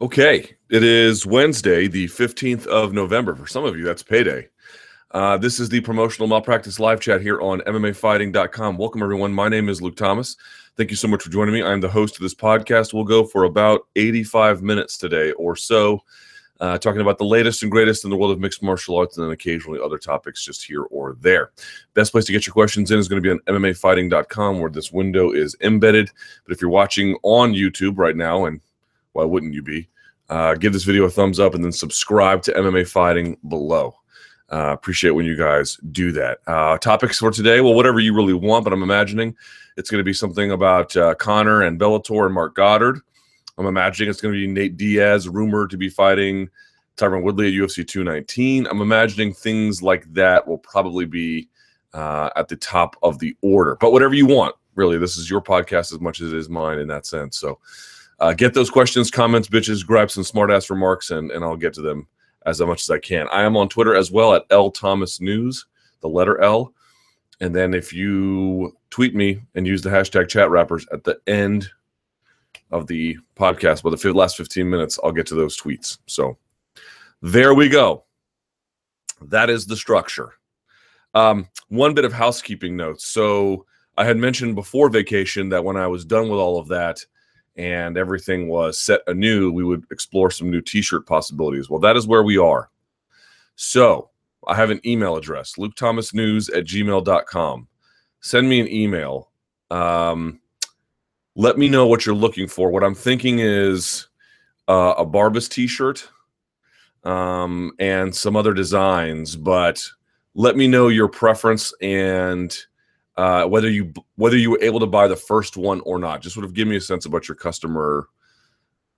Okay, 0.00 0.54
it 0.70 0.84
is 0.84 1.26
Wednesday, 1.26 1.88
the 1.88 2.06
15th 2.06 2.68
of 2.68 2.92
November. 2.92 3.34
For 3.34 3.48
some 3.48 3.64
of 3.64 3.76
you, 3.76 3.82
that's 3.82 4.04
payday. 4.04 4.48
Uh, 5.10 5.36
this 5.36 5.58
is 5.58 5.68
the 5.68 5.80
promotional 5.80 6.28
malpractice 6.28 6.78
live 6.78 7.00
chat 7.00 7.20
here 7.20 7.40
on 7.40 7.62
MMAfighting.com. 7.62 8.76
Welcome, 8.76 9.02
everyone. 9.02 9.32
My 9.32 9.48
name 9.48 9.68
is 9.68 9.82
Luke 9.82 9.96
Thomas. 9.96 10.36
Thank 10.76 10.90
you 10.90 10.96
so 10.96 11.08
much 11.08 11.24
for 11.24 11.30
joining 11.30 11.52
me. 11.52 11.64
I'm 11.64 11.80
the 11.80 11.88
host 11.88 12.14
of 12.14 12.20
this 12.20 12.34
podcast. 12.34 12.94
We'll 12.94 13.02
go 13.02 13.24
for 13.24 13.42
about 13.42 13.88
85 13.96 14.62
minutes 14.62 14.98
today 14.98 15.32
or 15.32 15.56
so, 15.56 15.98
uh, 16.60 16.78
talking 16.78 17.00
about 17.00 17.18
the 17.18 17.24
latest 17.24 17.64
and 17.64 17.72
greatest 17.72 18.04
in 18.04 18.10
the 18.10 18.16
world 18.16 18.30
of 18.30 18.38
mixed 18.38 18.62
martial 18.62 18.96
arts 18.96 19.16
and 19.16 19.26
then 19.26 19.32
occasionally 19.32 19.80
other 19.82 19.98
topics 19.98 20.44
just 20.44 20.64
here 20.64 20.82
or 20.92 21.16
there. 21.20 21.50
Best 21.94 22.12
place 22.12 22.24
to 22.26 22.32
get 22.32 22.46
your 22.46 22.54
questions 22.54 22.92
in 22.92 23.00
is 23.00 23.08
going 23.08 23.20
to 23.20 23.26
be 23.26 23.32
on 23.32 23.40
MMAfighting.com, 23.60 24.60
where 24.60 24.70
this 24.70 24.92
window 24.92 25.32
is 25.32 25.56
embedded. 25.60 26.08
But 26.44 26.52
if 26.52 26.60
you're 26.60 26.70
watching 26.70 27.16
on 27.24 27.52
YouTube 27.52 27.98
right 27.98 28.14
now 28.14 28.44
and 28.44 28.60
why 29.18 29.24
wouldn't 29.24 29.52
you 29.52 29.62
be? 29.62 29.88
Uh, 30.28 30.54
give 30.54 30.72
this 30.72 30.84
video 30.84 31.04
a 31.04 31.10
thumbs 31.10 31.40
up 31.40 31.54
and 31.54 31.64
then 31.64 31.72
subscribe 31.72 32.40
to 32.40 32.52
MMA 32.52 32.86
Fighting 32.86 33.36
below. 33.48 33.92
Uh, 34.50 34.72
appreciate 34.72 35.10
when 35.10 35.26
you 35.26 35.36
guys 35.36 35.76
do 35.90 36.12
that. 36.12 36.38
Uh, 36.46 36.78
topics 36.78 37.18
for 37.18 37.32
today, 37.32 37.60
well, 37.60 37.74
whatever 37.74 37.98
you 37.98 38.14
really 38.14 38.32
want, 38.32 38.62
but 38.62 38.72
I'm 38.72 38.84
imagining 38.84 39.34
it's 39.76 39.90
going 39.90 39.98
to 39.98 40.04
be 40.04 40.12
something 40.12 40.52
about 40.52 40.96
uh, 40.96 41.16
Conor 41.16 41.62
and 41.62 41.80
Bellator 41.80 42.26
and 42.26 42.34
Marc 42.34 42.54
Goddard. 42.54 43.00
I'm 43.58 43.66
imagining 43.66 44.08
it's 44.08 44.20
going 44.20 44.32
to 44.32 44.40
be 44.40 44.46
Nate 44.46 44.76
Diaz, 44.76 45.28
rumored 45.28 45.70
to 45.70 45.76
be 45.76 45.88
fighting 45.88 46.48
Tyron 46.96 47.24
Woodley 47.24 47.48
at 47.48 47.54
UFC 47.54 47.86
219. 47.86 48.68
I'm 48.68 48.80
imagining 48.80 49.34
things 49.34 49.82
like 49.82 50.04
that 50.14 50.46
will 50.46 50.58
probably 50.58 51.06
be 51.06 51.48
uh, 51.92 52.30
at 52.36 52.46
the 52.46 52.56
top 52.56 52.94
of 53.02 53.18
the 53.18 53.36
order. 53.42 53.76
But 53.80 53.90
whatever 53.90 54.14
you 54.14 54.26
want, 54.26 54.54
really, 54.76 54.96
this 54.96 55.16
is 55.16 55.28
your 55.28 55.40
podcast 55.40 55.92
as 55.92 55.98
much 56.00 56.20
as 56.20 56.32
it 56.32 56.38
is 56.38 56.48
mine 56.48 56.78
in 56.78 56.86
that 56.86 57.04
sense. 57.04 57.36
So 57.36 57.58
uh, 58.20 58.32
get 58.32 58.54
those 58.54 58.70
questions, 58.70 59.10
comments, 59.10 59.48
bitches, 59.48 59.86
grab 59.86 60.10
some 60.10 60.24
smart 60.24 60.50
ass 60.50 60.70
remarks, 60.70 61.10
and, 61.10 61.30
and 61.30 61.44
I'll 61.44 61.56
get 61.56 61.74
to 61.74 61.82
them 61.82 62.06
as 62.46 62.60
much 62.60 62.82
as 62.82 62.90
I 62.90 62.98
can. 62.98 63.28
I 63.28 63.42
am 63.42 63.56
on 63.56 63.68
Twitter 63.68 63.94
as 63.94 64.10
well 64.10 64.34
at 64.34 64.44
L 64.50 64.70
Thomas 64.70 65.20
News, 65.20 65.66
the 66.00 66.08
letter 66.08 66.40
L. 66.40 66.72
And 67.40 67.54
then 67.54 67.74
if 67.74 67.92
you 67.92 68.76
tweet 68.90 69.14
me 69.14 69.40
and 69.54 69.66
use 69.66 69.82
the 69.82 69.90
hashtag 69.90 70.28
chat 70.28 70.50
wrappers 70.50 70.86
at 70.92 71.04
the 71.04 71.20
end 71.26 71.68
of 72.70 72.86
the 72.86 73.16
podcast, 73.36 73.82
but 73.82 73.98
the 73.98 74.12
last 74.12 74.36
15 74.36 74.68
minutes, 74.68 74.98
I'll 75.02 75.12
get 75.12 75.26
to 75.28 75.34
those 75.34 75.56
tweets. 75.58 75.98
So 76.06 76.36
there 77.22 77.54
we 77.54 77.68
go. 77.68 78.04
That 79.22 79.50
is 79.50 79.66
the 79.66 79.76
structure. 79.76 80.32
Um, 81.14 81.48
one 81.68 81.94
bit 81.94 82.04
of 82.04 82.12
housekeeping 82.12 82.76
notes. 82.76 83.06
So 83.06 83.66
I 83.96 84.04
had 84.04 84.16
mentioned 84.16 84.54
before 84.54 84.88
vacation 84.90 85.48
that 85.50 85.64
when 85.64 85.76
I 85.76 85.86
was 85.86 86.04
done 86.04 86.28
with 86.28 86.38
all 86.38 86.58
of 86.58 86.68
that, 86.68 87.04
and 87.58 87.98
everything 87.98 88.48
was 88.48 88.78
set 88.78 89.00
anew, 89.08 89.50
we 89.50 89.64
would 89.64 89.84
explore 89.90 90.30
some 90.30 90.50
new 90.50 90.60
t 90.60 90.80
shirt 90.80 91.06
possibilities. 91.06 91.68
Well, 91.68 91.80
that 91.80 91.96
is 91.96 92.06
where 92.06 92.22
we 92.22 92.38
are. 92.38 92.70
So 93.56 94.10
I 94.46 94.54
have 94.54 94.70
an 94.70 94.80
email 94.86 95.16
address, 95.16 95.54
lukethomasnews 95.58 96.56
at 96.56 96.64
gmail.com. 96.64 97.68
Send 98.20 98.48
me 98.48 98.60
an 98.60 98.68
email. 98.68 99.30
Um, 99.70 100.40
let 101.34 101.58
me 101.58 101.68
know 101.68 101.86
what 101.86 102.06
you're 102.06 102.14
looking 102.14 102.46
for. 102.46 102.70
What 102.70 102.84
I'm 102.84 102.94
thinking 102.94 103.40
is 103.40 104.06
uh, 104.68 104.94
a 104.96 105.04
Barbas 105.04 105.48
t 105.48 105.66
shirt 105.66 106.08
um, 107.02 107.72
and 107.80 108.14
some 108.14 108.36
other 108.36 108.54
designs, 108.54 109.34
but 109.34 109.84
let 110.34 110.56
me 110.56 110.68
know 110.68 110.88
your 110.88 111.08
preference 111.08 111.72
and 111.80 112.56
uh, 113.18 113.44
whether 113.44 113.68
you 113.68 113.92
whether 114.14 114.36
you 114.36 114.52
were 114.52 114.62
able 114.62 114.78
to 114.78 114.86
buy 114.86 115.08
the 115.08 115.16
first 115.16 115.56
one 115.56 115.80
or 115.80 115.98
not. 115.98 116.22
Just 116.22 116.34
sort 116.34 116.46
of 116.46 116.54
give 116.54 116.68
me 116.68 116.76
a 116.76 116.80
sense 116.80 117.04
about 117.04 117.26
your 117.28 117.34
customer 117.34 118.08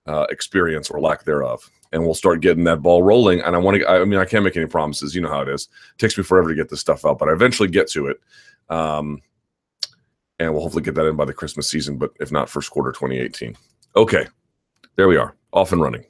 uh, 0.05 0.27
experience 0.29 0.91
or 0.91 1.01
lack 1.01 1.23
thereof, 1.23 1.67
and 1.91 2.03
we'll 2.03 2.13
start 2.13 2.39
getting 2.39 2.63
that 2.65 2.83
ball 2.83 3.01
rolling. 3.01 3.41
And 3.41 3.55
I 3.55 3.59
want 3.59 3.81
to. 3.81 3.89
I 3.89 4.05
mean, 4.05 4.19
I 4.19 4.25
can't 4.25 4.43
make 4.43 4.55
any 4.55 4.67
promises. 4.67 5.15
You 5.15 5.21
know 5.21 5.29
how 5.29 5.41
it 5.41 5.49
is. 5.49 5.67
It 5.95 5.97
takes 5.99 6.17
me 6.17 6.23
forever 6.23 6.49
to 6.49 6.55
get 6.55 6.69
this 6.69 6.79
stuff 6.79 7.03
out, 7.03 7.17
but 7.17 7.29
I 7.29 7.33
eventually 7.33 7.67
get 7.67 7.89
to 7.89 8.07
it. 8.07 8.21
Um, 8.69 9.23
and 10.37 10.53
we'll 10.53 10.61
hopefully 10.61 10.83
get 10.83 10.95
that 10.95 11.07
in 11.07 11.15
by 11.15 11.25
the 11.25 11.33
Christmas 11.33 11.67
season, 11.69 11.97
but 11.97 12.11
if 12.19 12.31
not, 12.31 12.49
first 12.49 12.71
quarter 12.71 12.91
2018. 12.91 13.55
Okay, 13.95 14.27
there 14.95 15.07
we 15.07 15.17
are, 15.17 15.35
off 15.51 15.71
and 15.71 15.81
running. 15.81 16.05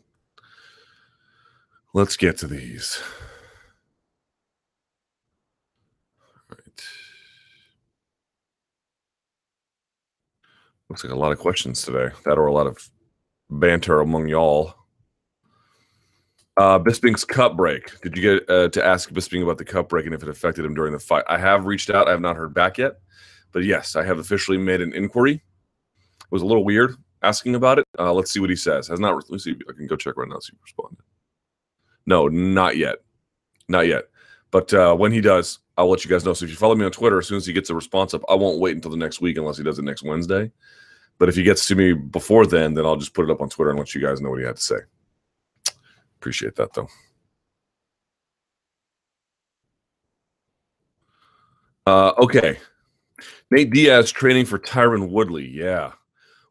Let's 1.94 2.16
get 2.16 2.38
to 2.40 2.48
these. 2.48 3.02
Looks 10.92 11.06
like 11.06 11.14
a 11.14 11.16
lot 11.16 11.32
of 11.32 11.40
questions 11.40 11.84
today. 11.84 12.10
That 12.26 12.38
or 12.38 12.48
a 12.48 12.52
lot 12.52 12.68
of 12.68 12.78
banter 13.50 14.02
among 14.02 14.28
y'all. 14.28 14.74
Uh, 16.58 16.80
Bisping's 16.80 17.24
cup 17.24 17.56
break. 17.56 17.98
Did 18.02 18.18
you 18.18 18.22
get 18.22 18.50
uh, 18.50 18.68
to 18.68 18.86
ask 18.86 19.10
Bisping 19.10 19.42
about 19.42 19.58
the 19.58 19.64
cup 19.64 19.88
break 19.88 20.06
and 20.06 20.14
if 20.14 20.22
it 20.22 20.28
affected 20.28 20.66
him 20.66 20.74
during 20.74 20.92
the 20.92 21.00
fight? 21.00 21.24
I 21.30 21.38
have 21.38 21.66
reached 21.66 21.92
out. 21.92 22.10
I 22.10 22.12
have 22.12 22.20
not 22.20 22.36
heard 22.36 22.54
back 22.54 22.78
yet, 22.78 23.00
but 23.54 23.64
yes, 23.64 23.96
I 23.96 24.04
have 24.04 24.20
officially 24.20 24.58
made 24.58 24.82
an 24.82 24.94
inquiry. 24.94 25.36
It 25.36 25.42
was 26.30 26.42
a 26.42 26.46
little 26.46 26.66
weird 26.66 26.98
asking 27.24 27.56
about 27.56 27.80
it. 27.80 27.86
Uh, 27.98 28.12
let's 28.12 28.30
see 28.30 28.42
what 28.42 28.50
he 28.50 28.58
says. 28.58 28.90
Has 28.90 29.00
not. 29.00 29.24
Let's 29.30 29.46
see. 29.46 29.56
I 29.70 29.72
can 29.72 29.88
go 29.88 29.96
check 29.96 30.18
right 30.18 30.28
now. 30.28 30.40
See 30.40 30.52
if 30.52 30.58
he 30.58 30.64
responded. 30.64 31.00
No, 32.06 32.28
not 32.28 32.76
yet. 32.76 32.98
Not 33.70 33.88
yet. 33.88 34.10
But 34.52 34.74
uh, 34.74 34.94
when 34.94 35.14
he 35.14 35.22
does, 35.22 35.60
I'll 35.82 35.90
let 35.90 36.06
you 36.06 36.12
guys 36.12 36.24
know. 36.24 36.34
So 36.34 36.46
if 36.46 36.52
you 36.52 36.58
follow 36.58 36.76
me 36.76 36.86
on 36.86 36.92
Twitter, 36.92 37.18
as 37.18 37.28
soon 37.28 37.38
as 37.38 37.46
he 37.48 37.54
gets 37.54 37.72
a 37.72 37.76
response 37.76 38.14
up, 38.14 38.22
I 38.30 38.36
won't 38.36 38.60
wait 38.60 38.76
until 38.76 38.92
the 38.92 38.98
next 38.98 39.20
week 39.20 39.38
unless 39.38 39.58
he 39.58 39.64
does 39.64 39.80
it 39.80 39.84
next 39.84 40.04
Wednesday. 40.04 40.52
But 41.18 41.28
if 41.28 41.36
he 41.36 41.42
gets 41.42 41.66
to 41.68 41.76
me 41.76 41.94
before 41.94 42.46
then, 42.46 42.76
then 42.76 42.86
I'll 42.86 42.98
just 42.98 43.16
put 43.16 43.28
it 43.28 43.32
up 43.32 43.42
on 43.42 43.50
Twitter 43.50 43.72
and 43.72 43.80
let 43.80 43.96
you 43.96 44.02
guys 44.02 44.22
know 44.22 44.30
what 44.30 44.40
he 44.40 44.46
had 44.46 44.58
to 44.58 44.62
say. 44.62 44.76
Appreciate 46.20 46.56
that 46.58 46.72
though. 46.74 46.88
Uh, 51.88 52.14
okay. 52.20 52.60
Nate 53.50 53.72
Diaz 53.72 54.12
training 54.12 54.46
for 54.46 54.60
Tyron 54.60 55.10
Woodley. 55.10 55.48
Yeah. 55.48 55.94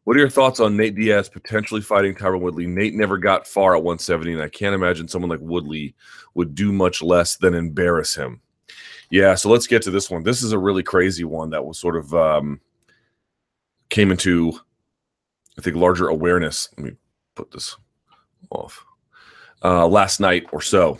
What 0.03 0.17
are 0.17 0.19
your 0.19 0.29
thoughts 0.29 0.59
on 0.59 0.75
Nate 0.75 0.95
Diaz 0.95 1.29
potentially 1.29 1.79
fighting 1.79 2.15
Tyron 2.15 2.41
Woodley? 2.41 2.67
Nate 2.67 2.95
never 2.95 3.17
got 3.17 3.47
far 3.47 3.75
at 3.75 3.83
170, 3.83 4.33
and 4.33 4.41
I 4.41 4.49
can't 4.49 4.75
imagine 4.75 5.07
someone 5.07 5.29
like 5.29 5.39
Woodley 5.39 5.95
would 6.33 6.53
do 6.53 6.73
much 6.73 7.01
less 7.01 7.37
than 7.37 7.53
embarrass 7.53 8.13
him. 8.13 8.41
Yeah, 9.11 9.35
so 9.35 9.49
let's 9.49 9.67
get 9.67 9.81
to 9.83 9.91
this 9.91 10.09
one. 10.09 10.23
This 10.23 10.41
is 10.41 10.53
a 10.53 10.57
really 10.57 10.83
crazy 10.83 11.25
one 11.25 11.49
that 11.49 11.65
was 11.65 11.77
sort 11.77 11.97
of 11.97 12.13
um, 12.15 12.61
came 13.89 14.09
into, 14.09 14.53
I 15.59 15.61
think, 15.61 15.75
larger 15.75 16.07
awareness. 16.07 16.69
Let 16.77 16.85
me 16.85 16.91
put 17.35 17.51
this 17.51 17.75
off. 18.49 18.85
Uh, 19.63 19.85
last 19.85 20.21
night 20.21 20.45
or 20.53 20.61
so. 20.61 20.97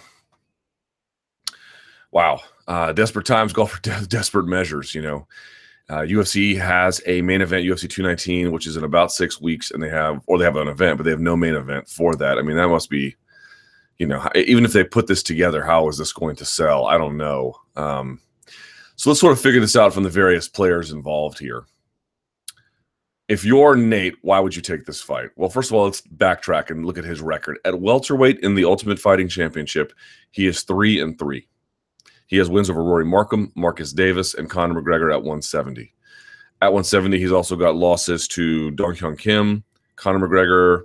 Wow. 2.11 2.41
Uh, 2.67 2.91
desperate 2.91 3.25
times 3.25 3.53
call 3.53 3.65
for 3.67 3.81
de- 3.81 4.05
desperate 4.07 4.45
measures, 4.45 4.93
you 4.93 5.01
know. 5.01 5.25
Uh, 5.89 6.01
UFC 6.01 6.57
has 6.57 7.01
a 7.05 7.21
main 7.21 7.41
event, 7.41 7.65
UFC 7.65 7.89
219, 7.89 8.51
which 8.51 8.67
is 8.67 8.75
in 8.75 8.83
about 8.83 9.13
six 9.13 9.39
weeks, 9.39 9.71
and 9.71 9.81
they 9.81 9.89
have, 9.89 10.21
or 10.27 10.37
they 10.37 10.45
have 10.45 10.57
an 10.57 10.67
event, 10.67 10.97
but 10.97 11.03
they 11.03 11.11
have 11.11 11.19
no 11.21 11.37
main 11.37 11.55
event 11.55 11.87
for 11.87 12.13
that. 12.15 12.37
I 12.37 12.41
mean, 12.41 12.57
that 12.57 12.67
must 12.67 12.89
be, 12.89 13.15
you 14.01 14.07
know, 14.07 14.27
even 14.35 14.65
if 14.65 14.73
they 14.73 14.83
put 14.83 15.07
this 15.07 15.21
together, 15.21 15.63
how 15.63 15.87
is 15.87 15.97
this 15.97 16.11
going 16.11 16.35
to 16.37 16.45
sell? 16.45 16.85
I 16.85 16.97
don't 16.97 17.17
know. 17.17 17.55
Um, 17.75 18.19
so 18.95 19.09
let's 19.09 19.19
sort 19.19 19.33
of 19.33 19.39
figure 19.39 19.61
this 19.61 19.75
out 19.75 19.93
from 19.93 20.03
the 20.03 20.09
various 20.09 20.47
players 20.47 20.91
involved 20.91 21.39
here 21.39 21.65
if 23.31 23.45
you're 23.45 23.77
Nate, 23.77 24.15
why 24.23 24.41
would 24.41 24.53
you 24.53 24.61
take 24.61 24.83
this 24.83 25.01
fight? 25.01 25.29
Well, 25.37 25.49
first 25.49 25.71
of 25.71 25.75
all, 25.75 25.85
let's 25.85 26.01
backtrack 26.01 26.69
and 26.69 26.85
look 26.85 26.97
at 26.97 27.05
his 27.05 27.21
record. 27.21 27.59
At 27.63 27.79
welterweight 27.79 28.39
in 28.39 28.55
the 28.55 28.65
Ultimate 28.65 28.99
Fighting 28.99 29.29
Championship, 29.29 29.93
he 30.31 30.47
is 30.47 30.63
three 30.63 30.99
and 30.99 31.17
three. 31.17 31.47
He 32.27 32.35
has 32.35 32.49
wins 32.49 32.69
over 32.69 32.83
Rory 32.83 33.05
Markham, 33.05 33.53
Marcus 33.55 33.93
Davis, 33.93 34.33
and 34.33 34.49
Conor 34.49 34.81
McGregor 34.81 35.13
at 35.13 35.21
170. 35.21 35.93
At 36.61 36.73
170, 36.73 37.19
he's 37.19 37.31
also 37.31 37.55
got 37.55 37.77
losses 37.77 38.27
to 38.29 38.71
Dong 38.71 38.95
Hyun 38.95 39.17
Kim, 39.17 39.63
Conor 39.95 40.27
McGregor, 40.27 40.83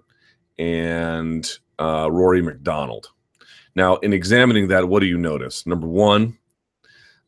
and 0.56 1.50
uh, 1.78 2.08
Rory 2.10 2.42
MacDonald. 2.42 3.10
Now, 3.74 3.96
in 3.96 4.12
examining 4.12 4.68
that, 4.68 4.88
what 4.88 5.00
do 5.00 5.06
you 5.06 5.18
notice? 5.18 5.66
Number 5.66 5.86
one, 5.86 6.38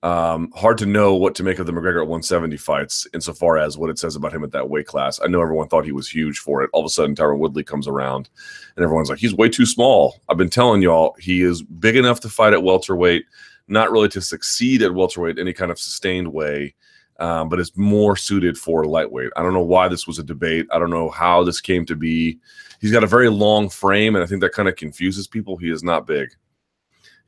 um, 0.02 0.52
hard 0.54 0.78
to 0.78 0.86
know 0.86 1.16
what 1.16 1.34
to 1.34 1.42
make 1.42 1.58
of 1.58 1.66
the 1.66 1.72
McGregor 1.72 2.02
at 2.02 2.08
170 2.08 2.56
fights 2.56 3.06
insofar 3.12 3.58
as 3.58 3.76
what 3.76 3.90
it 3.90 3.98
says 3.98 4.14
about 4.14 4.32
him 4.32 4.44
at 4.44 4.52
that 4.52 4.70
weight 4.70 4.86
class. 4.86 5.20
I 5.22 5.26
know 5.26 5.42
everyone 5.42 5.68
thought 5.68 5.84
he 5.84 5.92
was 5.92 6.08
huge 6.08 6.38
for 6.38 6.62
it. 6.62 6.70
All 6.72 6.80
of 6.80 6.86
a 6.86 6.90
sudden, 6.90 7.16
Tyron 7.16 7.38
Woodley 7.38 7.64
comes 7.64 7.88
around 7.88 8.28
and 8.76 8.84
everyone's 8.84 9.10
like, 9.10 9.18
he's 9.18 9.34
way 9.34 9.48
too 9.48 9.66
small. 9.66 10.20
I've 10.28 10.36
been 10.36 10.50
telling 10.50 10.82
y'all 10.82 11.16
he 11.18 11.42
is 11.42 11.62
big 11.62 11.96
enough 11.96 12.20
to 12.20 12.28
fight 12.28 12.52
at 12.52 12.62
welterweight, 12.62 13.24
not 13.66 13.90
really 13.90 14.08
to 14.10 14.20
succeed 14.20 14.82
at 14.82 14.94
welterweight 14.94 15.36
in 15.36 15.42
any 15.42 15.52
kind 15.52 15.72
of 15.72 15.80
sustained 15.80 16.32
way, 16.32 16.74
um, 17.18 17.48
but 17.48 17.58
it's 17.58 17.76
more 17.76 18.14
suited 18.14 18.56
for 18.56 18.84
lightweight. 18.84 19.32
I 19.36 19.42
don't 19.42 19.52
know 19.54 19.62
why 19.62 19.88
this 19.88 20.06
was 20.06 20.20
a 20.20 20.24
debate. 20.24 20.68
I 20.72 20.78
don't 20.78 20.90
know 20.90 21.10
how 21.10 21.42
this 21.42 21.60
came 21.60 21.84
to 21.86 21.96
be. 21.96 22.38
He's 22.80 22.92
got 22.92 23.04
a 23.04 23.08
very 23.08 23.28
long 23.28 23.68
frame, 23.68 24.14
and 24.14 24.22
I 24.22 24.26
think 24.26 24.40
that 24.40 24.52
kind 24.52 24.68
of 24.68 24.76
confuses 24.76 25.26
people. 25.26 25.56
He 25.56 25.70
is 25.70 25.82
not 25.82 26.06
big, 26.06 26.30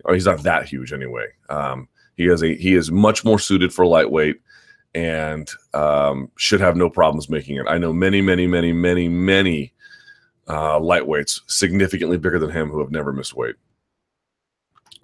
or 0.04 0.14
he's 0.14 0.26
not 0.26 0.42
that 0.44 0.68
huge 0.68 0.92
anyway. 0.92 1.26
Um, 1.48 1.88
he 2.16 2.26
has 2.26 2.42
a 2.42 2.54
he 2.54 2.74
is 2.74 2.90
much 2.90 3.24
more 3.24 3.38
suited 3.38 3.72
for 3.72 3.86
lightweight 3.86 4.40
and 4.94 5.50
um, 5.74 6.30
should 6.36 6.60
have 6.60 6.76
no 6.76 6.90
problems 6.90 7.28
making 7.28 7.56
it. 7.56 7.66
I 7.68 7.78
know 7.78 7.92
many, 7.92 8.20
many, 8.20 8.46
many, 8.46 8.72
many, 8.72 9.08
many 9.08 9.72
uh, 10.48 10.78
lightweights 10.78 11.40
significantly 11.46 12.18
bigger 12.18 12.38
than 12.38 12.50
him 12.50 12.70
who 12.70 12.80
have 12.80 12.90
never 12.90 13.12
missed 13.12 13.36
weight. 13.36 13.54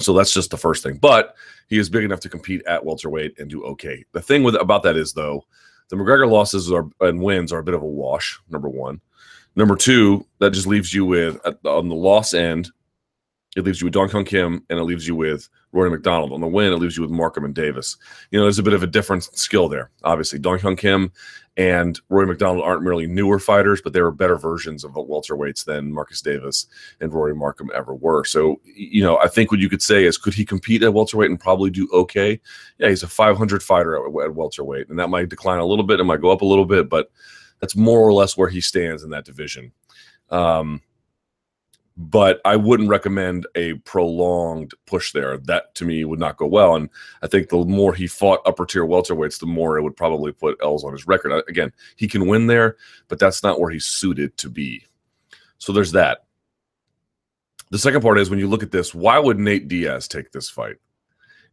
So 0.00 0.12
that's 0.12 0.32
just 0.32 0.50
the 0.50 0.56
first 0.56 0.82
thing. 0.82 0.96
But 0.96 1.36
he 1.68 1.78
is 1.78 1.88
big 1.88 2.04
enough 2.04 2.20
to 2.20 2.28
compete 2.28 2.64
at 2.66 2.84
welterweight 2.84 3.38
and 3.38 3.48
do 3.48 3.64
okay. 3.64 4.04
The 4.12 4.20
thing 4.20 4.42
with 4.42 4.56
about 4.56 4.82
that 4.82 4.96
is 4.96 5.12
though, 5.12 5.44
the 5.88 5.96
McGregor 5.96 6.30
losses 6.30 6.70
are 6.72 6.88
and 7.00 7.22
wins 7.22 7.52
are 7.52 7.60
a 7.60 7.64
bit 7.64 7.74
of 7.74 7.82
a 7.82 7.86
wash. 7.86 8.38
Number 8.50 8.68
one, 8.68 9.00
number 9.56 9.74
two, 9.76 10.26
that 10.38 10.52
just 10.52 10.66
leaves 10.66 10.94
you 10.94 11.04
with 11.04 11.40
on 11.64 11.88
the 11.88 11.94
loss 11.94 12.34
end, 12.34 12.70
it 13.56 13.64
leaves 13.64 13.80
you 13.80 13.86
with 13.86 13.94
Dong 13.94 14.08
Hyun 14.08 14.26
Kim 14.26 14.62
and 14.68 14.78
it 14.78 14.84
leaves 14.84 15.08
you 15.08 15.16
with 15.16 15.48
Rory 15.72 15.90
MacDonald. 15.90 16.32
On 16.32 16.40
the 16.40 16.46
win, 16.46 16.72
it 16.72 16.76
leaves 16.76 16.96
you 16.96 17.02
with 17.02 17.10
Markham 17.10 17.44
and 17.44 17.54
Davis. 17.54 17.96
You 18.30 18.38
know, 18.38 18.44
there's 18.44 18.58
a 18.58 18.62
bit 18.62 18.74
of 18.74 18.82
a 18.82 18.86
different 18.86 19.24
skill 19.24 19.68
there. 19.68 19.90
Obviously, 20.04 20.38
Dong 20.38 20.58
Hyun 20.58 20.76
Kim 20.76 21.10
and 21.56 21.98
Rory 22.10 22.26
MacDonald 22.26 22.62
aren't 22.62 22.82
merely 22.82 23.06
newer 23.06 23.38
fighters, 23.38 23.80
but 23.80 23.94
they 23.94 24.02
were 24.02 24.12
better 24.12 24.36
versions 24.36 24.84
of 24.84 24.92
welterweights 24.92 25.64
than 25.64 25.90
Marcus 25.90 26.20
Davis 26.20 26.66
and 27.00 27.14
Rory 27.14 27.34
Markham 27.34 27.70
ever 27.74 27.94
were. 27.94 28.24
So, 28.24 28.60
you 28.64 29.02
know, 29.02 29.18
I 29.18 29.28
think 29.28 29.50
what 29.50 29.60
you 29.60 29.70
could 29.70 29.80
say 29.80 30.04
is, 30.04 30.18
could 30.18 30.34
he 30.34 30.44
compete 30.44 30.82
at 30.82 30.92
welterweight 30.92 31.30
and 31.30 31.40
probably 31.40 31.70
do 31.70 31.88
okay? 31.94 32.38
Yeah, 32.78 32.90
he's 32.90 33.02
a 33.02 33.08
500 33.08 33.62
fighter 33.62 33.96
at, 33.96 34.26
at 34.26 34.34
welterweight, 34.34 34.90
and 34.90 34.98
that 34.98 35.08
might 35.08 35.30
decline 35.30 35.60
a 35.60 35.64
little 35.64 35.84
bit, 35.84 35.98
it 35.98 36.04
might 36.04 36.20
go 36.20 36.30
up 36.30 36.42
a 36.42 36.46
little 36.46 36.66
bit, 36.66 36.90
but 36.90 37.10
that's 37.60 37.76
more 37.76 38.00
or 38.00 38.12
less 38.12 38.36
where 38.36 38.48
he 38.48 38.60
stands 38.60 39.02
in 39.02 39.10
that 39.10 39.24
division. 39.24 39.72
Um, 40.30 40.82
but 41.96 42.42
I 42.44 42.56
wouldn't 42.56 42.90
recommend 42.90 43.46
a 43.54 43.74
prolonged 43.74 44.74
push 44.86 45.12
there. 45.12 45.38
That 45.38 45.74
to 45.76 45.86
me 45.86 46.04
would 46.04 46.18
not 46.18 46.36
go 46.36 46.46
well. 46.46 46.76
And 46.76 46.90
I 47.22 47.26
think 47.26 47.48
the 47.48 47.64
more 47.64 47.94
he 47.94 48.06
fought 48.06 48.42
upper 48.44 48.66
tier 48.66 48.84
welterweights, 48.84 49.40
the 49.40 49.46
more 49.46 49.78
it 49.78 49.82
would 49.82 49.96
probably 49.96 50.32
put 50.32 50.58
L's 50.62 50.84
on 50.84 50.92
his 50.92 51.06
record. 51.06 51.42
Again, 51.48 51.72
he 51.96 52.06
can 52.06 52.26
win 52.26 52.46
there, 52.46 52.76
but 53.08 53.18
that's 53.18 53.42
not 53.42 53.60
where 53.60 53.70
he's 53.70 53.86
suited 53.86 54.36
to 54.38 54.50
be. 54.50 54.84
So 55.58 55.72
there's 55.72 55.92
that. 55.92 56.24
The 57.70 57.78
second 57.78 58.02
part 58.02 58.18
is 58.18 58.28
when 58.28 58.38
you 58.38 58.46
look 58.46 58.62
at 58.62 58.70
this, 58.70 58.94
why 58.94 59.18
would 59.18 59.38
Nate 59.38 59.66
Diaz 59.66 60.06
take 60.06 60.32
this 60.32 60.50
fight? 60.50 60.76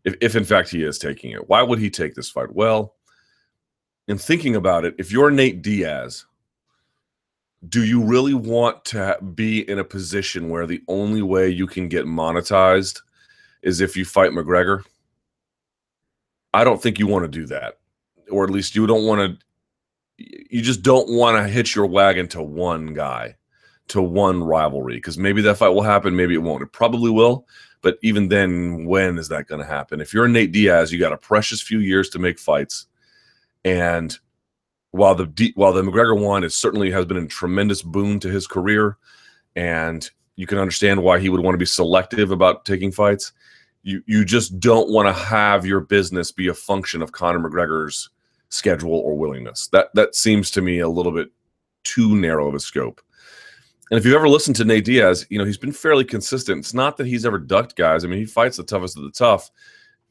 If, 0.04 0.16
if 0.20 0.36
in 0.36 0.44
fact 0.44 0.70
he 0.70 0.84
is 0.84 1.00
taking 1.00 1.32
it, 1.32 1.48
why 1.48 1.62
would 1.62 1.80
he 1.80 1.90
take 1.90 2.16
this 2.16 2.30
fight? 2.30 2.54
Well, 2.54 2.96
in 4.08 4.18
thinking 4.18 4.56
about 4.56 4.86
it, 4.86 4.96
if 4.98 5.12
you're 5.12 5.32
Nate 5.32 5.62
Diaz, 5.62 6.26
do 7.70 7.84
you 7.84 8.04
really 8.04 8.34
want 8.34 8.84
to 8.86 9.18
be 9.36 9.68
in 9.70 9.80
a 9.80 9.84
position 9.84 10.50
where 10.50 10.66
the 10.66 10.82
only 10.88 11.22
way 11.22 11.50
you 11.50 11.66
can 11.66 11.88
get 11.88 12.06
monetized 12.06 13.02
is 13.62 13.80
if 13.80 13.96
you 13.96 14.04
fight 14.04 14.32
McGregor? 14.32 14.84
I 16.54 16.64
don't 16.64 16.82
think 16.82 17.00
you 17.00 17.08
want 17.08 17.24
to 17.24 17.40
do 17.40 17.46
that. 17.48 17.80
Or 18.30 18.44
at 18.44 18.50
least 18.50 18.76
you 18.76 18.86
don't 18.86 19.06
want 19.06 19.40
to 19.40 19.46
you 20.18 20.62
just 20.62 20.84
don't 20.84 21.10
want 21.10 21.38
to 21.38 21.52
hitch 21.52 21.76
your 21.76 21.88
wagon 21.88 22.28
to 22.30 22.42
one 22.42 22.94
guy, 22.94 23.36
to 23.88 24.02
one 24.02 24.44
rivalry 24.44 24.96
because 24.96 25.18
maybe 25.18 25.42
that 25.42 25.58
fight 25.58 25.70
will 25.70 25.82
happen, 25.82 26.16
maybe 26.16 26.36
it 26.36 26.44
won't. 26.44 26.62
It 26.62 26.72
probably 26.72 27.10
will, 27.10 27.48
but 27.82 27.98
even 28.04 28.28
then 28.28 28.86
when 28.86 29.18
is 29.18 29.30
that 29.30 29.48
going 29.48 29.62
to 29.62 29.68
happen? 29.68 30.02
If 30.02 30.14
you're 30.14 30.28
Nate 30.28 30.52
Diaz, 30.52 30.92
you 30.92 31.00
got 31.00 31.14
a 31.14 31.18
precious 31.18 31.62
few 31.62 31.80
years 31.80 32.10
to 32.10 32.20
make 32.20 32.38
fights 32.38 32.88
and 33.64 34.18
while 34.94 35.16
the 35.16 35.54
while 35.56 35.74
the 35.74 35.82
McGregor 35.82 36.20
one 36.20 36.44
is 36.44 36.56
certainly 36.56 36.92
has 36.92 37.06
been 37.06 37.18
a 37.18 37.28
tremendous 37.28 37.82
boon 37.82 38.20
to 38.20 38.30
his 38.30 38.46
career, 38.46 38.98
and 39.56 40.10
you 40.36 40.46
can 40.46 40.60
understand 40.60 41.02
why 41.02 41.20
he 41.20 41.30
would 41.30 41.42
want 41.42 41.56
to 41.56 41.60
be 41.60 41.66
selective 41.66 42.32
about 42.32 42.64
taking 42.64 42.92
fights. 42.92 43.34
You 43.82 44.04
you 44.06 44.24
just 44.24 44.60
don't 44.60 44.92
want 44.92 45.08
to 45.08 45.14
have 45.14 45.66
your 45.66 45.80
business 45.80 46.32
be 46.32 46.48
a 46.48 46.54
function 46.54 47.02
of 47.02 47.12
Conor 47.12 47.40
McGregor's 47.40 48.10
schedule 48.50 48.94
or 48.94 49.16
willingness. 49.16 49.68
That 49.70 49.90
that 49.96 50.16
seems 50.16 50.52
to 50.52 50.62
me 50.62 50.80
a 50.80 50.90
little 50.90 51.12
bit 51.12 51.30
too 51.84 52.16
narrow 52.16 52.48
of 52.48 52.54
a 52.54 52.60
scope. 52.60 53.02
And 53.90 53.98
if 53.98 54.06
you've 54.06 54.16
ever 54.16 54.30
listened 54.30 54.56
to 54.58 54.66
Nate 54.66 54.86
Diaz, 54.86 55.26
you 55.30 55.40
know 55.40 55.46
he's 55.46 55.58
been 55.58 55.72
fairly 55.72 56.06
consistent. 56.06 56.60
It's 56.60 56.74
not 56.76 56.98
that 56.98 57.08
he's 57.08 57.26
ever 57.26 57.40
ducked 57.40 57.76
guys. 57.76 58.06
I 58.06 58.08
mean, 58.08 58.20
he 58.20 58.26
fights 58.26 58.58
the 58.58 58.64
toughest 58.64 58.96
of 58.96 59.04
the 59.04 59.12
tough. 59.12 59.50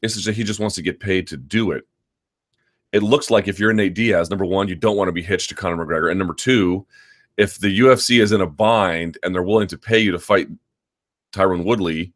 It's 0.01 0.15
just 0.15 0.25
that 0.25 0.35
he 0.35 0.43
just 0.43 0.59
wants 0.59 0.75
to 0.75 0.81
get 0.81 0.99
paid 0.99 1.27
to 1.27 1.37
do 1.37 1.71
it 1.71 1.87
it 2.93 3.01
looks 3.01 3.31
like 3.31 3.47
if 3.47 3.59
you're 3.59 3.73
Nate 3.73 3.95
Diaz, 3.95 4.29
number 4.29 4.45
one, 4.45 4.67
you 4.67 4.75
don't 4.75 4.95
want 4.95 5.07
to 5.09 5.13
be 5.13 5.23
hitched 5.23 5.49
to 5.49 5.55
Conor 5.55 5.83
McGregor, 5.83 6.09
and 6.09 6.19
number 6.19 6.35
two, 6.35 6.85
if 7.35 7.57
the 7.59 7.79
UFC 7.79 8.21
is 8.21 8.31
in 8.31 8.39
a 8.39 8.47
bind 8.47 9.17
and 9.23 9.33
they're 9.33 9.41
willing 9.43 9.67
to 9.67 9.77
pay 9.77 9.99
you 9.99 10.11
to 10.11 10.19
fight 10.19 10.47
Tyron 11.33 11.65
Woodley 11.65 12.13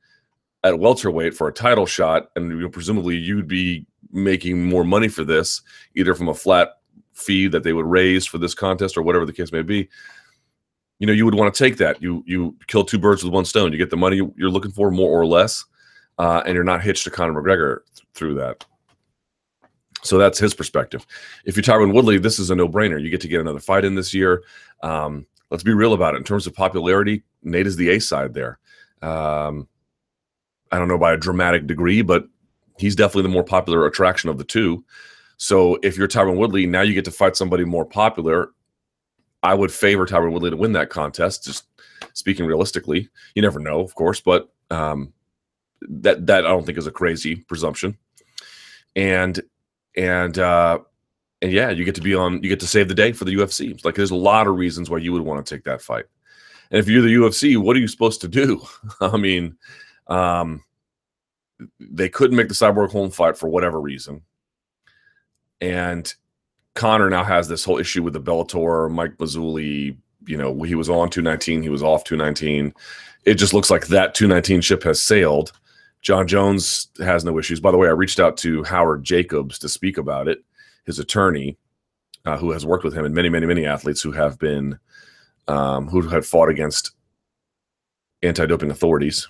at 0.64 0.80
welterweight 0.80 1.34
for 1.34 1.48
a 1.48 1.54
title 1.54 1.88
shot, 1.88 2.30
and 2.36 2.60
you 2.60 2.70
presumably 2.70 3.16
you'd 3.16 3.48
be 3.48 3.86
making 4.12 4.64
more 4.64 4.84
money 4.84 5.08
for 5.08 5.24
this, 5.24 5.64
either 5.96 6.14
from 6.14 6.30
a 6.30 6.34
flat 6.34 6.78
fee 7.14 7.48
that 7.48 7.64
they 7.64 7.74
would 7.74 7.86
raise 7.86 8.28
for 8.28 8.38
this 8.38 8.54
contest 8.54 8.96
or 8.96 9.02
whatever 9.02 9.26
the 9.26 9.34
case 9.34 9.52
may 9.52 9.64
be. 9.64 9.90
You 11.00 11.08
know, 11.08 11.14
you 11.14 11.26
would 11.26 11.36
want 11.36 11.54
to 11.54 11.64
take 11.64 11.78
that. 11.78 12.02
You 12.02 12.24
you 12.28 12.56
kill 12.68 12.84
two 12.84 13.00
birds 13.00 13.24
with 13.24 13.34
one 13.34 13.46
stone. 13.46 13.72
You 13.72 13.80
get 13.80 13.90
the 13.90 13.98
money 13.98 14.18
you're 14.36 14.52
looking 14.52 14.72
for, 14.72 14.92
more 14.92 15.20
or 15.20 15.26
less, 15.26 15.66
uh, 16.20 16.44
and 16.46 16.54
you're 16.54 16.64
not 16.64 16.84
hitched 16.84 17.04
to 17.06 17.12
Conor 17.12 17.42
McGregor 17.42 17.80
through 18.14 18.36
that. 18.36 18.66
So 20.04 20.18
that's 20.18 20.38
his 20.40 20.54
perspective. 20.54 21.06
If 21.46 21.56
you're 21.56 21.64
Tyron 21.64 21.94
Woodley, 21.94 22.18
this 22.18 22.40
is 22.40 22.50
a 22.50 22.56
no-brainer. 22.56 23.02
You 23.02 23.10
get 23.10 23.22
to 23.22 23.28
get 23.28 23.42
another 23.42 23.60
fight 23.60 23.84
in 23.84 23.96
this 23.96 24.14
year. 24.14 24.44
Um, 24.84 25.26
let's 25.50 25.64
be 25.64 25.74
real 25.74 25.94
about 25.94 26.14
it. 26.14 26.18
In 26.18 26.24
terms 26.24 26.46
of 26.48 26.54
popularity, 26.54 27.24
Nate 27.44 27.68
is 27.68 27.76
the 27.76 27.90
A 27.90 28.00
side 28.00 28.34
there. 28.34 28.60
Um, 29.02 29.68
I 30.72 30.78
don't 30.78 30.88
know 30.88 30.98
by 30.98 31.14
a 31.14 31.18
dramatic 31.18 31.66
degree, 31.66 32.02
but 32.02 32.28
he's 32.78 32.96
definitely 32.96 33.24
the 33.24 33.30
more 33.30 33.44
popular 33.44 33.86
attraction 33.86 34.30
of 34.30 34.38
the 34.38 34.44
two. 34.44 34.84
So 35.38 35.80
if 35.84 35.98
you're 35.98 36.08
Tyron 36.08 36.38
Woodley, 36.38 36.66
now 36.66 36.82
you 36.82 36.94
get 36.94 37.06
to 37.06 37.12
fight 37.12 37.36
somebody 37.36 37.64
more 37.64 37.86
popular. 37.86 38.50
I 39.44 39.54
would 39.54 39.72
favor 39.72 40.06
Tyron 40.06 40.32
Woodley 40.32 40.50
to 40.50 40.58
win 40.58 40.74
that 40.74 40.90
contest. 40.90 41.44
Just 41.44 41.66
speaking 42.14 42.46
realistically, 42.46 43.10
you 43.36 43.42
never 43.42 43.60
know, 43.60 43.80
of 43.80 43.96
course, 43.96 44.20
but 44.20 44.50
um, 44.72 45.14
that 45.82 46.26
that 46.28 46.46
I 46.46 46.50
don't 46.50 46.66
think 46.66 46.78
is 46.78 46.88
a 46.88 46.92
crazy 46.92 47.36
presumption. 47.36 47.98
And 48.96 49.40
and 49.98 50.38
uh, 50.38 50.80
and 51.42 51.52
yeah, 51.52 51.70
you 51.72 51.84
get 51.84 51.96
to 51.96 52.02
be 52.02 52.16
on, 52.16 52.42
you 52.42 52.50
get 52.50 52.60
to 52.62 52.68
save 52.68 52.88
the 52.88 52.96
day 52.96 53.12
for 53.12 53.26
the 53.26 53.36
UFC. 53.36 53.84
like 53.84 53.96
there's 53.96 54.12
a 54.12 54.16
lot 54.16 54.48
of 54.48 54.56
reasons 54.56 54.90
why 54.90 55.00
you 55.00 55.12
would 55.12 55.24
want 55.24 55.46
to 55.46 55.56
take 55.56 55.66
that 55.66 55.82
fight. 55.82 56.06
And 56.72 56.80
if 56.80 56.88
you're 56.88 57.02
the 57.02 57.14
UFC, 57.14 57.58
what 57.58 57.76
are 57.76 57.80
you 57.80 57.88
supposed 57.88 58.22
to 58.22 58.28
do? 58.28 58.62
I 59.02 59.18
mean, 59.18 59.58
um, 60.08 60.64
they 61.80 62.10
couldn't 62.10 62.38
make 62.38 62.48
the 62.48 62.54
Cyborg 62.54 62.92
Holm 62.92 63.10
fight 63.10 63.38
for 63.38 63.50
whatever 63.50 63.82
reason, 63.82 64.22
and 65.60 66.14
Conor 66.76 67.10
now 67.10 67.24
has 67.24 67.48
this 67.48 67.66
whole 67.66 67.80
issue 67.80 68.04
with 68.04 68.14
the 68.14 68.22
Bellator, 68.22 68.92
Mike 68.92 69.18
Mazzulli. 69.18 69.98
You 70.28 70.38
know, 70.38 70.62
he 70.64 70.76
was 70.76 70.90
on 70.90 71.10
219, 71.10 71.64
he 71.64 71.70
was 71.70 71.82
off 71.82 72.04
219. 72.04 72.74
It 73.26 73.36
just 73.36 73.54
looks 73.54 73.72
like 73.72 73.88
that 73.88 74.14
219 74.14 74.62
ship 74.62 74.84
has 74.84 75.02
sailed. 75.02 75.52
Jon 76.02 76.28
Jones 76.28 76.88
has 77.00 77.26
no 77.26 77.38
issues. 77.38 77.60
By 77.60 77.72
the 77.72 77.78
way, 77.78 77.88
I 77.88 77.92
reached 77.92 78.20
out 78.20 78.38
to 78.38 78.64
Howard 78.64 79.04
Jacobs 79.04 79.60
to 79.60 79.70
speak 79.70 79.98
about 79.98 80.28
it, 80.28 80.44
his 80.86 81.00
attorney, 81.00 81.58
uh, 82.26 82.38
who 82.38 82.52
has 82.52 82.66
worked 82.66 82.84
with 82.84 82.94
him 82.94 83.06
and 83.06 83.16
many, 83.16 83.30
many, 83.30 83.46
many 83.46 83.66
athletes 83.66 84.02
who 84.02 84.12
have 84.12 84.38
been 84.40 84.80
um, 85.48 85.88
who 85.88 86.02
have 86.02 86.26
fought 86.26 86.50
against 86.50 86.92
anti-doping 88.22 88.72
authorities. 88.72 89.28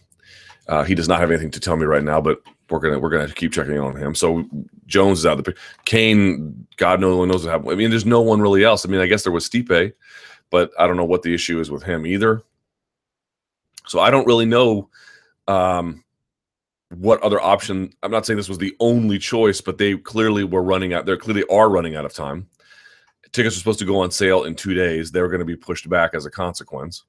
Uh, 0.67 0.83
he 0.83 0.95
does 0.95 1.07
not 1.07 1.19
have 1.19 1.31
anything 1.31 1.51
to 1.51 1.59
tell 1.59 1.77
me 1.77 1.85
right 1.85 2.03
now, 2.03 2.19
but 2.19 2.41
we're 2.69 2.79
gonna 2.79 2.99
we're 2.99 3.09
gonna 3.09 3.31
keep 3.31 3.53
checking 3.53 3.79
on 3.79 3.95
him. 3.95 4.13
So 4.13 4.45
Jones 4.85 5.19
is 5.19 5.25
out 5.25 5.33
of 5.33 5.37
the 5.37 5.43
picture. 5.43 5.61
Cain, 5.85 6.67
God 6.75 6.99
no 6.99 7.15
one 7.17 7.29
knows 7.29 7.45
what 7.45 7.51
happened. 7.51 7.71
I 7.71 7.75
mean, 7.75 7.89
there's 7.89 8.05
no 8.05 8.21
one 8.21 8.41
really 8.41 8.63
else. 8.63 8.85
I 8.85 8.89
mean, 8.89 8.99
I 8.99 9.07
guess 9.07 9.23
there 9.23 9.31
was 9.31 9.47
Stipe, 9.47 9.93
but 10.49 10.71
I 10.77 10.87
don't 10.87 10.97
know 10.97 11.05
what 11.05 11.21
the 11.21 11.33
issue 11.33 11.59
is 11.59 11.71
with 11.71 11.83
him 11.83 12.05
either. 12.05 12.43
So 13.87 13.99
I 13.99 14.11
don't 14.11 14.27
really 14.27 14.45
know 14.45 14.89
um, 15.47 16.03
what 16.89 17.21
other 17.21 17.41
option 17.41 17.91
i'm 18.03 18.11
not 18.11 18.25
saying 18.25 18.37
this 18.37 18.47
was 18.47 18.57
the 18.57 18.75
only 18.79 19.19
choice 19.19 19.59
but 19.59 19.77
they 19.77 19.97
clearly 19.97 20.43
were 20.43 20.63
running 20.63 20.93
out 20.93 21.05
they 21.05 21.15
clearly 21.17 21.43
are 21.51 21.69
running 21.69 21.95
out 21.95 22.05
of 22.05 22.13
time. 22.13 22.47
Tickets 23.33 23.55
are 23.55 23.59
supposed 23.59 23.79
to 23.79 23.85
go 23.85 23.99
on 23.99 24.09
sale 24.09 24.45
in 24.45 24.55
two 24.55 24.73
days. 24.73 25.11
They're 25.11 25.27
going 25.27 25.39
to 25.39 25.45
be 25.45 25.55
pushed 25.55 25.89
back 25.89 26.13
as 26.13 26.25
a 26.25 26.31
consequence. 26.31 27.03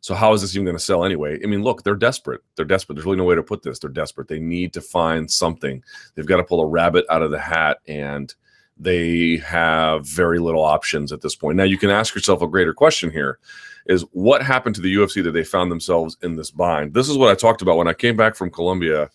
So 0.00 0.14
how 0.14 0.32
is 0.32 0.40
this 0.40 0.54
even 0.54 0.64
going 0.64 0.78
to 0.78 0.82
sell 0.82 1.04
anyway? 1.04 1.38
I 1.42 1.46
mean 1.46 1.62
look 1.62 1.82
they're 1.82 1.94
desperate. 1.94 2.40
They're 2.56 2.64
desperate. 2.64 2.94
There's 2.94 3.04
really 3.04 3.18
no 3.18 3.24
way 3.24 3.34
to 3.34 3.42
put 3.42 3.62
this. 3.62 3.78
They're 3.78 3.90
desperate. 3.90 4.28
They 4.28 4.40
need 4.40 4.72
to 4.72 4.80
find 4.80 5.30
something. 5.30 5.82
They've 6.14 6.26
got 6.26 6.38
to 6.38 6.44
pull 6.44 6.62
a 6.62 6.66
rabbit 6.66 7.04
out 7.10 7.22
of 7.22 7.30
the 7.30 7.38
hat 7.38 7.78
and 7.86 8.34
they 8.78 9.36
have 9.38 10.06
very 10.06 10.38
little 10.38 10.64
options 10.64 11.12
at 11.12 11.20
this 11.20 11.36
point. 11.36 11.58
Now 11.58 11.64
you 11.64 11.76
can 11.76 11.90
ask 11.90 12.14
yourself 12.14 12.40
a 12.40 12.48
greater 12.48 12.72
question 12.72 13.10
here 13.10 13.38
is 13.86 14.04
what 14.12 14.42
happened 14.42 14.74
to 14.76 14.80
the 14.80 14.94
UFC 14.94 15.22
that 15.24 15.32
they 15.32 15.44
found 15.44 15.70
themselves 15.70 16.16
in 16.22 16.36
this 16.36 16.50
bind. 16.50 16.94
This 16.94 17.08
is 17.08 17.16
what 17.16 17.30
I 17.30 17.34
talked 17.34 17.62
about 17.62 17.76
when 17.76 17.88
I 17.88 17.94
came 17.94 18.16
back 18.16 18.36
from 18.36 18.50
Colombia 18.50 19.10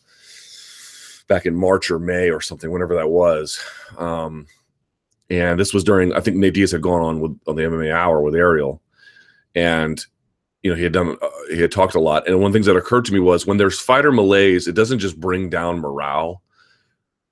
back 1.28 1.46
in 1.46 1.56
March 1.56 1.90
or 1.90 2.00
May 2.00 2.30
or 2.30 2.42
something, 2.42 2.72
whenever 2.72 2.96
that 2.96 3.10
was. 3.10 3.60
Um, 3.98 4.48
and 5.30 5.60
this 5.60 5.74
was 5.74 5.84
during 5.84 6.14
I 6.14 6.20
think 6.20 6.38
Nate 6.38 6.54
Diaz 6.54 6.72
had 6.72 6.82
gone 6.82 7.02
on 7.02 7.20
with 7.20 7.40
on 7.48 7.56
the 7.56 7.64
MMA 7.64 7.94
Hour 7.94 8.22
with 8.22 8.36
Ariel, 8.36 8.82
and 9.56 10.04
you 10.62 10.70
know 10.70 10.78
he 10.78 10.84
had 10.84 10.94
done 10.94 11.18
uh, 11.22 11.30
he 11.50 11.62
had 11.62 11.72
talked 11.72 11.96
a 11.96 12.00
lot. 12.00 12.28
And 12.28 12.38
one 12.38 12.48
of 12.48 12.54
the 12.54 12.58
things 12.58 12.68
that 12.68 12.76
occurred 12.76 13.06
to 13.06 13.14
me 13.14 13.20
was 13.20 13.48
when 13.48 13.58
there's 13.58 13.80
fighter 13.80 14.12
malaise, 14.12 14.68
it 14.68 14.76
doesn't 14.76 15.00
just 15.00 15.20
bring 15.20 15.50
down 15.50 15.80
morale, 15.80 16.44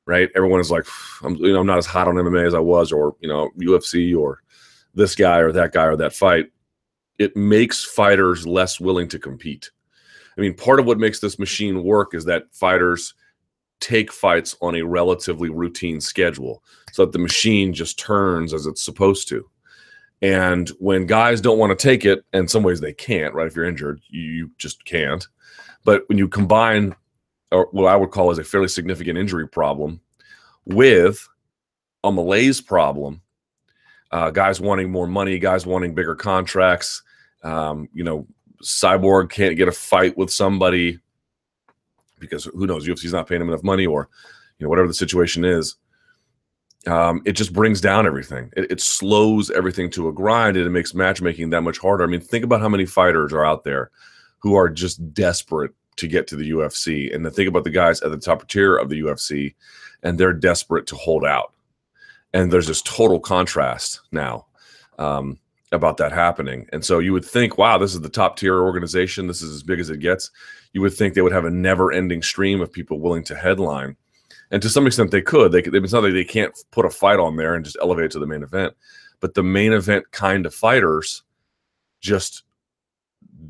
right? 0.06 0.30
Everyone 0.36 0.60
is 0.60 0.72
like, 0.72 0.86
I'm 1.22 1.36
you 1.36 1.54
know 1.54 1.60
I'm 1.60 1.68
not 1.68 1.78
as 1.78 1.86
hot 1.86 2.08
on 2.08 2.16
MMA 2.16 2.48
as 2.48 2.56
I 2.56 2.60
was, 2.60 2.92
or 2.92 3.16
you 3.20 3.30
know 3.30 3.52
UFC 3.60 4.18
or 4.18 4.42
this 4.96 5.16
guy 5.16 5.38
or 5.38 5.52
that 5.52 5.72
guy 5.72 5.86
or 5.86 5.96
that 5.98 6.14
fight 6.14 6.52
it 7.20 7.36
makes 7.36 7.84
fighters 7.84 8.46
less 8.48 8.80
willing 8.80 9.08
to 9.10 9.20
compete. 9.20 9.72
I 10.38 10.42
mean, 10.42 10.56
part 10.56 10.80
of 10.80 10.86
what 10.86 10.98
makes 10.98 11.20
this 11.20 11.38
machine 11.38 11.84
work 11.84 12.14
is 12.14 12.26
that 12.26 12.54
fighters 12.54 13.14
take 13.80 14.12
fights 14.12 14.56
on 14.62 14.76
a 14.76 14.82
relatively 14.82 15.50
routine 15.50 16.00
schedule 16.00 16.64
so 16.92 17.06
that 17.06 17.12
the 17.12 17.20
machine 17.20 17.74
just 17.74 18.00
turns 18.00 18.54
as 18.54 18.66
it's 18.66 18.82
supposed 18.82 19.28
to. 19.28 19.48
And 20.22 20.70
when 20.80 21.06
guys 21.06 21.42
don't 21.42 21.60
want 21.60 21.78
to 21.78 21.88
take 21.88 22.06
it, 22.06 22.24
in 22.32 22.48
some 22.48 22.64
ways 22.64 22.80
they 22.80 22.94
can't, 22.94 23.34
right? 23.34 23.46
If 23.46 23.56
you're 23.56 23.66
injured, 23.66 24.02
you 24.08 24.50
just 24.58 24.86
can't. 24.86 25.28
But 25.84 26.08
when 26.08 26.18
you 26.18 26.30
combine 26.30 26.96
or 27.52 27.68
what 27.72 27.92
I 27.92 27.96
would 27.96 28.12
call 28.12 28.32
as 28.32 28.40
a 28.40 28.44
fairly 28.44 28.70
significant 28.70 29.18
injury 29.18 29.48
problem 29.48 30.00
with 30.66 31.28
a 32.04 32.12
malaise 32.12 32.62
problem, 32.62 33.22
uh, 34.14 34.30
guys 34.32 34.62
wanting 34.62 34.90
more 34.90 35.08
money, 35.08 35.38
guys 35.40 35.66
wanting 35.66 35.94
bigger 35.94 36.16
contracts, 36.16 37.04
um, 37.44 37.90
you 37.94 38.04
know, 38.04 38.26
Cyborg 38.64 39.30
can't 39.30 39.58
get 39.58 39.68
a 39.68 39.74
fight 39.74 40.18
with 40.18 40.32
somebody 40.32 41.00
because 42.20 42.46
who 42.46 42.66
knows, 42.66 42.88
UFC's 42.88 43.12
not 43.12 43.28
paying 43.28 43.42
him 43.42 43.50
enough 43.50 43.64
money 43.64 43.86
or, 43.86 44.08
you 44.58 44.66
know, 44.66 44.70
whatever 44.70 44.88
the 44.88 44.94
situation 44.94 45.44
is 45.44 45.76
um, 46.88 47.22
it 47.26 47.34
just 47.34 47.54
brings 47.54 47.80
down 47.80 48.06
everything. 48.06 48.52
It, 48.56 48.72
it, 48.72 48.82
slows 48.82 49.50
everything 49.52 49.90
to 49.92 50.10
a 50.10 50.14
grind 50.14 50.58
and 50.58 50.66
it 50.66 50.72
makes 50.72 50.94
matchmaking 50.94 51.50
that 51.52 51.62
much 51.62 51.78
harder. 51.78 52.04
I 52.04 52.08
mean, 52.08 52.20
think 52.20 52.44
about 52.44 52.62
how 52.62 52.70
many 52.70 52.86
fighters 52.86 53.32
are 53.32 53.46
out 53.46 53.64
there 53.64 53.92
who 54.40 54.56
are 54.56 54.70
just 54.70 55.14
desperate 55.14 55.72
to 55.96 56.08
get 56.08 56.28
to 56.28 56.36
the 56.36 56.52
UFC. 56.52 57.14
And 57.14 57.26
then 57.26 57.32
think 57.32 57.48
about 57.48 57.64
the 57.64 57.70
guys 57.70 58.02
at 58.02 58.12
the 58.12 58.18
top 58.18 58.48
tier 58.50 58.76
of 58.76 58.90
the 58.90 59.02
UFC 59.02 59.56
and 60.02 60.20
they're 60.20 60.34
desperate 60.34 60.88
to 60.88 60.96
hold 60.96 61.24
out. 61.24 61.54
And 62.34 62.52
there's 62.52 62.68
this 62.68 62.82
total 62.82 63.20
contrast 63.20 64.02
now 64.12 64.48
um, 64.98 65.40
about 65.72 65.98
that 65.98 66.12
happening. 66.12 66.68
And 66.74 66.84
so 66.84 67.00
you 67.00 67.14
would 67.14 67.26
think, 67.26 67.58
wow, 67.58 67.78
this 67.78 67.94
is 67.94 68.02
the 68.02 68.10
top 68.10 68.38
tier 68.38 68.62
organization. 68.62 69.28
This 69.28 69.42
is 69.42 69.54
as 69.54 69.64
big 69.64 69.80
as 69.80 69.90
it 69.90 70.00
gets. 70.00 70.32
You 70.74 70.82
would 70.82 70.94
think 70.94 71.14
they 71.14 71.22
would 71.22 71.32
have 71.32 71.46
a 71.46 71.52
never 71.52 71.92
ending 71.92 72.24
stream 72.24 72.62
of 72.62 72.72
people 72.72 73.00
willing 73.00 73.24
to 73.26 73.36
headline 73.36 73.96
and 74.54 74.62
to 74.62 74.70
some 74.70 74.86
extent 74.86 75.10
they 75.10 75.22
could. 75.22 75.52
They 75.52 75.64
could. 75.64 75.74
It's 75.74 75.94
not 75.94 76.04
like 76.04 76.14
they 76.14 76.24
can't 76.24 76.56
put 76.70 76.86
a 76.86 76.90
fight 76.90 77.20
on 77.20 77.36
there 77.36 77.56
and 77.56 77.66
just 77.66 77.78
elevate 77.82 78.06
it 78.06 78.12
to 78.12 78.20
the 78.20 78.28
main 78.28 78.44
event, 78.44 78.76
but 79.20 79.34
the 79.34 79.42
main 79.42 79.74
event 79.74 80.12
kind 80.12 80.46
of 80.46 80.54
fighters 80.54 81.24
just 82.00 82.44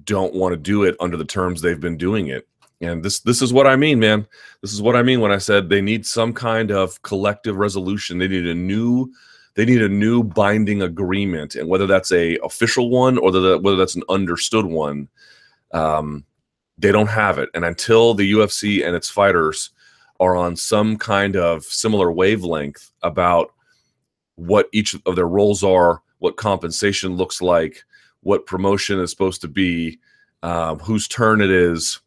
don't 0.05 0.33
want 0.33 0.53
to 0.53 0.57
do 0.57 0.83
it 0.83 0.95
under 1.01 1.17
the 1.17 1.25
terms 1.25 1.61
they've 1.61 1.79
been 1.79 1.97
doing 1.97 2.27
it. 2.27 2.47
And 2.83 3.03
this 3.03 3.21
this 3.21 3.41
is 3.41 3.53
what 3.53 3.67
I 3.67 3.75
mean, 3.75 3.99
man. 3.99 4.27
This 4.61 4.73
is 4.73 4.81
what 4.81 4.95
I 4.95 5.03
mean 5.03 5.21
when 5.21 5.31
I 5.31 5.37
said 5.37 5.69
they 5.69 5.81
need 5.81 6.05
some 6.05 6.33
kind 6.33 6.71
of 6.71 7.01
collective 7.01 7.55
resolution. 7.55 8.17
They 8.17 8.27
need 8.27 8.47
a 8.47 8.53
new 8.53 9.11
they 9.55 9.65
need 9.65 9.81
a 9.81 9.89
new 9.89 10.23
binding 10.23 10.81
agreement, 10.81 11.55
and 11.55 11.69
whether 11.69 11.87
that's 11.87 12.11
a 12.11 12.37
official 12.43 12.89
one 12.89 13.17
or 13.17 13.31
whether, 13.31 13.75
that's 13.75 13.95
an 13.95 14.03
understood 14.09 14.65
one, 14.65 15.07
um, 15.73 16.25
they 16.77 16.91
don't 16.91 17.07
have 17.07 17.37
it. 17.37 17.49
And 17.53 17.63
until 17.63 18.13
the 18.13 18.31
UFC 18.31 18.85
and 18.85 18.95
its 18.95 19.09
fighters 19.09 19.69
are 20.19 20.35
on 20.35 20.55
some 20.55 20.97
kind 20.97 21.35
of 21.35 21.63
similar 21.63 22.11
wavelength 22.11 22.91
about 23.03 23.53
what 24.35 24.69
each 24.71 24.95
of 25.05 25.15
their 25.15 25.27
roles 25.27 25.63
are, 25.63 26.01
what 26.19 26.37
compensation 26.37 27.15
looks 27.15 27.41
like, 27.41 27.83
what 28.21 28.47
promotion 28.47 28.99
is 28.99 29.11
supposed 29.11 29.41
to 29.41 29.47
be, 29.47 29.99
um, 30.41 30.79
whose 30.79 31.07
turn 31.07 31.41
it 31.41 31.51
is 31.51 31.99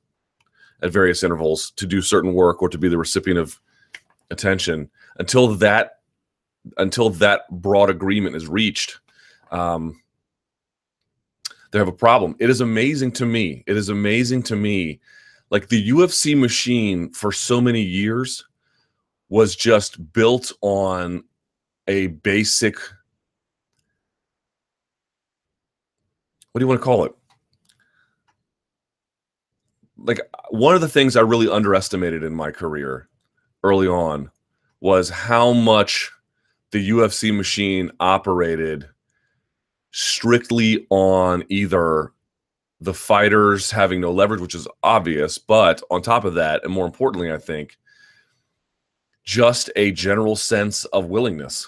at 0.83 0.93
various 0.93 1.23
intervals 1.23 1.71
to 1.73 1.87
do 1.87 2.03
certain 2.03 2.35
work 2.35 2.63
or 2.63 2.69
to 2.69 2.79
be 2.79 2.89
the 2.89 2.99
recipient 2.99 3.39
of 3.39 3.61
attention. 4.31 4.91
Until 5.19 5.49
that, 5.57 6.01
until 6.79 7.11
that 7.11 7.43
broad 7.51 7.91
agreement 7.91 8.37
is 8.37 8.47
reached, 8.47 8.99
um, 9.51 10.01
they 11.71 11.79
have 11.79 11.89
a 11.89 11.93
problem. 11.93 12.37
It 12.39 12.51
is 12.51 12.61
amazing 12.61 13.13
to 13.13 13.27
me. 13.27 13.65
It 13.67 13.77
is 13.77 13.89
amazing 13.89 14.43
to 14.45 14.57
me 14.57 15.01
like 15.51 15.69
the 15.69 15.91
UFC 15.91 16.39
machine 16.39 17.11
for 17.13 17.33
so 17.33 17.61
many 17.61 17.83
years 17.83 18.45
was 19.29 19.57
just 19.57 20.13
built 20.13 20.53
on 20.61 21.25
a 21.89 22.09
basic 22.09 22.79
what 26.53 26.61
do 26.61 26.65
you 26.65 26.69
want 26.69 26.81
to 26.81 26.85
call 26.85 27.05
it? 27.05 27.15
Like 29.99 30.21
one 30.51 30.75
of 30.75 30.81
the 30.81 30.89
things 30.89 31.17
I 31.17 31.23
really 31.23 31.49
underestimated 31.49 32.23
in 32.23 32.35
my 32.35 32.51
career 32.51 33.09
early 33.63 33.89
on 33.89 34.31
was 34.81 35.09
how 35.09 35.53
much 35.53 36.11
the 36.71 36.91
UFC 36.91 37.35
machine 37.35 37.91
operated 38.01 38.89
strictly 39.93 40.87
on 40.91 41.45
either 41.49 42.13
the 42.81 42.95
fighters 42.95 43.71
having 43.71 44.01
no 44.01 44.13
leverage, 44.13 44.41
which 44.41 44.55
is 44.55 44.69
obvious. 44.83 45.39
But 45.39 45.83
on 45.91 46.03
top 46.03 46.25
of 46.25 46.35
that, 46.35 46.63
and 46.65 46.73
more 46.73 46.87
importantly, 46.87 47.33
I 47.33 47.39
think, 47.39 47.79
just 49.25 49.71
a 49.77 49.91
general 49.93 50.37
sense 50.37 50.85
of 50.87 51.07
willingness. 51.07 51.67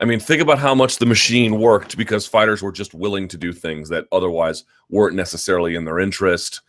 I 0.00 0.04
mean, 0.04 0.20
think 0.20 0.42
about 0.42 0.58
how 0.58 0.74
much 0.74 0.98
the 0.98 1.06
machine 1.06 1.58
worked 1.58 1.96
because 1.96 2.26
fighters 2.26 2.62
were 2.62 2.72
just 2.72 2.92
willing 2.92 3.28
to 3.28 3.38
do 3.38 3.52
things 3.52 3.88
that 3.88 4.06
otherwise 4.12 4.64
weren't 4.90 5.16
necessarily 5.16 5.74
in 5.74 5.84
their 5.84 5.98
interest 5.98 6.60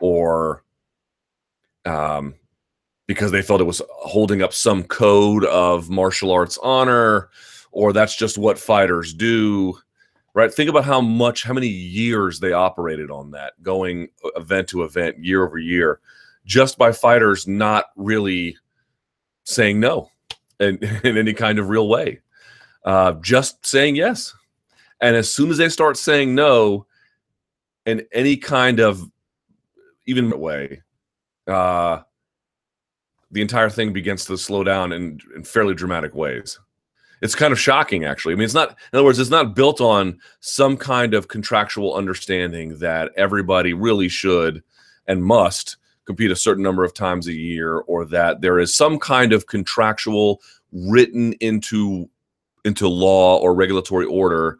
or 0.00 0.64
um, 1.86 2.34
because 3.06 3.30
they 3.30 3.42
felt 3.42 3.60
it 3.60 3.64
was 3.64 3.80
holding 3.88 4.42
up 4.42 4.52
some 4.52 4.82
code 4.84 5.44
of 5.46 5.88
martial 5.88 6.30
arts 6.30 6.58
honor 6.62 7.30
or 7.72 7.92
that's 7.92 8.16
just 8.16 8.36
what 8.36 8.58
fighters 8.58 9.14
do 9.14 9.74
right? 10.34 10.52
Think 10.52 10.68
about 10.68 10.84
how 10.84 11.00
much, 11.00 11.44
how 11.44 11.54
many 11.54 11.68
years 11.68 12.40
they 12.40 12.52
operated 12.52 13.10
on 13.10 13.30
that, 13.30 13.54
going 13.62 14.08
event 14.36 14.68
to 14.68 14.82
event, 14.82 15.18
year 15.18 15.46
over 15.46 15.58
year, 15.58 16.00
just 16.44 16.76
by 16.76 16.92
fighters 16.92 17.46
not 17.46 17.86
really 17.96 18.56
saying 19.44 19.80
no 19.80 20.10
in, 20.60 20.76
in 21.04 21.16
any 21.16 21.32
kind 21.32 21.58
of 21.58 21.68
real 21.68 21.88
way, 21.88 22.20
uh, 22.84 23.12
just 23.14 23.64
saying 23.64 23.96
yes. 23.96 24.34
And 25.00 25.16
as 25.16 25.32
soon 25.32 25.50
as 25.50 25.58
they 25.58 25.68
start 25.68 25.96
saying 25.96 26.34
no 26.34 26.86
in 27.86 28.06
any 28.12 28.36
kind 28.36 28.80
of 28.80 29.02
even 30.06 30.30
way, 30.38 30.82
uh, 31.46 32.00
the 33.30 33.42
entire 33.42 33.70
thing 33.70 33.92
begins 33.92 34.24
to 34.26 34.38
slow 34.38 34.64
down 34.64 34.92
in, 34.92 35.18
in 35.34 35.44
fairly 35.44 35.74
dramatic 35.74 36.14
ways 36.14 36.58
it's 37.24 37.34
kind 37.34 37.52
of 37.52 37.60
shocking 37.60 38.04
actually 38.04 38.32
i 38.32 38.36
mean 38.36 38.44
it's 38.44 38.54
not 38.54 38.70
in 38.70 38.98
other 38.98 39.04
words 39.04 39.18
it's 39.18 39.30
not 39.30 39.56
built 39.56 39.80
on 39.80 40.18
some 40.40 40.76
kind 40.76 41.14
of 41.14 41.28
contractual 41.28 41.94
understanding 41.94 42.78
that 42.78 43.10
everybody 43.16 43.72
really 43.72 44.08
should 44.08 44.62
and 45.06 45.24
must 45.24 45.78
compete 46.04 46.30
a 46.30 46.36
certain 46.36 46.62
number 46.62 46.84
of 46.84 46.92
times 46.92 47.26
a 47.26 47.32
year 47.32 47.78
or 47.86 48.04
that 48.04 48.40
there 48.42 48.58
is 48.58 48.74
some 48.74 48.98
kind 48.98 49.32
of 49.32 49.46
contractual 49.46 50.40
written 50.72 51.32
into 51.34 52.08
into 52.64 52.88
law 52.88 53.38
or 53.38 53.54
regulatory 53.54 54.06
order 54.06 54.58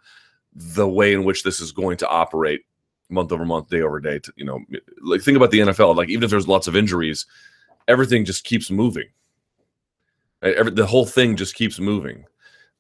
the 0.55 0.89
way 0.89 1.13
in 1.13 1.25
which 1.25 1.43
this 1.43 1.61
is 1.61 1.73
going 1.73 1.97
to 1.97 2.09
operate 2.09 2.63
month 3.09 3.33
over 3.33 3.45
month 3.45 3.69
day 3.69 3.83
over 3.83 4.01
day 4.01 4.19
to, 4.19 4.33
you 4.37 4.45
know 4.45 4.61
like 5.03 5.21
think 5.21 5.37
about 5.37 5.51
the 5.51 5.61
nfl 5.61 5.95
like 5.95 6.09
even 6.09 6.25
if 6.25 6.31
there's 6.31 6.49
lots 6.49 6.67
of 6.67 6.75
injuries 6.75 7.27
everything 7.89 8.25
just 8.25 8.45
keeps 8.45 8.71
moving 8.71 9.09
Every, 10.43 10.73
the 10.73 10.87
whole 10.87 11.07
thing 11.07 11.37
just 11.37 11.55
keeps 11.55 11.79
moving 11.79 12.25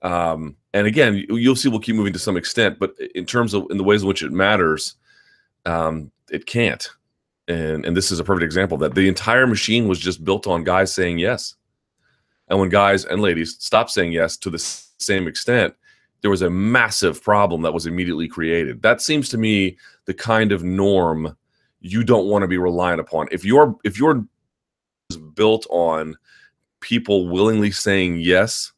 um, 0.04 0.56
and 0.74 0.86
again, 0.86 1.24
you'll 1.30 1.56
see 1.56 1.70
we'll 1.70 1.80
keep 1.80 1.96
moving 1.96 2.12
to 2.12 2.18
some 2.18 2.36
extent, 2.36 2.78
but 2.78 2.94
in 3.14 3.24
terms 3.24 3.54
of 3.54 3.66
in 3.70 3.78
the 3.78 3.84
ways 3.84 4.02
in 4.02 4.08
which 4.08 4.22
it 4.22 4.32
matters, 4.32 4.96
um, 5.64 6.12
it 6.30 6.46
can't. 6.46 6.86
And 7.48 7.86
and 7.86 7.96
this 7.96 8.12
is 8.12 8.20
a 8.20 8.24
perfect 8.24 8.44
example 8.44 8.76
that 8.78 8.94
the 8.94 9.08
entire 9.08 9.46
machine 9.46 9.88
was 9.88 9.98
just 9.98 10.22
built 10.22 10.46
on 10.46 10.62
guys 10.62 10.92
saying 10.92 11.18
yes. 11.18 11.54
And 12.48 12.58
when 12.58 12.68
guys 12.68 13.04
and 13.04 13.22
ladies 13.22 13.56
stopped 13.58 13.90
saying 13.90 14.12
yes 14.12 14.36
to 14.38 14.50
the 14.50 14.58
same 14.58 15.26
extent, 15.26 15.74
there 16.20 16.30
was 16.30 16.42
a 16.42 16.50
massive 16.50 17.22
problem 17.22 17.62
that 17.62 17.74
was 17.74 17.86
immediately 17.86 18.28
created. 18.28 18.82
That 18.82 19.00
seems 19.00 19.28
to 19.30 19.38
me 19.38 19.76
the 20.06 20.14
kind 20.14 20.52
of 20.52 20.62
norm 20.62 21.36
you 21.80 22.02
don't 22.02 22.28
want 22.28 22.42
to 22.42 22.48
be 22.48 22.56
reliant 22.56 23.00
upon. 23.00 23.28
If 23.30 23.44
you're 23.44 23.76
if 23.84 23.98
you're 23.98 24.24
built 25.34 25.66
on 25.68 26.16
people 26.80 27.28
willingly 27.28 27.70
saying 27.70 28.20
yes 28.20 28.72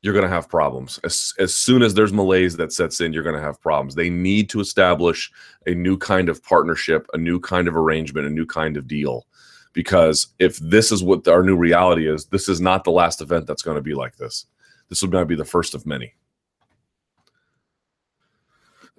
you're 0.00 0.14
going 0.14 0.24
to 0.24 0.28
have 0.28 0.48
problems. 0.48 1.00
As, 1.02 1.34
as 1.38 1.52
soon 1.52 1.82
as 1.82 1.94
there's 1.94 2.12
malaise 2.12 2.56
that 2.56 2.72
sets 2.72 3.00
in, 3.00 3.12
you're 3.12 3.24
going 3.24 3.34
to 3.36 3.42
have 3.42 3.60
problems. 3.60 3.94
They 3.94 4.10
need 4.10 4.48
to 4.50 4.60
establish 4.60 5.30
a 5.66 5.74
new 5.74 5.98
kind 5.98 6.28
of 6.28 6.42
partnership, 6.42 7.06
a 7.14 7.18
new 7.18 7.40
kind 7.40 7.66
of 7.66 7.76
arrangement, 7.76 8.26
a 8.26 8.30
new 8.30 8.46
kind 8.46 8.76
of 8.76 8.86
deal. 8.86 9.26
Because 9.72 10.28
if 10.38 10.56
this 10.58 10.90
is 10.90 11.02
what 11.02 11.26
our 11.28 11.42
new 11.42 11.56
reality 11.56 12.08
is, 12.08 12.26
this 12.26 12.48
is 12.48 12.60
not 12.60 12.84
the 12.84 12.90
last 12.90 13.20
event 13.20 13.46
that's 13.46 13.62
going 13.62 13.76
to 13.76 13.82
be 13.82 13.94
like 13.94 14.16
this. 14.16 14.46
This 14.88 15.02
will 15.02 15.10
not 15.10 15.28
be 15.28 15.36
the 15.36 15.44
first 15.44 15.74
of 15.74 15.86
many. 15.86 16.14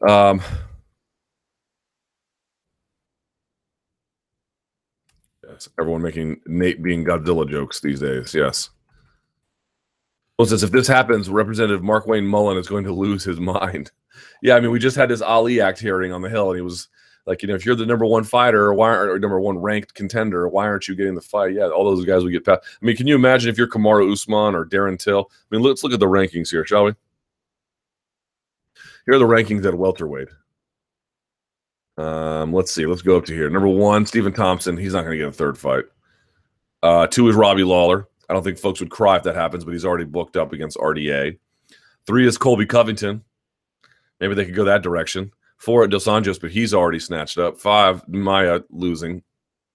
Um, 0.07 0.41
yes, 5.47 5.67
everyone 5.79 6.01
making 6.01 6.39
Nate 6.45 6.81
being 6.81 7.03
Godzilla 7.03 7.49
jokes 7.49 7.81
these 7.81 7.99
days. 7.99 8.33
Yes. 8.33 8.69
Well, 10.38 10.45
says 10.45 10.63
if 10.63 10.71
this 10.71 10.88
happens, 10.88 11.29
Representative 11.29 11.81
Markwayne 11.81 12.25
Mullin 12.25 12.57
is 12.57 12.69
going 12.69 12.85
to 12.85 12.93
lose 12.93 13.25
his 13.25 13.39
mind. 13.41 13.91
Yeah, 14.41 14.55
I 14.55 14.61
mean, 14.61 14.71
we 14.71 14.79
just 14.79 14.95
had 14.95 15.09
this 15.09 15.21
Ali 15.21 15.59
Act 15.59 15.79
hearing 15.79 16.13
on 16.13 16.21
the 16.21 16.29
Hill, 16.29 16.51
and 16.51 16.57
he 16.57 16.61
was 16.61 16.88
like, 17.29 17.43
you 17.43 17.48
know, 17.48 17.53
if 17.53 17.63
you're 17.63 17.75
the 17.75 17.86
number 17.86 18.07
one 18.07 18.24
fighter, 18.24 18.74
why 18.74 18.89
or 18.89 19.19
number 19.19 19.39
one 19.39 19.59
ranked 19.59 19.93
contender, 19.93 20.48
why 20.48 20.65
aren't 20.65 20.88
you 20.88 20.95
getting 20.95 21.13
the 21.13 21.21
fight? 21.21 21.53
Yeah, 21.53 21.67
all 21.67 21.86
those 21.86 22.03
guys 22.03 22.24
would 22.24 22.31
get 22.31 22.43
past. 22.43 22.62
I 22.81 22.83
mean, 22.83 22.98
can 22.98 23.05
you 23.05 23.13
imagine 23.13 23.51
if 23.51 23.57
you're 23.57 23.67
Kamaru 23.67 24.12
Usman 24.12 24.55
or 24.55 24.65
Darren 24.65 24.98
Till? 24.98 25.29
I 25.29 25.55
mean, 25.55 25.62
let's 25.62 25.83
look 25.83 25.93
at 25.93 26.00
the 26.00 26.07
rankings 26.07 26.50
here, 26.50 26.65
shall 26.65 26.86
we? 26.86 26.95
Here 29.05 29.13
are 29.13 29.19
the 29.19 29.25
rankings 29.25 29.63
at 29.63 29.75
welterweight. 29.75 30.29
Um, 32.00 32.51
let's 32.51 32.74
see. 32.74 32.88
Let's 32.88 33.03
go 33.03 33.17
up 33.17 33.25
to 33.25 33.36
here. 33.36 33.48
Number 33.48 33.67
one, 33.67 34.07
Stephen 34.07 34.33
Thompson. 34.33 34.75
He's 34.75 34.93
not 34.93 35.01
going 35.01 35.12
to 35.12 35.24
get 35.24 35.27
a 35.27 35.31
third 35.31 35.55
fight. 35.55 35.86
Uh, 36.81 37.05
two 37.05 37.29
is 37.29 37.36
Robbie 37.36 37.63
Lawler. 37.63 38.07
I 38.27 38.33
don't 38.33 38.43
think 38.43 38.57
folks 38.57 38.79
would 38.79 38.89
cry 38.89 39.17
if 39.17 39.24
that 39.24 39.36
happens, 39.36 39.63
but 39.63 39.74
he's 39.74 39.86
already 39.86 40.05
booked 40.05 40.36
up 40.36 40.51
against 40.51 40.77
RDA. 40.77 41.38
Three 42.07 42.27
is 42.27 42.39
Colby 42.39 42.65
Covington. 42.65 43.24
Maybe 44.19 44.33
they 44.33 44.45
could 44.45 44.55
go 44.55 44.63
that 44.63 44.81
direction. 44.81 45.31
Four 45.59 45.83
at 45.83 45.89
Dos 45.89 46.05
Anjos, 46.05 46.39
but 46.39 46.51
he's 46.51 46.73
already 46.73 46.99
snatched 46.99 47.37
up. 47.37 47.59
Five, 47.59 48.07
Maia 48.07 48.61
losing. 48.69 49.21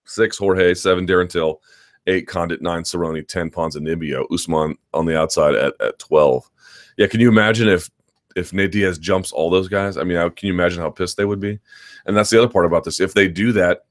Six, 0.06 0.36
Jorge. 0.38 0.74
Seven, 0.74 1.06
Darren 1.06 1.28
Till. 1.28 1.60
Eight, 2.06 2.26
Condit. 2.26 2.62
Nine, 2.62 2.82
Cerrone. 2.82 3.26
Ten, 3.28 3.50
Ponzinibbio. 3.50 4.24
Usman 4.32 4.76
on 4.94 5.04
the 5.04 5.18
outside 5.18 5.54
at, 5.54 5.74
at 5.80 5.98
12. 5.98 6.50
Yeah, 6.96 7.06
can 7.06 7.20
you 7.20 7.28
imagine 7.28 7.68
if 7.68 7.90
if 8.34 8.52
Nate 8.52 8.72
Diaz 8.72 8.98
jumps 8.98 9.30
all 9.30 9.50
those 9.50 9.68
guys? 9.68 9.96
I 9.96 10.04
mean, 10.04 10.16
how, 10.16 10.30
can 10.30 10.48
you 10.48 10.54
imagine 10.54 10.80
how 10.80 10.90
pissed 10.90 11.18
they 11.18 11.24
would 11.24 11.38
be? 11.38 11.60
And 12.06 12.16
that's 12.16 12.30
the 12.30 12.38
other 12.38 12.52
part 12.52 12.66
about 12.66 12.84
this. 12.84 12.98
If 12.98 13.14
they 13.14 13.28
do 13.28 13.52
that, 13.52 13.84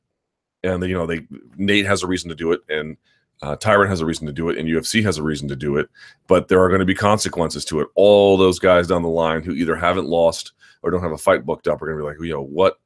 and 0.64 0.82
you 0.84 0.96
know 0.96 1.06
they 1.06 1.28
Nate 1.58 1.86
has 1.86 2.02
a 2.02 2.08
reason 2.08 2.30
to 2.30 2.36
do 2.36 2.54
it, 2.54 2.62
and 2.70 2.98
uh, 3.44 3.58
Tyron 3.58 3.90
has 3.90 4.00
a 4.00 4.06
reason 4.06 4.26
to 4.26 4.32
do 4.32 4.48
it, 4.48 4.58
and 4.58 4.70
UFC 4.70 5.04
has 5.04 5.18
a 5.18 5.24
reason 5.24 5.50
to 5.50 5.56
do 5.56 5.76
it, 5.76 5.90
but 6.28 6.48
there 6.48 6.64
are 6.64 6.70
going 6.70 6.80
to 6.80 6.86
be 6.86 6.96
consequences 6.96 7.66
to 7.66 7.82
it. 7.82 7.90
All 7.96 8.38
those 8.38 8.58
guys 8.58 8.88
down 8.88 9.02
the 9.02 9.10
line 9.10 9.44
who 9.44 9.52
either 9.52 9.76
haven't 9.76 10.08
lost 10.08 10.54
or 10.82 10.90
don't 10.90 11.04
have 11.04 11.12
a 11.12 11.18
fight 11.18 11.46
booked 11.46 11.68
up 11.68 11.82
are 11.82 11.86
going 11.86 11.98
to 11.98 12.04
be 12.04 12.08
like, 12.08 12.34
know, 12.34 12.42
what 12.42 12.80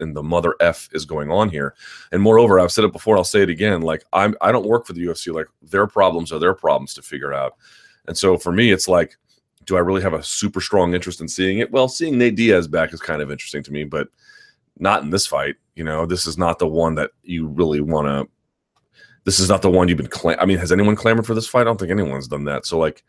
in 0.00 0.12
the 0.12 0.22
mother 0.22 0.54
f 0.60 0.86
is 0.92 1.06
going 1.06 1.30
on 1.30 1.48
here? 1.48 1.74
And 2.12 2.20
moreover, 2.20 2.60
I've 2.60 2.70
said 2.70 2.84
it 2.84 2.92
before, 2.92 3.16
I'll 3.16 3.24
say 3.24 3.40
it 3.40 3.48
again. 3.48 3.80
Like 3.80 4.04
I'm, 4.12 4.34
I 4.42 4.52
don't 4.52 4.66
work 4.66 4.86
for 4.86 4.92
the 4.92 5.02
UFC. 5.02 5.32
Like 5.32 5.46
their 5.62 5.86
problems 5.86 6.30
are 6.30 6.38
their 6.38 6.52
problems 6.52 6.92
to 6.94 7.02
figure 7.02 7.32
out. 7.32 7.56
And 8.06 8.16
so 8.16 8.36
for 8.36 8.52
me, 8.52 8.70
it's 8.70 8.88
like, 8.88 9.16
do 9.64 9.78
I 9.78 9.80
really 9.80 10.02
have 10.02 10.12
a 10.12 10.22
super 10.22 10.60
strong 10.60 10.92
interest 10.92 11.22
in 11.22 11.28
seeing 11.28 11.60
it? 11.60 11.70
Well, 11.70 11.88
seeing 11.88 12.18
Nate 12.18 12.36
Diaz 12.36 12.68
back 12.68 12.92
is 12.92 13.00
kind 13.00 13.22
of 13.22 13.30
interesting 13.30 13.62
to 13.62 13.72
me, 13.72 13.84
but 13.84 14.08
not 14.78 15.04
in 15.04 15.08
this 15.08 15.26
fight. 15.26 15.56
You 15.74 15.84
know, 15.84 16.04
this 16.04 16.26
is 16.26 16.36
not 16.36 16.58
the 16.58 16.68
one 16.68 16.96
that 16.96 17.12
you 17.22 17.46
really 17.46 17.80
want 17.80 18.08
to. 18.08 18.28
This 19.24 19.38
is 19.38 19.48
not 19.48 19.62
the 19.62 19.70
one 19.70 19.88
you've 19.88 19.98
been. 19.98 20.36
I 20.38 20.44
mean, 20.46 20.58
has 20.58 20.72
anyone 20.72 20.96
clamored 20.96 21.26
for 21.26 21.34
this 21.34 21.46
fight? 21.46 21.62
I 21.62 21.64
don't 21.64 21.78
think 21.78 21.90
anyone's 21.90 22.28
done 22.28 22.44
that. 22.44 22.66
So, 22.66 22.78
like, 22.78 23.04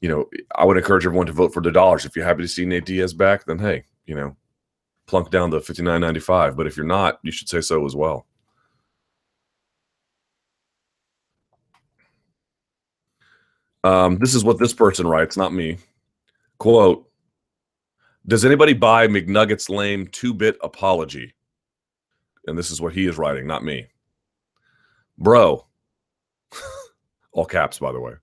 you 0.00 0.08
know, 0.08 0.28
I 0.54 0.64
would 0.64 0.76
encourage 0.76 1.04
everyone 1.04 1.26
to 1.26 1.32
vote 1.32 1.52
for 1.52 1.60
the 1.60 1.72
dollars. 1.72 2.04
If 2.04 2.14
you're 2.14 2.24
happy 2.24 2.42
to 2.42 2.48
see 2.48 2.64
Nate 2.64 2.84
Diaz 2.84 3.12
back, 3.12 3.44
then 3.44 3.58
hey, 3.58 3.84
you 4.06 4.14
know, 4.14 4.36
plunk 5.06 5.30
down 5.30 5.50
the 5.50 5.60
fifty 5.60 5.82
nine 5.82 6.00
ninety 6.00 6.20
five. 6.20 6.56
But 6.56 6.66
if 6.66 6.76
you're 6.76 6.86
not, 6.86 7.18
you 7.22 7.32
should 7.32 7.48
say 7.48 7.60
so 7.60 7.84
as 7.84 7.96
well. 7.96 8.26
Um, 13.84 14.18
this 14.18 14.34
is 14.34 14.44
what 14.44 14.58
this 14.58 14.72
person 14.72 15.06
writes, 15.06 15.36
not 15.36 15.52
me. 15.52 15.78
Quote 16.58 17.08
does 18.28 18.44
anybody 18.44 18.74
buy 18.74 19.08
McNugget's 19.08 19.70
lame 19.70 20.06
two 20.08 20.34
bit 20.34 20.58
apology? 20.62 21.34
And 22.46 22.58
this 22.58 22.70
is 22.70 22.78
what 22.78 22.92
he 22.92 23.06
is 23.06 23.16
writing, 23.16 23.46
not 23.46 23.64
me. 23.64 23.86
Bro, 25.18 25.66
all 27.32 27.44
caps, 27.44 27.78
by 27.78 27.92
the 27.92 28.00
way. 28.00 28.14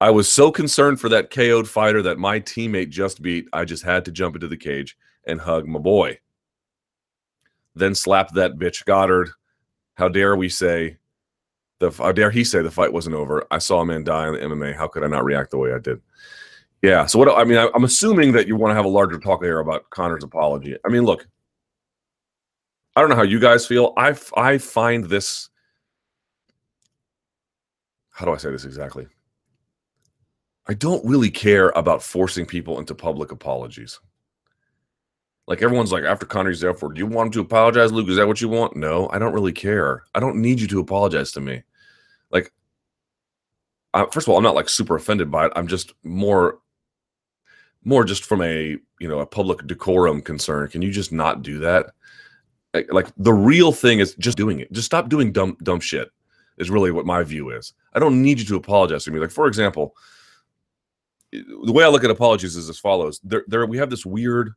I 0.00 0.10
was 0.10 0.30
so 0.30 0.50
concerned 0.50 0.98
for 0.98 1.10
that 1.10 1.30
KO'd 1.30 1.68
fighter 1.68 2.00
that 2.02 2.18
my 2.18 2.40
teammate 2.40 2.88
just 2.88 3.20
beat, 3.20 3.46
I 3.52 3.66
just 3.66 3.82
had 3.82 4.04
to 4.06 4.12
jump 4.12 4.34
into 4.34 4.48
the 4.48 4.56
cage 4.56 4.96
and 5.26 5.40
hug 5.40 5.66
my 5.66 5.78
boy. 5.78 6.18
Then 7.74 7.94
slap 7.94 8.30
that 8.32 8.56
bitch 8.56 8.84
Goddard. 8.84 9.30
How 9.94 10.08
dare 10.08 10.36
we 10.36 10.48
say 10.48 10.96
the 11.78 11.90
how 11.90 12.12
dare 12.12 12.30
he 12.30 12.44
say 12.44 12.62
the 12.62 12.70
fight 12.70 12.92
wasn't 12.92 13.16
over? 13.16 13.46
I 13.50 13.58
saw 13.58 13.80
a 13.80 13.86
man 13.86 14.04
die 14.04 14.28
in 14.28 14.34
the 14.34 14.40
MMA. 14.40 14.74
How 14.74 14.88
could 14.88 15.04
I 15.04 15.08
not 15.08 15.24
react 15.24 15.50
the 15.50 15.58
way 15.58 15.72
I 15.72 15.78
did? 15.78 16.00
Yeah. 16.82 17.04
So 17.06 17.18
what 17.18 17.28
I 17.28 17.44
mean, 17.44 17.58
I, 17.58 17.68
am 17.74 17.84
assuming 17.84 18.32
that 18.32 18.46
you 18.46 18.56
want 18.56 18.70
to 18.70 18.74
have 18.74 18.86
a 18.86 18.88
larger 18.88 19.18
talk 19.18 19.42
here 19.42 19.60
about 19.60 19.88
Conor's 19.90 20.24
apology. 20.24 20.76
I 20.84 20.88
mean, 20.88 21.02
look, 21.02 21.26
I 22.96 23.00
don't 23.00 23.10
know 23.10 23.16
how 23.16 23.22
you 23.22 23.38
guys 23.38 23.66
feel. 23.66 23.92
I 23.96 24.16
I 24.36 24.58
find 24.58 25.04
this. 25.04 25.50
How 28.20 28.26
do 28.26 28.34
I 28.34 28.36
say 28.36 28.50
this 28.50 28.66
exactly? 28.66 29.06
I 30.68 30.74
don't 30.74 31.02
really 31.06 31.30
care 31.30 31.70
about 31.70 32.02
forcing 32.02 32.44
people 32.44 32.78
into 32.78 32.94
public 32.94 33.32
apologies. 33.32 33.98
Like 35.46 35.62
everyone's 35.62 35.90
like, 35.90 36.04
after 36.04 36.26
Conor's 36.26 36.60
there 36.60 36.74
for, 36.74 36.92
do 36.92 36.98
you 36.98 37.06
want 37.06 37.28
him 37.28 37.32
to 37.32 37.40
apologize, 37.40 37.92
Luke? 37.92 38.10
Is 38.10 38.16
that 38.16 38.28
what 38.28 38.42
you 38.42 38.50
want? 38.50 38.76
No, 38.76 39.08
I 39.08 39.18
don't 39.18 39.32
really 39.32 39.54
care. 39.54 40.02
I 40.14 40.20
don't 40.20 40.36
need 40.36 40.60
you 40.60 40.66
to 40.66 40.80
apologize 40.80 41.32
to 41.32 41.40
me. 41.40 41.62
Like, 42.30 42.52
I, 43.94 44.04
first 44.12 44.26
of 44.26 44.32
all, 44.32 44.36
I'm 44.36 44.44
not 44.44 44.54
like 44.54 44.68
super 44.68 44.96
offended 44.96 45.30
by 45.30 45.46
it. 45.46 45.52
I'm 45.56 45.66
just 45.66 45.94
more 46.04 46.58
more 47.82 48.04
just 48.04 48.26
from 48.26 48.42
a 48.42 48.76
you 48.98 49.08
know 49.08 49.20
a 49.20 49.26
public 49.26 49.66
decorum 49.66 50.20
concern 50.20 50.68
can 50.68 50.82
you 50.82 50.90
just 50.90 51.12
not 51.12 51.40
do 51.40 51.58
that 51.60 51.86
like 52.90 53.10
the 53.16 53.32
real 53.32 53.72
thing 53.72 54.00
is 54.00 54.14
just 54.16 54.36
doing 54.36 54.60
it 54.60 54.70
just 54.70 54.84
stop 54.84 55.08
doing 55.08 55.32
dumb 55.32 55.56
dumb 55.62 55.80
shit 55.80 56.10
is 56.60 56.70
really 56.70 56.90
what 56.90 57.06
my 57.06 57.22
view 57.22 57.50
is. 57.50 57.72
I 57.94 57.98
don't 57.98 58.22
need 58.22 58.38
you 58.38 58.44
to 58.46 58.56
apologize 58.56 59.04
to 59.04 59.10
me. 59.10 59.18
Like 59.18 59.30
for 59.30 59.46
example 59.46 59.94
the 61.32 61.70
way 61.72 61.84
i 61.84 61.88
look 61.88 62.02
at 62.02 62.10
apologies 62.10 62.56
is 62.56 62.68
as 62.68 62.78
follows. 62.78 63.20
There, 63.22 63.44
there 63.46 63.64
we 63.66 63.78
have 63.78 63.90
this 63.90 64.04
weird 64.04 64.52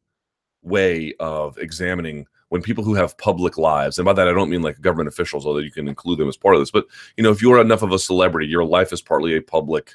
way 0.63 1.13
of 1.20 1.58
examining 1.60 2.26
when 2.50 2.62
people 2.62 2.84
who 2.84 2.96
have 2.96 3.18
public 3.18 3.58
lives 3.58 3.98
and 3.98 4.06
by 4.06 4.13
that 4.13 4.28
i 4.28 4.32
don't 4.32 4.50
mean 4.50 4.62
like 4.62 4.80
government 4.80 5.10
officials 5.10 5.46
although 5.46 5.60
you 5.60 5.72
can 5.72 5.88
include 5.88 6.18
them 6.18 6.30
as 6.30 6.38
part 6.38 6.56
of 6.56 6.62
this 6.62 6.72
but 6.72 6.86
you 7.18 7.24
know 7.24 7.32
if 7.32 7.42
you're 7.42 7.60
enough 7.60 7.82
of 7.82 7.92
a 7.92 8.00
celebrity 8.00 8.48
your 8.48 8.63
life 8.63 8.94
is 8.94 9.02
partly 9.02 9.36
a 9.36 9.42
public 9.42 9.94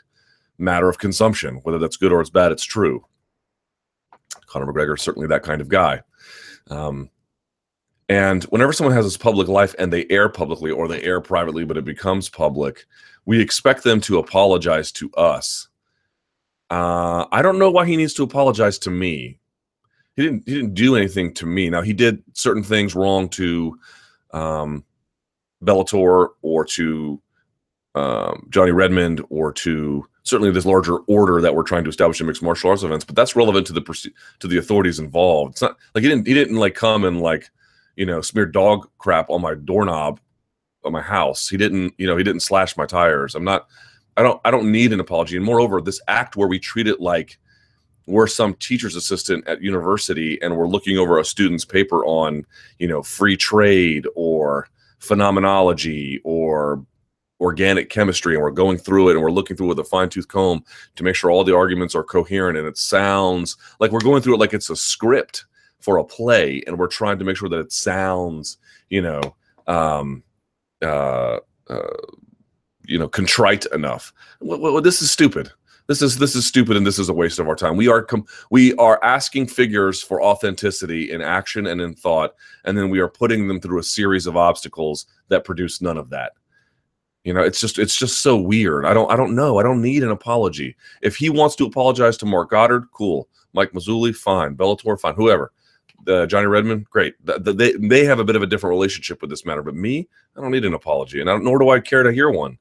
matter 0.58 0.88
of 0.88 0.98
consumption 0.98 1.56
whether 1.62 1.78
that's 1.78 1.96
good 1.96 2.12
or 2.12 2.20
it's 2.20 2.30
bad 2.30 2.52
it's 2.52 2.64
true. 2.64 3.04
Conor 4.46 4.66
McGregor 4.66 4.94
is 4.94 5.02
certainly 5.02 5.28
that 5.28 5.42
kind 5.42 5.60
of 5.60 5.68
guy. 5.68 6.02
Um, 6.68 7.10
and 8.08 8.44
whenever 8.44 8.72
someone 8.72 8.94
has 8.94 9.04
this 9.04 9.16
public 9.16 9.48
life 9.48 9.74
and 9.78 9.92
they 9.92 10.06
air 10.08 10.28
publicly 10.28 10.70
or 10.70 10.88
they 10.88 11.02
air 11.02 11.20
privately, 11.20 11.64
but 11.64 11.76
it 11.76 11.84
becomes 11.84 12.28
public, 12.28 12.86
we 13.26 13.40
expect 13.40 13.84
them 13.84 14.00
to 14.02 14.18
apologize 14.18 14.90
to 14.92 15.12
us. 15.12 15.68
Uh, 16.70 17.26
I 17.30 17.42
don't 17.42 17.58
know 17.58 17.70
why 17.70 17.86
he 17.86 17.96
needs 17.96 18.14
to 18.14 18.22
apologize 18.22 18.78
to 18.80 18.90
me. 18.90 19.38
He 20.16 20.22
didn't. 20.22 20.48
He 20.48 20.54
didn't 20.54 20.74
do 20.74 20.96
anything 20.96 21.32
to 21.34 21.46
me. 21.46 21.70
Now 21.70 21.82
he 21.82 21.92
did 21.92 22.22
certain 22.32 22.62
things 22.62 22.94
wrong 22.94 23.28
to 23.30 23.78
um, 24.32 24.84
Bellator 25.62 26.30
or 26.42 26.64
to 26.64 27.22
um, 27.94 28.46
Johnny 28.50 28.72
Redmond 28.72 29.24
or 29.30 29.52
to 29.52 30.06
certainly 30.22 30.50
this 30.50 30.66
larger 30.66 30.98
order 31.06 31.40
that 31.40 31.54
we're 31.54 31.62
trying 31.62 31.84
to 31.84 31.90
establish 31.90 32.20
in 32.20 32.26
mixed 32.26 32.42
martial 32.42 32.70
arts 32.70 32.82
events. 32.82 33.04
But 33.04 33.16
that's 33.16 33.36
relevant 33.36 33.66
to 33.68 33.72
the 33.72 34.10
to 34.40 34.48
the 34.48 34.58
authorities 34.58 34.98
involved. 34.98 35.52
It's 35.52 35.62
not 35.62 35.76
like 35.94 36.02
he 36.02 36.08
didn't 36.08 36.26
he 36.26 36.34
didn't 36.34 36.56
like 36.56 36.74
come 36.74 37.04
and 37.04 37.20
like 37.20 37.50
you 37.98 38.06
know 38.06 38.20
smear 38.22 38.46
dog 38.46 38.88
crap 38.98 39.28
on 39.28 39.42
my 39.42 39.54
doorknob 39.54 40.20
on 40.84 40.92
my 40.92 41.02
house. 41.02 41.48
He 41.48 41.56
didn't 41.56 41.92
you 41.98 42.06
know 42.06 42.16
he 42.16 42.22
didn't 42.22 42.40
slash 42.40 42.76
my 42.76 42.86
tires. 42.86 43.34
I'm 43.34 43.44
not. 43.44 43.66
I 44.16 44.22
don't 44.22 44.40
I 44.44 44.50
don't 44.50 44.70
need 44.72 44.92
an 44.92 45.00
apology. 45.00 45.36
And 45.36 45.44
moreover, 45.44 45.80
this 45.80 46.00
act 46.06 46.36
where 46.36 46.48
we 46.48 46.60
treat 46.60 46.86
it 46.86 47.00
like 47.00 47.38
we're 48.06 48.28
some 48.28 48.54
teacher's 48.54 48.96
assistant 48.96 49.46
at 49.46 49.62
university 49.62 50.40
and 50.40 50.56
we're 50.56 50.68
looking 50.68 50.96
over 50.96 51.18
a 51.18 51.24
student's 51.24 51.64
paper 51.64 52.04
on 52.06 52.46
you 52.78 52.86
know 52.86 53.02
free 53.02 53.36
trade 53.36 54.06
or 54.14 54.68
phenomenology 55.00 56.20
or 56.24 56.84
organic 57.40 57.90
chemistry 57.90 58.34
and 58.34 58.42
we're 58.42 58.50
going 58.50 58.78
through 58.78 59.08
it 59.08 59.12
and 59.12 59.22
we're 59.22 59.30
looking 59.30 59.56
through 59.56 59.66
it 59.66 59.76
with 59.76 59.78
a 59.78 59.84
fine 59.84 60.08
tooth 60.08 60.26
comb 60.26 60.64
to 60.96 61.04
make 61.04 61.14
sure 61.14 61.30
all 61.30 61.44
the 61.44 61.54
arguments 61.54 61.94
are 61.94 62.02
coherent 62.02 62.58
and 62.58 62.66
it 62.66 62.76
sounds 62.78 63.56
like 63.78 63.92
we're 63.92 64.00
going 64.00 64.22
through 64.22 64.34
it 64.34 64.40
like 64.40 64.54
it's 64.54 64.70
a 64.70 64.76
script 64.76 65.44
for 65.80 65.98
a 65.98 66.04
play 66.04 66.62
and 66.66 66.78
we're 66.78 66.86
trying 66.88 67.18
to 67.18 67.24
make 67.24 67.36
sure 67.36 67.48
that 67.48 67.60
it 67.60 67.72
sounds, 67.72 68.58
you 68.90 69.00
know, 69.00 69.20
um, 69.66 70.22
uh, 70.82 71.38
uh, 71.68 71.96
you 72.86 72.98
know, 72.98 73.08
contrite 73.08 73.66
enough. 73.66 74.12
Well, 74.40 74.60
well, 74.60 74.80
this 74.80 75.02
is 75.02 75.10
stupid. 75.10 75.50
This 75.88 76.02
is 76.02 76.18
this 76.18 76.36
is 76.36 76.46
stupid 76.46 76.76
and 76.76 76.86
this 76.86 76.98
is 76.98 77.08
a 77.08 77.14
waste 77.14 77.38
of 77.38 77.48
our 77.48 77.54
time. 77.54 77.76
We 77.76 77.88
are 77.88 78.02
com- 78.02 78.26
we 78.50 78.74
are 78.74 79.02
asking 79.02 79.46
figures 79.46 80.02
for 80.02 80.22
authenticity 80.22 81.10
in 81.10 81.22
action 81.22 81.66
and 81.66 81.80
in 81.80 81.94
thought, 81.94 82.34
and 82.66 82.76
then 82.76 82.90
we 82.90 83.00
are 83.00 83.08
putting 83.08 83.48
them 83.48 83.58
through 83.58 83.78
a 83.78 83.84
series 83.84 84.26
of 84.26 84.36
obstacles 84.36 85.06
that 85.28 85.44
produce 85.44 85.80
none 85.80 85.96
of 85.96 86.10
that. 86.10 86.32
You 87.24 87.32
know, 87.32 87.40
it's 87.40 87.58
just 87.58 87.78
it's 87.78 87.96
just 87.96 88.20
so 88.20 88.36
weird. 88.36 88.84
I 88.84 88.92
don't 88.92 89.10
I 89.10 89.16
don't 89.16 89.34
know. 89.34 89.58
I 89.58 89.62
don't 89.62 89.80
need 89.80 90.02
an 90.02 90.10
apology. 90.10 90.76
If 91.00 91.16
he 91.16 91.30
wants 91.30 91.56
to 91.56 91.64
apologize 91.64 92.18
to 92.18 92.26
Marc 92.26 92.50
Goddard, 92.50 92.84
cool. 92.92 93.28
Mike 93.54 93.72
Mazzulli, 93.72 94.14
fine. 94.14 94.56
Bellator, 94.56 95.00
fine. 95.00 95.14
Whoever. 95.14 95.52
Uh, 96.06 96.26
Johnny 96.26 96.46
Redmond, 96.46 96.88
great. 96.88 97.14
The, 97.24 97.38
the, 97.38 97.52
they 97.52 97.72
they 97.72 98.04
have 98.04 98.18
a 98.18 98.24
bit 98.24 98.36
of 98.36 98.42
a 98.42 98.46
different 98.46 98.70
relationship 98.70 99.20
with 99.20 99.30
this 99.30 99.44
matter, 99.44 99.62
but 99.62 99.74
me, 99.74 100.08
I 100.36 100.40
don't 100.40 100.52
need 100.52 100.64
an 100.64 100.74
apology, 100.74 101.20
and 101.20 101.28
I 101.28 101.36
nor 101.38 101.58
do 101.58 101.70
I 101.70 101.80
care 101.80 102.02
to 102.02 102.12
hear 102.12 102.30
one. 102.30 102.58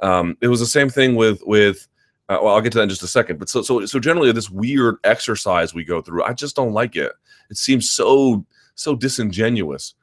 Um, 0.00 0.36
it 0.40 0.48
was 0.48 0.60
the 0.60 0.66
same 0.66 0.88
thing 0.88 1.14
with 1.14 1.42
with 1.46 1.86
Uh, 2.30 2.38
well, 2.40 2.54
I'll 2.54 2.60
get 2.60 2.70
to 2.72 2.78
that 2.78 2.84
in 2.84 2.88
just 2.88 3.02
a 3.02 3.08
second. 3.08 3.38
But 3.38 3.48
so 3.48 3.60
so 3.60 3.84
so 3.86 3.98
generally, 3.98 4.32
this 4.32 4.50
weird 4.50 4.96
exercise 5.02 5.74
we 5.74 5.84
go 5.84 6.00
through, 6.00 6.22
I 6.22 6.32
just 6.32 6.54
don't 6.54 6.72
like 6.72 6.94
it. 6.94 7.12
It 7.50 7.56
seems 7.56 7.90
so 7.90 8.46
so 8.76 8.94
disingenuous. 8.94 9.94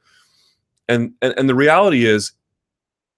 And 0.88 1.14
and, 1.22 1.34
and 1.38 1.48
the 1.48 1.54
reality 1.54 2.04
is, 2.04 2.32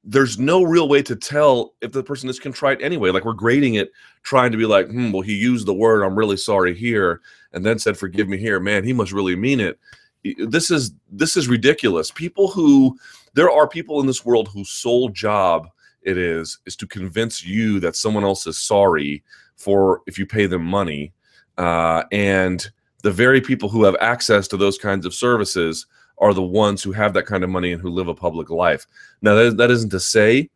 there's 0.04 0.38
no 0.38 0.62
real 0.62 0.88
way 0.88 1.02
to 1.02 1.16
tell 1.16 1.74
if 1.80 1.92
the 1.92 2.02
person 2.02 2.30
is 2.30 2.38
contrite 2.38 2.80
anyway. 2.80 3.10
Like 3.10 3.24
we're 3.24 3.34
grading 3.34 3.74
it, 3.74 3.90
trying 4.22 4.52
to 4.52 4.58
be 4.58 4.64
like, 4.64 4.88
hmm, 4.88 5.12
well, 5.12 5.22
he 5.22 5.34
used 5.34 5.66
the 5.66 5.74
word 5.74 6.02
"I'm 6.02 6.16
really 6.16 6.36
sorry" 6.36 6.74
here, 6.74 7.20
and 7.52 7.64
then 7.64 7.78
said 7.78 7.96
"forgive 7.96 8.28
me" 8.28 8.38
here. 8.38 8.60
Man, 8.60 8.84
he 8.84 8.92
must 8.92 9.12
really 9.12 9.36
mean 9.36 9.60
it. 9.60 9.78
This 10.38 10.70
is 10.70 10.92
this 11.10 11.36
is 11.36 11.48
ridiculous. 11.48 12.10
People 12.10 12.48
who 12.48 12.96
there 13.34 13.50
are 13.50 13.68
people 13.68 14.00
in 14.00 14.06
this 14.06 14.24
world 14.24 14.48
whose 14.48 14.70
sole 14.70 15.08
job 15.08 15.68
it 16.02 16.16
is 16.16 16.58
is 16.66 16.76
to 16.76 16.86
convince 16.86 17.44
you 17.44 17.80
that 17.80 17.96
someone 17.96 18.24
else 18.24 18.46
is 18.46 18.58
sorry 18.58 19.22
for 19.56 20.02
if 20.06 20.18
you 20.18 20.26
pay 20.26 20.46
them 20.46 20.64
money 20.64 21.12
uh, 21.58 22.04
and 22.10 22.70
the 23.02 23.10
very 23.10 23.40
people 23.40 23.68
who 23.68 23.84
have 23.84 23.96
access 24.00 24.48
to 24.48 24.56
those 24.56 24.78
kinds 24.78 25.04
of 25.04 25.14
services 25.14 25.86
are 26.18 26.34
the 26.34 26.42
ones 26.42 26.82
who 26.82 26.92
have 26.92 27.12
that 27.14 27.26
kind 27.26 27.44
of 27.44 27.50
money 27.50 27.72
and 27.72 27.80
who 27.80 27.90
live 27.90 28.08
a 28.08 28.14
public 28.14 28.50
life 28.50 28.86
now 29.22 29.34
that, 29.34 29.56
that 29.56 29.70
isn't 29.70 29.90
to 29.90 30.00
say 30.00 30.48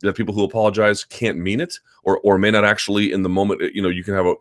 that 0.00 0.16
people 0.16 0.34
who 0.34 0.44
apologize 0.44 1.04
can't 1.04 1.38
mean 1.38 1.60
it 1.60 1.78
or 2.04 2.18
or 2.20 2.38
may 2.38 2.50
not 2.50 2.64
actually 2.64 3.12
in 3.12 3.22
the 3.22 3.28
moment 3.28 3.74
you 3.74 3.82
know 3.82 3.88
you 3.88 4.04
can 4.04 4.14
have 4.14 4.26
a 4.26 4.34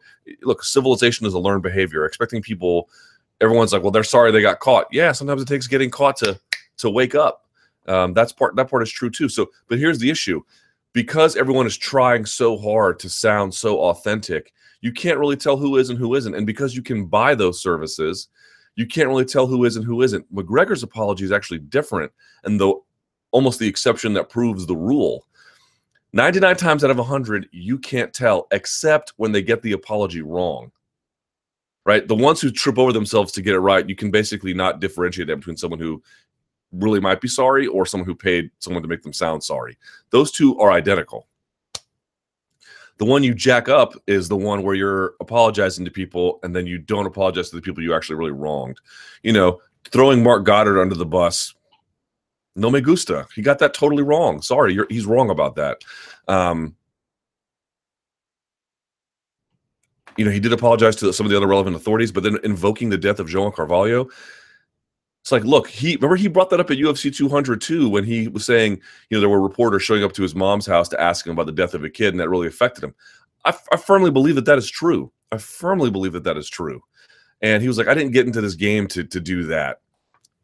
look 0.43 0.63
civilization 0.63 1.25
is 1.25 1.33
a 1.33 1.39
learned 1.39 1.63
behavior 1.63 2.05
expecting 2.05 2.41
people 2.41 2.89
everyone's 3.41 3.71
like 3.71 3.81
well 3.81 3.91
they're 3.91 4.03
sorry 4.03 4.31
they 4.31 4.41
got 4.41 4.59
caught 4.59 4.85
yeah 4.91 5.11
sometimes 5.11 5.41
it 5.41 5.47
takes 5.47 5.67
getting 5.67 5.89
caught 5.89 6.17
to 6.17 6.37
to 6.77 6.89
wake 6.89 7.15
up 7.15 7.45
um, 7.87 8.13
that's 8.13 8.31
part 8.31 8.55
that 8.55 8.69
part 8.69 8.83
is 8.83 8.91
true 8.91 9.09
too. 9.09 9.29
So, 9.29 9.49
but 9.67 9.79
here's 9.79 9.99
the 9.99 10.09
issue: 10.09 10.41
because 10.93 11.35
everyone 11.35 11.67
is 11.67 11.77
trying 11.77 12.25
so 12.25 12.57
hard 12.57 12.99
to 12.99 13.09
sound 13.09 13.53
so 13.53 13.79
authentic, 13.79 14.53
you 14.81 14.91
can't 14.91 15.19
really 15.19 15.37
tell 15.37 15.57
who 15.57 15.77
is 15.77 15.89
and 15.89 15.99
who 15.99 16.15
isn't. 16.15 16.35
And 16.35 16.47
because 16.47 16.75
you 16.75 16.81
can 16.81 17.05
buy 17.05 17.35
those 17.35 17.61
services, 17.61 18.29
you 18.75 18.85
can't 18.85 19.07
really 19.07 19.25
tell 19.25 19.47
who 19.47 19.65
is 19.65 19.75
and 19.75 19.85
who 19.85 20.01
isn't. 20.01 20.33
McGregor's 20.33 20.83
apology 20.83 21.25
is 21.25 21.31
actually 21.31 21.59
different, 21.59 22.11
and 22.43 22.59
though 22.59 22.85
almost 23.31 23.59
the 23.59 23.67
exception 23.67 24.13
that 24.13 24.29
proves 24.29 24.65
the 24.65 24.75
rule. 24.75 25.25
99 26.15 26.55
times 26.55 26.83
out 26.85 26.89
of 26.89 26.97
100, 26.97 27.49
you 27.51 27.77
can't 27.77 28.13
tell 28.13 28.47
except 28.51 29.11
when 29.17 29.33
they 29.33 29.41
get 29.41 29.61
the 29.61 29.73
apology 29.73 30.21
wrong. 30.21 30.71
Right? 31.85 32.07
The 32.07 32.15
ones 32.15 32.39
who 32.39 32.51
trip 32.51 32.79
over 32.79 32.93
themselves 32.93 33.33
to 33.33 33.41
get 33.41 33.53
it 33.53 33.59
right, 33.59 33.87
you 33.87 33.95
can 33.95 34.11
basically 34.11 34.53
not 34.53 34.79
differentiate 34.79 35.27
that 35.27 35.35
between 35.35 35.57
someone 35.57 35.79
who 35.79 36.01
really 36.71 37.01
might 37.01 37.19
be 37.19 37.27
sorry 37.27 37.67
or 37.67 37.85
someone 37.85 38.07
who 38.07 38.15
paid 38.15 38.49
someone 38.59 38.81
to 38.81 38.87
make 38.87 39.03
them 39.03 39.11
sound 39.11 39.43
sorry. 39.43 39.77
Those 40.09 40.31
two 40.31 40.57
are 40.57 40.71
identical. 40.71 41.27
The 42.97 43.05
one 43.05 43.21
you 43.21 43.33
jack 43.33 43.67
up 43.67 43.93
is 44.07 44.29
the 44.29 44.37
one 44.37 44.63
where 44.63 44.73
you're 44.73 45.15
apologizing 45.19 45.83
to 45.83 45.91
people 45.91 46.39
and 46.43 46.55
then 46.55 46.65
you 46.65 46.77
don't 46.77 47.05
apologize 47.05 47.49
to 47.49 47.57
the 47.57 47.61
people 47.61 47.83
you 47.83 47.93
actually 47.93 48.15
really 48.15 48.31
wronged. 48.31 48.79
You 49.21 49.33
know, 49.33 49.59
throwing 49.91 50.23
Marc 50.23 50.45
Goddard 50.45 50.79
under 50.79 50.95
the 50.95 51.05
bus. 51.05 51.54
No 52.55 52.69
me 52.71 52.81
gusta. 52.81 53.27
He 53.35 53.41
got 53.41 53.59
that 53.59 53.73
totally 53.73 54.03
wrong. 54.03 54.41
Sorry, 54.41 54.77
he's 54.89 55.05
wrong 55.05 55.29
about 55.29 55.55
that. 55.55 55.83
Um, 56.27 56.75
you 60.17 60.23
know, 60.23 60.31
he 60.31 60.39
did 60.39 60.53
apologize 60.53 60.95
to 60.97 61.11
some 61.11 61.25
of 61.25 61.29
the 61.29 61.37
other 61.37 61.47
relevant 61.47 61.75
authorities, 61.75 62.11
but 62.11 62.23
then 62.23 62.37
invoking 62.43 62.89
the 62.89 62.97
death 62.97 63.19
of 63.19 63.27
João 63.27 63.53
Carvalho, 63.53 64.07
it's 65.21 65.31
like, 65.31 65.43
look, 65.43 65.67
he 65.67 65.95
remember 65.95 66.15
he 66.15 66.27
brought 66.27 66.49
that 66.51 66.59
up 66.59 66.69
at 66.69 66.77
UFC 66.77 67.13
200 67.13 67.59
too 67.59 67.89
when 67.89 68.03
he 68.03 68.27
was 68.27 68.45
saying, 68.45 68.79
you 69.09 69.17
know, 69.17 69.19
there 69.19 69.29
were 69.29 69.41
reporters 69.41 69.83
showing 69.83 70.03
up 70.03 70.13
to 70.13 70.21
his 70.21 70.35
mom's 70.35 70.67
house 70.67 70.87
to 70.89 71.01
ask 71.01 71.25
him 71.25 71.33
about 71.33 71.47
the 71.47 71.51
death 71.51 71.73
of 71.73 71.83
a 71.83 71.89
kid, 71.89 72.13
and 72.13 72.19
that 72.19 72.29
really 72.29 72.47
affected 72.47 72.83
him. 72.83 72.93
I, 73.43 73.53
I 73.71 73.77
firmly 73.77 74.11
believe 74.11 74.35
that 74.35 74.45
that 74.45 74.57
is 74.57 74.69
true. 74.69 75.11
I 75.31 75.37
firmly 75.37 75.89
believe 75.89 76.13
that 76.13 76.23
that 76.23 76.37
is 76.37 76.47
true. 76.47 76.79
And 77.41 77.61
he 77.61 77.67
was 77.67 77.77
like, 77.77 77.87
I 77.87 77.93
didn't 77.95 78.13
get 78.13 78.27
into 78.27 78.39
this 78.39 78.55
game 78.55 78.87
to 78.89 79.03
to 79.03 79.19
do 79.19 79.43
that. 79.45 79.79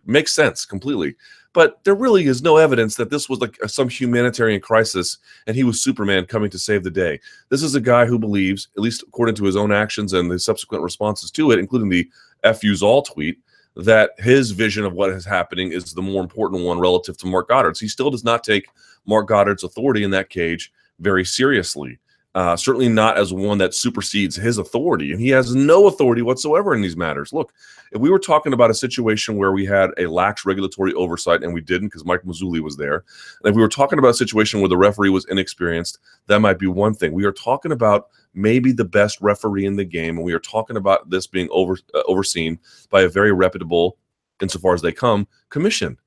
Makes 0.05 0.33
sense 0.33 0.65
completely. 0.65 1.15
But 1.53 1.83
there 1.83 1.95
really 1.95 2.25
is 2.27 2.41
no 2.41 2.57
evidence 2.57 2.95
that 2.95 3.09
this 3.09 3.27
was 3.27 3.41
like 3.41 3.57
some 3.67 3.89
humanitarian 3.89 4.61
crisis 4.61 5.17
and 5.47 5.55
he 5.55 5.63
was 5.63 5.81
Superman 5.81 6.25
coming 6.25 6.49
to 6.49 6.59
save 6.59 6.83
the 6.83 6.91
day. 6.91 7.19
This 7.49 7.61
is 7.61 7.75
a 7.75 7.81
guy 7.81 8.05
who 8.05 8.17
believes, 8.17 8.69
at 8.77 8.81
least 8.81 9.03
according 9.03 9.35
to 9.35 9.43
his 9.43 9.57
own 9.57 9.71
actions 9.71 10.13
and 10.13 10.31
the 10.31 10.39
subsequent 10.39 10.83
responses 10.83 11.29
to 11.31 11.51
it, 11.51 11.59
including 11.59 11.89
the 11.89 12.09
FU's 12.55 12.81
all 12.81 13.01
tweet, 13.01 13.37
that 13.75 14.11
his 14.17 14.51
vision 14.51 14.85
of 14.85 14.93
what 14.93 15.09
is 15.09 15.25
happening 15.25 15.71
is 15.71 15.93
the 15.93 16.01
more 16.01 16.21
important 16.21 16.63
one 16.63 16.79
relative 16.79 17.17
to 17.17 17.27
Marc 17.27 17.49
Goddard's. 17.49 17.79
He 17.79 17.87
still 17.87 18.09
does 18.09 18.23
not 18.23 18.43
take 18.43 18.67
Marc 19.05 19.27
Goddard's 19.27 19.63
authority 19.63 20.03
in 20.03 20.11
that 20.11 20.29
cage 20.29 20.71
very 20.99 21.25
seriously. 21.25 21.99
Uh, 22.33 22.55
certainly 22.55 22.87
not 22.87 23.17
as 23.17 23.33
one 23.33 23.57
that 23.57 23.73
supersedes 23.73 24.37
his 24.37 24.57
authority. 24.57 25.11
And 25.11 25.19
he 25.19 25.29
has 25.29 25.53
no 25.53 25.87
authority 25.87 26.21
whatsoever 26.21 26.73
in 26.73 26.81
these 26.81 26.95
matters. 26.95 27.33
Look, 27.33 27.51
if 27.91 27.99
we 27.99 28.09
were 28.09 28.19
talking 28.19 28.53
about 28.53 28.69
a 28.69 28.73
situation 28.73 29.35
where 29.35 29.51
we 29.51 29.65
had 29.65 29.89
a 29.97 30.07
lax 30.07 30.45
regulatory 30.45 30.93
oversight 30.93 31.43
and 31.43 31.53
we 31.53 31.59
didn't 31.59 31.89
because 31.89 32.05
Mike 32.05 32.21
Mazzulli 32.23 32.61
was 32.61 32.77
there, 32.77 33.03
and 33.43 33.49
if 33.49 33.55
we 33.55 33.61
were 33.61 33.67
talking 33.67 33.99
about 33.99 34.11
a 34.11 34.13
situation 34.13 34.61
where 34.61 34.69
the 34.69 34.77
referee 34.77 35.09
was 35.09 35.25
inexperienced, 35.25 35.99
that 36.27 36.39
might 36.39 36.57
be 36.57 36.67
one 36.67 36.93
thing. 36.93 37.11
We 37.11 37.25
are 37.25 37.33
talking 37.33 37.73
about 37.73 38.07
maybe 38.33 38.71
the 38.71 38.85
best 38.85 39.19
referee 39.19 39.65
in 39.65 39.75
the 39.75 39.83
game, 39.83 40.15
and 40.15 40.25
we 40.25 40.33
are 40.33 40.39
talking 40.39 40.77
about 40.77 41.09
this 41.09 41.27
being 41.27 41.49
over 41.51 41.77
uh, 41.93 42.01
overseen 42.07 42.59
by 42.89 43.01
a 43.01 43.09
very 43.09 43.33
reputable, 43.33 43.97
insofar 44.41 44.73
as 44.73 44.81
they 44.81 44.93
come, 44.93 45.27
commission. 45.49 45.97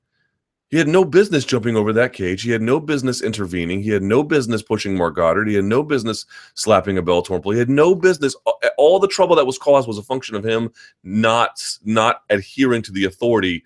He 0.69 0.77
had 0.77 0.87
no 0.87 1.05
business 1.05 1.45
jumping 1.45 1.75
over 1.75 1.93
that 1.93 2.13
cage. 2.13 2.41
He 2.41 2.51
had 2.51 2.61
no 2.61 2.79
business 2.79 3.21
intervening. 3.21 3.83
He 3.83 3.91
had 3.91 4.01
no 4.01 4.23
business 4.23 4.63
pushing 4.63 4.97
Marc 4.97 5.15
Goddard. 5.15 5.47
He 5.47 5.53
had 5.53 5.63
no 5.63 5.83
business 5.83 6.25
slapping 6.55 6.97
a 6.97 7.03
Bellator 7.03 7.35
employee. 7.35 7.57
He 7.57 7.59
had 7.59 7.69
no 7.69 7.93
business. 7.93 8.35
All 8.77 8.99
the 8.99 9.07
trouble 9.07 9.35
that 9.35 9.45
was 9.45 9.59
caused 9.59 9.87
was 9.87 9.99
a 9.99 10.03
function 10.03 10.35
of 10.35 10.43
him 10.43 10.71
not 11.03 11.61
not 11.83 12.23
adhering 12.29 12.81
to 12.83 12.91
the 12.91 13.05
authority 13.05 13.63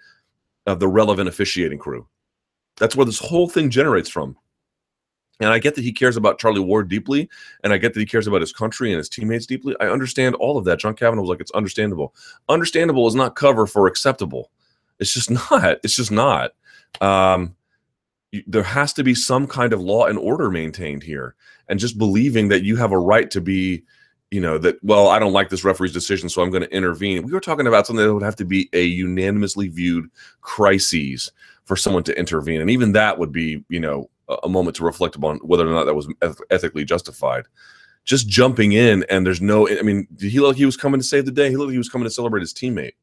of 0.66 0.80
the 0.80 0.90
relevant 0.90 1.30
officiating 1.30 1.80
crew. 1.80 2.06
That's 2.78 2.96
where 2.96 3.06
this 3.06 3.20
whole 3.20 3.48
thing 3.48 3.70
generates 3.70 4.10
from. 4.10 4.36
And 5.42 5.50
I 5.50 5.60
get 5.60 5.76
that 5.76 5.84
he 5.84 5.94
cares 5.94 6.18
about 6.18 6.38
Charlie 6.38 6.60
Ward 6.60 6.90
deeply, 6.90 7.30
and 7.64 7.72
I 7.72 7.78
get 7.78 7.94
that 7.94 8.00
he 8.00 8.06
cares 8.06 8.28
about 8.28 8.42
his 8.42 8.52
country 8.52 8.92
and 8.92 8.98
his 8.98 9.08
teammates 9.08 9.46
deeply. 9.46 9.74
I 9.80 9.88
understand 9.88 10.36
all 10.36 10.58
of 10.58 10.66
that. 10.66 10.80
John 10.80 10.96
Kavanagh 10.96 11.22
was 11.22 11.30
like, 11.30 11.40
it's 11.40 11.52
understandable. 11.52 12.14
Understandable 12.50 13.08
is 13.08 13.16
not 13.16 13.38
cover 13.38 13.66
for 13.66 13.88
acceptable. 13.88 14.52
It's 15.00 15.14
just 15.14 15.32
not. 15.52 15.80
It's 15.84 15.96
just 15.96 16.12
not. 16.12 16.52
Um, 17.02 17.56
there 18.46 18.64
has 18.64 18.94
to 18.94 19.04
be 19.04 19.16
some 19.16 19.48
kind 19.48 19.74
of 19.74 19.82
law 19.82 20.06
and 20.06 20.18
order 20.18 20.52
maintained 20.52 21.04
here. 21.04 21.36
And 21.68 21.80
just 21.80 21.98
believing 21.98 22.50
that 22.50 22.64
you 22.64 22.76
have 22.76 22.92
a 22.92 23.00
right 23.00 23.30
to 23.32 23.42
be, 23.42 23.84
you 24.32 24.42
know, 24.42 24.58
that, 24.60 24.84
well, 24.84 25.08
I 25.08 25.18
don't 25.18 25.34
like 25.34 25.50
this 25.50 25.64
referee's 25.64 25.94
decision, 25.94 26.30
so 26.30 26.42
I'm 26.42 26.52
going 26.52 26.64
to 26.64 26.76
intervene. 26.76 27.24
We 27.24 27.32
were 27.32 27.40
talking 27.40 27.68
about 27.68 27.88
something 27.88 28.06
that 28.06 28.14
would 28.14 28.24
have 28.24 28.36
to 28.38 28.46
be 28.46 28.70
a 28.74 28.84
unanimously 28.84 29.68
viewed 29.68 30.10
crisis 30.42 31.32
for 31.66 31.76
someone 31.76 32.04
to 32.04 32.18
intervene. 32.18 32.62
And 32.62 32.70
even 32.70 32.92
that 32.94 33.18
would 33.18 33.32
be, 33.32 33.64
you 33.70 33.80
know, 33.80 34.10
a 34.44 34.50
moment 34.50 34.76
to 34.78 34.84
reflect 34.84 35.16
upon 35.16 35.38
whether 35.38 35.68
or 35.68 35.72
not 35.72 35.86
that 35.86 35.96
was 35.96 36.08
ethically 36.52 36.86
justified. 36.86 37.46
Just 38.06 38.28
jumping 38.28 38.72
in 38.74 39.04
and 39.10 39.26
there's 39.26 39.42
no, 39.42 39.68
I 39.68 39.82
mean, 39.82 40.08
he 40.20 40.40
looked 40.40 40.50
like 40.50 40.58
he 40.58 40.66
was 40.66 40.78
coming 40.78 41.00
to 41.00 41.06
save 41.06 41.26
the 41.26 41.32
day. 41.32 41.50
He 41.50 41.58
looked 41.58 41.70
like 41.70 41.74
he 41.74 41.80
was 41.80 41.90
coming 41.90 42.06
to 42.06 42.14
celebrate 42.14 42.42
his 42.42 42.54
teammate. 42.54 42.94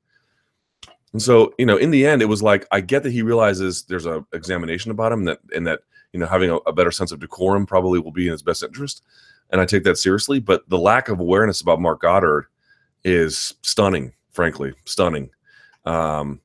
And 1.13 1.23
so, 1.23 1.55
you 1.59 1.67
know, 1.67 1.77
in 1.77 1.91
the 1.91 2.07
end, 2.07 2.23
it 2.23 2.27
was 2.27 2.43
like 2.43 2.67
I 2.73 2.81
get 2.81 3.03
that 3.05 3.13
he 3.13 3.23
realizes 3.23 3.85
there's 3.85 4.07
a 4.07 4.25
examination 4.33 4.91
about 4.91 5.13
him, 5.13 5.21
and 5.21 5.29
that 5.29 5.39
and 5.55 5.67
that 5.67 5.81
you 6.13 6.21
know 6.21 6.27
having 6.27 6.51
a, 6.51 6.57
a 6.57 6.73
better 6.73 6.91
sense 6.91 7.13
of 7.13 7.21
decorum 7.21 7.67
probably 7.67 7.99
will 8.01 8.13
be 8.13 8.27
in 8.27 8.33
his 8.33 8.43
best 8.43 8.63
interest, 8.63 9.03
and 9.51 9.61
I 9.61 9.65
take 9.67 9.85
that 9.85 9.99
seriously. 9.99 10.41
But 10.41 10.69
the 10.69 10.79
lack 10.79 11.09
of 11.09 11.21
awareness 11.21 11.61
about 11.61 11.81
Marc 11.81 12.01
Goddard 12.01 12.47
is 13.05 13.55
stunning, 13.63 14.13
frankly, 14.33 14.75
stunning. 14.85 15.31
Um, 15.85 16.41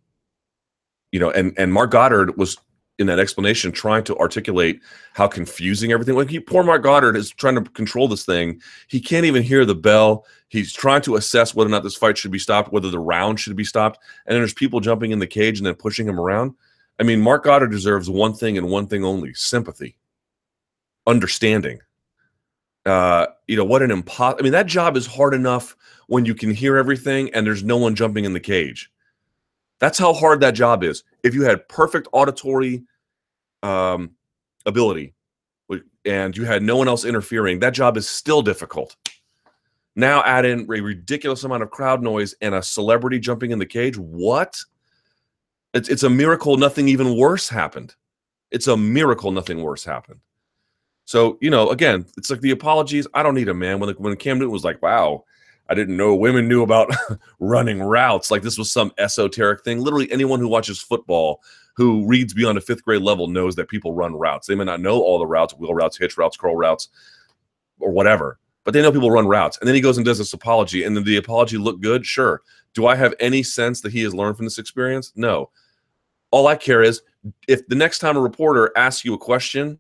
you 1.12 1.20
know, 1.20 1.32
and 1.32 1.54
and 1.58 1.74
Marc 1.74 1.92
Goddard 1.92 2.38
was 2.38 2.58
in 3.02 3.08
that 3.08 3.20
explanation 3.20 3.72
trying 3.72 4.04
to 4.06 4.16
articulate 4.18 4.80
how 5.14 5.28
confusing 5.28 5.92
everything 5.92 6.16
like 6.16 6.30
he, 6.30 6.40
poor 6.40 6.64
marc 6.64 6.84
goddard 6.84 7.18
is 7.18 7.32
trying 7.32 7.56
to 7.56 7.70
control 7.72 8.08
this 8.08 8.26
thing. 8.26 8.62
He 8.88 9.00
can't 9.00 9.26
even 9.26 9.44
hear 9.44 9.66
the 9.66 9.76
bell. 9.76 10.26
He's 10.48 10.72
trying 10.72 11.02
to 11.04 11.16
assess 11.16 11.54
whether 11.54 11.68
or 11.68 11.72
not 11.72 11.84
this 11.84 11.96
fight 11.96 12.18
should 12.18 12.32
be 12.32 12.40
stopped 12.40 12.72
whether 12.72 12.90
the 12.90 13.00
round 13.00 13.40
should 13.40 13.56
be 13.56 13.64
stopped 13.64 14.00
and 14.26 14.38
there's 14.38 14.54
people 14.54 14.80
jumping 14.80 15.12
in 15.12 15.20
the 15.20 15.28
cage 15.28 15.60
and 15.60 15.66
then 15.66 15.76
pushing 15.76 16.08
him 16.08 16.20
around. 16.20 16.54
I 17.00 17.04
mean 17.04 17.20
marc 17.20 17.44
goddard 17.44 17.72
deserves 17.72 18.10
one 18.10 18.34
thing 18.34 18.58
and 18.58 18.70
one 18.70 18.88
thing 18.88 19.04
only 19.04 19.34
sympathy. 19.34 19.98
Understanding. 21.08 21.80
Uh 22.86 23.28
you 23.48 23.58
know 23.58 23.66
what 23.66 23.82
an 23.82 23.92
impossible 23.92 24.40
i 24.40 24.44
mean 24.44 24.54
that 24.54 24.66
job 24.66 24.96
is 24.96 25.06
hard 25.06 25.34
enough 25.34 25.76
when 26.08 26.26
you 26.26 26.36
can 26.36 26.52
hear 26.52 26.78
everything 26.78 27.34
and 27.34 27.46
there's 27.46 27.64
no 27.64 27.78
one 27.78 27.96
jumping 27.96 28.26
in 28.26 28.34
the 28.34 28.40
cage. 28.40 28.92
That's 29.80 29.98
how 29.98 30.14
hard 30.14 30.42
that 30.42 30.56
job 30.56 30.84
is. 30.84 31.04
If 31.24 31.34
you 31.34 31.44
had 31.44 31.68
perfect 31.68 32.08
auditory 32.12 32.84
um, 33.64 34.12
ability 34.66 35.14
and 36.06 36.36
you 36.36 36.46
had 36.46 36.64
no 36.64 36.78
one 36.78 36.88
else 36.88 37.06
interfering, 37.06 37.60
that 37.60 37.74
job 37.74 37.98
is 37.98 38.10
still 38.10 38.42
difficult. 38.42 38.96
Now 39.96 40.24
add 40.24 40.46
in 40.46 40.62
a 40.62 40.82
ridiculous 40.82 41.44
amount 41.44 41.64
of 41.64 41.72
crowd 41.72 42.02
noise 42.02 42.34
and 42.42 42.56
a 42.56 42.64
celebrity 42.64 43.20
jumping 43.20 43.52
in 43.52 43.60
the 43.60 43.66
cage. 43.66 43.98
What? 43.98 44.60
It's, 45.74 45.90
it's 45.90 46.04
a 46.04 46.10
miracle 46.10 46.58
nothing 46.58 46.88
even 46.88 47.18
worse 47.18 47.50
happened. 47.50 47.96
It's 48.52 48.68
a 48.68 48.78
miracle 48.78 49.32
nothing 49.32 49.62
worse 49.62 49.84
happened. 49.84 50.20
So, 51.06 51.38
you 51.42 51.50
know, 51.50 51.70
again, 51.70 52.06
it's 52.18 52.30
like 52.30 52.42
the 52.42 52.52
apologies. 52.52 53.08
I 53.14 53.24
don't 53.24 53.36
need 53.36 53.48
them, 53.48 53.60
man. 53.60 53.80
When 53.80 53.90
the, 53.90 53.96
when 54.00 54.16
Cam 54.16 54.38
Newton 54.38 54.52
was 54.52 54.64
like, 54.64 54.82
"Wow, 54.82 55.26
I 55.68 55.74
didn't 55.74 55.98
know 55.98 56.16
women 56.16 56.48
knew 56.48 56.62
about 56.62 56.94
running 57.40 57.82
routes," 57.82 58.32
like 58.32 58.44
this 58.44 58.58
was 58.58 58.72
some 58.72 58.94
esoteric 58.98 59.64
thing. 59.64 59.82
Literally, 59.82 60.10
anyone 60.12 60.40
who 60.40 60.48
watches 60.48 60.80
football 60.80 61.42
who 61.76 62.06
reads 62.06 62.34
beyond 62.34 62.58
a 62.58 62.62
fifth 62.62 62.84
grade 62.84 63.02
level 63.02 63.28
knows 63.28 63.56
that 63.56 63.70
people 63.70 63.94
run 63.94 64.14
routes. 64.14 64.48
They 64.48 64.56
may 64.56 64.64
not 64.64 64.82
know 64.82 65.02
all 65.02 65.20
the 65.20 65.28
routes, 65.28 65.54
wheel 65.56 65.74
routes, 65.74 65.98
hitch 65.98 66.18
routes, 66.18 66.38
curl 66.38 66.56
routes, 66.56 66.90
or 67.80 67.92
whatever, 67.92 68.40
but 68.64 68.74
they 68.74 68.82
know 68.82 68.92
people 68.92 69.12
run 69.12 69.28
routes. 69.28 69.58
And 69.58 69.68
then 69.68 69.76
he 69.76 69.82
goes 69.82 69.98
and 69.98 70.06
does 70.06 70.20
this 70.20 70.34
apology, 70.34 70.84
and 70.84 70.96
then 70.96 71.04
the 71.04 71.18
apology 71.18 71.58
looked 71.58 71.82
good. 71.82 72.06
Sure. 72.06 72.42
Do 72.74 72.88
I 72.88 72.96
have 72.96 73.14
any 73.20 73.44
sense 73.44 73.82
that 73.82 73.92
he 73.92 74.02
has 74.04 74.14
learned 74.14 74.38
from 74.38 74.46
this 74.46 74.58
experience? 74.58 75.12
No. 75.16 75.50
All 76.32 76.48
I 76.48 76.56
care 76.56 76.82
is 76.82 77.02
if 77.48 77.68
the 77.68 77.76
next 77.76 78.00
time 78.00 78.16
a 78.16 78.22
reporter 78.22 78.72
asks 78.78 79.04
you 79.04 79.14
a 79.14 79.18
question 79.18 79.80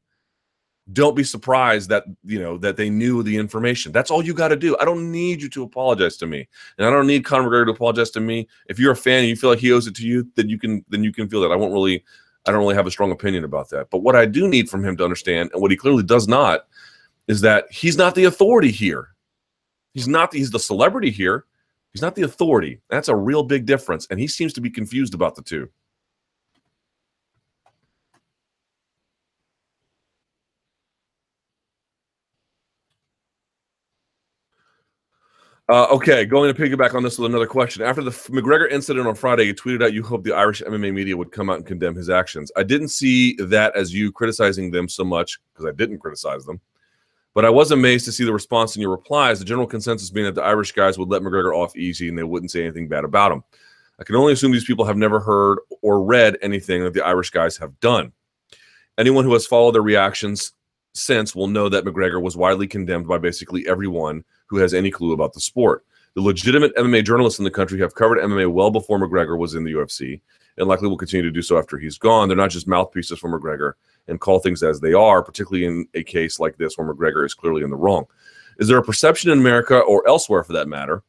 don't 0.93 1.15
be 1.15 1.23
surprised 1.23 1.89
that 1.89 2.03
you 2.23 2.39
know 2.39 2.57
that 2.57 2.75
they 2.75 2.89
knew 2.89 3.23
the 3.23 3.37
information. 3.37 3.91
That's 3.91 4.09
all 4.09 4.23
you 4.23 4.33
got 4.33 4.49
to 4.49 4.55
do. 4.55 4.75
I 4.79 4.85
don't 4.85 5.11
need 5.11 5.41
you 5.41 5.49
to 5.49 5.63
apologize 5.63 6.17
to 6.17 6.27
me, 6.27 6.47
and 6.77 6.87
I 6.87 6.89
don't 6.89 7.07
need 7.07 7.23
Conor 7.23 7.47
McGregor 7.47 7.65
to 7.65 7.71
apologize 7.71 8.09
to 8.11 8.19
me. 8.19 8.47
If 8.67 8.79
you're 8.79 8.93
a 8.93 8.95
fan 8.95 9.19
and 9.19 9.29
you 9.29 9.35
feel 9.35 9.49
like 9.49 9.59
he 9.59 9.71
owes 9.71 9.87
it 9.87 9.95
to 9.95 10.05
you, 10.05 10.27
then 10.35 10.49
you 10.49 10.57
can 10.57 10.83
then 10.89 11.03
you 11.03 11.13
can 11.13 11.29
feel 11.29 11.41
that. 11.41 11.51
I 11.51 11.55
won't 11.55 11.73
really, 11.73 12.03
I 12.47 12.51
don't 12.51 12.61
really 12.61 12.75
have 12.75 12.87
a 12.87 12.91
strong 12.91 13.11
opinion 13.11 13.43
about 13.43 13.69
that. 13.69 13.89
But 13.91 13.99
what 13.99 14.15
I 14.15 14.25
do 14.25 14.47
need 14.47 14.69
from 14.69 14.83
him 14.83 14.97
to 14.97 15.03
understand, 15.03 15.51
and 15.53 15.61
what 15.61 15.71
he 15.71 15.77
clearly 15.77 16.03
does 16.03 16.27
not, 16.27 16.67
is 17.27 17.41
that 17.41 17.71
he's 17.71 17.97
not 17.97 18.15
the 18.15 18.25
authority 18.25 18.71
here. 18.71 19.09
He's 19.93 20.07
not. 20.07 20.33
He's 20.33 20.51
the 20.51 20.59
celebrity 20.59 21.11
here. 21.11 21.45
He's 21.93 22.01
not 22.01 22.15
the 22.15 22.23
authority. 22.23 22.81
That's 22.89 23.09
a 23.09 23.15
real 23.15 23.43
big 23.43 23.65
difference, 23.65 24.07
and 24.09 24.19
he 24.19 24.27
seems 24.27 24.53
to 24.53 24.61
be 24.61 24.69
confused 24.69 25.13
about 25.13 25.35
the 25.35 25.41
two. 25.41 25.69
Uh, 35.71 35.87
okay, 35.89 36.25
going 36.25 36.53
to 36.53 36.61
piggyback 36.61 36.95
on 36.95 37.01
this 37.01 37.17
with 37.17 37.31
another 37.31 37.47
question. 37.47 37.81
After 37.81 38.03
the 38.03 38.11
McGregor 38.11 38.69
incident 38.69 39.07
on 39.07 39.15
Friday, 39.15 39.45
you 39.45 39.53
tweeted 39.53 39.81
out 39.81 39.93
you 39.93 40.03
hoped 40.03 40.25
the 40.25 40.33
Irish 40.33 40.61
MMA 40.61 40.93
media 40.93 41.15
would 41.15 41.31
come 41.31 41.49
out 41.49 41.55
and 41.55 41.65
condemn 41.65 41.95
his 41.95 42.09
actions. 42.09 42.51
I 42.57 42.63
didn't 42.63 42.89
see 42.89 43.35
that 43.37 43.73
as 43.73 43.93
you 43.93 44.11
criticizing 44.11 44.69
them 44.69 44.89
so 44.89 45.05
much 45.05 45.39
because 45.53 45.65
I 45.65 45.71
didn't 45.71 45.99
criticize 45.99 46.43
them, 46.43 46.59
but 47.33 47.45
I 47.45 47.49
was 47.49 47.71
amazed 47.71 48.03
to 48.03 48.11
see 48.11 48.25
the 48.25 48.33
response 48.33 48.75
in 48.75 48.81
your 48.81 48.91
replies. 48.91 49.39
The 49.39 49.45
general 49.45 49.65
consensus 49.65 50.09
being 50.09 50.25
that 50.25 50.35
the 50.35 50.43
Irish 50.43 50.73
guys 50.73 50.97
would 50.97 51.07
let 51.07 51.21
McGregor 51.21 51.55
off 51.55 51.73
easy 51.77 52.09
and 52.09 52.17
they 52.17 52.23
wouldn't 52.23 52.51
say 52.51 52.63
anything 52.63 52.89
bad 52.89 53.05
about 53.05 53.31
him. 53.31 53.41
I 53.97 54.03
can 54.03 54.17
only 54.17 54.33
assume 54.33 54.51
these 54.51 54.65
people 54.65 54.83
have 54.83 54.97
never 54.97 55.21
heard 55.21 55.59
or 55.81 56.03
read 56.03 56.35
anything 56.41 56.83
that 56.83 56.93
the 56.93 57.05
Irish 57.05 57.29
guys 57.29 57.55
have 57.55 57.79
done. 57.79 58.11
Anyone 58.97 59.23
who 59.23 59.31
has 59.31 59.47
followed 59.47 59.75
their 59.75 59.83
reactions 59.83 60.51
since 60.93 61.33
will 61.33 61.47
know 61.47 61.69
that 61.69 61.85
McGregor 61.85 62.21
was 62.21 62.35
widely 62.35 62.67
condemned 62.67 63.07
by 63.07 63.19
basically 63.19 63.65
everyone 63.69 64.25
who 64.51 64.57
has 64.57 64.73
any 64.73 64.91
clue 64.91 65.13
about 65.13 65.31
the 65.31 65.39
sport. 65.39 65.85
The 66.13 66.21
legitimate 66.21 66.75
MMA 66.75 67.05
journalists 67.05 67.39
in 67.39 67.45
the 67.45 67.49
country 67.49 67.79
have 67.79 67.95
covered 67.95 68.17
MMA 68.17 68.51
well 68.51 68.69
before 68.69 68.99
McGregor 68.99 69.37
was 69.37 69.55
in 69.55 69.63
the 69.63 69.71
UFC 69.71 70.19
and 70.57 70.67
likely 70.67 70.89
will 70.89 70.97
continue 70.97 71.23
to 71.23 71.31
do 71.31 71.41
so 71.41 71.57
after 71.57 71.77
he's 71.77 71.97
gone. 71.97 72.27
They're 72.27 72.35
not 72.35 72.49
just 72.49 72.67
mouthpieces 72.67 73.17
for 73.17 73.29
McGregor 73.29 73.73
and 74.09 74.19
call 74.19 74.39
things 74.39 74.61
as 74.61 74.81
they 74.81 74.91
are, 74.91 75.23
particularly 75.23 75.65
in 75.65 75.87
a 75.93 76.03
case 76.03 76.37
like 76.37 76.57
this 76.57 76.77
where 76.77 76.85
McGregor 76.85 77.25
is 77.25 77.33
clearly 77.33 77.63
in 77.63 77.69
the 77.69 77.77
wrong. 77.77 78.03
Is 78.59 78.67
there 78.67 78.77
a 78.77 78.83
perception 78.83 79.31
in 79.31 79.39
America 79.39 79.79
or 79.79 80.05
elsewhere 80.05 80.43
for 80.43 80.51
that 80.51 80.67
matter 80.67 81.01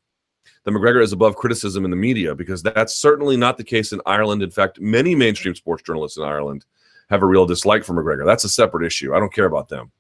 that 0.63 0.71
McGregor 0.71 1.03
is 1.03 1.13
above 1.13 1.35
criticism 1.35 1.85
in 1.85 1.91
the 1.91 1.97
media? 1.97 2.37
Because 2.37 2.63
that's 2.63 2.95
certainly 2.95 3.37
not 3.37 3.57
the 3.57 3.65
case 3.65 3.93
in 3.93 4.01
Ireland. 4.07 4.45
In 4.45 4.53
fact, 4.53 4.81
many 4.81 5.17
mainstream 5.17 5.57
sports 5.57 5.83
journalists 5.83 6.17
in 6.17 6.23
Ireland 6.23 6.65
have 7.11 7.25
a 7.25 7.27
real 7.27 7.45
dislike 7.45 7.83
for 7.83 7.95
McGregor. 7.95 8.25
That's 8.25 8.45
a 8.45 8.49
separate 8.49 8.87
issue. 8.87 9.17
I 9.17 9.19
don't 9.19 9.35
care 9.35 9.47
about 9.47 9.69
them 9.69 9.91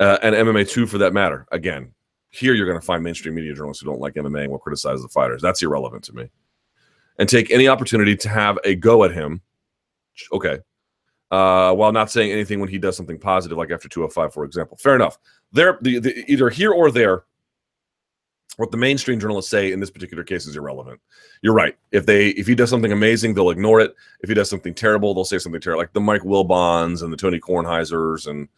uh, 0.00 0.18
and 0.22 0.34
MMA 0.34 0.68
too, 0.68 0.86
for 0.86 0.98
that 0.98 1.12
matter. 1.12 1.46
Again, 1.52 1.92
here 2.30 2.54
you're 2.54 2.66
going 2.66 2.80
to 2.80 2.84
find 2.84 3.02
mainstream 3.02 3.34
media 3.34 3.54
journalists 3.54 3.82
who 3.82 3.88
don't 3.88 4.00
like 4.00 4.14
MMA 4.14 4.42
and 4.42 4.50
will 4.50 4.58
criticize 4.58 5.02
the 5.02 5.08
fighters. 5.08 5.40
That's 5.40 5.62
irrelevant 5.62 6.04
to 6.04 6.12
me. 6.14 6.28
And 7.18 7.28
take 7.28 7.50
any 7.50 7.66
opportunity 7.66 8.14
to 8.16 8.28
have 8.28 8.58
a 8.64 8.74
go 8.74 9.04
at 9.04 9.12
him. 9.12 9.40
Okay. 10.32 10.58
Uh, 11.30 11.74
while 11.74 11.92
not 11.92 12.10
saying 12.10 12.30
anything 12.30 12.60
when 12.60 12.68
he 12.68 12.78
does 12.78 12.96
something 12.96 13.18
positive, 13.18 13.56
like 13.58 13.70
after 13.70 13.88
205, 13.88 14.32
for 14.32 14.44
example. 14.44 14.76
Fair 14.76 14.94
enough. 14.94 15.18
There, 15.50 15.78
the, 15.80 15.98
the, 15.98 16.30
either 16.30 16.50
here 16.50 16.72
or 16.72 16.90
there, 16.90 17.24
what 18.56 18.70
the 18.70 18.76
mainstream 18.76 19.20
journalists 19.20 19.50
say 19.50 19.72
in 19.72 19.80
this 19.80 19.90
particular 19.90 20.24
case 20.24 20.46
is 20.46 20.56
irrelevant. 20.56 21.00
You're 21.42 21.54
right. 21.54 21.76
If 21.92 22.06
they 22.06 22.28
if 22.30 22.46
he 22.46 22.54
does 22.54 22.70
something 22.70 22.92
amazing, 22.92 23.34
they'll 23.34 23.50
ignore 23.50 23.80
it. 23.80 23.94
If 24.20 24.28
he 24.28 24.34
does 24.34 24.48
something 24.48 24.74
terrible, 24.74 25.14
they'll 25.14 25.24
say 25.24 25.38
something 25.38 25.60
terrible, 25.60 25.82
like 25.82 25.92
the 25.92 26.00
Mike 26.00 26.24
Wilbons 26.24 27.02
and 27.02 27.12
the 27.12 27.16
Tony 27.16 27.38
Kornheisers 27.38 28.26
and 28.26 28.48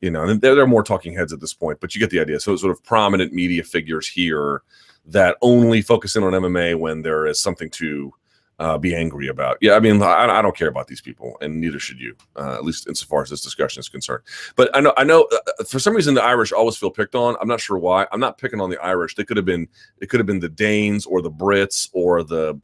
you 0.00 0.10
know, 0.10 0.24
and 0.24 0.40
they're, 0.40 0.54
they're 0.54 0.66
more 0.66 0.82
talking 0.82 1.14
heads 1.14 1.32
at 1.32 1.40
this 1.40 1.54
point, 1.54 1.80
but 1.80 1.94
you 1.94 2.00
get 2.00 2.10
the 2.10 2.20
idea. 2.20 2.40
So 2.40 2.56
sort 2.56 2.72
of 2.72 2.82
prominent 2.82 3.32
media 3.32 3.62
figures 3.62 4.08
here 4.08 4.62
that 5.06 5.36
only 5.42 5.82
focus 5.82 6.16
in 6.16 6.22
on 6.22 6.32
MMA 6.32 6.78
when 6.78 7.02
there 7.02 7.26
is 7.26 7.40
something 7.40 7.70
to 7.70 8.12
uh, 8.60 8.76
be 8.76 8.94
angry 8.94 9.28
about. 9.28 9.56
Yeah, 9.62 9.74
I 9.74 9.80
mean, 9.80 10.02
I, 10.02 10.26
I, 10.26 10.42
don't 10.42 10.56
care 10.56 10.68
about 10.68 10.86
these 10.86 11.00
people, 11.00 11.38
and 11.40 11.58
neither 11.58 11.78
should 11.78 11.98
you, 11.98 12.14
uh, 12.36 12.56
at 12.56 12.62
least 12.62 12.86
insofar 12.86 13.22
as 13.22 13.30
this 13.30 13.40
discussion 13.40 13.80
is 13.80 13.88
concerned. 13.88 14.22
But 14.54 14.68
I 14.76 14.80
know, 14.80 14.92
I 14.98 15.04
know, 15.04 15.26
uh, 15.32 15.38
uh, 15.58 15.64
for 15.64 15.78
some 15.78 15.96
reason, 15.96 16.12
the 16.12 16.22
Irish 16.22 16.52
always 16.52 16.76
feel 16.76 16.90
picked 16.90 17.14
on. 17.14 17.36
I'm 17.40 17.48
not 17.48 17.60
sure 17.60 17.78
why. 17.78 18.06
I'm 18.12 18.20
not 18.20 18.36
picking 18.36 18.60
on 18.60 18.68
the 18.68 18.78
Irish. 18.82 19.14
They 19.14 19.24
could 19.24 19.38
have 19.38 19.46
been, 19.46 19.66
it 20.02 20.10
could 20.10 20.20
have 20.20 20.26
been 20.26 20.40
the 20.40 20.48
Danes 20.50 21.06
or 21.06 21.22
the 21.22 21.30
Brits 21.30 21.88
or 21.94 22.22
the, 22.22 22.60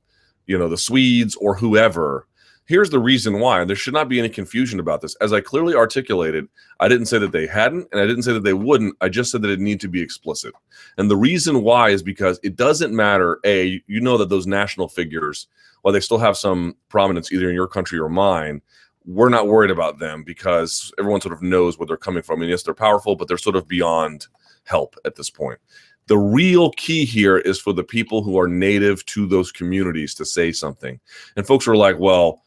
you 0.47 0.59
know, 0.59 0.69
the 0.69 0.77
Swedes 0.77 1.35
or 1.37 1.55
whoever 1.55 2.27
Here's 2.67 2.91
the 2.91 2.99
reason 2.99 3.39
why. 3.39 3.65
There 3.65 3.77
should 3.77 3.95
not 3.95 4.09
be 4.09 4.19
any 4.19 4.29
confusion 4.29 4.81
about 4.81 5.01
this. 5.01 5.15
As 5.17 5.33
I 5.33 5.41
clearly 5.41 5.75
articulated, 5.75 6.49
I 6.81 6.89
didn't 6.89 7.07
say 7.07 7.19
that 7.19 7.31
they 7.31 7.47
hadn't, 7.47 7.89
and 7.93 8.01
I 8.01 8.07
didn't 8.07 8.25
say 8.25 8.33
that 8.33 8.43
they 8.43 8.55
wouldn't. 8.55 8.97
I 9.01 9.09
just 9.09 9.31
said 9.31 9.43
that 9.43 9.51
it 9.51 9.61
needed 9.61 9.81
to 9.83 9.89
be 9.89 10.03
explicit. 10.03 10.53
And 10.99 11.09
the 11.09 11.17
reason 11.17 11.63
why 11.63 11.91
is 11.91 12.03
because 12.03 12.41
it 12.43 12.57
doesn't 12.57 12.95
matter. 12.95 13.39
A, 13.45 13.81
you 13.87 14.01
know 14.01 14.19
that 14.19 14.31
those 14.31 14.49
national 14.49 14.89
figures, 14.89 15.47
while 15.83 15.93
they 15.93 16.01
still 16.01 16.19
have 16.19 16.37
some 16.37 16.77
prominence 16.89 17.31
either 17.31 17.49
in 17.49 17.55
your 17.55 17.69
country 17.69 18.01
or 18.01 18.09
mine, 18.09 18.61
we're 19.05 19.29
not 19.29 19.47
worried 19.47 19.71
about 19.71 20.01
them 20.01 20.25
because 20.25 20.93
everyone 20.99 21.21
sort 21.21 21.35
of 21.35 21.43
knows 21.43 21.79
where 21.79 21.87
they're 21.87 21.97
coming 21.97 22.23
from. 22.23 22.41
And 22.41 22.51
yes, 22.51 22.65
they're 22.65 22.75
powerful, 22.75 23.15
but 23.15 23.29
they're 23.29 23.39
sort 23.39 23.55
of 23.55 23.69
beyond 23.69 24.27
help 24.65 24.97
at 25.05 25.15
this 25.15 25.31
point. 25.31 25.61
The 26.09 26.19
real 26.19 26.71
key 26.73 27.05
here 27.05 27.39
is 27.39 27.61
for 27.61 27.73
the 27.73 27.85
people 27.85 28.23
who 28.23 28.39
are 28.39 28.49
native 28.49 29.05
to 29.07 29.27
those 29.27 29.53
communities 29.53 30.15
to 30.17 30.25
say 30.25 30.51
something. 30.51 30.99
And 31.37 31.47
folks 31.47 31.69
are 31.69 31.77
like, 31.77 31.99
well, 32.01 32.43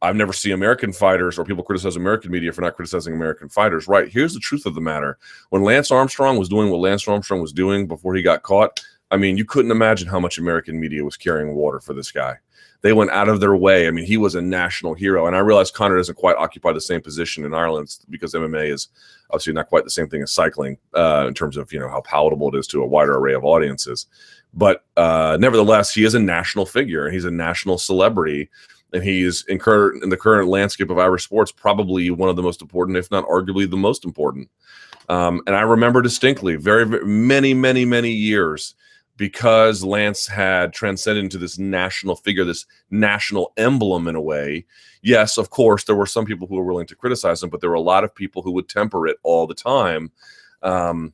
I've 0.00 0.16
never 0.16 0.32
seen 0.32 0.52
American 0.52 0.92
fighters 0.92 1.38
or 1.38 1.44
people 1.44 1.64
criticize 1.64 1.96
American 1.96 2.30
media 2.30 2.52
for 2.52 2.60
not 2.60 2.76
criticizing 2.76 3.14
American 3.14 3.48
fighters. 3.48 3.88
Right. 3.88 4.08
Here's 4.08 4.34
the 4.34 4.40
truth 4.40 4.64
of 4.64 4.74
the 4.74 4.80
matter. 4.80 5.18
When 5.50 5.62
Lance 5.62 5.90
Armstrong 5.90 6.38
was 6.38 6.48
doing 6.48 6.70
what 6.70 6.80
Lance 6.80 7.06
Armstrong 7.08 7.40
was 7.40 7.52
doing 7.52 7.88
before 7.88 8.14
he 8.14 8.22
got 8.22 8.42
caught, 8.42 8.80
I 9.10 9.16
mean, 9.16 9.36
you 9.36 9.44
couldn't 9.44 9.70
imagine 9.70 10.06
how 10.06 10.20
much 10.20 10.38
American 10.38 10.78
media 10.78 11.02
was 11.02 11.16
carrying 11.16 11.54
water 11.54 11.80
for 11.80 11.94
this 11.94 12.12
guy. 12.12 12.36
They 12.82 12.92
went 12.92 13.10
out 13.10 13.28
of 13.28 13.40
their 13.40 13.56
way. 13.56 13.88
I 13.88 13.90
mean, 13.90 14.04
he 14.04 14.18
was 14.18 14.36
a 14.36 14.42
national 14.42 14.94
hero. 14.94 15.26
And 15.26 15.34
I 15.34 15.40
realize 15.40 15.70
Conor 15.70 15.96
doesn't 15.96 16.14
quite 16.14 16.36
occupy 16.36 16.72
the 16.72 16.80
same 16.80 17.00
position 17.00 17.44
in 17.44 17.52
Ireland 17.52 17.96
because 18.08 18.34
MMA 18.34 18.72
is 18.72 18.88
obviously 19.30 19.52
not 19.52 19.68
quite 19.68 19.82
the 19.82 19.90
same 19.90 20.08
thing 20.08 20.22
as 20.22 20.32
cycling 20.32 20.78
uh, 20.94 21.24
in 21.26 21.34
terms 21.34 21.56
of, 21.56 21.72
you 21.72 21.80
know, 21.80 21.88
how 21.88 22.02
palatable 22.02 22.54
it 22.54 22.58
is 22.58 22.68
to 22.68 22.82
a 22.82 22.86
wider 22.86 23.16
array 23.16 23.34
of 23.34 23.44
audiences. 23.44 24.06
But 24.54 24.84
uh, 24.96 25.38
nevertheless, 25.40 25.92
he 25.92 26.04
is 26.04 26.14
a 26.14 26.20
national 26.20 26.66
figure 26.66 27.04
and 27.04 27.14
he's 27.14 27.24
a 27.24 27.30
national 27.30 27.78
celebrity 27.78 28.48
and 28.92 29.02
he's 29.02 29.44
in 29.46 29.58
current 29.58 30.02
in 30.02 30.08
the 30.08 30.16
current 30.16 30.48
landscape 30.48 30.90
of 30.90 30.98
Irish 30.98 31.24
sports 31.24 31.52
probably 31.52 32.10
one 32.10 32.28
of 32.28 32.36
the 32.36 32.42
most 32.42 32.62
important, 32.62 32.96
if 32.96 33.10
not 33.10 33.26
arguably 33.26 33.68
the 33.68 33.76
most 33.76 34.04
important. 34.04 34.48
Um, 35.08 35.40
and 35.46 35.56
I 35.56 35.62
remember 35.62 36.02
distinctly, 36.02 36.56
very, 36.56 36.86
very 36.86 37.04
many, 37.04 37.54
many, 37.54 37.84
many 37.84 38.10
years 38.10 38.74
because 39.16 39.82
Lance 39.82 40.26
had 40.26 40.72
transcended 40.72 41.24
into 41.24 41.38
this 41.38 41.58
national 41.58 42.16
figure, 42.16 42.44
this 42.44 42.66
national 42.90 43.52
emblem 43.56 44.06
in 44.06 44.14
a 44.14 44.20
way. 44.20 44.64
Yes, 45.02 45.38
of 45.38 45.50
course, 45.50 45.84
there 45.84 45.96
were 45.96 46.06
some 46.06 46.24
people 46.24 46.46
who 46.46 46.56
were 46.56 46.64
willing 46.64 46.86
to 46.86 46.94
criticize 46.94 47.42
him, 47.42 47.50
but 47.50 47.60
there 47.60 47.70
were 47.70 47.76
a 47.76 47.80
lot 47.80 48.04
of 48.04 48.14
people 48.14 48.42
who 48.42 48.52
would 48.52 48.68
temper 48.68 49.06
it 49.06 49.16
all 49.22 49.46
the 49.46 49.54
time. 49.54 50.12
Um, 50.62 51.12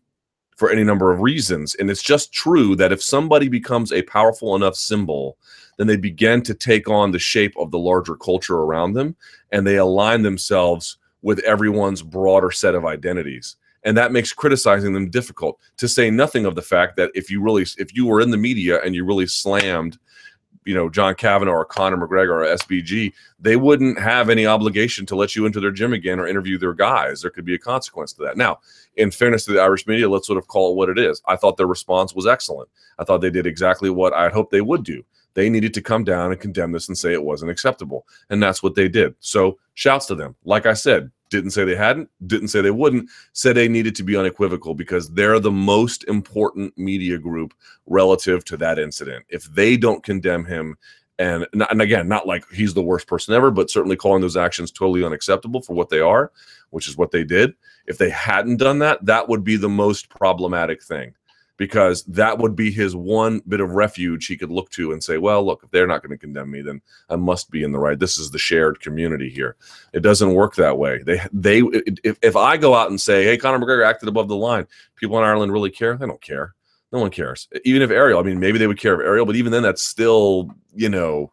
for 0.56 0.70
any 0.70 0.84
number 0.84 1.12
of 1.12 1.20
reasons. 1.20 1.74
And 1.74 1.90
it's 1.90 2.02
just 2.02 2.32
true 2.32 2.76
that 2.76 2.92
if 2.92 3.02
somebody 3.02 3.48
becomes 3.48 3.92
a 3.92 4.02
powerful 4.02 4.54
enough 4.54 4.76
symbol, 4.76 5.36
then 5.78 5.86
they 5.86 5.96
begin 5.96 6.42
to 6.42 6.54
take 6.54 6.88
on 6.88 7.10
the 7.10 7.18
shape 7.18 7.54
of 7.58 7.70
the 7.70 7.78
larger 7.78 8.16
culture 8.16 8.56
around 8.56 8.92
them 8.92 9.16
and 9.50 9.66
they 9.66 9.76
align 9.76 10.22
themselves 10.22 10.98
with 11.22 11.40
everyone's 11.40 12.02
broader 12.02 12.50
set 12.50 12.74
of 12.74 12.84
identities. 12.84 13.56
And 13.82 13.96
that 13.98 14.12
makes 14.12 14.32
criticizing 14.32 14.94
them 14.94 15.10
difficult, 15.10 15.58
to 15.76 15.88
say 15.88 16.10
nothing 16.10 16.46
of 16.46 16.54
the 16.54 16.62
fact 16.62 16.96
that 16.96 17.10
if 17.14 17.30
you 17.30 17.42
really, 17.42 17.66
if 17.76 17.94
you 17.94 18.06
were 18.06 18.20
in 18.20 18.30
the 18.30 18.36
media 18.36 18.80
and 18.82 18.94
you 18.94 19.04
really 19.04 19.26
slammed 19.26 19.98
you 20.64 20.74
know 20.74 20.88
John 20.88 21.14
Kavanagh 21.14 21.52
or 21.52 21.64
Conor 21.64 21.96
McGregor 21.96 22.30
or 22.30 22.56
SBG, 22.56 23.12
they 23.38 23.56
wouldn't 23.56 23.98
have 23.98 24.30
any 24.30 24.46
obligation 24.46 25.06
to 25.06 25.16
let 25.16 25.36
you 25.36 25.46
into 25.46 25.60
their 25.60 25.70
gym 25.70 25.92
again 25.92 26.18
or 26.18 26.26
interview 26.26 26.58
their 26.58 26.74
guys. 26.74 27.22
There 27.22 27.30
could 27.30 27.44
be 27.44 27.54
a 27.54 27.58
consequence 27.58 28.12
to 28.14 28.22
that. 28.24 28.36
Now, 28.36 28.58
in 28.96 29.10
fairness 29.10 29.44
to 29.46 29.52
the 29.52 29.60
Irish 29.60 29.86
media, 29.86 30.08
let's 30.08 30.26
sort 30.26 30.38
of 30.38 30.48
call 30.48 30.72
it 30.72 30.76
what 30.76 30.88
it 30.88 30.98
is. 30.98 31.22
I 31.26 31.36
thought 31.36 31.56
their 31.56 31.66
response 31.66 32.14
was 32.14 32.26
excellent. 32.26 32.68
I 32.98 33.04
thought 33.04 33.20
they 33.20 33.30
did 33.30 33.46
exactly 33.46 33.90
what 33.90 34.12
I 34.12 34.28
hoped 34.28 34.52
they 34.52 34.60
would 34.60 34.84
do. 34.84 35.04
They 35.34 35.50
needed 35.50 35.74
to 35.74 35.82
come 35.82 36.04
down 36.04 36.30
and 36.30 36.40
condemn 36.40 36.72
this 36.72 36.88
and 36.88 36.96
say 36.96 37.12
it 37.12 37.22
wasn't 37.22 37.50
acceptable, 37.50 38.06
and 38.30 38.42
that's 38.42 38.62
what 38.62 38.76
they 38.76 38.88
did. 38.88 39.14
So, 39.18 39.58
shouts 39.74 40.06
to 40.06 40.14
them. 40.14 40.36
Like 40.44 40.64
I 40.66 40.74
said, 40.74 41.10
Didn't 41.30 41.50
say 41.50 41.64
they 41.64 41.76
hadn't, 41.76 42.10
didn't 42.26 42.48
say 42.48 42.60
they 42.60 42.70
wouldn't, 42.70 43.10
said 43.32 43.56
they 43.56 43.68
needed 43.68 43.96
to 43.96 44.02
be 44.02 44.16
unequivocal 44.16 44.74
because 44.74 45.10
they're 45.10 45.40
the 45.40 45.50
most 45.50 46.04
important 46.04 46.76
media 46.78 47.18
group 47.18 47.54
relative 47.86 48.44
to 48.46 48.56
that 48.58 48.78
incident. 48.78 49.24
If 49.28 49.44
they 49.44 49.76
don't 49.76 50.02
condemn 50.02 50.44
him, 50.44 50.76
and, 51.18 51.46
and 51.70 51.80
again, 51.80 52.08
not 52.08 52.26
like 52.26 52.44
he's 52.50 52.74
the 52.74 52.82
worst 52.82 53.06
person 53.06 53.34
ever, 53.34 53.50
but 53.50 53.70
certainly 53.70 53.96
calling 53.96 54.20
those 54.20 54.36
actions 54.36 54.70
totally 54.70 55.04
unacceptable 55.04 55.62
for 55.62 55.74
what 55.74 55.88
they 55.88 56.00
are, 56.00 56.32
which 56.70 56.88
is 56.88 56.96
what 56.96 57.10
they 57.10 57.24
did. 57.24 57.54
If 57.86 57.98
they 57.98 58.10
hadn't 58.10 58.56
done 58.56 58.80
that, 58.80 59.04
that 59.06 59.28
would 59.28 59.44
be 59.44 59.56
the 59.56 59.68
most 59.68 60.08
problematic 60.08 60.82
thing 60.82 61.14
because 61.56 62.02
that 62.04 62.38
would 62.38 62.56
be 62.56 62.70
his 62.70 62.96
one 62.96 63.40
bit 63.46 63.60
of 63.60 63.70
refuge 63.70 64.26
he 64.26 64.36
could 64.36 64.50
look 64.50 64.70
to 64.70 64.92
and 64.92 65.02
say, 65.02 65.18
well, 65.18 65.44
look, 65.44 65.62
if 65.62 65.70
they're 65.70 65.86
not 65.86 66.02
going 66.02 66.10
to 66.10 66.18
condemn 66.18 66.50
me, 66.50 66.62
then 66.62 66.80
I 67.08 67.16
must 67.16 67.50
be 67.50 67.62
in 67.62 67.72
the 67.72 67.78
right. 67.78 67.98
This 67.98 68.18
is 68.18 68.30
the 68.30 68.38
shared 68.38 68.80
community 68.80 69.30
here. 69.30 69.56
It 69.92 70.00
doesn't 70.00 70.34
work 70.34 70.56
that 70.56 70.78
way. 70.78 71.02
They, 71.02 71.20
they, 71.32 71.60
if, 72.02 72.18
if 72.22 72.36
I 72.36 72.56
go 72.56 72.74
out 72.74 72.90
and 72.90 73.00
say, 73.00 73.24
hey, 73.24 73.36
Conor 73.36 73.64
McGregor 73.64 73.86
acted 73.86 74.08
above 74.08 74.28
the 74.28 74.36
line, 74.36 74.66
people 74.96 75.16
in 75.18 75.24
Ireland 75.24 75.52
really 75.52 75.70
care. 75.70 75.96
They 75.96 76.06
don't 76.06 76.20
care. 76.20 76.54
No 76.92 77.00
one 77.00 77.10
cares. 77.10 77.48
Even 77.64 77.82
if 77.82 77.90
Ariel, 77.90 78.20
I 78.20 78.22
mean, 78.22 78.40
maybe 78.40 78.58
they 78.58 78.66
would 78.66 78.78
care 78.78 79.00
if 79.00 79.06
Ariel, 79.06 79.26
but 79.26 79.36
even 79.36 79.52
then, 79.52 79.62
that's 79.62 79.84
still, 79.84 80.50
you 80.74 80.88
know, 80.88 81.32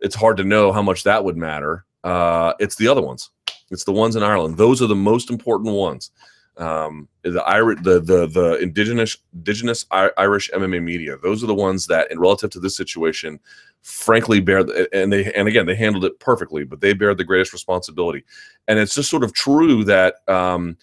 it's 0.00 0.14
hard 0.14 0.36
to 0.38 0.44
know 0.44 0.72
how 0.72 0.82
much 0.82 1.04
that 1.04 1.24
would 1.24 1.36
matter. 1.36 1.84
Uh, 2.04 2.52
it's 2.58 2.76
the 2.76 2.88
other 2.88 3.02
ones. 3.02 3.30
It's 3.70 3.84
the 3.84 3.92
ones 3.92 4.16
in 4.16 4.22
Ireland. 4.22 4.56
Those 4.56 4.82
are 4.82 4.86
the 4.86 4.94
most 4.94 5.30
important 5.30 5.74
ones 5.74 6.10
um, 6.58 7.08
the 7.22 7.42
Irish, 7.44 7.80
the 7.82 8.00
the 8.00 8.26
the 8.26 8.58
indigenous 8.58 9.16
indigenous 9.32 9.86
Irish 9.90 10.50
MMA 10.50 10.82
media. 10.82 11.16
Those 11.22 11.42
are 11.42 11.46
the 11.46 11.54
ones 11.54 11.86
that, 11.86 12.10
in 12.10 12.18
relative 12.18 12.50
to 12.50 12.60
this 12.60 12.76
situation, 12.76 13.40
frankly 13.82 14.40
bear 14.40 14.62
the, 14.62 14.88
and 14.92 15.12
they 15.12 15.32
and 15.32 15.48
again 15.48 15.66
they 15.66 15.74
handled 15.74 16.04
it 16.04 16.18
perfectly, 16.20 16.64
but 16.64 16.80
they 16.80 16.92
bear 16.92 17.14
the 17.14 17.24
greatest 17.24 17.52
responsibility. 17.52 18.24
And 18.68 18.78
it's 18.78 18.94
just 18.94 19.10
sort 19.10 19.24
of 19.24 19.32
true 19.32 19.84
that 19.84 20.16
um, 20.28 20.76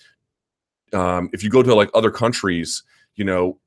um, 0.94 1.30
if 1.34 1.44
you 1.44 1.50
go 1.50 1.64
to 1.64 1.76
like 1.76 1.90
other 1.94 2.12
countries, 2.12 2.84
you 3.16 3.26
know, 3.26 3.60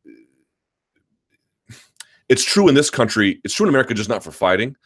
it's 2.29 2.45
true 2.45 2.69
in 2.69 2.75
this 2.75 2.91
country. 2.91 3.41
It's 3.45 3.55
true 3.55 3.67
in 3.67 3.69
America, 3.69 3.95
just 3.95 4.09
not 4.09 4.25
for 4.25 4.33
fighting. 4.33 4.77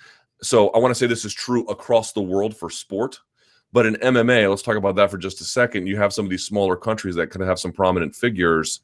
So 0.43 0.69
I 0.71 0.79
want 0.79 0.91
to 0.91 0.95
say 0.95 1.07
this 1.07 1.25
is 1.25 1.33
true 1.33 1.65
across 1.67 2.13
the 2.13 2.21
world 2.21 2.57
for 2.57 2.69
sport. 2.69 3.21
But 3.73 3.87
in 3.87 3.95
MMA, 3.97 4.49
let's 4.49 4.63
talk 4.63 4.77
about 4.77 4.97
that 4.97 5.11
for 5.11 5.19
just 5.19 5.41
a 5.41 5.45
second. 5.45 5.87
You 5.87 5.97
have 5.97 6.13
some 6.13 6.25
of 6.25 6.31
these 6.31 6.45
smaller 6.45 6.77
countries 6.77 7.15
that 7.17 7.31
kind 7.31 7.43
of 7.43 7.49
have 7.49 7.59
some 7.59 7.73
prominent 7.73 8.15
figures. 8.15 8.81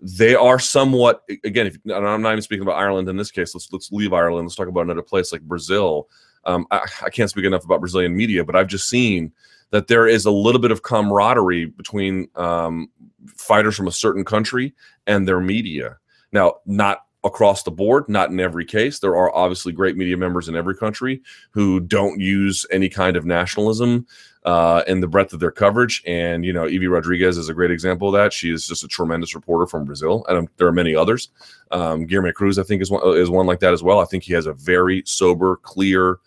They 0.00 0.34
are 0.34 0.58
somewhat 0.58 1.22
again. 1.44 1.66
If, 1.66 1.78
I'm 1.92 2.22
not 2.22 2.32
even 2.32 2.42
speaking 2.42 2.62
about 2.62 2.78
Ireland 2.78 3.08
in 3.08 3.16
this 3.16 3.30
case. 3.30 3.54
Let's 3.54 3.70
let's 3.72 3.92
leave 3.92 4.12
Ireland. 4.12 4.46
Let's 4.46 4.56
talk 4.56 4.68
about 4.68 4.82
another 4.82 5.02
place 5.02 5.32
like 5.32 5.42
Brazil. 5.42 6.08
Um, 6.44 6.66
I, 6.70 6.80
I 7.02 7.10
can't 7.10 7.28
speak 7.28 7.44
enough 7.44 7.64
about 7.64 7.80
Brazilian 7.80 8.16
media, 8.16 8.44
but 8.44 8.56
I've 8.56 8.66
just 8.66 8.88
seen 8.88 9.32
that 9.70 9.88
there 9.88 10.06
is 10.06 10.24
a 10.24 10.30
little 10.30 10.60
bit 10.60 10.70
of 10.70 10.82
camaraderie 10.82 11.66
between 11.66 12.28
um, 12.34 12.88
fighters 13.26 13.76
from 13.76 13.88
a 13.88 13.92
certain 13.92 14.24
country 14.24 14.74
and 15.06 15.28
their 15.28 15.40
media. 15.40 15.98
Now, 16.32 16.54
not 16.66 17.04
across 17.22 17.62
the 17.62 17.70
board, 17.70 18.08
not 18.08 18.30
in 18.30 18.40
every 18.40 18.64
case. 18.64 18.98
There 18.98 19.16
are 19.16 19.34
obviously 19.34 19.72
great 19.72 19.96
media 19.96 20.16
members 20.16 20.48
in 20.48 20.56
every 20.56 20.76
country 20.76 21.22
who 21.50 21.80
don't 21.80 22.18
use 22.18 22.64
any 22.70 22.88
kind 22.88 23.16
of 23.16 23.26
nationalism 23.26 24.06
uh, 24.44 24.82
in 24.86 25.00
the 25.00 25.06
breadth 25.06 25.34
of 25.34 25.40
their 25.40 25.50
coverage. 25.50 26.02
And, 26.06 26.44
you 26.44 26.52
know, 26.52 26.66
Evie 26.66 26.86
Rodriguez 26.86 27.36
is 27.36 27.50
a 27.50 27.54
great 27.54 27.70
example 27.70 28.08
of 28.08 28.14
that. 28.14 28.32
She 28.32 28.50
is 28.50 28.66
just 28.66 28.84
a 28.84 28.88
tremendous 28.88 29.34
reporter 29.34 29.66
from 29.66 29.84
Brazil. 29.84 30.24
And 30.28 30.38
um, 30.38 30.48
there 30.56 30.66
are 30.66 30.72
many 30.72 30.94
others. 30.94 31.28
Um, 31.70 32.06
Guilherme 32.06 32.32
Cruz, 32.32 32.58
I 32.58 32.62
think, 32.62 32.80
is 32.80 32.90
one, 32.90 33.02
is 33.18 33.28
one 33.28 33.46
like 33.46 33.60
that 33.60 33.74
as 33.74 33.82
well. 33.82 34.00
I 34.00 34.06
think 34.06 34.24
he 34.24 34.32
has 34.32 34.46
a 34.46 34.54
very 34.54 35.02
sober, 35.04 35.56
clear, 35.56 36.18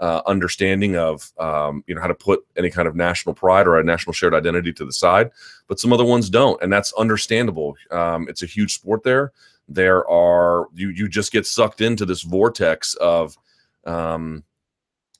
uh, 0.00 0.22
understanding 0.26 0.96
of 0.96 1.30
um, 1.38 1.84
you 1.86 1.94
know 1.94 2.00
how 2.00 2.06
to 2.06 2.14
put 2.14 2.40
any 2.56 2.70
kind 2.70 2.88
of 2.88 2.96
national 2.96 3.34
pride 3.34 3.66
or 3.66 3.78
a 3.78 3.84
national 3.84 4.14
shared 4.14 4.32
identity 4.32 4.72
to 4.72 4.86
the 4.86 4.92
side, 4.92 5.30
but 5.68 5.78
some 5.78 5.92
other 5.92 6.06
ones 6.06 6.30
don't, 6.30 6.60
and 6.62 6.72
that's 6.72 6.92
understandable. 6.94 7.76
Um, 7.90 8.26
it's 8.26 8.42
a 8.42 8.46
huge 8.46 8.72
sport 8.72 9.02
there 9.02 9.30
there 9.70 10.06
are 10.10 10.66
you 10.74 10.88
you 10.88 11.08
just 11.08 11.32
get 11.32 11.46
sucked 11.46 11.80
into 11.80 12.04
this 12.04 12.22
vortex 12.22 12.94
of 12.94 13.38
um, 13.86 14.42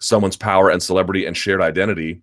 someone's 0.00 0.36
power 0.36 0.70
and 0.70 0.82
celebrity 0.82 1.24
and 1.24 1.36
shared 1.36 1.62
identity 1.62 2.20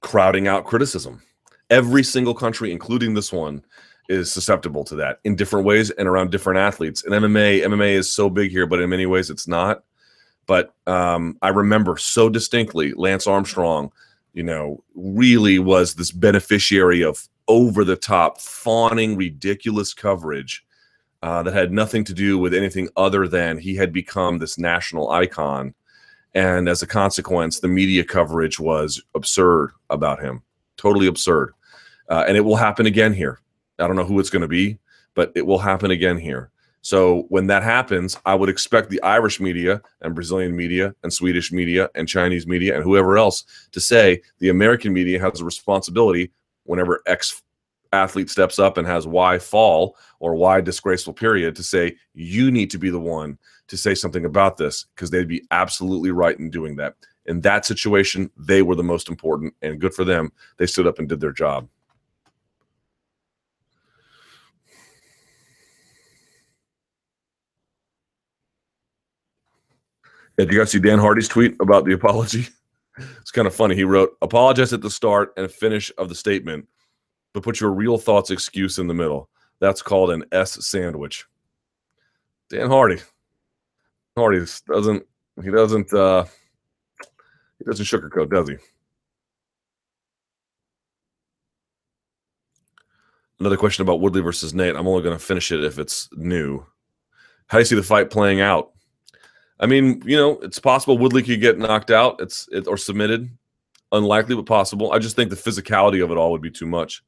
crowding 0.00 0.48
out 0.48 0.64
criticism. 0.64 1.22
Every 1.70 2.02
single 2.02 2.34
country 2.34 2.72
including 2.72 3.12
this 3.14 3.32
one 3.32 3.62
is 4.08 4.32
susceptible 4.32 4.84
to 4.84 4.94
that 4.96 5.18
in 5.24 5.36
different 5.36 5.66
ways 5.66 5.90
and 5.90 6.08
around 6.08 6.30
different 6.30 6.58
athletes. 6.58 7.04
And 7.04 7.12
mma 7.12 7.62
mma 7.62 7.90
is 7.90 8.10
so 8.10 8.30
big 8.30 8.50
here 8.50 8.66
but 8.66 8.80
in 8.80 8.88
many 8.88 9.06
ways 9.06 9.30
it's 9.30 9.46
not. 9.46 9.84
But 10.46 10.74
um, 10.86 11.36
i 11.42 11.48
remember 11.48 11.98
so 11.98 12.30
distinctly 12.30 12.94
lance 12.94 13.26
armstrong 13.26 13.92
you 14.32 14.42
know 14.42 14.82
really 14.94 15.58
was 15.58 15.94
this 15.94 16.10
beneficiary 16.10 17.02
of 17.02 17.28
over 17.48 17.84
the 17.84 17.96
top, 17.96 18.40
fawning, 18.40 19.16
ridiculous 19.16 19.94
coverage 19.94 20.64
uh, 21.22 21.42
that 21.42 21.54
had 21.54 21.72
nothing 21.72 22.04
to 22.04 22.14
do 22.14 22.38
with 22.38 22.54
anything 22.54 22.88
other 22.96 23.26
than 23.26 23.58
he 23.58 23.74
had 23.74 23.92
become 23.92 24.38
this 24.38 24.58
national 24.58 25.10
icon. 25.10 25.74
And 26.34 26.68
as 26.68 26.82
a 26.82 26.86
consequence, 26.86 27.60
the 27.60 27.68
media 27.68 28.04
coverage 28.04 28.58
was 28.58 29.02
absurd 29.14 29.70
about 29.90 30.20
him, 30.20 30.42
totally 30.76 31.06
absurd. 31.06 31.52
Uh, 32.08 32.24
and 32.26 32.36
it 32.36 32.42
will 32.42 32.56
happen 32.56 32.86
again 32.86 33.14
here. 33.14 33.40
I 33.78 33.86
don't 33.86 33.96
know 33.96 34.04
who 34.04 34.20
it's 34.20 34.30
going 34.30 34.42
to 34.42 34.48
be, 34.48 34.78
but 35.14 35.32
it 35.34 35.46
will 35.46 35.58
happen 35.58 35.90
again 35.90 36.18
here. 36.18 36.50
So 36.82 37.24
when 37.30 37.46
that 37.46 37.62
happens, 37.62 38.18
I 38.26 38.34
would 38.34 38.50
expect 38.50 38.90
the 38.90 39.02
Irish 39.02 39.40
media 39.40 39.80
and 40.02 40.14
Brazilian 40.14 40.54
media 40.54 40.94
and 41.02 41.10
Swedish 41.10 41.50
media 41.50 41.88
and 41.94 42.06
Chinese 42.06 42.46
media 42.46 42.74
and 42.74 42.84
whoever 42.84 43.16
else 43.16 43.44
to 43.72 43.80
say 43.80 44.20
the 44.40 44.50
American 44.50 44.92
media 44.92 45.18
has 45.18 45.40
a 45.40 45.46
responsibility 45.46 46.30
whenever 46.64 47.02
X 47.06 47.42
athlete 47.92 48.28
steps 48.28 48.58
up 48.58 48.76
and 48.76 48.86
has 48.86 49.06
Y 49.06 49.38
fall 49.38 49.96
or 50.18 50.34
Y 50.34 50.60
disgraceful 50.60 51.12
period 51.12 51.54
to 51.56 51.62
say, 51.62 51.96
you 52.12 52.50
need 52.50 52.70
to 52.70 52.78
be 52.78 52.90
the 52.90 52.98
one 52.98 53.38
to 53.68 53.76
say 53.76 53.94
something 53.94 54.24
about 54.24 54.56
this 54.56 54.86
because 54.94 55.10
they'd 55.10 55.28
be 55.28 55.44
absolutely 55.50 56.10
right 56.10 56.38
in 56.38 56.50
doing 56.50 56.76
that. 56.76 56.94
In 57.26 57.40
that 57.42 57.64
situation, 57.64 58.30
they 58.36 58.60
were 58.62 58.74
the 58.74 58.82
most 58.82 59.08
important 59.08 59.54
and 59.62 59.80
good 59.80 59.94
for 59.94 60.04
them. 60.04 60.30
They 60.58 60.66
stood 60.66 60.86
up 60.86 60.98
and 60.98 61.08
did 61.08 61.20
their 61.20 61.32
job. 61.32 61.68
Yeah, 70.36 70.46
did 70.46 70.52
you 70.52 70.58
guys 70.58 70.72
see 70.72 70.80
Dan 70.80 70.98
Hardy's 70.98 71.28
tweet 71.28 71.54
about 71.60 71.84
the 71.84 71.92
apology? 71.92 72.48
It's 72.96 73.30
kind 73.30 73.46
of 73.46 73.54
funny. 73.54 73.74
He 73.74 73.84
wrote, 73.84 74.16
apologize 74.22 74.72
at 74.72 74.80
the 74.80 74.90
start 74.90 75.32
and 75.36 75.50
finish 75.50 75.90
of 75.98 76.08
the 76.08 76.14
statement, 76.14 76.68
but 77.32 77.42
put 77.42 77.60
your 77.60 77.72
real 77.72 77.98
thoughts 77.98 78.30
excuse 78.30 78.78
in 78.78 78.86
the 78.86 78.94
middle. 78.94 79.28
That's 79.60 79.82
called 79.82 80.10
an 80.10 80.24
S 80.32 80.66
sandwich. 80.66 81.24
Dan 82.50 82.68
Hardy. 82.68 83.00
Hardy 84.16 84.44
doesn't 84.68 85.04
he 85.42 85.50
doesn't 85.50 85.92
uh 85.92 86.24
he 87.58 87.64
doesn't 87.64 87.84
sugarcoat, 87.84 88.30
does 88.30 88.48
he? 88.48 88.56
Another 93.40 93.56
question 93.56 93.82
about 93.82 94.00
Woodley 94.00 94.20
versus 94.20 94.54
Nate. 94.54 94.76
I'm 94.76 94.86
only 94.86 95.02
going 95.02 95.18
to 95.18 95.24
finish 95.24 95.50
it 95.50 95.64
if 95.64 95.78
it's 95.78 96.08
new. 96.12 96.64
How 97.48 97.58
do 97.58 97.62
you 97.62 97.64
see 97.64 97.74
the 97.74 97.82
fight 97.82 98.10
playing 98.10 98.40
out? 98.40 98.73
I 99.60 99.66
mean, 99.66 100.02
you 100.04 100.16
know, 100.16 100.38
it's 100.40 100.58
possible 100.58 100.98
Woodley 100.98 101.22
could 101.22 101.40
get 101.40 101.58
knocked 101.58 101.90
out. 101.90 102.20
It's 102.20 102.48
it, 102.50 102.66
or 102.66 102.76
submitted. 102.76 103.30
Unlikely, 103.92 104.34
but 104.34 104.46
possible. 104.46 104.92
I 104.92 104.98
just 104.98 105.14
think 105.14 105.30
the 105.30 105.36
physicality 105.36 106.02
of 106.02 106.10
it 106.10 106.16
all 106.16 106.32
would 106.32 106.42
be 106.42 106.50
too 106.50 106.66
much. 106.66 107.02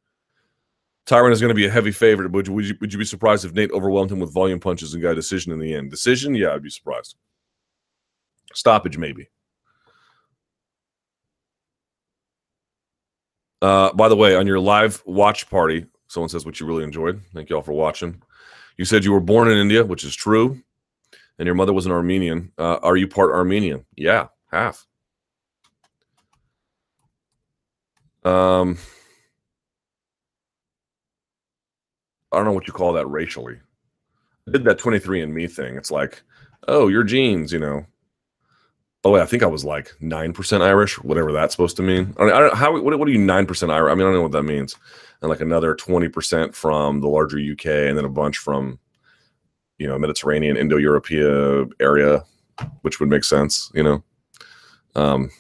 Tyron 1.07 1.33
is 1.33 1.41
going 1.41 1.51
to 1.51 1.55
be 1.55 1.67
a 1.67 1.71
heavy 1.71 1.91
favorite. 1.91 2.33
Would 2.33 2.47
you, 2.47 2.53
would 2.53 2.69
you, 2.69 2.77
would 2.81 2.93
you 2.93 2.99
be 2.99 3.05
surprised 3.05 3.45
if 3.45 3.53
Nate 3.55 3.71
overwhelmed 3.73 4.11
him 4.11 4.21
with 4.21 4.33
volume 4.33 4.61
punches 4.61 4.95
and 4.95 5.03
got 5.03 5.13
a 5.13 5.15
decision 5.17 5.53
in 5.53 5.59
the 5.59 5.75
end? 5.75 5.91
Decision? 5.91 6.35
Yeah, 6.35 6.53
I'd 6.53 6.63
be 6.63 6.71
surprised. 6.71 7.17
Stoppage, 8.55 8.99
maybe. 8.99 9.29
Uh, 13.63 13.93
by 13.93 14.09
the 14.09 14.17
way, 14.17 14.37
on 14.37 14.47
your 14.47 14.61
live 14.61 15.03
watch 15.07 15.49
party, 15.49 15.87
someone 16.09 16.29
says 16.29 16.45
what 16.45 16.61
you 16.61 16.67
really 16.67 16.85
enjoyed. 16.85 17.21
Thank 17.35 17.51
you 17.51 17.57
all 17.57 17.63
for 17.63 17.73
watching. 17.73 18.23
You 18.77 18.85
said 18.85 19.05
you 19.05 19.13
were 19.13 19.21
born 19.21 19.49
in 19.49 19.59
India, 19.59 19.85
which 19.85 20.05
is 20.05 20.15
true 20.15 20.63
and 21.39 21.47
your 21.47 21.55
mother 21.55 21.73
was 21.73 21.87
an 21.87 21.93
Armenian. 21.93 22.53
Uh, 22.59 22.79
are 22.83 22.97
you 22.97 23.09
part 23.09 23.33
Armenian? 23.33 23.85
Yeah, 23.97 24.29
half. 24.51 24.87
Um, 28.25 28.79
I 32.33 32.37
don't 32.37 32.45
know 32.45 32.53
what 32.53 32.67
you 32.67 32.73
call 32.73 32.93
that 32.95 33.07
racially. 33.07 33.59
I 34.49 34.51
did 34.51 34.65
that 34.65 34.79
23andMe 34.79 35.51
thing. 35.51 35.77
It's 35.77 35.91
like, 35.91 36.23
oh, 36.69 36.89
your 36.89 37.05
genes, 37.05 37.53
you 37.53 37.59
know. 37.59 37.87
Oh, 39.05 39.13
wait, 39.13 39.23
I 39.23 39.27
think 39.27 39.45
I 39.45 39.47
was 39.47 39.65
like 39.65 39.95
9% 40.03 40.61
Irish, 40.63 40.99
whatever 40.99 41.31
that's 41.31 41.55
supposed 41.55 41.77
to 41.77 41.83
mean. 41.83 42.15
I, 42.19 42.25
I 42.25 42.41
don't 42.41 42.55
how 42.57 42.73
what, 42.73 42.99
what 42.99 43.07
are 43.07 43.13
you 43.13 43.21
9% 43.21 43.71
Irish? 43.71 43.93
I 43.93 43.95
mean, 43.95 44.03
I 44.03 44.05
don't 44.05 44.15
know 44.15 44.23
what 44.23 44.33
that 44.33 44.43
means. 44.43 44.75
And 45.23 45.31
like 45.31 45.41
another 45.41 45.77
20% 45.77 46.55
from 46.55 47.01
the 47.01 47.09
larger 47.09 47.39
UK 47.39 47.67
and 47.67 47.97
then 47.97 48.05
a 48.05 48.09
bunch 48.09 48.39
from 48.39 48.81
you 49.79 49.87
know 49.87 49.99
Mediterranean 49.99 50.57
Indo-European 50.57 51.71
area, 51.81 52.25
which 52.83 53.01
would 53.01 53.09
make 53.09 53.25
sense. 53.25 53.71
You 53.75 53.83
know, 53.83 54.05
um, 54.95 55.31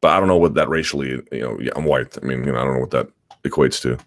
but 0.00 0.12
I 0.12 0.18
don't 0.18 0.28
know 0.28 0.36
what 0.36 0.54
that 0.54 0.68
racially. 0.68 1.22
You 1.32 1.40
know, 1.40 1.58
yeah, 1.60 1.72
I'm 1.76 1.84
white. 1.84 2.16
I 2.22 2.26
mean, 2.26 2.44
you 2.44 2.52
know, 2.52 2.58
I 2.58 2.64
don't 2.64 2.74
know 2.74 2.80
what 2.80 2.90
that 2.90 3.08
equates 3.44 3.80
to. 3.82 3.98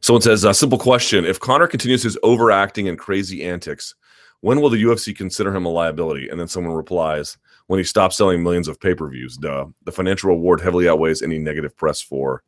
Someone 0.00 0.20
says, 0.20 0.44
a 0.44 0.52
simple 0.52 0.78
question. 0.78 1.24
If 1.24 1.40
Conor 1.40 1.66
continues 1.66 2.02
his 2.02 2.18
overacting 2.22 2.88
and 2.88 2.98
crazy 2.98 3.42
antics, 3.42 3.94
when 4.42 4.60
will 4.60 4.68
the 4.68 4.82
UFC 4.82 5.16
consider 5.16 5.56
him 5.56 5.64
a 5.64 5.70
liability? 5.70 6.28
And 6.28 6.38
then 6.38 6.46
someone 6.46 6.74
replies, 6.74 7.38
when 7.66 7.78
he 7.78 7.84
stops 7.84 8.16
selling 8.16 8.42
millions 8.42 8.68
of 8.68 8.80
pay 8.80 8.94
per 8.94 9.08
views. 9.08 9.36
Duh. 9.36 9.66
The 9.84 9.92
financial 9.92 10.30
reward 10.30 10.60
heavily 10.60 10.88
outweighs 10.88 11.22
any 11.22 11.38
negative 11.38 11.76
press 11.76 12.00
for 12.00 12.42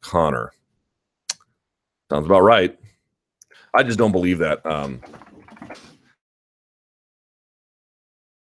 Conor. 0.00 0.52
Sounds 2.10 2.26
about 2.26 2.42
right. 2.42 2.78
I 3.72 3.82
just 3.82 3.98
don't 3.98 4.12
believe 4.12 4.38
that. 4.38 4.64
Um, 4.64 5.00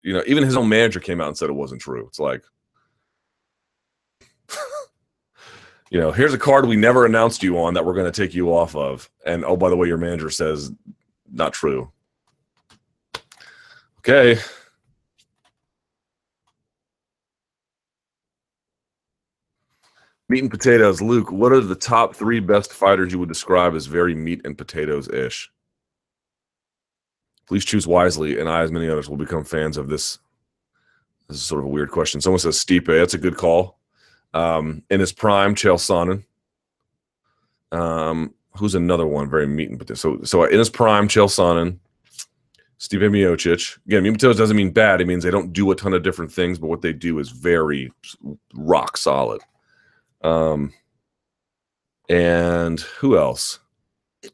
you 0.02 0.12
know, 0.12 0.22
even 0.26 0.44
his 0.44 0.56
own 0.56 0.68
manager 0.68 1.00
came 1.00 1.20
out 1.20 1.28
and 1.28 1.36
said 1.36 1.48
it 1.48 1.54
wasn't 1.54 1.80
true. 1.80 2.06
It's 2.06 2.18
like, 2.18 2.42
you 5.90 5.98
know, 5.98 6.12
here's 6.12 6.34
a 6.34 6.38
card 6.38 6.66
we 6.66 6.76
never 6.76 7.06
announced 7.06 7.42
you 7.42 7.58
on 7.58 7.74
that 7.74 7.86
we're 7.86 7.94
going 7.94 8.10
to 8.10 8.22
take 8.22 8.34
you 8.34 8.54
off 8.54 8.76
of. 8.76 9.10
And 9.24 9.44
oh, 9.44 9.56
by 9.56 9.70
the 9.70 9.76
way, 9.76 9.88
your 9.88 9.96
manager 9.96 10.28
says 10.28 10.72
not 11.32 11.54
true. 11.54 11.90
Okay. 14.00 14.38
Meat 20.28 20.42
and 20.42 20.50
potatoes. 20.50 21.02
Luke, 21.02 21.30
what 21.30 21.52
are 21.52 21.60
the 21.60 21.74
top 21.74 22.16
three 22.16 22.40
best 22.40 22.72
fighters 22.72 23.12
you 23.12 23.18
would 23.18 23.28
describe 23.28 23.74
as 23.74 23.86
very 23.86 24.14
meat 24.14 24.40
and 24.44 24.56
potatoes 24.56 25.08
ish? 25.08 25.50
Please 27.46 27.64
choose 27.64 27.86
wisely, 27.86 28.40
and 28.40 28.48
I, 28.48 28.62
as 28.62 28.72
many 28.72 28.88
others, 28.88 29.08
will 29.08 29.18
become 29.18 29.44
fans 29.44 29.76
of 29.76 29.88
this. 29.88 30.18
This 31.28 31.36
is 31.36 31.42
sort 31.42 31.60
of 31.60 31.66
a 31.66 31.70
weird 31.70 31.90
question. 31.90 32.20
Someone 32.20 32.38
says 32.38 32.56
Stipe. 32.56 32.86
That's 32.86 33.14
a 33.14 33.18
good 33.18 33.36
call. 33.36 33.78
Um, 34.32 34.82
in 34.90 35.00
his 35.00 35.12
prime, 35.12 35.54
Chael 35.54 35.76
Sonnen. 35.76 36.24
Um, 37.76 38.34
who's 38.56 38.74
another 38.74 39.06
one? 39.06 39.28
Very 39.28 39.46
meat 39.46 39.68
and 39.68 39.78
potatoes. 39.78 40.00
So, 40.00 40.22
so 40.22 40.44
in 40.44 40.58
his 40.58 40.70
prime, 40.70 41.06
Chael 41.06 41.28
Sonnen. 41.28 41.78
Stipe 42.78 43.00
Miocic. 43.00 43.78
Again, 43.86 44.02
meat 44.02 44.08
and 44.10 44.16
potatoes 44.16 44.38
doesn't 44.38 44.56
mean 44.56 44.70
bad. 44.70 45.00
It 45.00 45.06
means 45.06 45.22
they 45.22 45.30
don't 45.30 45.52
do 45.52 45.70
a 45.70 45.76
ton 45.76 45.92
of 45.92 46.02
different 46.02 46.32
things, 46.32 46.58
but 46.58 46.68
what 46.68 46.82
they 46.82 46.92
do 46.92 47.18
is 47.18 47.30
very 47.30 47.92
rock 48.54 48.96
solid. 48.96 49.42
Um, 50.24 50.72
and 52.08 52.80
who 52.80 53.16
else? 53.16 53.60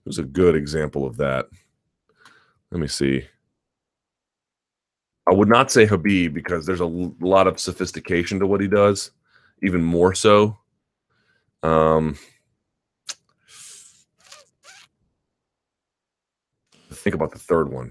Who's 0.05 0.19
a 0.19 0.25
good 0.25 0.55
example 0.55 1.07
of 1.07 1.17
that? 1.19 1.47
Let 2.71 2.81
me 2.81 2.87
see. 2.87 3.27
I 5.29 5.35
would 5.35 5.49
not 5.49 5.71
say 5.71 5.87
Khabib 5.87 6.33
because 6.33 6.65
there's 6.65 6.81
a 6.81 6.87
lot 6.87 7.47
of 7.47 7.61
sophistication 7.61 8.39
to 8.41 8.47
what 8.47 8.61
he 8.61 8.69
does, 8.69 9.11
even 9.63 9.83
more 9.83 10.15
so. 10.15 10.57
Um, 11.63 12.17
think 16.91 17.15
about 17.15 17.33
the 17.33 17.39
third 17.39 17.71
one. 17.71 17.91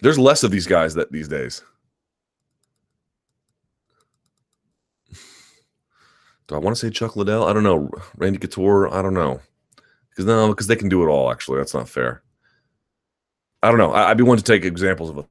There's 0.00 0.18
less 0.18 0.42
of 0.42 0.50
these 0.50 0.66
guys 0.66 0.94
that 0.94 1.10
these 1.12 1.28
days. 1.28 1.62
Do 6.48 6.54
I 6.54 6.58
want 6.58 6.76
to 6.76 6.80
say 6.80 6.90
Chuck 6.90 7.14
Liddell? 7.14 7.44
I 7.44 7.52
don't 7.52 7.62
know. 7.62 7.90
Randy 8.16 8.38
Couture? 8.38 8.92
I 8.92 9.02
don't 9.02 9.14
know. 9.14 9.40
Because 10.10 10.24
no, 10.24 10.48
because 10.48 10.66
they 10.66 10.76
can 10.76 10.88
do 10.88 11.02
it 11.04 11.08
all. 11.08 11.30
Actually, 11.30 11.58
that's 11.58 11.74
not 11.74 11.88
fair. 11.88 12.22
I 13.62 13.68
don't 13.68 13.78
know. 13.78 13.92
I, 13.92 14.08
would 14.08 14.18
be 14.18 14.24
one 14.24 14.38
to 14.38 14.44
take 14.44 14.64
examples 14.64 15.10
of 15.10 15.18
a 15.18 15.26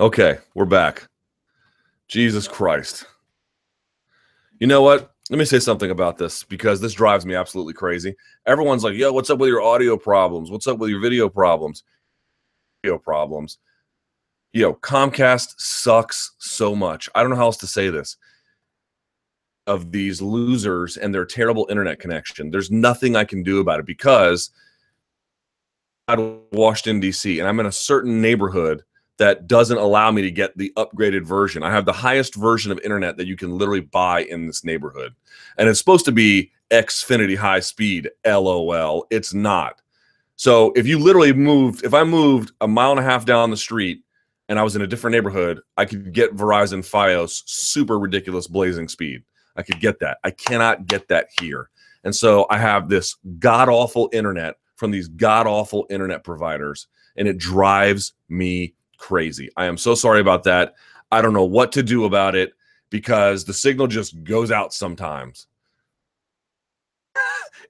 Okay, 0.00 0.38
we're 0.54 0.64
back. 0.64 1.08
Jesus 2.06 2.46
Christ. 2.46 3.04
You 4.60 4.66
know 4.66 4.82
what? 4.82 5.12
let 5.30 5.38
me 5.38 5.44
say 5.44 5.58
something 5.58 5.90
about 5.90 6.16
this 6.16 6.42
because 6.42 6.80
this 6.80 6.94
drives 6.94 7.26
me 7.26 7.34
absolutely 7.34 7.74
crazy. 7.74 8.14
Everyone's 8.46 8.82
like, 8.82 8.94
yo, 8.94 9.12
what's 9.12 9.28
up 9.28 9.38
with 9.38 9.48
your 9.48 9.60
audio 9.60 9.96
problems? 9.96 10.50
What's 10.50 10.66
up 10.66 10.78
with 10.78 10.88
your 10.88 11.00
video 11.00 11.28
problems? 11.28 11.82
Video 12.82 12.96
problems. 12.96 13.58
Yo, 14.52 14.72
Comcast 14.72 15.54
sucks 15.58 16.32
so 16.38 16.74
much. 16.74 17.10
I 17.14 17.20
don't 17.20 17.30
know 17.30 17.36
how 17.36 17.44
else 17.44 17.58
to 17.58 17.66
say 17.66 17.90
this. 17.90 18.16
Of 19.66 19.92
these 19.92 20.22
losers 20.22 20.96
and 20.96 21.14
their 21.14 21.26
terrible 21.26 21.66
internet 21.68 22.00
connection. 22.00 22.50
There's 22.50 22.70
nothing 22.70 23.14
I 23.14 23.24
can 23.24 23.42
do 23.42 23.60
about 23.60 23.80
it 23.80 23.86
because 23.86 24.50
I'm 26.06 26.40
Washington, 26.52 27.00
D.C., 27.00 27.38
and 27.38 27.46
I'm 27.46 27.60
in 27.60 27.66
a 27.66 27.72
certain 27.72 28.22
neighborhood 28.22 28.82
that 29.18 29.46
doesn't 29.46 29.78
allow 29.78 30.10
me 30.10 30.22
to 30.22 30.30
get 30.30 30.56
the 30.56 30.72
upgraded 30.76 31.24
version. 31.24 31.62
I 31.62 31.70
have 31.70 31.84
the 31.84 31.92
highest 31.92 32.34
version 32.34 32.72
of 32.72 32.78
internet 32.80 33.16
that 33.16 33.26
you 33.26 33.36
can 33.36 33.56
literally 33.58 33.80
buy 33.80 34.22
in 34.22 34.46
this 34.46 34.64
neighborhood. 34.64 35.14
And 35.56 35.68
it's 35.68 35.78
supposed 35.78 36.04
to 36.06 36.12
be 36.12 36.52
Xfinity 36.70 37.36
high 37.36 37.60
speed, 37.60 38.10
LOL. 38.24 39.06
It's 39.10 39.34
not. 39.34 39.80
So 40.36 40.72
if 40.76 40.86
you 40.86 40.98
literally 40.98 41.32
moved, 41.32 41.84
if 41.84 41.94
I 41.94 42.04
moved 42.04 42.52
a 42.60 42.68
mile 42.68 42.92
and 42.92 43.00
a 43.00 43.02
half 43.02 43.24
down 43.24 43.50
the 43.50 43.56
street 43.56 44.02
and 44.48 44.58
I 44.58 44.62
was 44.62 44.76
in 44.76 44.82
a 44.82 44.86
different 44.86 45.12
neighborhood, 45.12 45.60
I 45.76 45.84
could 45.84 46.12
get 46.12 46.36
Verizon 46.36 46.88
Fios 46.88 47.42
super 47.46 47.98
ridiculous 47.98 48.46
blazing 48.46 48.88
speed. 48.88 49.24
I 49.56 49.62
could 49.62 49.80
get 49.80 49.98
that. 49.98 50.18
I 50.22 50.30
cannot 50.30 50.86
get 50.86 51.08
that 51.08 51.28
here. 51.40 51.70
And 52.04 52.14
so 52.14 52.46
I 52.50 52.58
have 52.58 52.88
this 52.88 53.16
god 53.40 53.68
awful 53.68 54.08
internet 54.12 54.56
from 54.76 54.92
these 54.92 55.08
god 55.08 55.48
awful 55.48 55.86
internet 55.90 56.22
providers, 56.22 56.86
and 57.16 57.26
it 57.26 57.38
drives 57.38 58.12
me 58.28 58.74
crazy. 58.98 59.50
I 59.56 59.66
am 59.66 59.78
so 59.78 59.94
sorry 59.94 60.20
about 60.20 60.44
that. 60.44 60.74
I 61.10 61.22
don't 61.22 61.32
know 61.32 61.44
what 61.44 61.72
to 61.72 61.82
do 61.82 62.04
about 62.04 62.34
it 62.34 62.52
because 62.90 63.44
the 63.44 63.54
signal 63.54 63.86
just 63.86 64.22
goes 64.24 64.50
out 64.50 64.74
sometimes. 64.74 65.46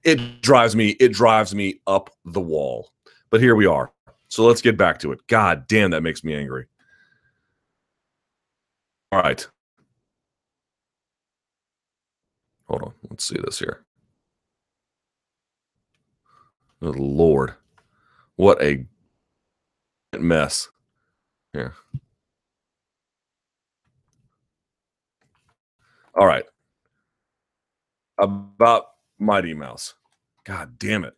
it 0.03 0.41
drives 0.41 0.75
me 0.75 0.89
it 0.99 1.13
drives 1.13 1.55
me 1.55 1.79
up 1.87 2.09
the 2.25 2.41
wall. 2.41 2.91
But 3.29 3.41
here 3.41 3.55
we 3.55 3.65
are. 3.65 3.91
So 4.27 4.45
let's 4.45 4.61
get 4.61 4.77
back 4.77 4.99
to 4.99 5.11
it. 5.11 5.25
God 5.27 5.67
damn 5.67 5.91
that 5.91 6.03
makes 6.03 6.23
me 6.23 6.35
angry. 6.35 6.65
All 9.11 9.21
right. 9.21 9.47
Hold 12.67 12.83
on. 12.83 12.93
Let's 13.09 13.25
see 13.25 13.37
this 13.43 13.57
here. 13.57 13.83
Oh, 16.81 16.91
Lord. 16.91 17.55
What 18.35 18.61
a 18.61 18.85
mess. 20.17 20.69
Here. 21.53 21.73
All 26.15 26.27
right. 26.27 26.45
About 28.17 28.85
Mighty 29.17 29.53
Mouse. 29.53 29.95
God 30.43 30.77
damn 30.77 31.05
it. 31.05 31.13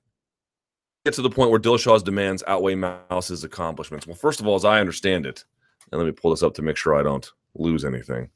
Get 1.06 1.16
to 1.16 1.22
the 1.22 1.30
point 1.30 1.50
where 1.50 1.60
Dillashaw's 1.60 2.04
demands 2.04 2.44
outweigh 2.46 2.76
Mouse's 2.76 3.44
accomplishments. 3.44 4.06
Well, 4.06 4.16
first 4.16 4.40
of 4.40 4.48
all, 4.48 4.56
as 4.56 4.66
I 4.66 4.80
understand 4.80 5.26
it, 5.26 5.44
and 5.92 6.00
let 6.00 6.06
me 6.06 6.12
pull 6.12 6.32
this 6.32 6.44
up 6.44 6.54
to 6.56 6.62
make 6.62 6.78
sure 6.78 6.96
I 6.96 7.04
don't 7.04 7.28
lose 7.56 7.84
anything. 7.84 8.30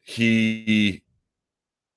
He, 0.00 1.02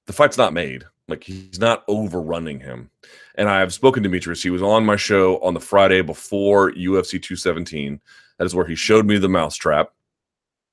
the 0.06 0.14
fight's 0.14 0.38
not 0.38 0.54
made. 0.54 0.84
Like 1.12 1.24
he's 1.24 1.60
not 1.60 1.84
overrunning 1.88 2.62
him. 2.62 2.90
And 3.36 3.50
I've 3.50 3.74
spoken 3.74 4.02
to 4.02 4.10
Demetrious. 4.10 4.42
He 4.42 4.50
was 4.50 4.62
on 4.62 4.86
my 4.86 4.96
show 4.96 5.40
on 5.40 5.54
the 5.54 5.60
Friday 5.60 6.02
before 6.02 6.72
UFC 6.72 7.22
217. 7.22 8.00
That 8.38 8.46
is 8.46 8.56
where 8.56 8.66
he 8.66 8.76
showed 8.76 9.06
me 9.06 9.18
the 9.18 9.30
mousetrap. 9.30 9.92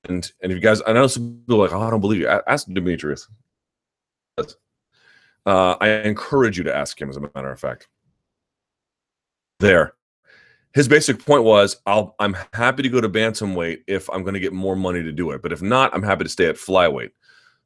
And 0.04 0.30
and 0.40 0.52
if 0.52 0.56
you 0.56 0.62
guys, 0.62 0.80
I 0.86 0.92
know 0.92 1.08
some 1.08 1.42
people 1.46 1.58
like, 1.58 1.72
oh, 1.72 1.80
I 1.80 1.90
don't 1.90 2.00
believe 2.00 2.20
you. 2.20 2.28
Ask 2.28 2.68
Demetrious. 2.68 3.26
Uh, 5.44 5.76
I 5.80 5.88
encourage 6.02 6.58
you 6.58 6.64
to 6.64 6.74
ask 6.74 7.00
him, 7.00 7.08
as 7.08 7.16
a 7.16 7.20
matter 7.20 7.50
of 7.50 7.58
fact. 7.58 7.88
There. 9.60 9.94
His 10.74 10.86
basic 10.86 11.24
point 11.24 11.42
was, 11.42 11.78
I'll 11.86 12.14
I'm 12.20 12.36
happy 12.52 12.82
to 12.82 12.88
go 12.88 13.00
to 13.00 13.08
bantamweight 13.08 13.78
if 13.86 14.08
I'm 14.10 14.22
going 14.22 14.34
to 14.34 14.40
get 14.40 14.52
more 14.52 14.76
money 14.76 15.02
to 15.02 15.10
do 15.10 15.30
it. 15.30 15.42
But 15.42 15.52
if 15.52 15.62
not, 15.62 15.92
I'm 15.94 16.02
happy 16.02 16.24
to 16.24 16.30
stay 16.30 16.46
at 16.46 16.56
flyweight. 16.56 17.10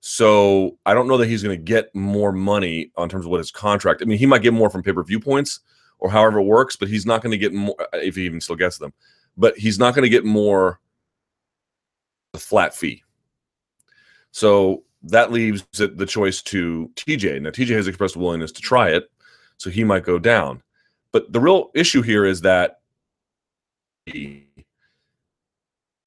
So 0.04 0.78
I 0.84 0.94
don't 0.94 1.06
know 1.06 1.16
that 1.16 1.28
he's 1.28 1.44
going 1.44 1.56
to 1.56 1.62
get 1.62 1.94
more 1.94 2.32
money 2.32 2.90
on 2.96 3.08
terms 3.08 3.24
of 3.24 3.30
what 3.30 3.38
his 3.38 3.52
contract. 3.52 4.02
I 4.02 4.04
mean, 4.04 4.18
he 4.18 4.26
might 4.26 4.42
get 4.42 4.52
more 4.52 4.68
from 4.68 4.82
pay 4.82 4.92
per 4.92 5.04
view 5.04 5.20
points 5.20 5.60
or 6.00 6.10
however 6.10 6.40
it 6.40 6.44
works, 6.44 6.74
but 6.74 6.88
he's 6.88 7.06
not 7.06 7.22
going 7.22 7.30
to 7.30 7.38
get 7.38 7.54
more 7.54 7.76
uh, 7.80 7.98
if 7.98 8.16
he 8.16 8.22
even 8.22 8.40
still 8.40 8.56
gets 8.56 8.78
them. 8.78 8.92
But 9.36 9.56
he's 9.56 9.78
not 9.78 9.94
going 9.94 10.02
to 10.02 10.08
get 10.08 10.24
more 10.24 10.80
the 12.32 12.40
flat 12.40 12.74
fee. 12.74 13.04
So 14.32 14.82
that 15.04 15.30
leaves 15.30 15.64
it 15.78 15.96
the 15.96 16.06
choice 16.06 16.42
to 16.42 16.90
TJ. 16.96 17.40
Now 17.40 17.50
TJ 17.50 17.68
has 17.68 17.86
expressed 17.86 18.16
willingness 18.16 18.50
to 18.52 18.60
try 18.60 18.90
it, 18.90 19.08
so 19.56 19.70
he 19.70 19.84
might 19.84 20.02
go 20.02 20.18
down. 20.18 20.64
But 21.12 21.32
the 21.32 21.38
real 21.38 21.70
issue 21.76 22.02
here 22.02 22.24
is 22.24 22.40
that 22.40 22.80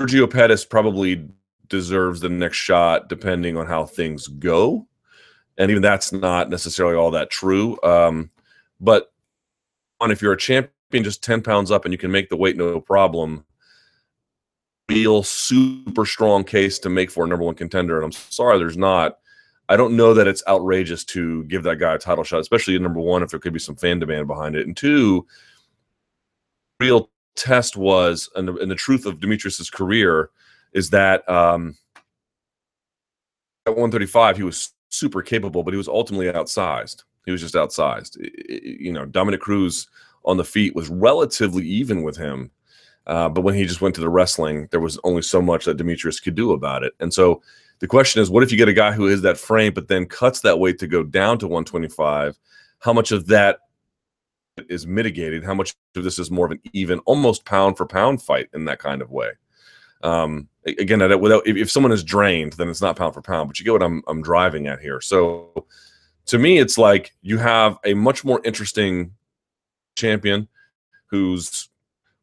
Sergio 0.01 0.29
Pettis 0.29 0.65
probably 0.65 1.29
deserves 1.67 2.19
the 2.19 2.29
next 2.29 2.57
shot 2.57 3.09
depending 3.09 3.57
on 3.57 3.67
how 3.67 3.85
things 3.85 4.27
go. 4.27 4.87
And 5.57 5.71
even 5.71 5.81
that's 5.81 6.11
not 6.11 6.49
necessarily 6.49 6.95
all 6.95 7.11
that 7.11 7.29
true. 7.29 7.77
Um, 7.83 8.29
but 8.79 9.11
on 10.01 10.11
if 10.11 10.21
you're 10.21 10.33
a 10.33 10.37
champion 10.37 10.71
just 11.03 11.23
10 11.23 11.41
pounds 11.41 11.71
up 11.71 11.85
and 11.85 11.93
you 11.93 11.97
can 11.97 12.11
make 12.11 12.29
the 12.29 12.37
weight 12.37 12.57
no 12.57 12.79
problem, 12.79 13.45
real 14.89 15.23
super 15.23 16.05
strong 16.05 16.43
case 16.43 16.79
to 16.79 16.89
make 16.89 17.09
for 17.09 17.25
a 17.25 17.27
number 17.27 17.45
one 17.45 17.55
contender. 17.55 17.95
And 17.95 18.05
I'm 18.05 18.11
sorry 18.11 18.57
there's 18.57 18.77
not. 18.77 19.17
I 19.67 19.77
don't 19.77 19.97
know 19.97 20.13
that 20.13 20.27
it's 20.27 20.43
outrageous 20.47 21.03
to 21.05 21.43
give 21.45 21.63
that 21.63 21.79
guy 21.79 21.95
a 21.95 21.97
title 21.97 22.23
shot, 22.23 22.39
especially 22.39 22.77
number 22.77 22.99
one, 22.99 23.23
if 23.23 23.31
there 23.31 23.39
could 23.39 23.53
be 23.53 23.59
some 23.59 23.75
fan 23.75 23.97
demand 23.97 24.27
behind 24.27 24.55
it. 24.55 24.67
And 24.67 24.77
two, 24.77 25.25
real 26.79 27.09
test 27.35 27.75
was, 27.75 28.29
and 28.35 28.47
the, 28.47 28.55
and 28.57 28.69
the 28.69 28.75
truth 28.75 29.07
of 29.07 29.19
Demetrious's 29.19 29.71
career 29.71 30.29
is 30.75 30.89
that 30.91 31.27
um, 31.27 31.75
at 33.65 33.71
135 33.71 34.37
he 34.37 34.43
was 34.43 34.73
super 34.89 35.23
capable, 35.23 35.63
but 35.63 35.73
he 35.73 35.77
was 35.77 35.87
ultimately 35.87 36.27
outsized. 36.27 37.03
He 37.25 37.31
was 37.31 37.41
just 37.41 37.55
outsized. 37.55 38.17
you 38.47 38.91
know, 38.91 39.05
Dominick 39.05 39.41
Cruz 39.41 39.87
on 40.25 40.37
the 40.37 40.43
feet 40.43 40.75
was 40.75 40.89
relatively 40.89 41.65
even 41.65 42.03
with 42.03 42.17
him, 42.17 42.51
uh, 43.07 43.29
but 43.29 43.41
when 43.41 43.55
he 43.55 43.65
just 43.65 43.81
went 43.81 43.95
to 43.95 44.01
the 44.01 44.09
wrestling, 44.09 44.67
there 44.71 44.79
was 44.79 44.99
only 45.03 45.21
so 45.21 45.41
much 45.41 45.65
that 45.65 45.77
Demetrious 45.77 46.21
could 46.21 46.35
do 46.35 46.51
about 46.51 46.83
it. 46.83 46.93
And 46.99 47.13
so 47.13 47.41
the 47.79 47.87
question 47.87 48.21
is, 48.21 48.29
what 48.29 48.43
if 48.43 48.51
you 48.51 48.57
get 48.57 48.67
a 48.67 48.73
guy 48.73 48.91
who 48.91 49.07
is 49.07 49.21
that 49.21 49.37
frame, 49.37 49.73
but 49.73 49.87
then 49.87 50.05
cuts 50.05 50.41
that 50.41 50.59
weight 50.59 50.77
to 50.79 50.87
go 50.87 51.03
down 51.03 51.39
to 51.39 51.47
125? 51.47 52.37
How 52.79 52.93
much 52.93 53.11
of 53.11 53.27
that 53.27 53.59
is 54.69 54.85
mitigated? 54.85 55.43
How 55.43 55.53
much 55.53 55.73
of 55.95 56.03
this 56.03 56.19
is 56.19 56.29
more 56.29 56.45
of 56.45 56.51
an 56.51 56.61
even, 56.73 56.99
almost 56.99 57.45
pound 57.45 57.77
for 57.77 57.85
pound 57.85 58.21
fight 58.21 58.49
in 58.53 58.65
that 58.65 58.79
kind 58.79 59.01
of 59.01 59.11
way? 59.11 59.31
Um, 60.03 60.47
again, 60.65 61.19
without 61.19 61.45
if, 61.47 61.55
if 61.55 61.71
someone 61.71 61.91
is 61.91 62.03
drained, 62.03 62.53
then 62.53 62.69
it's 62.69 62.81
not 62.81 62.95
pound 62.95 63.13
for 63.13 63.21
pound. 63.21 63.49
But 63.49 63.59
you 63.59 63.65
get 63.65 63.73
what 63.73 63.83
I'm 63.83 64.03
I'm 64.07 64.21
driving 64.21 64.67
at 64.67 64.79
here. 64.79 65.01
So 65.01 65.65
to 66.27 66.37
me, 66.37 66.57
it's 66.59 66.77
like 66.77 67.13
you 67.21 67.37
have 67.37 67.77
a 67.83 67.93
much 67.93 68.23
more 68.23 68.41
interesting 68.43 69.11
champion 69.95 70.47
who's 71.07 71.69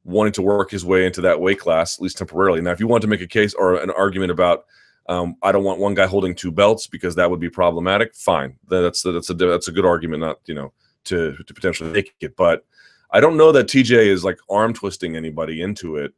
wanting 0.05 0.33
to 0.33 0.43
work 0.43 0.71
his 0.71 0.85
way 0.85 1.07
into 1.07 1.21
that 1.21 1.41
weight 1.41 1.61
class, 1.61 1.97
at 1.99 2.03
least 2.03 2.19
temporarily. 2.19 2.61
Now, 2.61 2.73
if 2.73 2.81
you 2.81 2.89
want 2.89 3.03
to 3.03 3.09
make 3.09 3.21
a 3.21 3.27
case 3.27 3.55
or 3.55 3.77
an 3.77 3.91
argument 3.91 4.33
about 4.33 4.65
um, 5.09 5.37
I 5.43 5.53
don't 5.53 5.65
want 5.65 5.81
one 5.81 5.95
guy 5.95 6.07
holding 6.07 6.35
two 6.35 6.53
belts 6.53 6.87
because 6.87 7.15
that 7.17 7.31
would 7.31 7.41
be 7.41 7.51
problematic. 7.51 8.15
Fine, 8.15 8.57
that's 8.69 9.03
that's 9.03 9.31
a 9.31 9.35
that's 9.35 9.69
a 9.69 9.73
good 9.73 9.87
argument, 9.87 10.21
not 10.21 10.39
you 10.47 10.55
know 10.55 10.73
to 11.05 11.37
to 11.37 11.55
potentially 11.55 11.91
make 11.91 12.15
it. 12.21 12.37
But 12.37 12.65
I 13.11 13.21
don't 13.21 13.37
know 13.37 13.53
that 13.53 13.67
TJ 13.67 14.07
is 14.07 14.25
like 14.25 14.39
arm 14.49 14.73
twisting 14.73 15.17
anybody 15.17 15.61
into 15.61 15.97
it 15.97 16.15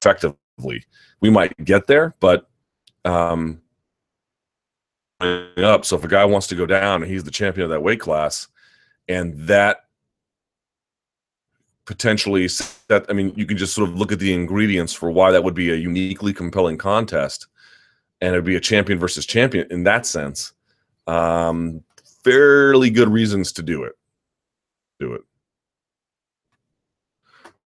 effectively 0.00 0.38
we 0.64 1.30
might 1.30 1.52
get 1.64 1.86
there, 1.86 2.14
but 2.20 2.48
um, 3.04 3.60
up. 5.20 5.84
So 5.84 5.96
if 5.96 6.04
a 6.04 6.08
guy 6.08 6.24
wants 6.24 6.46
to 6.48 6.54
go 6.54 6.66
down 6.66 7.02
and 7.02 7.10
he's 7.10 7.24
the 7.24 7.30
champion 7.30 7.64
of 7.64 7.70
that 7.70 7.82
weight 7.82 8.00
class, 8.00 8.48
and 9.08 9.34
that 9.48 9.84
potentially 11.84 12.48
that 12.88 13.06
I 13.08 13.12
mean, 13.12 13.32
you 13.36 13.46
can 13.46 13.56
just 13.56 13.74
sort 13.74 13.88
of 13.88 13.96
look 13.96 14.12
at 14.12 14.18
the 14.18 14.32
ingredients 14.32 14.92
for 14.92 15.10
why 15.10 15.30
that 15.32 15.42
would 15.42 15.54
be 15.54 15.70
a 15.72 15.76
uniquely 15.76 16.32
compelling 16.32 16.78
contest, 16.78 17.46
and 18.20 18.32
it'd 18.32 18.44
be 18.44 18.56
a 18.56 18.60
champion 18.60 18.98
versus 18.98 19.26
champion 19.26 19.66
in 19.70 19.84
that 19.84 20.06
sense. 20.06 20.52
Um, 21.06 21.82
fairly 22.22 22.90
good 22.90 23.08
reasons 23.08 23.52
to 23.52 23.62
do 23.62 23.84
it. 23.84 23.92
Do 24.98 25.14
it. 25.14 25.22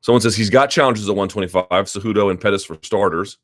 Someone 0.07 0.21
says 0.21 0.37
he's 0.37 0.51
got 0.51 0.71
challenges 0.71 1.09
at 1.09 1.17
125, 1.17 1.67
Cejudo 1.69 2.31
and 2.31 2.41
Pettis 2.41 2.65
for 2.65 2.79
starters. 2.81 3.39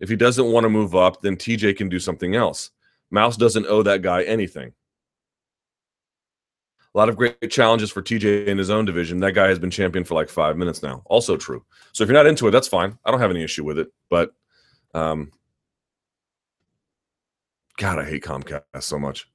If 0.00 0.08
he 0.08 0.16
doesn't 0.16 0.50
want 0.50 0.64
to 0.64 0.70
move 0.70 0.94
up, 0.94 1.20
then 1.20 1.36
TJ 1.36 1.76
can 1.76 1.90
do 1.90 1.98
something 1.98 2.34
else. 2.34 2.70
Mouse 3.10 3.36
doesn't 3.36 3.66
owe 3.66 3.82
that 3.82 4.00
guy 4.00 4.22
anything. 4.22 4.72
A 6.94 6.98
lot 6.98 7.10
of 7.10 7.18
great 7.18 7.50
challenges 7.50 7.90
for 7.90 8.00
TJ 8.00 8.46
in 8.46 8.56
his 8.56 8.70
own 8.70 8.86
division. 8.86 9.20
That 9.20 9.32
guy 9.32 9.48
has 9.48 9.58
been 9.58 9.70
champion 9.70 10.04
for 10.04 10.14
like 10.14 10.30
five 10.30 10.56
minutes 10.56 10.82
now. 10.82 11.02
Also 11.04 11.36
true. 11.36 11.62
So 11.92 12.02
if 12.02 12.08
you're 12.08 12.16
not 12.16 12.26
into 12.26 12.48
it, 12.48 12.50
that's 12.50 12.66
fine. 12.66 12.98
I 13.04 13.10
don't 13.10 13.20
have 13.20 13.30
any 13.30 13.44
issue 13.44 13.64
with 13.64 13.78
it. 13.78 13.88
But 14.08 14.32
um, 14.94 15.30
God, 17.76 17.98
I 17.98 18.06
hate 18.06 18.24
Comcast 18.24 18.62
so 18.80 18.98
much. 18.98 19.28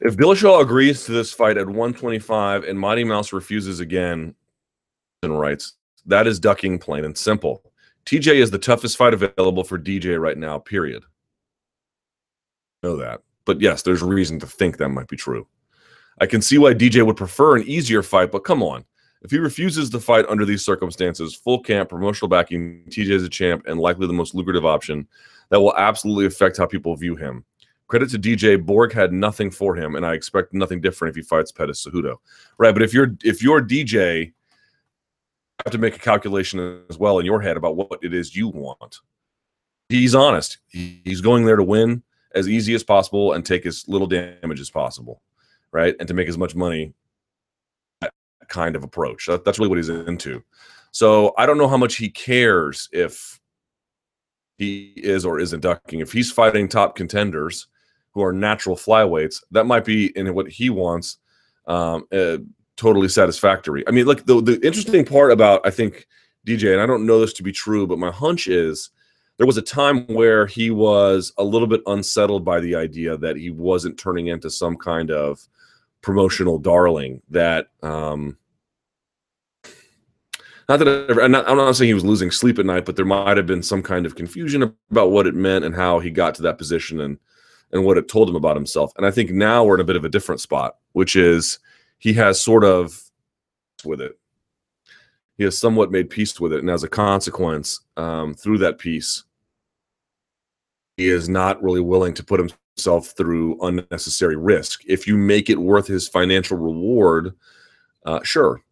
If 0.00 0.16
Dillashaw 0.16 0.60
agrees 0.60 1.04
to 1.04 1.12
this 1.12 1.32
fight 1.32 1.56
at 1.56 1.66
125 1.66 2.64
and 2.64 2.78
Mighty 2.78 3.04
Mouse 3.04 3.32
refuses 3.32 3.80
again, 3.80 4.34
and 5.22 5.38
writes, 5.38 5.74
that 6.04 6.26
is 6.26 6.38
ducking 6.38 6.78
plain 6.78 7.04
and 7.04 7.16
simple. 7.16 7.62
TJ 8.04 8.36
is 8.36 8.50
the 8.50 8.58
toughest 8.58 8.96
fight 8.96 9.14
available 9.14 9.64
for 9.64 9.78
DJ 9.78 10.20
right 10.20 10.38
now, 10.38 10.58
period. 10.58 11.02
Know 12.82 12.96
that. 12.96 13.22
But 13.44 13.60
yes, 13.60 13.82
there's 13.82 14.02
reason 14.02 14.38
to 14.40 14.46
think 14.46 14.76
that 14.76 14.90
might 14.90 15.08
be 15.08 15.16
true. 15.16 15.46
I 16.20 16.26
can 16.26 16.40
see 16.40 16.58
why 16.58 16.74
DJ 16.74 17.04
would 17.04 17.16
prefer 17.16 17.56
an 17.56 17.64
easier 17.64 18.02
fight, 18.02 18.30
but 18.30 18.44
come 18.44 18.62
on. 18.62 18.84
If 19.22 19.30
he 19.30 19.38
refuses 19.38 19.90
the 19.90 20.00
fight 20.00 20.24
under 20.28 20.44
these 20.44 20.64
circumstances, 20.64 21.34
full 21.34 21.60
camp, 21.60 21.88
promotional 21.88 22.28
backing, 22.28 22.84
TJ 22.88 23.10
is 23.10 23.24
a 23.24 23.28
champ 23.28 23.64
and 23.66 23.80
likely 23.80 24.06
the 24.06 24.12
most 24.12 24.34
lucrative 24.34 24.64
option, 24.64 25.08
that 25.48 25.60
will 25.60 25.76
absolutely 25.76 26.26
affect 26.26 26.58
how 26.58 26.66
people 26.66 26.94
view 26.96 27.16
him. 27.16 27.44
Credit 27.88 28.10
to 28.10 28.18
DJ 28.18 28.64
Borg 28.64 28.92
had 28.92 29.12
nothing 29.12 29.50
for 29.50 29.76
him, 29.76 29.94
and 29.94 30.04
I 30.04 30.14
expect 30.14 30.52
nothing 30.52 30.80
different 30.80 31.10
if 31.10 31.16
he 31.16 31.22
fights 31.22 31.52
Pettis 31.52 31.86
Cejudo. 31.86 32.16
Right, 32.58 32.72
but 32.72 32.82
if 32.82 32.92
you're 32.92 33.16
if 33.22 33.42
you're 33.42 33.62
DJ, 33.62 34.26
you 34.26 34.32
have 35.64 35.72
to 35.72 35.78
make 35.78 35.94
a 35.94 36.00
calculation 36.00 36.82
as 36.90 36.98
well 36.98 37.18
in 37.20 37.26
your 37.26 37.40
head 37.40 37.56
about 37.56 37.76
what 37.76 38.00
it 38.02 38.12
is 38.12 38.34
you 38.34 38.48
want. 38.48 38.98
He's 39.88 40.14
honest. 40.16 40.58
He's 40.68 41.20
going 41.20 41.44
there 41.44 41.56
to 41.56 41.62
win 41.62 42.02
as 42.34 42.48
easy 42.48 42.74
as 42.74 42.82
possible 42.82 43.32
and 43.34 43.46
take 43.46 43.66
as 43.66 43.84
little 43.86 44.08
damage 44.08 44.60
as 44.60 44.68
possible, 44.68 45.22
right? 45.70 45.94
And 46.00 46.08
to 46.08 46.14
make 46.14 46.28
as 46.28 46.36
much 46.36 46.56
money. 46.56 46.92
That 48.00 48.12
kind 48.48 48.74
of 48.74 48.82
approach. 48.82 49.26
That, 49.26 49.44
that's 49.44 49.58
really 49.58 49.68
what 49.68 49.78
he's 49.78 49.88
into. 49.88 50.42
So 50.90 51.34
I 51.38 51.46
don't 51.46 51.58
know 51.58 51.68
how 51.68 51.76
much 51.76 51.96
he 51.96 52.08
cares 52.08 52.88
if 52.92 53.40
he 54.58 54.92
is 54.96 55.24
or 55.24 55.38
isn't 55.38 55.60
ducking. 55.60 56.00
If 56.00 56.10
he's 56.10 56.32
fighting 56.32 56.68
top 56.68 56.96
contenders 56.96 57.68
who 58.16 58.22
are 58.22 58.32
natural 58.32 58.76
flyweights, 58.76 59.44
that 59.50 59.66
might 59.66 59.84
be 59.84 60.06
in 60.16 60.34
what 60.34 60.48
he 60.48 60.70
wants 60.70 61.18
um, 61.66 62.06
uh, 62.10 62.38
totally 62.74 63.08
satisfactory. 63.08 63.84
I 63.86 63.90
mean, 63.90 64.06
look, 64.06 64.24
the, 64.24 64.40
the 64.40 64.66
interesting 64.66 65.04
part 65.04 65.32
about, 65.32 65.60
I 65.66 65.70
think, 65.70 66.06
DJ, 66.46 66.72
and 66.72 66.80
I 66.80 66.86
don't 66.86 67.04
know 67.04 67.20
this 67.20 67.34
to 67.34 67.42
be 67.42 67.52
true, 67.52 67.86
but 67.86 67.98
my 67.98 68.10
hunch 68.10 68.46
is 68.46 68.88
there 69.36 69.46
was 69.46 69.58
a 69.58 69.62
time 69.62 70.06
where 70.06 70.46
he 70.46 70.70
was 70.70 71.30
a 71.36 71.44
little 71.44 71.68
bit 71.68 71.82
unsettled 71.84 72.42
by 72.42 72.58
the 72.58 72.74
idea 72.74 73.18
that 73.18 73.36
he 73.36 73.50
wasn't 73.50 73.98
turning 73.98 74.28
into 74.28 74.48
some 74.48 74.78
kind 74.78 75.10
of 75.10 75.46
promotional 76.00 76.58
darling 76.58 77.20
that 77.28 77.66
um, 77.82 78.38
not 80.70 80.78
that 80.78 80.88
I, 80.88 81.22
am 81.22 81.32
not, 81.32 81.46
I'm 81.46 81.58
not 81.58 81.76
saying 81.76 81.88
he 81.88 81.94
was 81.94 82.04
losing 82.04 82.30
sleep 82.30 82.58
at 82.58 82.64
night, 82.64 82.86
but 82.86 82.96
there 82.96 83.04
might 83.04 83.36
have 83.36 83.46
been 83.46 83.62
some 83.62 83.82
kind 83.82 84.06
of 84.06 84.14
confusion 84.14 84.62
about 84.90 85.10
what 85.10 85.26
it 85.26 85.34
meant 85.34 85.66
and 85.66 85.74
how 85.74 85.98
he 85.98 86.10
got 86.10 86.34
to 86.36 86.42
that 86.42 86.56
position 86.56 86.98
and 87.02 87.18
and 87.76 87.84
what 87.84 87.98
it 87.98 88.08
told 88.08 88.28
him 88.28 88.36
about 88.36 88.56
himself. 88.56 88.92
And 88.96 89.06
I 89.06 89.10
think 89.10 89.30
now 89.30 89.64
we're 89.64 89.74
in 89.76 89.80
a 89.80 89.84
bit 89.84 89.96
of 89.96 90.04
a 90.04 90.08
different 90.08 90.40
spot, 90.40 90.76
which 90.92 91.16
is 91.16 91.58
he 91.98 92.12
has 92.14 92.40
sort 92.40 92.64
of 92.64 93.00
with 93.84 94.00
it. 94.00 94.18
He 95.38 95.44
has 95.44 95.58
somewhat 95.58 95.92
made 95.92 96.10
peace 96.10 96.40
with 96.40 96.52
it, 96.52 96.60
and 96.60 96.70
as 96.70 96.82
a 96.82 96.88
consequence, 96.88 97.80
um, 97.96 98.34
through 98.34 98.58
that 98.58 98.78
peace, 98.78 99.24
he 100.96 101.08
is 101.08 101.28
not 101.28 101.62
really 101.62 101.80
willing 101.80 102.14
to 102.14 102.24
put 102.24 102.40
himself 102.40 103.08
through 103.08 103.58
unnecessary 103.62 104.36
risk. 104.36 104.80
If 104.86 105.06
you 105.06 105.16
make 105.16 105.50
it 105.50 105.58
worth 105.58 105.86
his 105.86 106.08
financial 106.08 106.56
reward, 106.56 107.34
uh, 108.06 108.20
sure, 108.22 108.62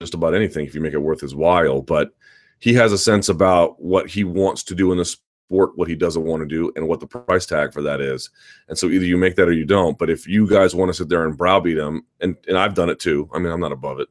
just 0.00 0.14
about 0.14 0.34
anything. 0.34 0.64
If 0.64 0.74
you 0.74 0.80
make 0.80 0.94
it 0.94 0.98
worth 0.98 1.20
his 1.20 1.34
while, 1.34 1.82
but 1.82 2.12
he 2.60 2.72
has 2.74 2.92
a 2.92 2.98
sense 2.98 3.28
about 3.28 3.82
what 3.82 4.08
he 4.08 4.22
wants 4.22 4.62
to 4.64 4.74
do 4.74 4.92
in 4.92 4.98
the 4.98 5.16
sport 5.50 5.76
what 5.76 5.88
he 5.88 5.96
doesn't 5.96 6.22
want 6.22 6.40
to 6.40 6.46
do 6.46 6.72
and 6.76 6.86
what 6.86 7.00
the 7.00 7.06
price 7.06 7.44
tag 7.44 7.72
for 7.72 7.82
that 7.82 8.00
is. 8.00 8.30
And 8.68 8.78
so 8.78 8.88
either 8.88 9.04
you 9.04 9.16
make 9.16 9.34
that 9.34 9.48
or 9.48 9.52
you 9.52 9.64
don't. 9.64 9.98
But 9.98 10.08
if 10.08 10.26
you 10.26 10.46
guys 10.46 10.74
want 10.74 10.90
to 10.90 10.94
sit 10.94 11.08
there 11.08 11.26
and 11.26 11.36
browbeat 11.36 11.76
him, 11.76 12.06
and 12.20 12.36
and 12.46 12.56
I've 12.56 12.74
done 12.74 12.88
it 12.88 13.00
too. 13.00 13.28
I 13.34 13.38
mean, 13.38 13.52
I'm 13.52 13.60
not 13.60 13.72
above 13.72 13.98
it. 13.98 14.08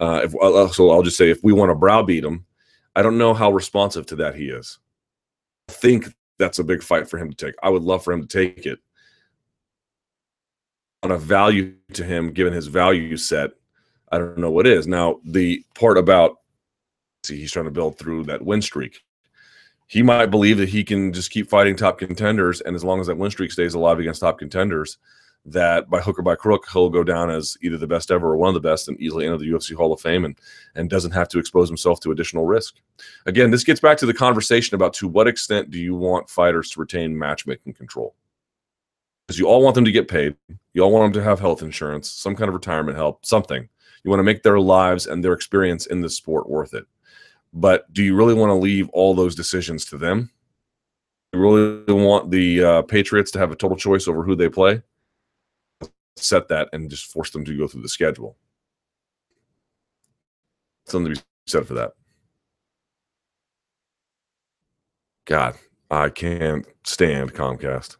Uh, 0.00 0.20
if 0.24 0.34
uh, 0.34 0.68
so, 0.68 0.90
I'll 0.90 1.02
just 1.02 1.16
say 1.16 1.30
if 1.30 1.42
we 1.42 1.52
want 1.52 1.70
to 1.70 1.74
browbeat 1.74 2.24
him, 2.24 2.44
I 2.96 3.02
don't 3.02 3.18
know 3.18 3.32
how 3.32 3.52
responsive 3.52 4.06
to 4.06 4.16
that 4.16 4.34
he 4.34 4.48
is. 4.48 4.78
I 5.68 5.72
think 5.72 6.12
that's 6.38 6.58
a 6.58 6.64
big 6.64 6.82
fight 6.82 7.08
for 7.08 7.18
him 7.18 7.30
to 7.30 7.36
take. 7.36 7.54
I 7.62 7.70
would 7.70 7.82
love 7.82 8.02
for 8.02 8.12
him 8.12 8.26
to 8.26 8.28
take 8.28 8.66
it 8.66 8.80
on 11.02 11.12
a 11.12 11.18
value 11.18 11.74
to 11.94 12.04
him, 12.04 12.32
given 12.32 12.52
his 12.52 12.66
value 12.66 13.16
set. 13.16 13.52
I 14.10 14.18
don't 14.18 14.38
know 14.38 14.50
what 14.50 14.66
is 14.66 14.86
now 14.86 15.20
the 15.24 15.64
part 15.74 15.98
about 15.98 16.38
see 17.24 17.36
he's 17.38 17.50
trying 17.50 17.64
to 17.64 17.72
build 17.72 17.98
through 17.98 18.22
that 18.24 18.44
win 18.44 18.62
streak 18.62 19.02
he 19.86 20.02
might 20.02 20.26
believe 20.26 20.58
that 20.58 20.68
he 20.68 20.82
can 20.82 21.12
just 21.12 21.30
keep 21.30 21.48
fighting 21.48 21.76
top 21.76 21.98
contenders, 21.98 22.60
and 22.60 22.74
as 22.74 22.84
long 22.84 23.00
as 23.00 23.06
that 23.06 23.18
win 23.18 23.30
streak 23.30 23.52
stays 23.52 23.74
alive 23.74 23.98
against 23.98 24.20
top 24.20 24.38
contenders, 24.38 24.98
that 25.44 25.88
by 25.88 26.00
hook 26.00 26.18
or 26.18 26.22
by 26.22 26.34
crook 26.34 26.66
he'll 26.72 26.90
go 26.90 27.04
down 27.04 27.30
as 27.30 27.56
either 27.62 27.76
the 27.76 27.86
best 27.86 28.10
ever 28.10 28.32
or 28.32 28.36
one 28.36 28.48
of 28.48 28.54
the 28.54 28.68
best, 28.68 28.88
and 28.88 29.00
easily 29.00 29.26
enter 29.26 29.38
the 29.38 29.48
UFC 29.48 29.74
Hall 29.74 29.92
of 29.92 30.00
Fame, 30.00 30.24
and 30.24 30.36
and 30.74 30.90
doesn't 30.90 31.12
have 31.12 31.28
to 31.28 31.38
expose 31.38 31.68
himself 31.68 32.00
to 32.00 32.10
additional 32.10 32.46
risk. 32.46 32.74
Again, 33.26 33.50
this 33.50 33.64
gets 33.64 33.80
back 33.80 33.96
to 33.98 34.06
the 34.06 34.14
conversation 34.14 34.74
about 34.74 34.92
to 34.94 35.08
what 35.08 35.28
extent 35.28 35.70
do 35.70 35.78
you 35.78 35.94
want 35.94 36.28
fighters 36.28 36.70
to 36.70 36.80
retain 36.80 37.16
matchmaking 37.16 37.74
control? 37.74 38.14
Because 39.26 39.38
you 39.38 39.46
all 39.46 39.62
want 39.62 39.74
them 39.74 39.84
to 39.84 39.92
get 39.92 40.08
paid, 40.08 40.36
you 40.72 40.82
all 40.82 40.92
want 40.92 41.12
them 41.12 41.20
to 41.20 41.28
have 41.28 41.40
health 41.40 41.62
insurance, 41.62 42.10
some 42.10 42.36
kind 42.36 42.48
of 42.48 42.54
retirement 42.54 42.96
help, 42.96 43.24
something. 43.24 43.68
You 44.04 44.10
want 44.10 44.20
to 44.20 44.24
make 44.24 44.42
their 44.42 44.60
lives 44.60 45.06
and 45.06 45.24
their 45.24 45.32
experience 45.32 45.86
in 45.86 46.00
this 46.00 46.16
sport 46.16 46.48
worth 46.48 46.74
it. 46.74 46.86
But 47.52 47.90
do 47.92 48.02
you 48.02 48.14
really 48.14 48.34
want 48.34 48.50
to 48.50 48.54
leave 48.54 48.88
all 48.90 49.14
those 49.14 49.34
decisions 49.34 49.84
to 49.86 49.98
them? 49.98 50.30
You 51.32 51.40
really 51.40 51.92
want 51.92 52.30
the 52.30 52.62
uh, 52.62 52.82
Patriots 52.82 53.30
to 53.32 53.38
have 53.38 53.50
a 53.50 53.56
total 53.56 53.76
choice 53.76 54.08
over 54.08 54.22
who 54.22 54.34
they 54.34 54.48
play? 54.48 54.82
Set 56.16 56.48
that 56.48 56.68
and 56.72 56.90
just 56.90 57.12
force 57.12 57.30
them 57.30 57.44
to 57.44 57.56
go 57.56 57.66
through 57.66 57.82
the 57.82 57.88
schedule. 57.88 58.36
Something 60.86 61.14
to 61.14 61.20
be 61.20 61.26
said 61.46 61.66
for 61.66 61.74
that. 61.74 61.92
God, 65.26 65.56
I 65.90 66.08
can't 66.08 66.66
stand 66.84 67.34
Comcast. 67.34 67.96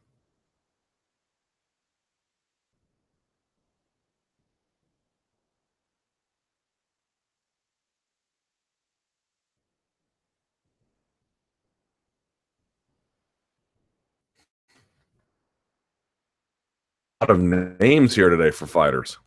Of 17.21 17.41
names 17.41 18.15
here 18.15 18.29
today 18.29 18.51
for 18.51 18.67
fighters. 18.67 19.19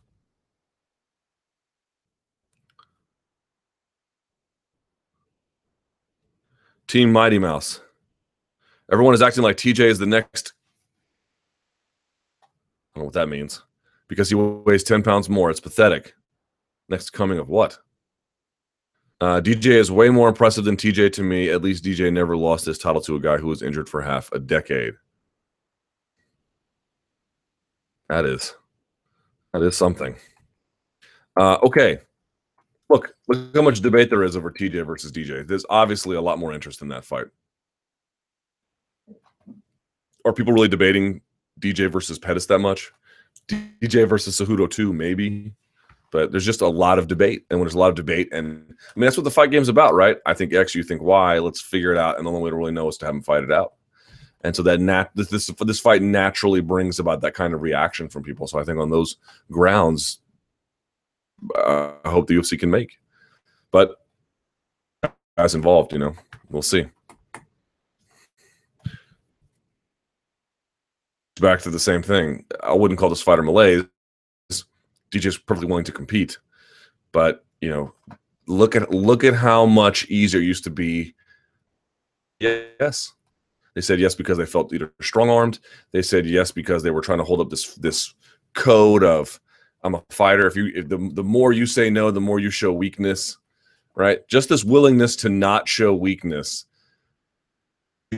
Team 6.86 7.12
Mighty 7.12 7.38
Mouse. 7.38 7.80
Everyone 8.90 9.14
is 9.14 9.22
acting 9.22 9.42
like 9.44 9.56
TJ 9.56 9.80
is 9.80 9.98
the 9.98 10.06
next. 10.06 10.52
I 12.42 12.46
don't 12.94 13.02
know 13.02 13.04
what 13.06 13.14
that 13.14 13.28
means. 13.28 13.62
Because 14.08 14.28
he 14.28 14.34
weighs 14.34 14.82
10 14.82 15.02
pounds 15.02 15.28
more. 15.28 15.50
It's 15.50 15.60
pathetic. 15.60 16.14
Next 16.88 17.10
coming 17.10 17.38
of 17.38 17.48
what? 17.48 17.78
Uh, 19.20 19.40
DJ 19.40 19.66
is 19.72 19.92
way 19.92 20.08
more 20.08 20.28
impressive 20.28 20.64
than 20.64 20.76
TJ 20.76 21.12
to 21.12 21.22
me. 21.22 21.50
At 21.50 21.62
least 21.62 21.84
DJ 21.84 22.12
never 22.12 22.36
lost 22.36 22.66
his 22.66 22.78
title 22.78 23.02
to 23.02 23.16
a 23.16 23.20
guy 23.20 23.36
who 23.36 23.46
was 23.46 23.62
injured 23.62 23.88
for 23.88 24.00
half 24.00 24.30
a 24.32 24.40
decade. 24.40 24.94
That 28.10 28.24
is 28.24 28.56
that 29.52 29.62
is 29.62 29.76
something. 29.76 30.16
Uh, 31.38 31.58
okay. 31.62 31.98
Look, 32.88 33.14
look 33.28 33.54
how 33.54 33.62
much 33.62 33.80
debate 33.80 34.10
there 34.10 34.24
is 34.24 34.36
over 34.36 34.50
TJ 34.50 34.84
versus 34.84 35.12
DJ. 35.12 35.46
There's 35.46 35.64
obviously 35.70 36.16
a 36.16 36.20
lot 36.20 36.40
more 36.40 36.52
interest 36.52 36.82
in 36.82 36.88
that 36.88 37.04
fight. 37.04 37.26
Are 40.24 40.32
people 40.32 40.52
really 40.52 40.66
debating 40.66 41.20
DJ 41.60 41.88
versus 41.90 42.18
Pettis 42.18 42.46
that 42.46 42.58
much? 42.58 42.90
DJ 43.48 44.08
versus 44.08 44.40
Cejudo 44.40 44.68
too, 44.68 44.92
maybe. 44.92 45.52
But 46.10 46.32
there's 46.32 46.44
just 46.44 46.62
a 46.62 46.68
lot 46.68 46.98
of 46.98 47.06
debate, 47.06 47.46
and 47.48 47.60
when 47.60 47.66
there's 47.66 47.76
a 47.76 47.78
lot 47.78 47.90
of 47.90 47.94
debate, 47.94 48.28
and 48.32 48.64
I 48.68 48.98
mean 48.98 49.06
that's 49.06 49.16
what 49.16 49.22
the 49.22 49.30
fight 49.30 49.52
game's 49.52 49.68
about, 49.68 49.94
right? 49.94 50.16
I 50.26 50.34
think 50.34 50.52
X, 50.52 50.74
you 50.74 50.82
think 50.82 51.00
Y. 51.00 51.38
Let's 51.38 51.60
figure 51.60 51.92
it 51.92 51.98
out, 51.98 52.18
and 52.18 52.26
the 52.26 52.30
only 52.30 52.42
way 52.42 52.50
to 52.50 52.56
really 52.56 52.72
know 52.72 52.88
is 52.88 52.98
to 52.98 53.06
have 53.06 53.14
them 53.14 53.22
fight 53.22 53.44
it 53.44 53.52
out 53.52 53.74
and 54.42 54.56
so 54.56 54.62
that 54.62 54.80
nat 54.80 55.10
this, 55.14 55.28
this 55.28 55.46
this 55.60 55.80
fight 55.80 56.02
naturally 56.02 56.60
brings 56.60 56.98
about 56.98 57.20
that 57.20 57.34
kind 57.34 57.54
of 57.54 57.62
reaction 57.62 58.08
from 58.08 58.22
people. 58.22 58.46
So 58.46 58.58
I 58.58 58.64
think 58.64 58.78
on 58.78 58.90
those 58.90 59.16
grounds, 59.50 60.20
uh, 61.54 61.92
I 62.04 62.10
hope 62.10 62.26
the 62.26 62.34
UFC 62.34 62.58
can 62.58 62.70
make. 62.70 62.98
But 63.70 63.96
as 65.36 65.54
involved, 65.54 65.92
you 65.92 65.98
know, 65.98 66.14
we'll 66.48 66.62
see. 66.62 66.86
Back 71.40 71.60
to 71.62 71.70
the 71.70 71.78
same 71.78 72.02
thing. 72.02 72.44
I 72.62 72.74
wouldn't 72.74 73.00
call 73.00 73.08
this 73.08 73.22
fighter 73.22 73.42
malaise. 73.42 73.84
DJ's 75.10 75.38
perfectly 75.38 75.68
willing 75.68 75.84
to 75.84 75.92
compete. 75.92 76.38
But 77.12 77.44
you 77.60 77.70
know, 77.70 77.94
look 78.46 78.76
at 78.76 78.90
look 78.90 79.24
at 79.24 79.34
how 79.34 79.66
much 79.66 80.06
easier 80.08 80.40
it 80.40 80.44
used 80.44 80.64
to 80.64 80.70
be. 80.70 81.14
Yes. 82.38 83.12
They 83.74 83.80
said 83.80 84.00
yes 84.00 84.14
because 84.14 84.38
they 84.38 84.46
felt 84.46 84.72
either 84.72 84.92
strong 85.00 85.30
armed. 85.30 85.60
They 85.92 86.02
said 86.02 86.26
yes 86.26 86.50
because 86.50 86.82
they 86.82 86.90
were 86.90 87.00
trying 87.00 87.18
to 87.18 87.24
hold 87.24 87.40
up 87.40 87.50
this 87.50 87.74
this 87.76 88.14
code 88.54 89.04
of 89.04 89.40
I'm 89.82 89.94
a 89.94 90.02
fighter. 90.10 90.46
If 90.46 90.56
you 90.56 90.72
if 90.74 90.88
the 90.88 91.10
the 91.14 91.24
more 91.24 91.52
you 91.52 91.66
say 91.66 91.90
no, 91.90 92.10
the 92.10 92.20
more 92.20 92.40
you 92.40 92.50
show 92.50 92.72
weakness, 92.72 93.38
right? 93.94 94.26
Just 94.28 94.48
this 94.48 94.64
willingness 94.64 95.16
to 95.16 95.28
not 95.28 95.68
show 95.68 95.94
weakness 95.94 96.66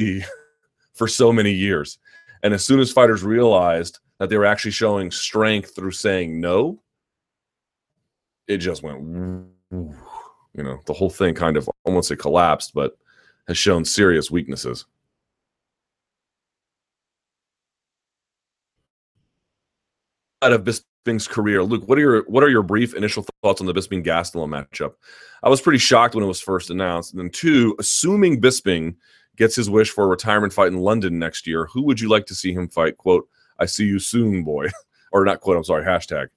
for 0.94 1.09
so 1.09 1.32
many 1.32 1.53
years. 1.53 1.98
And 2.42 2.55
as 2.55 2.64
soon 2.64 2.80
as 2.80 2.90
fighters 2.90 3.22
realized 3.22 4.00
that 4.18 4.28
they 4.28 4.36
were 4.36 4.46
actually 4.46 4.72
showing 4.72 5.11
strength 5.11 5.74
through 5.74 5.92
saying 5.92 6.40
no, 6.40 6.82
it 8.48 8.59
just 8.59 8.82
went, 8.82 9.00
you 9.70 10.62
know, 10.62 10.80
the 10.86 10.92
whole 10.92 11.11
thing 11.11 11.34
kind 11.34 11.57
of 11.57 11.68
almost 11.84 12.11
it 12.11 12.16
collapsed, 12.16 12.74
but 12.74 12.96
has 13.48 13.57
shown 13.57 13.84
serious 13.84 14.30
weaknesses. 14.30 14.86
Of 20.51 20.64
Bisping's 20.64 21.28
career, 21.28 21.62
Luke, 21.62 21.88
what 21.88 21.99
are 21.99 22.01
your 22.01 22.24
what 22.24 22.43
are 22.43 22.49
your 22.49 22.64
brief 22.64 22.95
initial 22.95 23.24
thoughts 23.43 23.61
on 23.61 23.68
the 23.68 23.72
Bisping 23.72 24.05
Gastelum 24.05 24.49
matchup? 24.49 24.95
I 25.45 25.49
was 25.49 25.61
pretty 25.61 25.78
shocked 25.78 26.16
when 26.16 26.24
it 26.24 26.28
was 26.28 26.40
first 26.40 26.70
announced. 26.70 27.12
And 27.12 27.20
then 27.20 27.30
two, 27.30 27.76
assuming 27.78 28.40
Bisping 28.40 28.97
gets 29.36 29.55
his 29.55 29.70
wish 29.70 29.90
for 29.90 30.05
a 30.05 30.09
retirement 30.09 30.53
fight 30.53 30.68
in 30.68 30.78
London 30.78 31.18
next 31.18 31.47
year, 31.47 31.66
who 31.66 31.82
would 31.82 32.01
you 32.01 32.09
like 32.09 32.26
to 32.26 32.34
see 32.34 32.53
him 32.53 32.68
fight? 32.68 32.97
Quote, 32.97 33.28
I 33.59 33.66
see 33.66 33.84
you 33.84 34.01
soon, 34.01 34.43
boy. 34.43 34.68
or 35.12 35.24
not 35.24 35.40
quote, 35.40 35.57
I'm 35.57 35.64
sorry, 35.64 35.84
hashtag. 35.84 36.28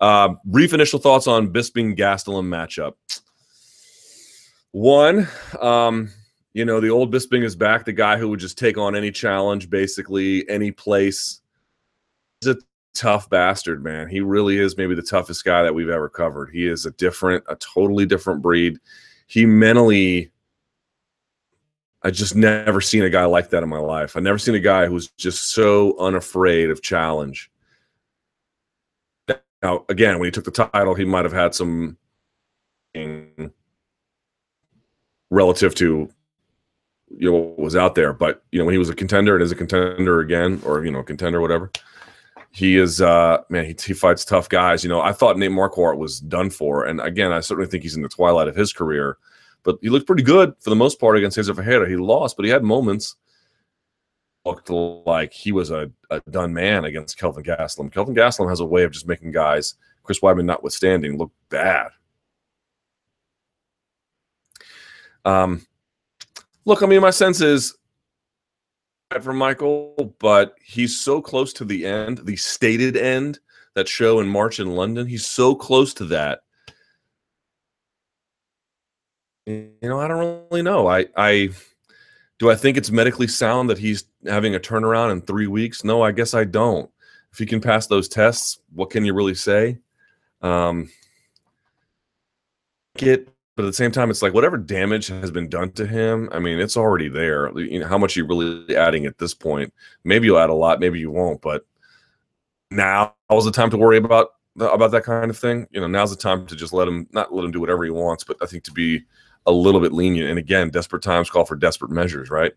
Uh, 0.00 0.34
brief 0.44 0.74
initial 0.74 0.98
thoughts 0.98 1.26
on 1.26 1.52
Bisping 1.52 1.96
Gastelum 1.96 2.46
matchup. 2.46 2.94
One, 4.72 5.26
um, 5.60 6.10
you 6.52 6.64
know, 6.64 6.80
the 6.80 6.90
old 6.90 7.12
Bisping 7.12 7.44
is 7.44 7.56
back, 7.56 7.84
the 7.84 7.92
guy 7.92 8.18
who 8.18 8.28
would 8.28 8.40
just 8.40 8.58
take 8.58 8.76
on 8.76 8.94
any 8.94 9.10
challenge, 9.10 9.70
basically, 9.70 10.48
any 10.48 10.70
place. 10.70 11.40
He's 12.40 12.54
a 12.54 12.58
tough 12.96 13.28
bastard, 13.30 13.84
man. 13.84 14.08
He 14.08 14.20
really 14.20 14.58
is 14.58 14.76
maybe 14.76 14.94
the 14.94 15.02
toughest 15.02 15.44
guy 15.44 15.62
that 15.62 15.74
we've 15.74 15.88
ever 15.88 16.08
covered. 16.08 16.50
He 16.50 16.66
is 16.66 16.86
a 16.86 16.90
different, 16.92 17.44
a 17.48 17.56
totally 17.56 18.06
different 18.06 18.42
breed. 18.42 18.78
He 19.26 19.46
mentally 19.46 20.30
I 22.06 22.10
just 22.10 22.36
never 22.36 22.80
seen 22.80 23.02
a 23.02 23.10
guy 23.10 23.24
like 23.24 23.50
that 23.50 23.64
in 23.64 23.68
my 23.68 23.80
life. 23.80 24.16
I 24.16 24.20
never 24.20 24.38
seen 24.38 24.54
a 24.54 24.60
guy 24.60 24.86
who's 24.86 25.08
just 25.16 25.50
so 25.50 25.98
unafraid 25.98 26.70
of 26.70 26.80
challenge. 26.80 27.50
Now, 29.60 29.84
again, 29.88 30.20
when 30.20 30.26
he 30.26 30.30
took 30.30 30.44
the 30.44 30.52
title, 30.52 30.94
he 30.94 31.04
might 31.04 31.24
have 31.24 31.32
had 31.32 31.52
some 31.52 31.96
relative 35.30 35.74
to 35.74 36.08
you 37.08 37.30
know 37.30 37.36
what 37.36 37.58
was 37.58 37.74
out 37.74 37.96
there, 37.96 38.12
but 38.12 38.44
you 38.52 38.60
know 38.60 38.66
when 38.66 38.74
he 38.74 38.78
was 38.78 38.88
a 38.88 38.94
contender 38.94 39.34
and 39.34 39.42
is 39.42 39.50
a 39.50 39.56
contender 39.56 40.20
again, 40.20 40.62
or 40.64 40.84
you 40.84 40.92
know 40.92 41.02
contender 41.02 41.40
whatever. 41.40 41.72
He 42.56 42.78
is 42.78 43.02
uh 43.02 43.42
man, 43.50 43.66
he, 43.66 43.76
he 43.84 43.92
fights 43.92 44.24
tough 44.24 44.48
guys. 44.48 44.82
You 44.82 44.88
know, 44.88 45.00
I 45.00 45.12
thought 45.12 45.38
Nate 45.38 45.50
Marquardt 45.50 45.98
was 45.98 46.20
done 46.20 46.50
for, 46.50 46.86
and 46.86 47.00
again, 47.00 47.30
I 47.32 47.40
certainly 47.40 47.70
think 47.70 47.82
he's 47.82 47.96
in 47.96 48.02
the 48.02 48.08
twilight 48.08 48.48
of 48.48 48.56
his 48.56 48.72
career 48.72 49.18
but 49.66 49.78
he 49.82 49.90
looked 49.90 50.06
pretty 50.06 50.22
good 50.22 50.54
for 50.60 50.70
the 50.70 50.76
most 50.76 51.00
part 51.00 51.16
against 51.16 51.36
Cezar 51.36 51.56
Ferreira. 51.56 51.88
He 51.88 51.96
lost, 51.96 52.36
but 52.36 52.44
he 52.46 52.52
had 52.52 52.62
moments. 52.62 53.16
Looked 54.44 54.70
like 54.70 55.32
he 55.32 55.50
was 55.50 55.72
a, 55.72 55.90
a 56.08 56.20
done 56.30 56.54
man 56.54 56.84
against 56.84 57.18
Kelvin 57.18 57.42
Gastelum. 57.42 57.92
Kelvin 57.92 58.14
Gastelum 58.14 58.48
has 58.48 58.60
a 58.60 58.64
way 58.64 58.84
of 58.84 58.92
just 58.92 59.08
making 59.08 59.32
guys, 59.32 59.74
Chris 60.04 60.20
Weidman 60.20 60.44
notwithstanding, 60.44 61.18
look 61.18 61.32
bad. 61.48 61.88
Um, 65.24 65.66
look, 66.64 66.84
I 66.84 66.86
mean, 66.86 67.00
my 67.00 67.10
sense 67.10 67.40
is 67.40 67.76
for 69.22 69.32
Michael, 69.32 70.14
but 70.18 70.54
he's 70.62 70.98
so 70.98 71.20
close 71.20 71.52
to 71.54 71.64
the 71.64 71.86
end, 71.86 72.18
the 72.24 72.36
stated 72.36 72.96
end, 72.96 73.38
that 73.74 73.88
show 73.88 74.20
in 74.20 74.28
March 74.28 74.58
in 74.60 74.74
London. 74.74 75.06
He's 75.06 75.26
so 75.26 75.54
close 75.54 75.92
to 75.94 76.04
that 76.06 76.40
you 79.46 79.70
know, 79.82 80.00
I 80.00 80.08
don't 80.08 80.44
really 80.50 80.62
know. 80.62 80.88
I 80.88 81.06
I 81.16 81.50
do 82.38 82.50
I 82.50 82.56
think 82.56 82.76
it's 82.76 82.90
medically 82.90 83.28
sound 83.28 83.70
that 83.70 83.78
he's 83.78 84.04
having 84.26 84.54
a 84.54 84.60
turnaround 84.60 85.12
in 85.12 85.22
three 85.22 85.46
weeks? 85.46 85.84
No, 85.84 86.02
I 86.02 86.12
guess 86.12 86.34
I 86.34 86.44
don't. 86.44 86.90
If 87.32 87.38
he 87.38 87.46
can 87.46 87.60
pass 87.60 87.86
those 87.86 88.08
tests, 88.08 88.58
what 88.74 88.90
can 88.90 89.04
you 89.04 89.14
really 89.14 89.34
say? 89.34 89.78
Um, 90.42 90.90
get, 92.96 93.28
but 93.56 93.64
at 93.64 93.68
the 93.68 93.72
same 93.72 93.90
time, 93.90 94.10
it's 94.10 94.20
like 94.20 94.34
whatever 94.34 94.58
damage 94.58 95.08
has 95.08 95.30
been 95.30 95.48
done 95.48 95.72
to 95.72 95.86
him. 95.86 96.28
I 96.30 96.38
mean, 96.38 96.60
it's 96.60 96.76
already 96.76 97.08
there. 97.08 97.50
You 97.58 97.80
know, 97.80 97.86
how 97.86 97.96
much 97.96 98.16
are 98.16 98.20
you 98.20 98.26
really 98.26 98.76
adding 98.76 99.06
at 99.06 99.16
this 99.16 99.32
point? 99.32 99.72
Maybe 100.04 100.26
you'll 100.26 100.38
add 100.38 100.50
a 100.50 100.54
lot, 100.54 100.78
maybe 100.78 101.00
you 101.00 101.10
won't. 101.10 101.40
But 101.40 101.64
now 102.70 103.14
is 103.32 103.46
the 103.46 103.50
time 103.50 103.70
to 103.70 103.78
worry 103.78 103.96
about 103.96 104.32
about 104.60 104.90
that 104.90 105.04
kind 105.04 105.30
of 105.30 105.38
thing. 105.38 105.66
You 105.70 105.80
know, 105.80 105.86
now's 105.86 106.10
the 106.10 106.16
time 106.16 106.46
to 106.46 106.54
just 106.54 106.74
let 106.74 106.86
him 106.86 107.08
not 107.12 107.34
let 107.34 107.44
him 107.44 107.50
do 107.50 107.60
whatever 107.60 107.84
he 107.84 107.90
wants, 107.90 108.24
but 108.24 108.36
I 108.42 108.46
think 108.46 108.62
to 108.64 108.72
be 108.72 109.04
a 109.46 109.52
little 109.52 109.80
bit 109.80 109.92
lenient. 109.92 110.28
And 110.28 110.38
again, 110.38 110.68
desperate 110.68 111.02
times 111.02 111.30
call 111.30 111.46
for 111.46 111.56
desperate 111.56 111.90
measures, 111.90 112.30
right? 112.30 112.52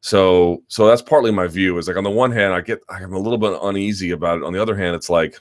So, 0.00 0.62
so 0.68 0.86
that's 0.86 1.02
partly 1.02 1.30
my 1.30 1.46
view. 1.46 1.76
Is 1.78 1.88
like 1.88 1.96
on 1.96 2.04
the 2.04 2.10
one 2.10 2.30
hand, 2.30 2.54
I 2.54 2.62
get 2.62 2.80
I'm 2.88 3.12
a 3.12 3.18
little 3.18 3.38
bit 3.38 3.58
uneasy 3.62 4.12
about 4.12 4.38
it. 4.38 4.44
On 4.44 4.52
the 4.52 4.62
other 4.62 4.76
hand, 4.76 4.94
it's 4.94 5.10
like 5.10 5.38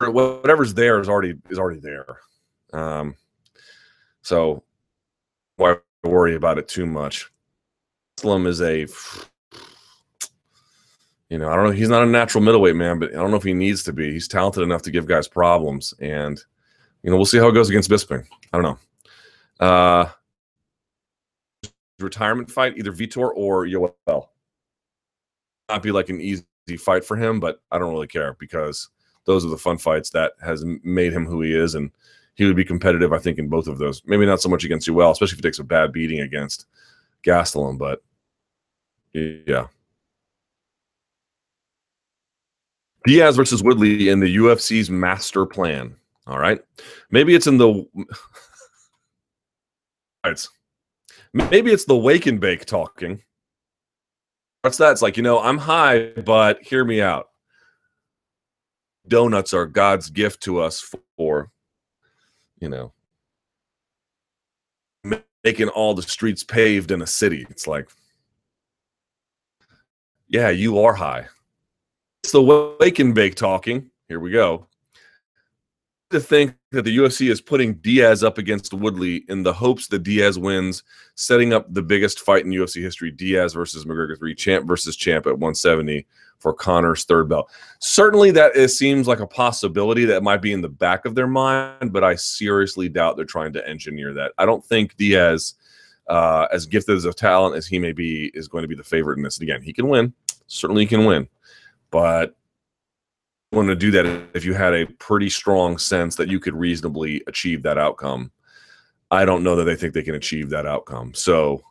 whatever's 0.00 0.74
there 0.74 1.00
is 1.00 1.08
already 1.08 1.34
is 1.50 1.58
already 1.58 1.80
there. 1.80 2.18
Um, 2.76 3.16
so 4.22 4.62
why 5.56 5.76
worry 6.04 6.34
about 6.34 6.58
it 6.58 6.68
too 6.68 6.86
much? 6.86 7.30
Muslim 8.18 8.46
is 8.46 8.60
a 8.60 8.86
you 11.28 11.38
know, 11.38 11.50
I 11.50 11.56
don't 11.56 11.64
know. 11.64 11.70
He's 11.72 11.88
not 11.88 12.04
a 12.04 12.06
natural 12.06 12.44
middleweight 12.44 12.76
man, 12.76 13.00
but 13.00 13.10
I 13.10 13.16
don't 13.16 13.30
know 13.30 13.36
if 13.36 13.42
he 13.42 13.52
needs 13.52 13.82
to 13.84 13.92
be. 13.92 14.12
He's 14.12 14.28
talented 14.28 14.62
enough 14.62 14.82
to 14.82 14.92
give 14.92 15.06
guys 15.06 15.26
problems, 15.26 15.92
and 15.98 16.40
you 17.02 17.10
know, 17.10 17.16
we'll 17.16 17.26
see 17.26 17.38
how 17.38 17.48
it 17.48 17.52
goes 17.52 17.68
against 17.68 17.90
Bisping. 17.90 18.24
I 18.52 18.60
don't 18.60 18.78
know. 19.60 19.66
Uh, 19.66 20.08
retirement 21.98 22.50
fight, 22.50 22.76
either 22.76 22.92
Vitor 22.92 23.30
or 23.34 23.66
Yoel. 23.66 24.28
Not 25.68 25.82
be 25.82 25.90
like 25.90 26.10
an 26.10 26.20
easy 26.20 26.44
fight 26.78 27.04
for 27.04 27.16
him, 27.16 27.40
but 27.40 27.60
I 27.72 27.78
don't 27.78 27.92
really 27.92 28.06
care 28.06 28.36
because 28.38 28.90
those 29.24 29.44
are 29.44 29.50
the 29.50 29.58
fun 29.58 29.78
fights 29.78 30.10
that 30.10 30.34
has 30.40 30.64
made 30.84 31.12
him 31.12 31.26
who 31.26 31.42
he 31.42 31.52
is, 31.56 31.74
and 31.74 31.90
he 32.36 32.44
would 32.44 32.56
be 32.56 32.64
competitive, 32.64 33.12
I 33.12 33.18
think, 33.18 33.38
in 33.38 33.48
both 33.48 33.66
of 33.66 33.78
those. 33.78 34.02
Maybe 34.06 34.26
not 34.26 34.40
so 34.40 34.48
much 34.48 34.64
against 34.64 34.86
Yoel, 34.86 35.10
especially 35.10 35.34
if 35.34 35.38
he 35.38 35.42
takes 35.42 35.58
a 35.58 35.64
bad 35.64 35.92
beating 35.92 36.20
against 36.20 36.66
Gastelum, 37.24 37.78
but 37.78 38.02
yeah. 39.12 39.66
Diaz 43.06 43.36
versus 43.36 43.62
Woodley 43.62 44.10
in 44.10 44.20
the 44.20 44.36
UFC's 44.36 44.90
master 44.90 45.46
plan. 45.46 45.96
All 46.26 46.38
right. 46.38 46.60
Maybe 47.10 47.34
it's 47.34 47.46
in 47.46 47.56
the 47.56 47.86
it's 50.24 50.48
maybe 51.32 51.72
it's 51.72 51.84
the 51.84 51.96
wake 51.96 52.26
and 52.26 52.40
bake 52.40 52.66
talking. 52.66 53.22
What's 54.62 54.78
that? 54.78 54.92
It's 54.92 55.02
like, 55.02 55.16
you 55.16 55.22
know, 55.22 55.38
I'm 55.40 55.58
high, 55.58 56.10
but 56.24 56.60
hear 56.62 56.84
me 56.84 57.00
out. 57.00 57.28
Donuts 59.06 59.54
are 59.54 59.66
God's 59.66 60.10
gift 60.10 60.42
to 60.42 60.60
us 60.60 60.80
for, 61.16 61.52
you 62.60 62.68
know, 62.68 62.92
making 65.44 65.68
all 65.68 65.94
the 65.94 66.02
streets 66.02 66.42
paved 66.42 66.90
in 66.90 67.02
a 67.02 67.06
city. 67.06 67.46
It's 67.50 67.66
like, 67.66 67.88
yeah, 70.28 70.50
you 70.50 70.80
are 70.80 70.94
high. 70.94 71.26
It's 72.22 72.32
the 72.32 72.76
wake 72.80 72.98
and 72.98 73.14
bake 73.14 73.36
talking. 73.36 73.90
Here 74.08 74.20
we 74.20 74.30
go 74.30 74.66
to 76.10 76.20
think 76.20 76.54
that 76.70 76.82
the 76.82 76.96
UFC 76.96 77.30
is 77.30 77.40
putting 77.40 77.74
Diaz 77.74 78.22
up 78.22 78.38
against 78.38 78.72
Woodley 78.72 79.24
in 79.28 79.42
the 79.42 79.52
hopes 79.52 79.88
that 79.88 80.02
Diaz 80.02 80.38
wins, 80.38 80.82
setting 81.16 81.52
up 81.52 81.72
the 81.72 81.82
biggest 81.82 82.20
fight 82.20 82.44
in 82.44 82.52
UFC 82.52 82.80
history: 82.80 83.10
Diaz 83.10 83.54
versus 83.54 83.84
McGregor 83.84 84.16
three, 84.18 84.34
champ 84.34 84.66
versus 84.66 84.96
champ 84.96 85.26
at 85.26 85.32
170 85.32 86.06
for 86.38 86.52
Conor's 86.52 87.04
third 87.04 87.28
belt. 87.28 87.50
Certainly, 87.78 88.32
that 88.32 88.56
is, 88.56 88.76
seems 88.76 89.08
like 89.08 89.20
a 89.20 89.26
possibility 89.26 90.04
that 90.04 90.22
might 90.22 90.42
be 90.42 90.52
in 90.52 90.60
the 90.60 90.68
back 90.68 91.04
of 91.04 91.14
their 91.14 91.26
mind, 91.26 91.92
but 91.92 92.04
I 92.04 92.14
seriously 92.14 92.88
doubt 92.88 93.16
they're 93.16 93.24
trying 93.24 93.52
to 93.54 93.68
engineer 93.68 94.12
that. 94.14 94.32
I 94.38 94.46
don't 94.46 94.64
think 94.64 94.96
Diaz, 94.96 95.54
uh, 96.08 96.46
as 96.52 96.66
gifted 96.66 96.96
as 96.96 97.04
a 97.04 97.12
talent 97.12 97.56
as 97.56 97.66
he 97.66 97.78
may 97.78 97.92
be, 97.92 98.30
is 98.34 98.48
going 98.48 98.62
to 98.62 98.68
be 98.68 98.74
the 98.74 98.84
favorite 98.84 99.16
in 99.16 99.22
this. 99.22 99.38
And 99.38 99.48
again, 99.48 99.62
he 99.62 99.72
can 99.72 99.88
win. 99.88 100.12
Certainly, 100.46 100.82
he 100.82 100.88
can 100.88 101.04
win, 101.04 101.28
but 101.90 102.36
want 103.52 103.68
to 103.68 103.76
do 103.76 103.90
that 103.92 104.06
if 104.34 104.44
you 104.44 104.54
had 104.54 104.74
a 104.74 104.86
pretty 104.86 105.30
strong 105.30 105.78
sense 105.78 106.16
that 106.16 106.28
you 106.28 106.40
could 106.40 106.54
reasonably 106.54 107.22
achieve 107.26 107.62
that 107.62 107.78
outcome. 107.78 108.30
I 109.10 109.24
don't 109.24 109.44
know 109.44 109.56
that 109.56 109.64
they 109.64 109.76
think 109.76 109.94
they 109.94 110.02
can 110.02 110.16
achieve 110.16 110.50
that 110.50 110.66
outcome. 110.66 111.14
So, 111.14 111.62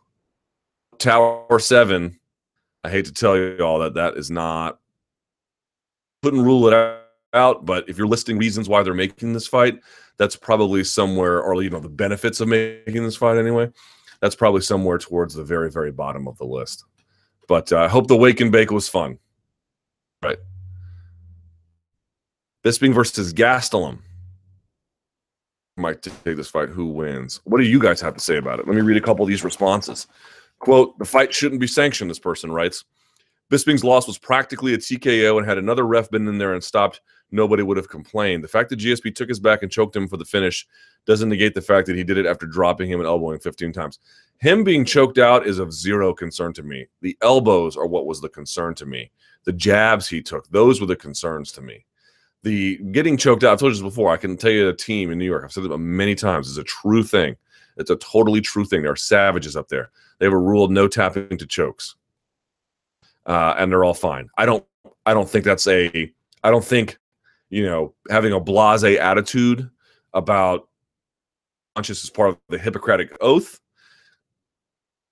Tower 0.98 1.58
Seven, 1.58 2.18
I 2.86 2.88
hate 2.88 3.04
to 3.06 3.12
tell 3.12 3.36
you 3.36 3.58
all 3.58 3.80
that 3.80 3.94
that 3.94 4.16
is 4.16 4.30
not. 4.30 4.78
Couldn't 6.22 6.44
rule 6.44 6.68
it 6.68 7.02
out. 7.34 7.66
But 7.66 7.88
if 7.88 7.98
you're 7.98 8.06
listing 8.06 8.38
reasons 8.38 8.68
why 8.68 8.84
they're 8.84 8.94
making 8.94 9.32
this 9.32 9.48
fight, 9.48 9.80
that's 10.18 10.36
probably 10.36 10.84
somewhere, 10.84 11.42
or 11.42 11.60
you 11.64 11.68
know, 11.68 11.80
the 11.80 11.88
benefits 11.88 12.40
of 12.40 12.46
making 12.46 13.02
this 13.02 13.16
fight 13.16 13.38
anyway. 13.38 13.72
That's 14.20 14.36
probably 14.36 14.60
somewhere 14.60 14.98
towards 14.98 15.34
the 15.34 15.42
very, 15.42 15.68
very 15.68 15.90
bottom 15.90 16.28
of 16.28 16.38
the 16.38 16.44
list. 16.44 16.84
But 17.48 17.72
uh, 17.72 17.80
I 17.80 17.88
hope 17.88 18.06
the 18.06 18.16
wake 18.16 18.40
and 18.40 18.52
bake 18.52 18.70
was 18.70 18.88
fun. 18.88 19.18
Right. 20.22 20.38
Bisping 22.64 22.94
versus 22.94 23.34
Gastelum. 23.34 23.98
Might 25.76 26.02
take 26.02 26.36
this 26.36 26.48
fight. 26.48 26.68
Who 26.68 26.86
wins? 26.86 27.40
What 27.42 27.58
do 27.58 27.64
you 27.64 27.80
guys 27.80 28.00
have 28.00 28.14
to 28.14 28.20
say 28.20 28.36
about 28.36 28.60
it? 28.60 28.68
Let 28.68 28.76
me 28.76 28.82
read 28.82 28.96
a 28.96 29.04
couple 29.04 29.24
of 29.24 29.28
these 29.28 29.42
responses. 29.42 30.06
Quote: 30.58 30.98
The 30.98 31.04
fight 31.04 31.32
shouldn't 31.34 31.60
be 31.60 31.66
sanctioned. 31.66 32.10
This 32.10 32.18
person 32.18 32.52
writes. 32.52 32.84
Bisping's 33.48 33.84
loss 33.84 34.08
was 34.08 34.18
practically 34.18 34.74
a 34.74 34.78
TKO, 34.78 35.38
and 35.38 35.46
had 35.46 35.56
another 35.56 35.86
ref 35.86 36.10
been 36.10 36.26
in 36.26 36.36
there 36.36 36.54
and 36.54 36.64
stopped, 36.64 37.00
nobody 37.30 37.62
would 37.62 37.76
have 37.76 37.88
complained. 37.88 38.42
The 38.42 38.48
fact 38.48 38.70
that 38.70 38.80
GSP 38.80 39.14
took 39.14 39.28
his 39.28 39.38
back 39.38 39.62
and 39.62 39.70
choked 39.70 39.94
him 39.94 40.08
for 40.08 40.16
the 40.16 40.24
finish 40.24 40.66
doesn't 41.06 41.28
negate 41.28 41.54
the 41.54 41.62
fact 41.62 41.86
that 41.86 41.96
he 41.96 42.02
did 42.02 42.18
it 42.18 42.26
after 42.26 42.46
dropping 42.46 42.90
him 42.90 42.98
and 42.98 43.06
elbowing 43.06 43.38
15 43.38 43.72
times. 43.72 44.00
Him 44.38 44.64
being 44.64 44.84
choked 44.84 45.18
out 45.18 45.46
is 45.46 45.58
of 45.58 45.72
zero 45.72 46.12
concern 46.12 46.52
to 46.54 46.62
me. 46.62 46.86
The 47.00 47.16
elbows 47.22 47.76
are 47.76 47.86
what 47.86 48.06
was 48.06 48.20
the 48.20 48.28
concern 48.28 48.74
to 48.74 48.86
me. 48.86 49.10
The 49.44 49.52
jabs 49.52 50.08
he 50.08 50.20
took, 50.20 50.48
those 50.48 50.80
were 50.80 50.86
the 50.86 50.96
concerns 50.96 51.52
to 51.52 51.62
me. 51.62 51.84
The 52.42 52.78
getting 52.90 53.16
choked 53.16 53.44
out, 53.44 53.52
I've 53.52 53.58
told 53.60 53.72
you 53.72 53.78
this 53.78 53.82
before. 53.82 54.12
I 54.12 54.16
can 54.16 54.36
tell 54.36 54.50
you 54.50 54.68
a 54.68 54.74
team 54.76 55.10
in 55.10 55.18
New 55.18 55.24
York, 55.24 55.44
I've 55.44 55.52
said 55.52 55.64
it 55.64 55.78
many 55.78 56.14
times, 56.14 56.48
is 56.48 56.58
a 56.58 56.64
true 56.64 57.02
thing. 57.02 57.36
It's 57.76 57.90
a 57.90 57.96
totally 57.96 58.40
true 58.40 58.64
thing. 58.64 58.82
There 58.82 58.92
are 58.92 58.96
savages 58.96 59.56
up 59.56 59.68
there. 59.68 59.90
They 60.18 60.26
have 60.26 60.32
a 60.32 60.38
rule 60.38 60.68
no 60.68 60.88
tapping 60.88 61.36
to 61.36 61.46
chokes 61.46 61.94
uh, 63.26 63.54
and 63.58 63.70
they're 63.70 63.84
all 63.84 63.94
fine. 63.94 64.28
I 64.38 64.46
don't 64.46 64.64
I 65.04 65.12
don't 65.12 65.28
think 65.28 65.44
that's 65.44 65.66
a 65.66 66.12
I 66.42 66.50
don't 66.50 66.64
think 66.64 66.98
you 67.50 67.66
know 67.66 67.94
having 68.08 68.32
a 68.32 68.40
blase 68.40 68.84
attitude 68.84 69.68
about 70.14 70.68
conscious 71.74 72.04
is 72.04 72.10
part 72.10 72.30
of 72.30 72.38
the 72.48 72.58
Hippocratic 72.58 73.16
oath. 73.20 73.60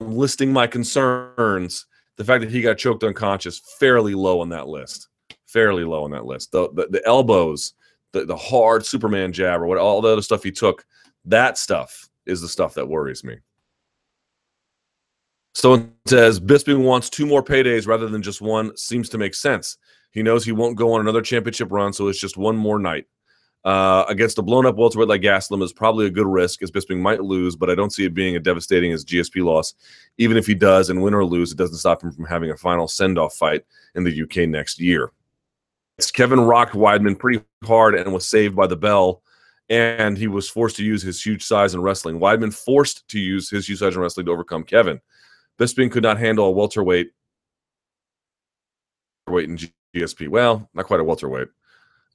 Listing 0.01 0.53
my 0.53 0.67
concerns, 0.67 1.87
the 2.17 2.25
fact 2.25 2.43
that 2.43 2.51
he 2.51 2.61
got 2.61 2.79
choked 2.79 3.05
unconscious, 3.05 3.61
fairly 3.79 4.15
low 4.15 4.41
on 4.41 4.49
that 4.51 4.69
list. 4.69 5.09
Fairly 5.47 5.85
low 5.85 6.05
on 6.05 6.11
that 6.13 6.25
list. 6.25 6.53
The 6.53 6.71
the, 6.73 6.89
the 6.89 7.07
elbows, 7.07 7.75
the, 8.13 8.25
the 8.25 8.37
hard 8.37 8.85
Superman 8.87 9.33
jab, 9.33 9.61
or 9.61 9.67
what 9.67 9.79
all 9.79 10.01
the 10.01 10.09
other 10.09 10.23
stuff 10.23 10.43
he 10.43 10.51
took, 10.51 10.85
that 11.25 11.59
stuff 11.59 12.09
is 12.27 12.41
the 12.41 12.49
stuff 12.49 12.75
that 12.75 12.89
worries 12.89 13.25
me. 13.25 13.39
Someone 15.55 15.93
says 16.07 16.41
Bisping 16.41 16.83
wants 16.83 17.09
two 17.09 17.27
more 17.27 17.43
paydays 17.43 17.87
rather 17.87 18.09
than 18.09 18.23
just 18.23 18.41
one. 18.41 18.77
Seems 18.77 19.09
to 19.11 19.19
make 19.19 19.35
sense. 19.35 19.79
He 20.11 20.23
knows 20.23 20.45
he 20.45 20.53
won't 20.53 20.77
go 20.77 20.93
on 20.93 21.01
another 21.01 21.23
championship 21.23 21.71
run, 21.71 21.93
so 21.93 22.09
it's 22.09 22.21
just 22.21 22.37
one 22.37 22.57
more 22.57 22.79
night. 22.79 23.07
Uh, 23.65 24.05
against 24.09 24.39
a 24.39 24.43
blown 24.43 24.67
up 24.67 24.77
welterweight 24.77 25.09
like 25.09 25.23
Gastelum 25.23 25.63
is 25.63 25.73
probably 25.73 26.07
a 26.07 26.11
good 26.11 26.27
risk, 26.27 26.63
as 26.63 26.71
Bisping 26.71 27.01
might 27.01 27.23
lose, 27.23 27.57
but 27.57 27.71
I 27.71 27.75
don't 27.75 27.93
see 27.93 28.05
it 28.05 28.13
being 28.13 28.37
a 28.37 28.41
devastating 28.41 28.93
as 28.93 29.05
GSP 29.05 29.43
loss. 29.43 29.75
Even 30.19 30.37
if 30.37 30.47
he 30.47 30.55
does, 30.55 30.91
and 30.91 31.03
win 31.03 31.15
or 31.15 31.25
lose, 31.25 31.51
it 31.51 31.59
doesn't 31.59 31.79
stop 31.79 32.03
him 32.03 32.13
from 32.13 32.27
having 32.27 32.51
a 32.51 32.57
final 32.57 32.87
send 32.87 33.19
off 33.19 33.35
fight 33.35 33.65
in 33.95 34.05
the 34.05 34.23
UK 34.23 34.49
next 34.49 34.79
year. 34.81 35.13
It's 35.97 36.11
Kevin 36.11 36.41
rocked 36.41 36.75
Weidman 36.75 37.19
pretty 37.19 37.43
hard 37.65 37.95
and 37.95 38.13
was 38.13 38.27
saved 38.27 38.55
by 38.55 38.67
the 38.67 38.77
bell, 38.77 39.23
and 39.69 40.19
he 40.19 40.27
was 40.27 40.49
forced 40.49 40.77
to 40.77 40.85
use 40.85 41.03
his 41.03 41.23
huge 41.23 41.43
size 41.43 41.75
in 41.75 41.83
wrestling. 41.83 42.21
Weidman 42.21 42.55
forced 42.55 43.09
to 43.09 43.19
use 43.19 43.49
his 43.49 43.69
huge 43.69 43.79
size 43.79 43.95
in 43.95 44.01
wrestling 44.01 44.27
to 44.27 44.33
overcome 44.33 44.65
Kevin. 44.65 45.01
Bisping 45.59 45.91
could 45.91 46.03
not 46.03 46.19
handle 46.19 46.47
a 46.47 46.51
welterweight 46.51 47.11
weight 49.29 49.49
in 49.49 49.59
GSP. 49.95 50.29
Well, 50.29 50.69
not 50.75 50.87
quite 50.87 51.01
a 51.01 51.05
welterweight. 51.05 51.49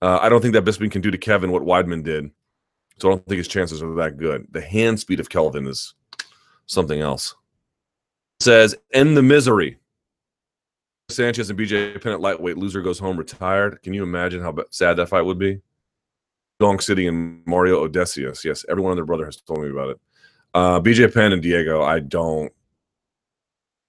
Uh, 0.01 0.19
I 0.21 0.29
don't 0.29 0.41
think 0.41 0.53
that 0.53 0.65
Bisping 0.65 0.91
can 0.91 1.01
do 1.01 1.11
to 1.11 1.17
Kevin 1.17 1.51
what 1.51 1.63
Weidman 1.63 2.03
did. 2.03 2.29
So 2.99 3.09
I 3.09 3.11
don't 3.11 3.25
think 3.25 3.37
his 3.37 3.47
chances 3.47 3.81
are 3.81 3.93
that 3.95 4.17
good. 4.17 4.47
The 4.51 4.61
hand 4.61 4.99
speed 4.99 5.19
of 5.19 5.29
Kelvin 5.29 5.67
is 5.67 5.93
something 6.65 6.99
else. 6.99 7.33
It 8.39 8.43
says, 8.43 8.75
end 8.93 9.17
the 9.17 9.23
misery. 9.23 9.77
Sanchez 11.09 11.49
and 11.49 11.57
BJ 11.57 12.01
Penn 12.01 12.13
at 12.13 12.21
lightweight. 12.21 12.57
Loser 12.57 12.81
goes 12.81 12.99
home 12.99 13.17
retired. 13.17 13.81
Can 13.81 13.93
you 13.93 14.03
imagine 14.03 14.41
how 14.41 14.55
sad 14.69 14.97
that 14.97 15.09
fight 15.09 15.23
would 15.23 15.39
be? 15.39 15.59
Donk 16.59 16.81
City 16.81 17.07
and 17.07 17.41
Mario 17.45 17.83
Odysseus. 17.83 18.43
Yes, 18.43 18.65
everyone 18.69 18.91
and 18.91 18.97
their 18.97 19.05
brother 19.05 19.25
has 19.25 19.37
told 19.37 19.61
me 19.61 19.69
about 19.69 19.91
it. 19.91 19.99
Uh, 20.53 20.79
BJ 20.79 21.13
Penn 21.13 21.31
and 21.31 21.41
Diego, 21.41 21.81
I 21.83 21.99
don't 21.99 22.51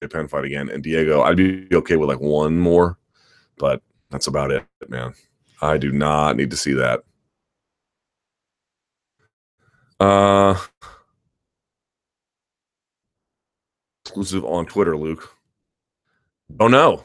Penn 0.09 0.29
fight 0.29 0.45
again. 0.45 0.71
And 0.71 0.83
Diego, 0.83 1.23
I'd 1.23 1.37
be 1.37 1.69
okay 1.73 1.97
with 1.97 2.09
like 2.09 2.21
one 2.21 2.59
more, 2.59 2.99
but 3.59 3.83
that's 4.11 4.29
about 4.29 4.51
it, 4.51 4.65
man. 4.89 5.13
I 5.61 5.77
do 5.77 5.93
not 5.93 6.37
need 6.37 6.51
to 6.51 6.57
see 6.57 6.73
that. 6.75 7.03
Uh, 9.99 10.59
exclusive 14.05 14.45
on 14.45 14.65
Twitter, 14.65 14.97
Luke. 14.97 15.29
Oh 16.59 16.69
no. 16.69 17.05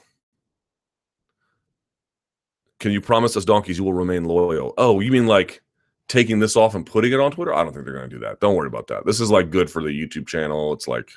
Can 2.85 2.91
you 2.91 3.01
promise 3.01 3.35
us 3.35 3.45
donkeys 3.45 3.79
you 3.79 3.83
will 3.83 3.93
remain 3.93 4.25
loyal? 4.25 4.75
Oh, 4.77 4.99
you 4.99 5.11
mean 5.11 5.25
like 5.25 5.63
taking 6.07 6.37
this 6.37 6.55
off 6.55 6.75
and 6.75 6.85
putting 6.85 7.11
it 7.11 7.19
on 7.19 7.31
Twitter? 7.31 7.51
I 7.51 7.63
don't 7.63 7.73
think 7.73 7.83
they're 7.83 7.95
going 7.95 8.07
to 8.07 8.15
do 8.15 8.19
that. 8.19 8.39
Don't 8.39 8.53
worry 8.53 8.67
about 8.67 8.85
that. 8.89 9.07
This 9.07 9.19
is 9.19 9.31
like 9.31 9.49
good 9.49 9.71
for 9.71 9.81
the 9.81 9.89
YouTube 9.89 10.27
channel. 10.27 10.71
It's 10.71 10.87
like, 10.87 11.09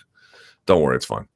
don't 0.64 0.80
worry, 0.80 0.96
it's 0.96 1.04
fine. 1.04 1.28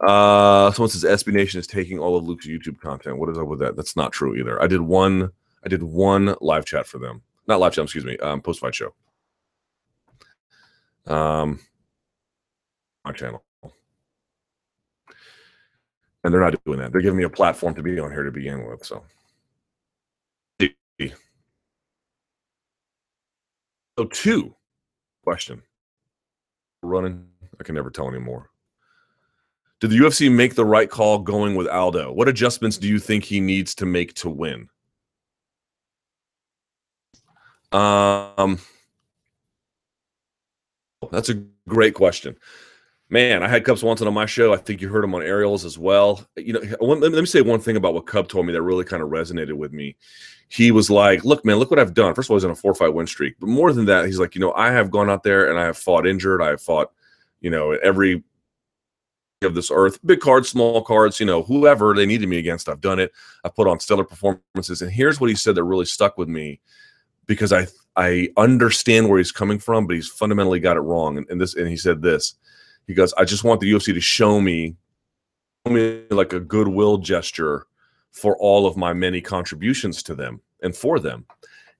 Uh, 0.00 0.72
someone 0.72 0.90
says 0.90 1.04
SB 1.04 1.32
Nation 1.32 1.60
is 1.60 1.68
taking 1.68 2.00
all 2.00 2.16
of 2.16 2.24
Luke's 2.24 2.48
YouTube 2.48 2.80
content. 2.80 3.18
What 3.18 3.28
is 3.28 3.38
up 3.38 3.46
with 3.46 3.60
that? 3.60 3.76
That's 3.76 3.94
not 3.94 4.10
true 4.10 4.34
either. 4.34 4.60
I 4.60 4.66
did 4.66 4.80
one. 4.80 5.30
I 5.64 5.68
did 5.68 5.84
one 5.84 6.34
live 6.40 6.64
chat 6.64 6.88
for 6.88 6.98
them. 6.98 7.22
Not 7.46 7.60
live 7.60 7.72
chat. 7.72 7.84
Excuse 7.84 8.04
me. 8.04 8.16
Um, 8.16 8.42
post 8.42 8.58
fight 8.58 8.74
show. 8.74 8.92
Um, 11.06 11.60
my 13.04 13.12
channel. 13.12 13.44
And 16.24 16.34
they're 16.34 16.40
not 16.40 16.56
doing 16.64 16.80
that. 16.80 16.90
They're 16.90 17.02
giving 17.02 17.18
me 17.18 17.22
a 17.22 17.30
platform 17.30 17.76
to 17.76 17.84
be 17.84 18.00
on 18.00 18.10
here 18.10 18.24
to 18.24 18.32
begin 18.32 18.66
with. 18.66 18.84
So. 18.84 19.04
So 23.98 24.04
two 24.04 24.54
question. 25.24 25.62
Running. 26.82 27.26
I 27.58 27.64
can 27.64 27.74
never 27.74 27.90
tell 27.90 28.08
anymore. 28.08 28.50
Did 29.80 29.90
the 29.90 29.98
UFC 29.98 30.30
make 30.30 30.54
the 30.54 30.64
right 30.64 30.88
call 30.88 31.18
going 31.18 31.54
with 31.54 31.66
Aldo? 31.68 32.12
What 32.12 32.28
adjustments 32.28 32.78
do 32.78 32.88
you 32.88 32.98
think 32.98 33.24
he 33.24 33.40
needs 33.40 33.74
to 33.76 33.86
make 33.86 34.14
to 34.14 34.30
win? 34.30 34.68
Um, 37.72 38.58
that's 41.10 41.28
a 41.28 41.34
great 41.68 41.94
question. 41.94 42.36
Man, 43.08 43.42
I 43.42 43.48
had 43.48 43.64
Cub 43.64 43.78
Swanson 43.78 44.08
on 44.08 44.14
my 44.14 44.26
show. 44.26 44.52
I 44.52 44.56
think 44.56 44.80
you 44.80 44.88
heard 44.88 45.04
him 45.04 45.14
on 45.14 45.22
Ariel's 45.22 45.64
as 45.64 45.78
well. 45.78 46.26
You 46.36 46.54
know, 46.54 46.60
let 46.80 47.12
me 47.12 47.26
say 47.26 47.40
one 47.40 47.60
thing 47.60 47.76
about 47.76 47.94
what 47.94 48.06
Cub 48.06 48.28
told 48.28 48.46
me 48.46 48.52
that 48.52 48.62
really 48.62 48.84
kind 48.84 49.02
of 49.02 49.10
resonated 49.10 49.52
with 49.52 49.72
me. 49.72 49.96
He 50.48 50.72
was 50.72 50.90
like, 50.90 51.24
"Look, 51.24 51.44
man, 51.44 51.56
look 51.56 51.70
what 51.70 51.78
I've 51.78 51.94
done." 51.94 52.14
First 52.14 52.26
of 52.26 52.32
all, 52.32 52.36
he's 52.36 52.44
on 52.44 52.50
a 52.50 52.56
four-fight 52.56 52.94
win 52.94 53.06
streak, 53.06 53.34
but 53.38 53.48
more 53.48 53.72
than 53.72 53.84
that, 53.86 54.06
he's 54.06 54.18
like, 54.18 54.34
"You 54.34 54.40
know, 54.40 54.52
I 54.54 54.72
have 54.72 54.90
gone 54.90 55.08
out 55.08 55.22
there 55.22 55.50
and 55.50 55.58
I 55.58 55.64
have 55.64 55.78
fought 55.78 56.06
injured. 56.06 56.42
I 56.42 56.48
have 56.48 56.60
fought, 56.60 56.92
you 57.40 57.50
know, 57.50 57.72
every 57.72 58.24
of 59.42 59.54
this 59.54 59.70
earth, 59.70 59.98
big 60.04 60.20
cards, 60.20 60.48
small 60.48 60.82
cards, 60.82 61.20
you 61.20 61.26
know, 61.26 61.42
whoever 61.42 61.94
they 61.94 62.06
needed 62.06 62.28
me 62.28 62.38
against, 62.38 62.68
I've 62.68 62.80
done 62.80 62.98
it. 62.98 63.12
I 63.44 63.50
put 63.50 63.68
on 63.68 63.78
stellar 63.78 64.04
performances. 64.04 64.82
And 64.82 64.90
here's 64.90 65.20
what 65.20 65.28
he 65.28 65.36
said 65.36 65.54
that 65.56 65.64
really 65.64 65.84
stuck 65.84 66.16
with 66.16 66.28
me 66.28 66.60
because 67.26 67.52
I 67.52 67.66
I 67.96 68.30
understand 68.36 69.08
where 69.08 69.18
he's 69.18 69.32
coming 69.32 69.58
from, 69.58 69.86
but 69.86 69.94
he's 69.94 70.08
fundamentally 70.08 70.60
got 70.60 70.76
it 70.76 70.80
wrong. 70.80 71.18
And, 71.18 71.28
and 71.30 71.40
this 71.40 71.54
and 71.54 71.68
he 71.68 71.76
said 71.76 72.02
this. 72.02 72.34
He 72.86 72.94
goes, 72.94 73.12
I 73.14 73.24
just 73.24 73.44
want 73.44 73.60
the 73.60 73.70
UFC 73.70 73.92
to 73.94 74.00
show 74.00 74.40
me, 74.40 74.76
show 75.66 75.72
me 75.72 76.02
like 76.10 76.32
a 76.32 76.40
goodwill 76.40 76.98
gesture 76.98 77.66
for 78.12 78.36
all 78.38 78.66
of 78.66 78.76
my 78.76 78.92
many 78.92 79.20
contributions 79.20 80.02
to 80.04 80.14
them 80.14 80.40
and 80.62 80.74
for 80.74 80.98
them. 80.98 81.26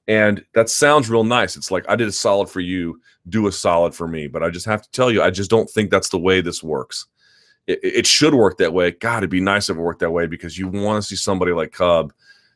And 0.09 0.44
that 0.54 0.70
sounds 0.70 1.11
real 1.11 1.24
nice. 1.24 1.57
It's 1.57 1.70
like 1.70 1.88
I 1.88 1.96
did 1.96 2.09
a 2.09 2.12
solid 2.12 2.48
for 2.48 2.61
you, 2.61 3.00
do 3.28 3.46
a 3.48 3.52
solid 3.52 3.94
for 3.94 4.07
me. 4.07 4.26
But 4.28 4.42
I 4.42 4.50
just 4.50 4.66
have 4.66 4.82
to 4.82 4.90
tell 4.90 5.11
you, 5.11 5.22
I 5.22 5.30
just 5.30 5.50
don't 5.50 5.68
think 5.68 5.90
that's 5.90 6.11
the 6.11 6.18
way 6.18 6.40
this 6.40 6.62
works 6.62 7.07
it, 7.66 7.80
it 7.82 8.07
should 8.07 8.34
work 8.34 8.59
that 8.59 8.72
way. 8.72 8.92
God, 8.92 9.18
it'd 9.18 9.30
be 9.30 9.40
nice 9.40 9.68
if 9.68 9.76
it 9.76 9.80
worked 9.80 10.00
that 10.00 10.11
way 10.11 10.26
because 10.26 10.59
you 10.59 10.68
want 10.68 11.02
to 11.02 11.09
see 11.09 11.16
somebody 11.16 11.52
like 11.52 11.72
Cub. 11.72 12.12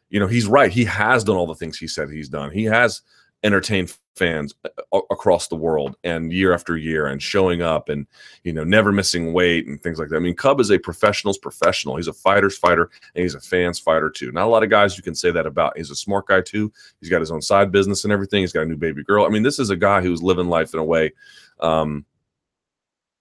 You 0.08 0.20
know, 0.20 0.26
he's 0.26 0.46
right. 0.46 0.72
He 0.72 0.84
has 0.84 1.24
done 1.24 1.36
all 1.36 1.46
the 1.46 1.54
things 1.54 1.78
he 1.78 1.86
said 1.86 2.10
he's 2.10 2.28
done. 2.28 2.50
He 2.50 2.64
has 2.64 3.02
entertained 3.42 3.96
fans 4.16 4.54
uh, 4.64 5.00
across 5.10 5.48
the 5.48 5.56
world 5.56 5.96
and 6.04 6.32
year 6.32 6.52
after 6.52 6.76
year 6.76 7.06
and 7.06 7.22
showing 7.22 7.62
up 7.62 7.88
and 7.88 8.06
you 8.44 8.52
know 8.52 8.64
never 8.64 8.92
missing 8.92 9.32
weight 9.32 9.66
and 9.66 9.82
things 9.82 9.98
like 9.98 10.08
that. 10.08 10.16
I 10.16 10.20
mean, 10.20 10.36
Cub 10.36 10.60
is 10.60 10.70
a 10.70 10.78
professional's 10.78 11.38
professional. 11.38 11.96
He's 11.96 12.08
a 12.08 12.12
fighter's 12.12 12.58
fighter 12.58 12.90
and 13.14 13.22
he's 13.22 13.34
a 13.34 13.40
fan's 13.40 13.78
fighter 13.78 14.10
too. 14.10 14.30
Not 14.32 14.44
a 14.44 14.50
lot 14.50 14.62
of 14.62 14.70
guys 14.70 14.96
you 14.96 15.02
can 15.02 15.14
say 15.14 15.30
that 15.30 15.46
about. 15.46 15.76
He's 15.76 15.90
a 15.90 15.96
smart 15.96 16.26
guy 16.26 16.42
too. 16.42 16.72
He's 17.00 17.08
got 17.08 17.20
his 17.20 17.30
own 17.30 17.40
side 17.40 17.72
business 17.72 18.04
and 18.04 18.12
everything. 18.12 18.40
He's 18.40 18.52
got 18.52 18.62
a 18.62 18.66
new 18.66 18.76
baby 18.76 19.02
girl. 19.02 19.24
I 19.24 19.28
mean, 19.30 19.42
this 19.42 19.58
is 19.58 19.70
a 19.70 19.76
guy 19.76 20.02
who's 20.02 20.22
living 20.22 20.48
life 20.48 20.74
in 20.74 20.80
a 20.80 20.84
way 20.84 21.12
um, 21.60 22.04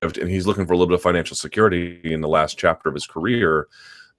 and 0.01 0.30
he's 0.30 0.47
looking 0.47 0.65
for 0.65 0.74
a 0.74 0.78
little 0.78 0.88
bit 0.88 0.95
of 0.95 1.01
financial 1.01 1.36
security 1.36 1.99
in 2.03 2.22
the 2.22 2.28
last 2.28 2.57
chapter 2.57 2.89
of 2.89 2.95
his 2.95 3.07
career. 3.07 3.67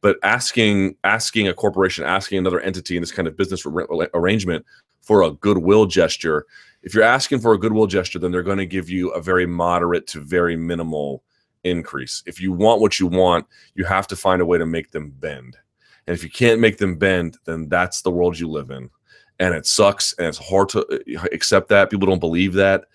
but 0.03 0.17
asking 0.23 0.97
asking 1.05 1.49
a 1.49 1.55
corporation, 1.55 2.05
asking 2.05 2.39
another 2.39 2.61
entity 2.61 2.97
in 2.97 3.03
this 3.03 3.13
kind 3.13 3.29
of 3.29 3.37
business 3.37 3.67
arrangement 3.67 4.65
for 5.01 5.23
a 5.23 5.33
goodwill 5.33 5.87
gesture, 5.87 6.47
if 6.83 6.95
you're 6.95 7.05
asking 7.05 7.41
for 7.41 7.53
a 7.53 7.59
goodwill 7.59 7.87
gesture, 7.87 8.19
then 8.19 8.33
they're 8.33 8.43
going 8.43 8.59
to 8.59 8.67
give 8.67 8.89
you 8.89 9.11
a 9.11 9.21
very 9.21 9.47
moderate 9.47 10.07
to 10.09 10.21
very 10.21 10.57
minimal 10.57 11.23
increase. 11.65 12.23
If 12.27 12.41
you 12.41 12.53
want 12.53 12.81
what 12.81 12.99
you 12.99 13.07
want, 13.07 13.47
you 13.75 13.85
have 13.85 14.07
to 14.09 14.17
find 14.17 14.41
a 14.41 14.47
way 14.47 14.59
to 14.59 14.67
make 14.67 14.91
them 14.91 15.11
bend. 15.11 15.57
And 16.07 16.15
if 16.15 16.25
you 16.25 16.31
can't 16.31 16.61
make 16.61 16.79
them 16.79 16.97
bend, 16.97 17.37
then 17.45 17.69
that's 17.69 18.03
the 18.03 18.11
world 18.11 18.39
you 18.39 18.49
live 18.49 18.71
in. 18.71 18.89
And 19.39 19.55
it 19.55 19.67
sucks 19.67 20.15
and 20.15 20.27
it's 20.27 20.39
hard 20.39 20.69
to 20.71 20.87
uh, 20.87 21.27
accept 21.33 21.69
that. 21.69 21.91
People 21.91 22.07
don't 22.07 22.19
believe 22.19 22.55
that. 22.55 22.87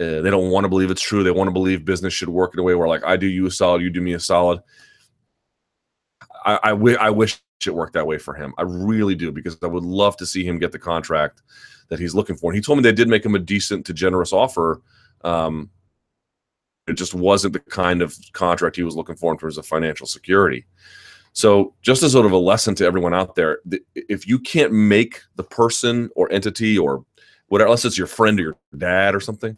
Uh, 0.00 0.20
they 0.20 0.30
don't 0.30 0.50
want 0.50 0.64
to 0.64 0.68
believe 0.68 0.90
it's 0.90 1.02
true. 1.02 1.24
They 1.24 1.30
want 1.30 1.48
to 1.48 1.52
believe 1.52 1.84
business 1.84 2.12
should 2.12 2.28
work 2.28 2.54
in 2.54 2.60
a 2.60 2.62
way 2.62 2.74
where, 2.74 2.86
like, 2.86 3.04
I 3.04 3.16
do 3.16 3.26
you 3.26 3.46
a 3.46 3.50
solid, 3.50 3.82
you 3.82 3.90
do 3.90 4.00
me 4.00 4.12
a 4.12 4.20
solid. 4.20 4.60
I, 6.44 6.58
I, 6.62 6.70
w- 6.70 6.96
I 6.96 7.10
wish 7.10 7.40
it 7.66 7.74
worked 7.74 7.94
that 7.94 8.06
way 8.06 8.18
for 8.18 8.34
him. 8.34 8.54
I 8.58 8.62
really 8.62 9.14
do 9.14 9.32
because 9.32 9.56
I 9.62 9.66
would 9.66 9.84
love 9.84 10.16
to 10.18 10.26
see 10.26 10.44
him 10.44 10.58
get 10.58 10.72
the 10.72 10.78
contract 10.78 11.42
that 11.88 11.98
he's 11.98 12.14
looking 12.14 12.36
for. 12.36 12.50
And 12.50 12.56
he 12.56 12.62
told 12.62 12.78
me 12.78 12.82
they 12.82 12.92
did 12.92 13.08
make 13.08 13.24
him 13.24 13.34
a 13.34 13.40
decent 13.40 13.86
to 13.86 13.92
generous 13.92 14.32
offer. 14.32 14.82
Um, 15.24 15.70
it 16.86 16.94
just 16.94 17.14
wasn't 17.14 17.52
the 17.54 17.60
kind 17.60 18.02
of 18.02 18.16
contract 18.32 18.76
he 18.76 18.82
was 18.82 18.96
looking 18.96 19.16
for 19.16 19.32
in 19.32 19.38
terms 19.38 19.58
of 19.58 19.66
financial 19.66 20.06
security. 20.06 20.66
So, 21.32 21.74
just 21.82 22.02
as 22.02 22.12
sort 22.12 22.26
of 22.26 22.32
a 22.32 22.38
lesson 22.38 22.74
to 22.76 22.86
everyone 22.86 23.14
out 23.14 23.34
there, 23.34 23.58
if 23.94 24.26
you 24.26 24.38
can't 24.38 24.72
make 24.72 25.20
the 25.36 25.44
person 25.44 26.10
or 26.16 26.32
entity 26.32 26.78
or 26.78 27.04
whatever, 27.48 27.68
unless 27.68 27.84
it's 27.84 27.98
your 27.98 28.06
friend 28.06 28.40
or 28.40 28.42
your 28.42 28.58
dad 28.76 29.14
or 29.14 29.20
something, 29.20 29.56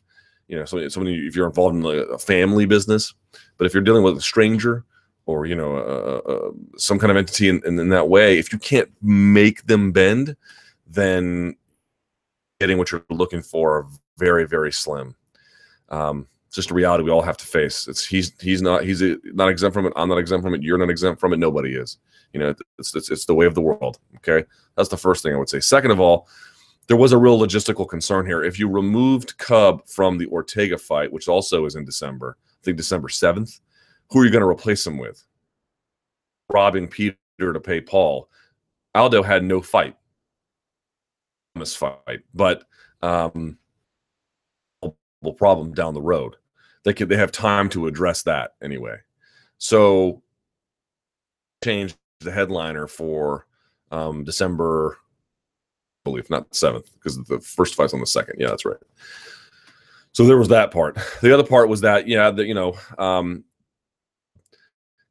you 0.49 0.59
know, 0.59 0.65
somebody 0.65 1.27
if 1.27 1.37
you're 1.37 1.47
involved 1.47 1.77
in 1.77 1.85
a 1.87 2.19
family 2.19 2.67
business, 2.67 3.15
but 3.57 3.67
if 3.67 3.73
you're 3.73 3.83
dealing 3.83 4.03
with 4.03 4.17
a 4.17 4.21
stranger 4.21 4.85
or 5.31 5.47
you 5.47 5.55
know 5.55 5.77
uh, 5.77 6.31
uh, 6.31 6.51
some 6.77 6.99
kind 6.99 7.11
of 7.11 7.17
entity 7.17 7.49
in, 7.49 7.63
in, 7.65 7.79
in, 7.79 7.89
that 7.91 8.09
way, 8.09 8.39
if 8.39 8.53
you 8.53 8.59
can't 8.59 8.91
make 9.03 9.67
them 9.67 9.93
bend, 9.93 10.37
then 10.87 11.55
getting 12.59 12.79
what 12.79 12.91
you're 12.91 13.05
looking 13.11 13.43
for 13.43 13.79
are 13.79 13.87
very 14.19 14.47
very 14.47 14.73
slim. 14.73 15.15
Um, 15.89 16.27
it's 16.47 16.57
just 16.57 16.73
a 16.73 16.75
reality 16.75 17.05
we 17.05 17.13
all 17.13 17.23
have 17.23 17.37
to 17.37 17.47
face. 17.47 17.87
It's 17.87 18.05
he's 18.05 18.33
he's 18.41 18.61
not 18.61 18.83
he's 18.83 19.03
not 19.25 19.49
exempt 19.49 19.73
from 19.73 19.87
it. 19.87 19.93
I'm 19.95 20.09
not 20.09 20.19
exempt 20.19 20.45
from 20.45 20.55
it. 20.55 20.63
You're 20.63 20.79
not 20.79 20.91
exempt 20.91 21.21
from 21.21 21.33
it. 21.33 21.39
Nobody 21.39 21.75
is. 21.75 21.99
You 22.33 22.41
know, 22.41 22.55
it's, 22.79 22.95
it's 22.95 23.09
it's 23.09 23.25
the 23.25 23.35
way 23.35 23.47
of 23.47 23.55
the 23.55 23.61
world. 23.61 23.99
Okay, 24.17 24.45
that's 24.77 24.89
the 24.89 24.97
first 24.97 25.23
thing 25.23 25.33
I 25.33 25.37
would 25.37 25.49
say. 25.49 25.61
Second 25.61 25.93
of 25.93 26.01
all, 26.01 26.27
there 26.89 26.97
was 26.97 27.13
a 27.13 27.19
real 27.19 27.39
logistical 27.39 27.89
concern 27.89 28.27
here. 28.27 28.43
If 28.43 28.59
you 28.59 28.69
removed 28.69 29.39
Cub 29.39 29.87
from 29.87 30.19
the 30.19 30.27
Ortega 30.27 30.77
fight, 30.77 31.13
which 31.13 31.29
also 31.29 31.67
is 31.67 31.77
in 31.77 31.85
December, 31.85 32.37
I 32.41 32.65
think 32.65 32.77
December 32.77 33.09
seventh, 33.09 33.61
who 34.11 34.21
are 34.21 34.25
you 34.25 34.31
going 34.31 34.43
to 34.43 34.49
replace 34.49 34.87
him 34.87 34.99
with? 34.99 35.25
Robbing 36.53 36.89
Peter 36.89 37.17
to 37.39 37.61
pay 37.61 37.81
Paul. 37.81 38.29
Aldo 38.95 39.23
had 39.23 39.45
no 39.45 39.61
fight. 39.61 39.97
This 41.55 41.75
fight, 41.75 42.21
but 42.35 42.65
um, 43.03 43.59
problem 45.37 45.73
down 45.73 45.95
the 45.95 46.01
road. 46.01 46.37
They 46.85 46.95
could 46.95 47.09
they 47.09 47.17
have 47.17 47.33
time 47.33 47.69
to 47.71 47.87
address 47.87 48.23
that 48.23 48.53
anyway. 48.63 48.97
So 49.59 50.23
change 51.63 51.95
the 52.21 52.33
headliner 52.33 52.87
for 52.87 53.47
um, 53.91 54.25
December, 54.25 54.97
I 54.97 56.11
believe 56.11 56.31
not 56.31 56.55
seventh 56.55 56.93
because 56.95 57.17
the 57.25 57.41
first 57.41 57.75
fight's 57.75 57.93
on 57.93 58.01
the 58.01 58.07
second. 58.07 58.37
Yeah, 58.39 58.49
that's 58.49 58.65
right. 58.65 58.79
So 60.13 60.25
there 60.25 60.39
was 60.39 60.49
that 60.49 60.71
part. 60.71 60.99
The 61.21 61.33
other 61.35 61.47
part 61.47 61.69
was 61.69 61.83
that 61.83 62.09
yeah, 62.09 62.31
the, 62.31 62.45
you 62.45 62.55
know, 62.55 62.77
um, 62.99 63.45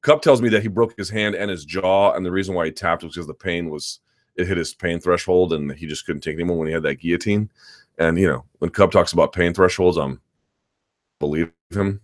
Cub 0.02 0.22
tells 0.22 0.42
me 0.42 0.50
that 0.50 0.62
he 0.62 0.68
broke 0.68 0.98
his 0.98 1.10
hand 1.10 1.36
and 1.36 1.52
his 1.52 1.66
jaw, 1.66 2.14
and 2.14 2.26
the 2.26 2.32
reason 2.32 2.56
why 2.56 2.66
he 2.66 2.72
tapped 2.72 3.04
was 3.04 3.14
because 3.14 3.28
the 3.28 3.34
pain 3.34 3.70
was 3.70 4.00
it 4.36 4.48
hit 4.48 4.58
his 4.58 4.74
pain 4.74 5.00
threshold, 5.00 5.54
and 5.54 5.72
he 5.74 5.88
just 5.88 6.06
couldn't 6.06 6.22
take 6.22 6.36
anymore 6.36 6.58
when 6.58 6.68
he 6.68 6.74
had 6.74 6.84
that 6.84 6.96
guillotine. 6.96 7.50
And 7.98 8.18
you 8.18 8.28
know, 8.28 8.46
when 8.60 8.72
Cub 8.72 8.92
talks 8.92 9.12
about 9.12 9.34
pain 9.34 9.54
thresholds, 9.54 9.98
I'm 9.98 10.22
believe 11.20 11.52
him. 11.72 12.00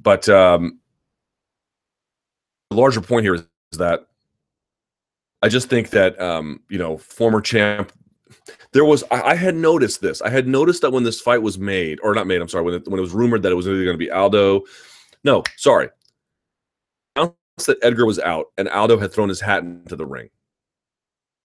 But 0.00 0.28
um, 0.28 0.78
the 2.70 2.76
larger 2.76 3.00
point 3.00 3.24
here 3.24 3.34
is, 3.34 3.42
is 3.72 3.78
that 3.78 4.06
I 5.42 5.48
just 5.48 5.68
think 5.68 5.90
that 5.90 6.20
um, 6.20 6.60
you 6.68 6.78
know, 6.78 6.96
former 6.98 7.40
champ. 7.40 7.92
There 8.72 8.84
was 8.84 9.02
I, 9.10 9.22
I, 9.22 9.34
had 9.34 9.56
noticed 9.56 10.00
this. 10.00 10.22
I 10.22 10.30
had 10.30 10.46
noticed 10.46 10.82
that 10.82 10.92
when 10.92 11.02
this 11.02 11.20
fight 11.20 11.42
was 11.42 11.58
made, 11.58 11.98
or 12.02 12.14
not 12.14 12.28
made. 12.28 12.40
I'm 12.40 12.48
sorry, 12.48 12.64
when 12.64 12.74
it, 12.74 12.88
when 12.88 12.98
it 12.98 13.02
was 13.02 13.12
rumored 13.12 13.42
that 13.42 13.52
it 13.52 13.56
was 13.56 13.66
either 13.66 13.84
going 13.84 13.94
to 13.94 13.98
be 13.98 14.10
Aldo. 14.10 14.62
No, 15.24 15.42
sorry. 15.56 15.88
That 17.66 17.78
Edgar 17.82 18.06
was 18.06 18.18
out 18.18 18.46
and 18.58 18.68
Aldo 18.68 18.98
had 18.98 19.12
thrown 19.12 19.28
his 19.28 19.40
hat 19.40 19.62
into 19.62 19.96
the 19.96 20.06
ring. 20.06 20.30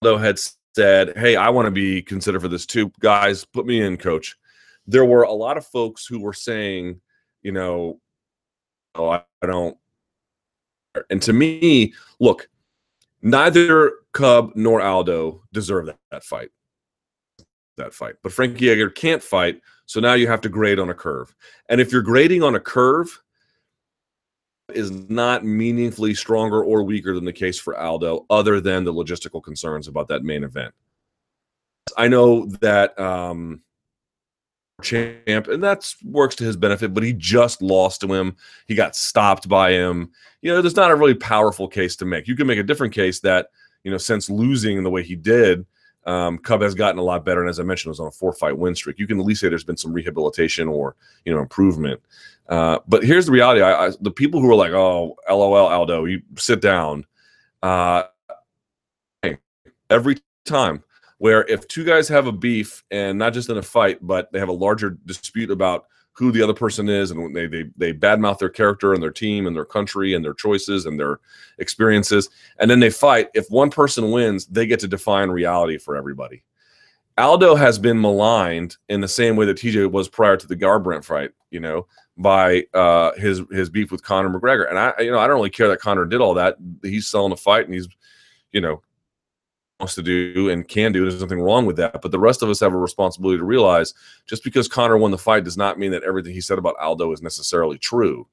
Aldo 0.02 0.18
had 0.18 0.38
said, 0.74 1.16
Hey, 1.16 1.36
I 1.36 1.48
want 1.50 1.66
to 1.66 1.70
be 1.70 2.02
considered 2.02 2.40
for 2.40 2.48
this 2.48 2.66
too. 2.66 2.92
Guys, 3.00 3.44
put 3.44 3.66
me 3.66 3.80
in, 3.80 3.96
coach. 3.96 4.36
There 4.86 5.04
were 5.04 5.22
a 5.22 5.32
lot 5.32 5.56
of 5.56 5.66
folks 5.66 6.06
who 6.06 6.20
were 6.20 6.32
saying, 6.32 7.00
you 7.42 7.52
know, 7.52 8.00
oh, 8.94 9.08
I, 9.08 9.22
I 9.42 9.46
don't. 9.46 9.76
And 11.10 11.20
to 11.22 11.32
me, 11.32 11.94
look, 12.20 12.48
neither 13.22 13.92
Cub 14.12 14.52
nor 14.54 14.80
Aldo 14.80 15.42
deserve 15.52 15.86
that, 15.86 15.98
that 16.10 16.24
fight. 16.24 16.50
That 17.76 17.92
fight. 17.92 18.14
But 18.22 18.32
Frankie 18.32 18.70
Edgar 18.70 18.90
can't 18.90 19.22
fight. 19.22 19.60
So 19.84 20.00
now 20.00 20.14
you 20.14 20.26
have 20.26 20.40
to 20.42 20.48
grade 20.48 20.78
on 20.78 20.90
a 20.90 20.94
curve. 20.94 21.34
And 21.68 21.80
if 21.80 21.92
you're 21.92 22.02
grading 22.02 22.42
on 22.42 22.54
a 22.54 22.60
curve, 22.60 23.22
is 24.74 24.90
not 25.08 25.44
meaningfully 25.44 26.14
stronger 26.14 26.62
or 26.62 26.82
weaker 26.82 27.14
than 27.14 27.24
the 27.24 27.32
case 27.32 27.58
for 27.58 27.78
Aldo, 27.78 28.26
other 28.30 28.60
than 28.60 28.84
the 28.84 28.92
logistical 28.92 29.42
concerns 29.42 29.88
about 29.88 30.08
that 30.08 30.24
main 30.24 30.44
event. 30.44 30.74
I 31.96 32.08
know 32.08 32.46
that 32.60 32.98
um, 32.98 33.60
champ, 34.82 35.48
and 35.48 35.62
that 35.62 35.92
works 36.04 36.34
to 36.36 36.44
his 36.44 36.56
benefit, 36.56 36.92
but 36.92 37.04
he 37.04 37.12
just 37.12 37.62
lost 37.62 38.00
to 38.00 38.12
him. 38.12 38.36
He 38.66 38.74
got 38.74 38.96
stopped 38.96 39.48
by 39.48 39.70
him. 39.70 40.10
You 40.42 40.52
know, 40.52 40.60
there's 40.60 40.76
not 40.76 40.90
a 40.90 40.96
really 40.96 41.14
powerful 41.14 41.68
case 41.68 41.94
to 41.96 42.04
make. 42.04 42.26
You 42.26 42.36
can 42.36 42.46
make 42.46 42.58
a 42.58 42.64
different 42.64 42.92
case 42.92 43.20
that, 43.20 43.50
you 43.84 43.90
know, 43.90 43.98
since 43.98 44.28
losing 44.28 44.82
the 44.82 44.90
way 44.90 45.04
he 45.04 45.14
did, 45.14 45.64
um, 46.06 46.38
Cub 46.38 46.62
has 46.62 46.74
gotten 46.74 46.98
a 46.98 47.02
lot 47.02 47.24
better, 47.24 47.40
and 47.40 47.50
as 47.50 47.60
I 47.60 47.64
mentioned, 47.64 47.90
was 47.90 48.00
on 48.00 48.06
a 48.06 48.12
four-fight 48.12 48.56
win 48.56 48.74
streak. 48.74 48.98
You 48.98 49.06
can 49.06 49.18
at 49.18 49.26
least 49.26 49.40
say 49.40 49.48
there's 49.48 49.64
been 49.64 49.76
some 49.76 49.92
rehabilitation 49.92 50.68
or 50.68 50.94
you 51.24 51.34
know 51.34 51.40
improvement. 51.40 52.00
Uh, 52.48 52.78
but 52.86 53.02
here's 53.02 53.26
the 53.26 53.32
reality: 53.32 53.60
I, 53.60 53.86
I, 53.86 53.90
the 54.00 54.10
people 54.10 54.40
who 54.40 54.50
are 54.50 54.54
like, 54.54 54.72
"Oh, 54.72 55.16
LOL, 55.28 55.54
Aldo, 55.54 56.04
you 56.04 56.22
sit 56.36 56.60
down." 56.60 57.04
Uh, 57.62 58.04
every 59.90 60.16
time 60.44 60.82
where 61.18 61.44
if 61.48 61.66
two 61.68 61.84
guys 61.84 62.08
have 62.08 62.26
a 62.26 62.32
beef 62.32 62.84
and 62.90 63.18
not 63.18 63.32
just 63.32 63.48
in 63.48 63.56
a 63.56 63.62
fight, 63.62 63.98
but 64.02 64.30
they 64.32 64.38
have 64.38 64.48
a 64.48 64.52
larger 64.52 64.90
dispute 65.06 65.50
about 65.50 65.86
who 66.16 66.32
the 66.32 66.42
other 66.42 66.54
person 66.54 66.88
is 66.88 67.10
and 67.10 67.34
they 67.34 67.46
they 67.46 67.64
they 67.76 67.92
badmouth 67.92 68.38
their 68.38 68.48
character 68.48 68.94
and 68.94 69.02
their 69.02 69.10
team 69.10 69.46
and 69.46 69.54
their 69.54 69.64
country 69.64 70.14
and 70.14 70.24
their 70.24 70.34
choices 70.34 70.86
and 70.86 70.98
their 70.98 71.20
experiences. 71.58 72.30
And 72.58 72.70
then 72.70 72.80
they 72.80 72.90
fight. 72.90 73.28
If 73.34 73.50
one 73.50 73.70
person 73.70 74.10
wins 74.10 74.46
they 74.46 74.66
get 74.66 74.80
to 74.80 74.88
define 74.88 75.30
reality 75.30 75.78
for 75.78 75.96
everybody. 75.96 76.42
Aldo 77.18 77.54
has 77.54 77.78
been 77.78 78.00
maligned 78.00 78.76
in 78.88 79.00
the 79.00 79.08
same 79.08 79.36
way 79.36 79.46
that 79.46 79.56
tj 79.56 79.90
was 79.90 80.08
prior 80.08 80.36
to 80.36 80.46
the 80.46 80.56
garbrandt 80.56 81.02
fight 81.04 81.30
you 81.50 81.60
know 81.60 81.86
by 82.18 82.62
uh 82.74 83.12
his 83.14 83.42
his 83.50 83.70
beef 83.70 83.90
with 83.90 84.02
conor 84.02 84.28
mcgregor. 84.28 84.68
And 84.68 84.78
i 84.78 84.92
you 84.98 85.10
know 85.10 85.18
i 85.18 85.26
don't 85.26 85.36
really 85.36 85.50
care 85.50 85.68
that 85.68 85.80
conor 85.80 86.06
did 86.06 86.20
all 86.20 86.34
that. 86.34 86.56
He's 86.82 87.06
selling 87.06 87.32
a 87.32 87.36
fight 87.36 87.66
and 87.66 87.74
he's 87.74 87.88
you 88.52 88.60
know 88.60 88.82
wants 89.80 89.94
to 89.94 90.02
do 90.02 90.48
and 90.48 90.66
can 90.66 90.92
do. 90.92 91.02
There's 91.02 91.20
nothing 91.20 91.40
wrong 91.40 91.66
with 91.66 91.76
that. 91.76 92.00
But 92.00 92.10
the 92.10 92.18
rest 92.18 92.42
of 92.42 92.48
us 92.48 92.60
have 92.60 92.72
a 92.72 92.78
responsibility 92.78 93.38
to 93.38 93.44
realize 93.44 93.94
just 94.26 94.42
because 94.42 94.68
Conor 94.68 94.96
won 94.96 95.10
the 95.10 95.18
fight 95.18 95.44
does 95.44 95.56
not 95.56 95.78
mean 95.78 95.90
that 95.90 96.02
everything 96.02 96.32
he 96.32 96.40
said 96.40 96.58
about 96.58 96.76
Aldo 96.80 97.12
is 97.12 97.22
necessarily 97.22 97.78
true. 97.78 98.26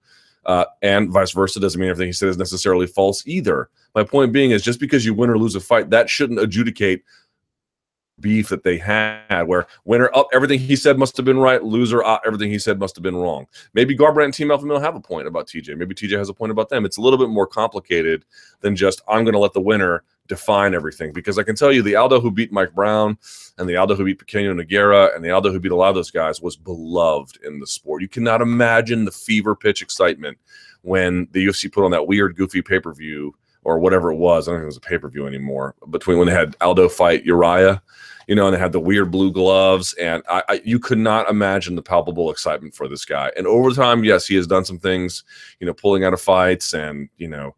Uh, 0.45 0.65
and 0.81 1.09
vice 1.09 1.31
versa 1.31 1.59
doesn't 1.59 1.79
mean 1.79 1.89
everything 1.89 2.09
he 2.09 2.13
said 2.13 2.29
is 2.29 2.37
necessarily 2.37 2.87
false 2.87 3.25
either. 3.25 3.69
My 3.95 4.03
point 4.03 4.33
being 4.33 4.51
is 4.51 4.61
just 4.61 4.79
because 4.79 5.05
you 5.05 5.13
win 5.13 5.29
or 5.29 5.37
lose 5.37 5.55
a 5.55 5.59
fight, 5.59 5.89
that 5.89 6.09
shouldn't 6.09 6.39
adjudicate 6.39 7.03
beef 8.19 8.49
that 8.49 8.63
they 8.63 8.77
had 8.77 9.43
where 9.43 9.65
winner 9.85 10.09
up 10.13 10.27
everything 10.33 10.59
he 10.59 10.75
said 10.75 10.99
must 10.99 11.17
have 11.17 11.25
been 11.25 11.39
right 11.39 11.63
loser 11.63 12.03
everything 12.25 12.49
he 12.49 12.59
said 12.59 12.79
must 12.79 12.95
have 12.95 13.01
been 13.01 13.15
wrong 13.15 13.47
maybe 13.73 13.97
garbrandt 13.97 14.25
and 14.25 14.33
team 14.35 14.51
alpha 14.51 14.65
male 14.65 14.79
have 14.79 14.95
a 14.95 14.99
point 14.99 15.27
about 15.27 15.47
tj 15.47 15.75
maybe 15.75 15.95
tj 15.95 16.15
has 16.15 16.29
a 16.29 16.33
point 16.33 16.51
about 16.51 16.69
them 16.69 16.85
it's 16.85 16.97
a 16.97 17.01
little 17.01 17.17
bit 17.17 17.29
more 17.29 17.47
complicated 17.47 18.23
than 18.61 18.75
just 18.75 19.01
i'm 19.07 19.23
going 19.23 19.33
to 19.33 19.39
let 19.39 19.51
the 19.53 19.59
winner 19.59 20.03
define 20.27 20.73
everything 20.73 21.11
because 21.11 21.37
I 21.37 21.43
can 21.43 21.55
tell 21.55 21.71
you 21.71 21.81
the 21.81 21.95
Aldo 21.95 22.19
who 22.19 22.31
beat 22.31 22.51
Mike 22.51 22.73
Brown 22.73 23.17
and 23.57 23.67
the 23.67 23.75
Aldo 23.75 23.95
who 23.95 24.05
beat 24.05 24.19
Pequeno 24.19 24.53
Nogueira 24.53 25.15
and 25.15 25.23
the 25.23 25.31
Aldo 25.31 25.51
who 25.51 25.59
beat 25.59 25.71
a 25.71 25.75
lot 25.75 25.89
of 25.89 25.95
those 25.95 26.11
guys 26.11 26.41
was 26.41 26.55
beloved 26.55 27.39
in 27.43 27.59
the 27.59 27.67
sport. 27.67 28.01
You 28.01 28.07
cannot 28.07 28.41
imagine 28.41 29.05
the 29.05 29.11
fever 29.11 29.55
pitch 29.55 29.81
excitement 29.81 30.37
when 30.81 31.27
the 31.31 31.45
UFC 31.45 31.71
put 31.71 31.83
on 31.83 31.91
that 31.91 32.07
weird, 32.07 32.35
goofy 32.35 32.61
pay 32.61 32.79
per 32.79 32.93
view 32.93 33.35
or 33.63 33.79
whatever 33.79 34.11
it 34.11 34.17
was. 34.17 34.47
I 34.47 34.51
don't 34.51 34.59
think 34.59 34.63
it 34.63 34.67
was 34.67 34.77
a 34.77 34.81
pay 34.81 34.97
per 34.97 35.09
view 35.09 35.27
anymore. 35.27 35.75
Between 35.89 36.17
when 36.17 36.27
they 36.27 36.33
had 36.33 36.55
Aldo 36.61 36.89
fight 36.89 37.25
Urijah, 37.25 37.81
you 38.27 38.35
know, 38.35 38.45
and 38.45 38.55
they 38.55 38.59
had 38.59 38.71
the 38.71 38.79
weird 38.79 39.11
blue 39.11 39.31
gloves, 39.31 39.93
and 39.93 40.23
I, 40.29 40.43
I, 40.47 40.61
you 40.63 40.79
could 40.79 40.97
not 40.97 41.29
imagine 41.29 41.75
the 41.75 41.81
palpable 41.81 42.31
excitement 42.31 42.73
for 42.73 42.87
this 42.87 43.03
guy. 43.03 43.31
And 43.35 43.45
over 43.45 43.71
time, 43.71 44.03
yes, 44.05 44.25
he 44.25 44.35
has 44.35 44.47
done 44.47 44.63
some 44.63 44.79
things, 44.79 45.23
you 45.59 45.67
know, 45.67 45.73
pulling 45.73 46.05
out 46.05 46.13
of 46.13 46.21
fights 46.21 46.73
and 46.73 47.09
you 47.17 47.27
know 47.27 47.55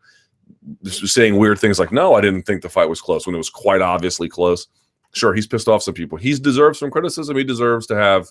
saying 0.83 1.37
weird 1.37 1.59
things 1.59 1.79
like, 1.79 1.91
"No, 1.91 2.13
I 2.13 2.21
didn't 2.21 2.43
think 2.43 2.61
the 2.61 2.69
fight 2.69 2.89
was 2.89 3.01
close," 3.01 3.25
when 3.25 3.35
it 3.35 3.39
was 3.39 3.49
quite 3.49 3.81
obviously 3.81 4.29
close. 4.29 4.67
Sure, 5.13 5.33
he's 5.33 5.47
pissed 5.47 5.67
off 5.67 5.83
some 5.83 5.93
people. 5.93 6.17
He 6.17 6.33
deserves 6.33 6.79
some 6.79 6.91
criticism. 6.91 7.37
He 7.37 7.43
deserves 7.43 7.87
to 7.87 7.95
have, 7.95 8.29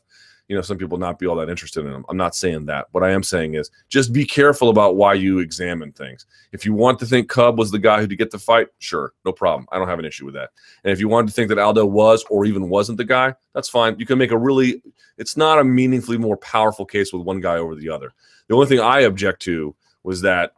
you 0.49 0.55
know, 0.55 0.61
some 0.61 0.77
people 0.77 0.99
not 0.99 1.19
be 1.19 1.27
all 1.27 1.37
that 1.37 1.49
interested 1.49 1.87
in 1.87 1.93
him. 1.93 2.05
I'm 2.11 2.19
not 2.19 2.35
saying 2.35 2.67
that. 2.67 2.89
What 2.93 3.03
I 3.03 3.11
am 3.11 3.23
saying 3.23 3.55
is 3.55 3.71
just 3.89 4.13
be 4.13 4.27
careful 4.27 4.69
about 4.69 4.97
why 4.97 5.15
you 5.15 5.39
examine 5.39 5.93
things. 5.93 6.27
If 6.53 6.67
you 6.67 6.75
want 6.75 6.99
to 6.99 7.07
think 7.07 7.31
Cub 7.31 7.59
was 7.59 7.71
the 7.71 7.79
guy 7.79 8.01
who 8.01 8.07
to 8.07 8.17
get 8.17 8.31
the 8.31 8.39
fight, 8.39 8.69
sure, 8.81 9.15
no 9.25 9.33
problem. 9.33 9.67
I 9.73 9.79
don't 9.79 9.89
have 9.89 9.99
an 9.99 10.05
issue 10.05 10.27
with 10.27 10.35
that. 10.35 10.51
And 10.85 10.93
if 10.93 11.01
you 11.01 11.09
wanted 11.09 11.29
to 11.29 11.33
think 11.33 11.49
that 11.49 11.59
Aldo 11.59 11.87
was 11.87 12.23
or 12.29 12.45
even 12.45 12.69
wasn't 12.69 12.99
the 12.99 13.05
guy, 13.05 13.35
that's 13.55 13.71
fine. 13.71 13.99
You 13.99 14.05
can 14.05 14.19
make 14.19 14.33
a 14.33 14.39
really. 14.39 14.83
It's 15.17 15.37
not 15.39 15.59
a 15.59 15.65
meaningfully 15.65 16.19
more 16.19 16.37
powerful 16.37 16.85
case 16.85 17.13
with 17.13 17.23
one 17.23 17.41
guy 17.41 17.57
over 17.57 17.75
the 17.75 17.89
other. 17.89 18.13
The 18.49 18.55
only 18.55 18.67
thing 18.67 18.81
I 18.81 19.01
object 19.01 19.41
to 19.43 19.75
was 20.03 20.21
that 20.21 20.53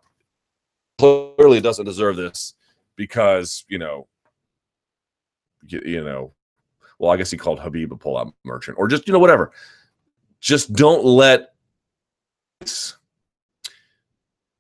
clearly 0.99 1.61
doesn't 1.61 1.85
deserve 1.85 2.17
this 2.17 2.55
because 2.97 3.65
you 3.69 3.79
know 3.79 4.07
you, 5.67 5.81
you 5.85 6.05
know 6.05 6.33
well 6.99 7.11
i 7.11 7.17
guess 7.17 7.31
he 7.31 7.37
called 7.37 7.59
khabib 7.59 7.91
a 7.91 7.97
pull-out 7.97 8.33
merchant 8.45 8.79
or 8.79 8.89
just 8.89 9.07
you 9.07 9.13
know 9.13 9.19
whatever. 9.19 9.53
Just 10.41 10.73
don't 10.75 11.05
let 11.05 11.55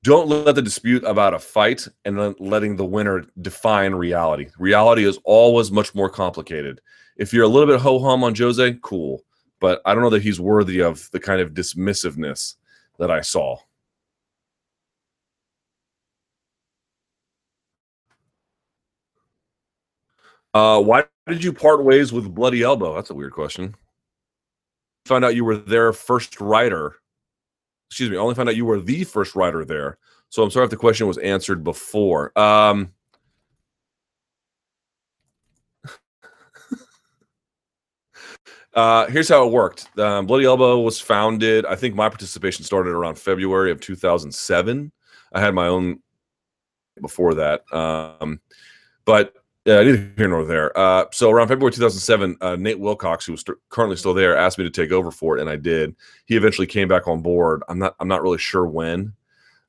don't 0.02 0.28
let 0.28 0.54
the 0.54 0.62
dispute 0.62 1.04
about 1.04 1.34
a 1.34 1.38
fight 1.38 1.86
and 2.04 2.18
then 2.18 2.34
letting 2.38 2.76
the 2.76 2.84
winner 2.84 3.24
define 3.40 3.94
reality. 3.94 4.48
Reality 4.58 5.04
is 5.04 5.18
always 5.24 5.70
much 5.70 5.94
more 5.94 6.08
complicated. 6.08 6.80
If 7.16 7.32
you're 7.32 7.44
a 7.44 7.48
little 7.48 7.72
bit 7.72 7.80
ho-hum 7.80 8.24
on 8.24 8.34
jose 8.34 8.78
cool 8.82 9.22
but 9.60 9.80
i 9.84 9.94
don't 9.94 10.02
know 10.02 10.10
that 10.10 10.22
he's 10.22 10.40
worthy 10.40 10.80
of 10.80 11.08
the 11.12 11.20
kind 11.20 11.40
of 11.40 11.52
dismissiveness 11.52 12.56
that 12.98 13.10
i 13.10 13.20
saw 13.20 13.56
Uh, 20.56 20.80
why 20.80 21.04
did 21.28 21.44
you 21.44 21.52
part 21.52 21.84
ways 21.84 22.14
with 22.14 22.34
Bloody 22.34 22.62
Elbow? 22.62 22.94
That's 22.94 23.10
a 23.10 23.14
weird 23.14 23.34
question. 23.34 23.74
Found 25.04 25.22
out 25.22 25.34
you 25.34 25.44
were 25.44 25.58
their 25.58 25.92
first 25.92 26.40
writer. 26.40 26.96
Excuse 27.90 28.08
me. 28.08 28.16
Only 28.16 28.34
found 28.34 28.48
out 28.48 28.56
you 28.56 28.64
were 28.64 28.80
the 28.80 29.04
first 29.04 29.36
writer 29.36 29.66
there. 29.66 29.98
So 30.30 30.42
I'm 30.42 30.50
sorry 30.50 30.64
if 30.64 30.70
the 30.70 30.78
question 30.78 31.06
was 31.06 31.18
answered 31.18 31.62
before. 31.62 32.32
Um, 32.38 32.94
uh, 38.72 39.08
here's 39.08 39.28
how 39.28 39.46
it 39.46 39.52
worked. 39.52 39.90
Um, 39.98 40.24
Bloody 40.24 40.46
Elbow 40.46 40.80
was 40.80 40.98
founded. 40.98 41.66
I 41.66 41.76
think 41.76 41.94
my 41.94 42.08
participation 42.08 42.64
started 42.64 42.94
around 42.94 43.18
February 43.18 43.70
of 43.72 43.82
2007. 43.82 44.90
I 45.34 45.38
had 45.40 45.52
my 45.54 45.66
own 45.66 46.00
before 47.02 47.34
that. 47.34 47.70
Um, 47.74 48.40
but 49.04 49.34
yeah, 49.66 49.82
neither 49.82 50.12
here 50.16 50.28
nor 50.28 50.44
there. 50.44 50.76
Uh, 50.78 51.06
so 51.10 51.28
around 51.28 51.48
February 51.48 51.72
2007, 51.72 52.36
uh, 52.40 52.54
Nate 52.54 52.78
Wilcox, 52.78 53.26
who's 53.26 53.40
st- 53.40 53.58
currently 53.68 53.96
still 53.96 54.14
there, 54.14 54.36
asked 54.36 54.58
me 54.58 54.64
to 54.64 54.70
take 54.70 54.92
over 54.92 55.10
for 55.10 55.36
it, 55.36 55.40
and 55.40 55.50
I 55.50 55.56
did. 55.56 55.96
He 56.26 56.36
eventually 56.36 56.68
came 56.68 56.86
back 56.86 57.08
on 57.08 57.20
board. 57.20 57.64
I'm 57.68 57.80
not. 57.80 57.96
I'm 57.98 58.06
not 58.06 58.22
really 58.22 58.38
sure 58.38 58.64
when. 58.64 59.12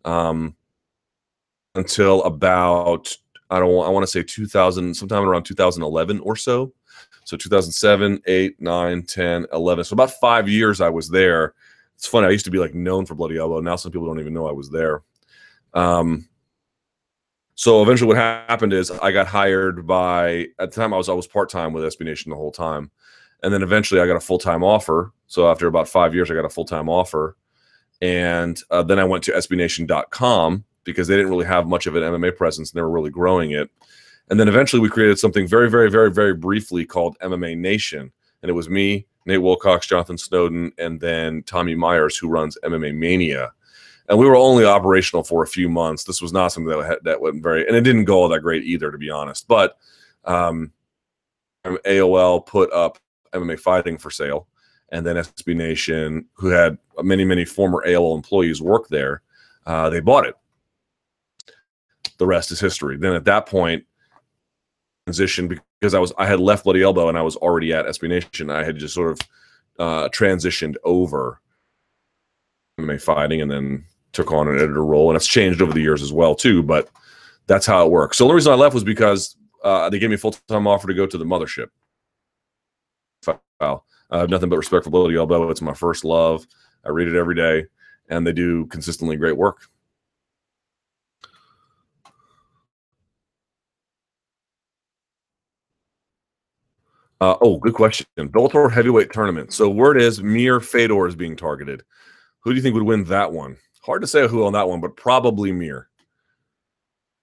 Um, 0.06 0.56
until 1.74 2.24
about 2.24 3.12
I 3.50 3.60
don't. 3.60 3.86
I 3.86 3.90
want 3.90 4.04
to 4.04 4.12
say 4.12 4.22
2000, 4.22 4.94
sometime 4.94 5.24
around 5.24 5.44
2011 5.44 6.20
or 6.20 6.36
so. 6.36 6.72
So 7.24 7.36
2007, 7.36 8.22
8, 8.26 8.62
9, 8.62 9.04
10, 9.04 9.48
11. 9.52 9.84
So 9.84 9.94
about 9.94 10.12
five 10.12 10.48
years 10.48 10.80
I 10.80 10.90
was 10.90 11.10
there. 11.10 11.56
It's 11.96 12.08
funny. 12.08 12.28
I 12.28 12.30
used 12.30 12.46
to 12.46 12.52
be 12.52 12.60
like 12.60 12.76
known 12.76 13.06
for 13.06 13.16
Bloody 13.16 13.38
Elbow. 13.38 13.62
Now 13.62 13.76
some 13.76 13.92
people 13.92 14.08
don't 14.08 14.20
even 14.20 14.34
know 14.34 14.48
I 14.48 14.54
was 14.54 14.70
there. 14.70 15.02
Um, 15.74 16.30
so 17.58 17.82
eventually, 17.82 18.08
what 18.08 18.18
happened 18.18 18.72
is 18.72 18.92
I 18.92 19.12
got 19.12 19.26
hired 19.26 19.88
by. 19.88 20.46
At 20.60 20.70
the 20.70 20.76
time, 20.80 20.94
I 20.94 20.98
was 20.98 21.10
I 21.10 21.14
was 21.14 21.26
part 21.26 21.50
time 21.50 21.74
with 21.74 21.84
SB 21.84 22.06
Nation 22.06 22.30
the 22.30 22.36
whole 22.36 22.52
time, 22.52 22.92
and 23.42 23.52
then 23.52 23.64
eventually 23.64 24.00
I 24.00 24.06
got 24.06 24.16
a 24.16 24.20
full 24.20 24.38
time 24.38 24.64
offer. 24.64 25.12
So 25.26 25.50
after 25.50 25.66
about 25.66 25.88
five 25.88 26.14
years, 26.14 26.30
I 26.30 26.36
got 26.36 26.46
a 26.46 26.50
full 26.50 26.66
time 26.66 26.88
offer, 26.88 27.36
and 28.00 28.62
uh, 28.70 28.84
then 28.84 29.00
I 29.00 29.06
went 29.06 29.24
to 29.24 29.32
SBNation.com 29.32 30.66
because 30.84 31.08
they 31.08 31.16
didn't 31.16 31.32
really 31.32 31.48
have 31.48 31.66
much 31.66 31.88
of 31.88 31.96
an 31.96 32.04
MMA 32.04 32.38
presence, 32.38 32.72
and 32.72 32.78
they 32.78 32.84
were 32.84 32.92
really 32.92 33.10
growing 33.10 33.52
it. 33.52 33.72
And 34.30 34.40
then 34.40 34.48
eventually, 34.48 34.80
we 34.80 34.90
created 34.90 35.18
something 35.18 35.48
very, 35.48 35.68
very, 35.68 35.90
very, 35.90 36.12
very 36.12 36.36
briefly 36.36 36.86
called 36.86 37.18
MMA 37.24 37.58
Nation, 37.58 38.12
and 38.44 38.52
it 38.52 38.54
was 38.54 38.70
me, 38.70 39.08
Nate 39.26 39.42
Wilcox, 39.42 39.88
Jonathan 39.88 40.20
Snowden, 40.20 40.74
and 40.78 41.00
then 41.00 41.42
Tommy 41.42 41.74
Myers, 41.74 42.20
who 42.20 42.30
runs 42.30 42.56
MMA 42.64 42.94
Mania 42.94 43.52
and 44.10 44.18
we 44.18 44.26
were 44.26 44.36
only 44.36 44.66
operational 44.66 45.24
for 45.24 45.44
a 45.44 45.48
few 45.48 45.70
months. 45.70 46.04
This 46.04 46.22
was 46.22 46.34
not 46.34 46.52
something 46.52 46.78
that 46.78 47.04
that 47.04 47.22
went 47.22 47.44
very, 47.44 47.68
and 47.68 47.76
it 47.76 47.82
didn't 47.82 48.06
go 48.06 48.18
all 48.18 48.30
that 48.30 48.42
great 48.42 48.64
either, 48.64 48.92
to 48.92 48.98
be 48.98 49.10
honest. 49.10 49.48
But 49.48 49.78
um, 50.26 50.72
AOL 51.66 52.46
put 52.46 52.72
up 52.72 52.98
MMA 53.34 53.60
fighting 53.60 53.98
for 53.98 54.10
sale, 54.10 54.48
and 54.90 55.06
then 55.06 55.18
SB 55.18 55.56
Nation, 55.56 56.26
who 56.34 56.48
had 56.48 56.78
many 57.04 57.26
many 57.26 57.46
former 57.46 57.84
AOL 57.86 58.16
employees 58.16 58.62
work 58.62 58.88
there, 58.90 59.22
uh, 59.66 59.90
they 59.90 60.00
bought 60.00 60.26
it. 60.26 60.36
The 62.18 62.26
rest 62.26 62.52
is 62.52 62.60
history. 62.60 62.98
Then 62.98 63.14
at 63.14 63.26
that 63.26 63.46
point, 63.46 63.84
transition 65.06 65.60
because 65.80 65.94
I 65.94 66.00
was 66.00 66.14
I 66.18 66.26
had 66.26 66.40
left 66.40 66.64
Bloody 66.64 66.82
Elbow 66.82 67.10
and 67.10 67.18
I 67.18 67.22
was 67.22 67.36
already 67.38 67.74
at 67.74 67.86
SB 67.86 68.10
Nation. 68.10 68.50
I 68.50 68.64
had 68.64 68.78
just 68.78 68.94
sort 68.94 69.12
of 69.12 69.20
uh, 69.80 70.10
transitioned 70.10 70.76
over 70.84 71.40
MMA 72.80 73.02
fighting, 73.02 73.42
and 73.42 73.50
then 73.50 73.86
took 74.18 74.32
on 74.32 74.48
an 74.50 74.56
editor 74.56 74.84
role, 74.84 75.10
and 75.10 75.16
it's 75.16 75.28
changed 75.28 75.62
over 75.62 75.72
the 75.72 75.82
years 75.82 76.02
as 76.02 76.12
well 76.12 76.36
too. 76.36 76.62
But 76.62 76.90
that's 77.46 77.66
how 77.66 77.86
it 77.86 77.92
works. 77.92 78.18
So 78.18 78.28
the 78.28 78.34
reason 78.34 78.52
I 78.52 78.56
left 78.56 78.74
was 78.74 78.84
because 78.84 79.38
uh, 79.64 79.90
they 79.90 80.00
gave 80.00 80.10
me 80.10 80.16
a 80.16 80.20
full 80.20 80.32
time 80.32 80.68
offer 80.68 80.88
to 80.88 80.94
go 80.94 81.06
to 81.06 81.18
the 81.18 81.26
mothership. 81.26 81.68
Wow. 83.60 83.84
I 84.10 84.20
have 84.20 84.30
nothing 84.30 84.50
but 84.50 84.58
respect 84.58 84.84
for 84.84 84.90
Bloody 84.90 85.16
Elbow. 85.16 85.50
It's 85.50 85.62
my 85.62 85.74
first 85.74 86.04
love. 86.04 86.46
I 86.86 86.90
read 86.90 87.08
it 87.08 87.16
every 87.16 87.36
day, 87.36 87.66
and 88.10 88.26
they 88.26 88.32
do 88.34 88.66
consistently 88.68 89.16
great 89.18 89.38
work. 89.38 89.68
Uh, 97.20 97.36
oh, 97.42 97.58
good 97.58 97.74
question. 97.74 98.06
Bellator 98.18 98.72
heavyweight 98.72 99.12
tournament. 99.12 99.52
So 99.52 99.70
word 99.70 100.00
is 100.00 100.22
Mir 100.22 100.60
Fedor 100.60 101.08
is 101.08 101.16
being 101.16 101.36
targeted. 101.36 101.84
Who 102.42 102.52
do 102.52 102.56
you 102.56 102.62
think 102.62 102.76
would 102.76 102.84
win 102.84 103.04
that 103.06 103.32
one? 103.32 103.58
Hard 103.88 104.02
to 104.02 104.08
say 104.08 104.28
who 104.28 104.44
on 104.44 104.52
that 104.52 104.68
one, 104.68 104.82
but 104.82 104.98
probably 104.98 105.54
Mir. 105.54 105.88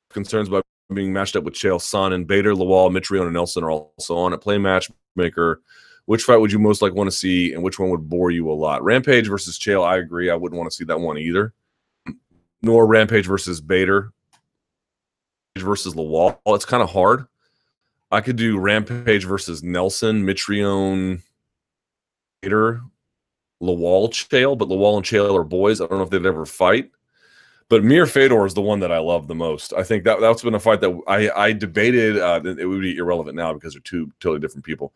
Concerns 0.08 0.48
about 0.48 0.64
being 0.94 1.12
matched 1.12 1.36
up 1.36 1.44
with 1.44 1.52
Chael 1.52 1.78
Sonnen, 1.78 2.26
Bader, 2.26 2.54
Lawal, 2.54 2.90
Mitrione, 2.90 3.24
and 3.24 3.34
Nelson 3.34 3.62
are 3.62 3.70
also 3.70 4.16
on 4.16 4.32
it. 4.32 4.40
Play 4.40 4.56
matchmaker. 4.56 5.60
Which 6.06 6.22
fight 6.22 6.38
would 6.38 6.52
you 6.52 6.58
most 6.58 6.80
like 6.80 6.94
want 6.94 7.10
to 7.10 7.16
see, 7.16 7.52
and 7.52 7.62
which 7.62 7.78
one 7.78 7.90
would 7.90 8.08
bore 8.08 8.30
you 8.30 8.50
a 8.50 8.54
lot? 8.54 8.82
Rampage 8.82 9.28
versus 9.28 9.58
Chael, 9.58 9.86
I 9.86 9.98
agree. 9.98 10.30
I 10.30 10.36
wouldn't 10.36 10.58
want 10.58 10.70
to 10.70 10.74
see 10.74 10.84
that 10.84 10.98
one 10.98 11.18
either. 11.18 11.52
Nor 12.62 12.86
Rampage 12.86 13.26
versus 13.26 13.60
Bader 13.60 14.14
versus 15.58 15.94
Lawal. 15.94 16.38
It's 16.46 16.64
kind 16.64 16.82
of 16.82 16.90
hard. 16.90 17.26
I 18.10 18.22
could 18.22 18.36
do 18.36 18.58
Rampage 18.58 19.26
versus 19.26 19.62
Nelson, 19.62 20.24
Mitrione, 20.24 21.20
Bader, 22.40 22.80
Lawal 23.64 24.10
Chael, 24.10 24.56
but 24.56 24.68
Lawal 24.68 24.96
and 24.96 25.04
Chael 25.04 25.38
are 25.38 25.44
boys. 25.44 25.80
I 25.80 25.86
don't 25.86 25.98
know 25.98 26.04
if 26.04 26.10
they'd 26.10 26.26
ever 26.26 26.46
fight. 26.46 26.90
But 27.70 27.82
Mir 27.82 28.06
Fedor 28.06 28.44
is 28.44 28.54
the 28.54 28.60
one 28.60 28.80
that 28.80 28.92
I 28.92 28.98
love 28.98 29.26
the 29.26 29.34
most. 29.34 29.72
I 29.72 29.82
think 29.82 30.04
that 30.04 30.20
that's 30.20 30.42
been 30.42 30.54
a 30.54 30.60
fight 30.60 30.80
that 30.82 31.00
I 31.08 31.30
I 31.30 31.52
debated. 31.52 32.18
Uh, 32.18 32.40
it 32.44 32.66
would 32.66 32.82
be 32.82 32.96
irrelevant 32.96 33.36
now 33.36 33.54
because 33.54 33.72
they're 33.72 33.80
two 33.80 34.12
totally 34.20 34.40
different 34.40 34.64
people. 34.64 34.92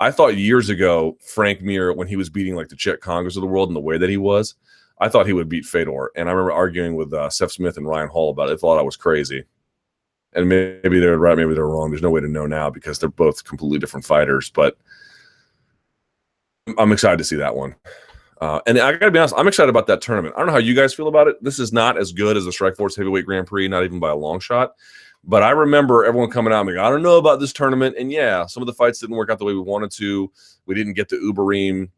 I 0.00 0.10
thought 0.10 0.36
years 0.36 0.68
ago 0.68 1.16
Frank 1.20 1.62
Mir 1.62 1.92
when 1.92 2.08
he 2.08 2.16
was 2.16 2.28
beating 2.28 2.54
like 2.54 2.68
the 2.68 2.76
Cheick 2.76 2.98
Kongos 2.98 3.36
of 3.36 3.42
the 3.42 3.46
world 3.46 3.68
in 3.68 3.74
the 3.74 3.80
way 3.80 3.98
that 3.98 4.10
he 4.10 4.16
was, 4.16 4.56
I 5.00 5.08
thought 5.08 5.26
he 5.26 5.32
would 5.32 5.48
beat 5.48 5.64
Fedor. 5.64 6.10
And 6.16 6.28
I 6.28 6.32
remember 6.32 6.52
arguing 6.52 6.96
with 6.96 7.12
uh, 7.12 7.30
Seth 7.30 7.52
Smith 7.52 7.76
and 7.76 7.86
Ryan 7.86 8.08
Hall 8.08 8.30
about 8.30 8.50
it. 8.50 8.54
I 8.54 8.56
thought 8.56 8.78
I 8.78 8.82
was 8.82 8.96
crazy. 8.96 9.44
And 10.34 10.48
maybe 10.48 10.98
they're 10.98 11.18
right, 11.18 11.36
maybe 11.36 11.54
they're 11.54 11.66
wrong. 11.66 11.90
There's 11.90 12.02
no 12.02 12.10
way 12.10 12.20
to 12.20 12.28
know 12.28 12.46
now 12.46 12.68
because 12.68 12.98
they're 12.98 13.08
both 13.08 13.44
completely 13.44 13.78
different 13.78 14.04
fighters. 14.04 14.50
But 14.50 14.76
I'm 16.76 16.92
excited 16.92 17.18
to 17.18 17.24
see 17.24 17.36
that 17.36 17.56
one. 17.56 17.74
Uh, 18.40 18.60
and 18.66 18.78
I 18.78 18.92
got 18.92 19.06
to 19.06 19.10
be 19.10 19.18
honest, 19.18 19.34
I'm 19.36 19.48
excited 19.48 19.70
about 19.70 19.86
that 19.88 20.00
tournament. 20.00 20.34
I 20.36 20.38
don't 20.38 20.46
know 20.46 20.52
how 20.52 20.58
you 20.58 20.74
guys 20.74 20.94
feel 20.94 21.08
about 21.08 21.26
it. 21.26 21.42
This 21.42 21.58
is 21.58 21.72
not 21.72 21.98
as 21.98 22.12
good 22.12 22.36
as 22.36 22.44
the 22.44 22.50
Strikeforce 22.50 22.96
Heavyweight 22.96 23.26
Grand 23.26 23.46
Prix, 23.46 23.66
not 23.68 23.84
even 23.84 23.98
by 23.98 24.10
a 24.10 24.16
long 24.16 24.38
shot. 24.38 24.74
But 25.24 25.42
I 25.42 25.50
remember 25.50 26.04
everyone 26.04 26.30
coming 26.30 26.52
out 26.52 26.60
and 26.60 26.76
like, 26.76 26.84
I 26.84 26.88
don't 26.88 27.02
know 27.02 27.18
about 27.18 27.40
this 27.40 27.52
tournament. 27.52 27.96
And 27.98 28.12
yeah, 28.12 28.46
some 28.46 28.62
of 28.62 28.68
the 28.68 28.72
fights 28.72 29.00
didn't 29.00 29.16
work 29.16 29.30
out 29.30 29.38
the 29.38 29.44
way 29.44 29.54
we 29.54 29.60
wanted 29.60 29.90
to. 29.92 30.30
We 30.66 30.74
didn't 30.74 30.92
get 30.92 31.08
the 31.08 31.16
Overeem 31.16 31.90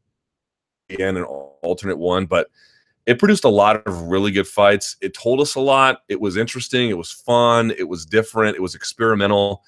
again, 0.88 1.16
an 1.16 1.24
alternate 1.24 1.98
one, 1.98 2.26
but 2.26 2.48
it 3.06 3.18
produced 3.18 3.44
a 3.44 3.48
lot 3.48 3.86
of 3.86 4.02
really 4.02 4.30
good 4.30 4.46
fights. 4.46 4.96
It 5.00 5.14
told 5.14 5.40
us 5.40 5.54
a 5.54 5.60
lot. 5.60 6.02
It 6.08 6.20
was 6.20 6.36
interesting. 6.36 6.90
It 6.90 6.98
was 6.98 7.12
fun. 7.12 7.72
It 7.78 7.88
was 7.88 8.06
different. 8.06 8.56
It 8.56 8.62
was 8.62 8.74
experimental. 8.74 9.62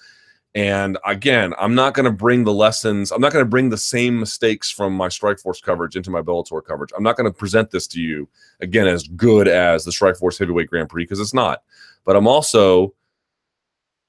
And 0.55 0.99
again, 1.07 1.55
I'm 1.59 1.75
not 1.75 1.95
going 1.95 2.05
to 2.05 2.11
bring 2.11 2.45
the 2.45 2.53
lessons, 2.53 3.11
I'm 3.11 3.23
not 3.23 3.33
going 3.33 3.45
to 3.45 3.49
bring 3.49 3.71
the 3.71 3.79
same 3.79 4.21
mistakes 4.21 4.71
from 4.71 4.93
my 4.93 5.09
Strikeforce 5.09 5.63
coverage 5.63 5.97
into 5.97 6.11
my 6.11 6.21
Bellator 6.21 6.63
coverage. 6.63 6.91
I'm 6.95 7.03
not 7.03 7.17
going 7.17 7.31
to 7.31 7.37
present 7.37 7.71
this 7.71 7.87
to 7.89 8.01
you 8.01 8.29
again 8.61 8.87
as 8.87 9.09
good 9.09 9.49
as 9.49 9.85
the 9.85 9.91
Strikeforce 9.91 10.39
Heavyweight 10.39 10.69
Grand 10.69 10.91
Prix 10.91 11.05
because 11.05 11.21
it's 11.21 11.33
not. 11.33 11.63
But 12.05 12.17
I'm 12.17 12.29
also 12.29 12.95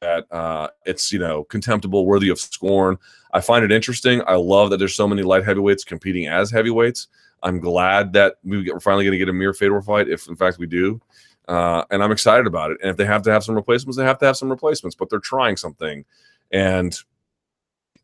that 0.01 0.25
uh, 0.31 0.67
it's 0.85 1.11
you 1.11 1.19
know 1.19 1.45
contemptible, 1.45 2.05
worthy 2.05 2.29
of 2.29 2.39
scorn. 2.39 2.97
I 3.31 3.39
find 3.39 3.63
it 3.63 3.71
interesting. 3.71 4.21
I 4.27 4.35
love 4.35 4.69
that 4.69 4.77
there's 4.77 4.95
so 4.95 5.07
many 5.07 5.23
light 5.23 5.45
heavyweights 5.45 5.85
competing 5.85 6.27
as 6.27 6.51
heavyweights. 6.51 7.07
I'm 7.41 7.59
glad 7.59 8.13
that 8.13 8.35
we 8.43 8.69
are 8.69 8.79
finally 8.79 9.05
going 9.05 9.13
to 9.13 9.17
get 9.17 9.29
a 9.29 9.33
Mir 9.33 9.53
Fedor 9.53 9.81
fight, 9.81 10.09
if 10.09 10.27
in 10.27 10.35
fact 10.35 10.59
we 10.59 10.67
do. 10.67 11.01
Uh, 11.47 11.83
and 11.91 12.01
I'm 12.01 12.11
excited 12.11 12.47
about 12.47 12.71
it. 12.71 12.77
And 12.81 12.89
if 12.89 12.97
they 12.97 13.05
have 13.05 13.21
to 13.23 13.31
have 13.31 13.43
some 13.43 13.55
replacements, 13.55 13.97
they 13.97 14.05
have 14.05 14.17
to 14.19 14.25
have 14.25 14.37
some 14.37 14.49
replacements. 14.49 14.95
But 14.95 15.09
they're 15.09 15.19
trying 15.19 15.57
something, 15.57 16.05
and 16.53 16.97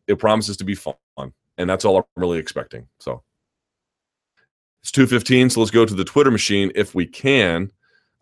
it 0.07 0.17
promises 0.17 0.57
to 0.57 0.65
be 0.65 0.75
fun. 0.75 0.95
And 1.57 1.69
that's 1.69 1.85
all 1.85 1.97
I'm 1.97 2.03
really 2.15 2.39
expecting. 2.39 2.87
So 2.99 3.21
it's 4.81 4.91
2:15. 4.91 5.51
So 5.51 5.59
let's 5.59 5.71
go 5.71 5.85
to 5.85 5.93
the 5.93 6.03
Twitter 6.03 6.31
machine 6.31 6.71
if 6.75 6.95
we 6.95 7.05
can. 7.05 7.71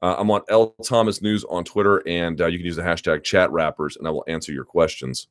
Uh, 0.01 0.15
I'm 0.17 0.29
on 0.29 0.41
L 0.49 0.75
Thomas 0.83 1.21
News 1.21 1.43
on 1.45 1.63
Twitter, 1.63 2.07
and 2.07 2.39
uh, 2.41 2.47
you 2.47 2.59
can 2.59 2.65
use 2.65 2.75
the 2.75 2.83
hashtag 2.83 3.23
Chat 3.23 3.51
Rappers, 3.51 3.97
and 3.97 4.07
I 4.07 4.11
will 4.11 4.25
answer 4.27 4.51
your 4.51 4.65
questions. 4.65 5.27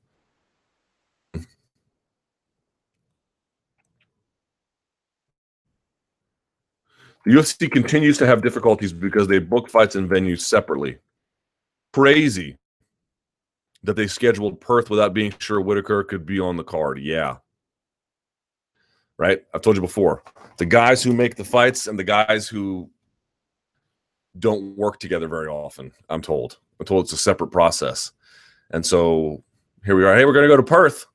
The 7.24 7.32
UFC 7.32 7.70
continues 7.70 8.18
to 8.18 8.26
have 8.26 8.40
difficulties 8.40 8.92
because 8.92 9.26
they 9.26 9.40
book 9.40 9.68
fights 9.68 9.96
and 9.96 10.08
venues 10.08 10.42
separately. 10.42 10.98
Crazy 11.92 12.56
that 13.86 13.94
they 13.94 14.06
scheduled 14.06 14.60
Perth 14.60 14.90
without 14.90 15.14
being 15.14 15.32
sure 15.38 15.60
Whittaker 15.60 16.04
could 16.04 16.26
be 16.26 16.40
on 16.40 16.56
the 16.56 16.64
card. 16.64 16.98
Yeah. 16.98 17.36
Right? 19.16 19.42
I've 19.54 19.62
told 19.62 19.76
you 19.76 19.82
before. 19.82 20.22
The 20.58 20.66
guys 20.66 21.02
who 21.02 21.12
make 21.12 21.36
the 21.36 21.44
fights 21.44 21.86
and 21.86 21.98
the 21.98 22.04
guys 22.04 22.48
who 22.48 22.90
don't 24.38 24.76
work 24.76 24.98
together 24.98 25.28
very 25.28 25.46
often, 25.46 25.92
I'm 26.08 26.20
told. 26.20 26.58
I'm 26.78 26.86
told 26.86 27.04
it's 27.04 27.12
a 27.12 27.16
separate 27.16 27.48
process. 27.48 28.12
And 28.70 28.84
so 28.84 29.42
here 29.84 29.96
we 29.96 30.04
are. 30.04 30.14
Hey, 30.14 30.24
we're 30.24 30.32
going 30.32 30.44
to 30.44 30.52
go 30.52 30.56
to 30.56 30.62
Perth. 30.62 31.06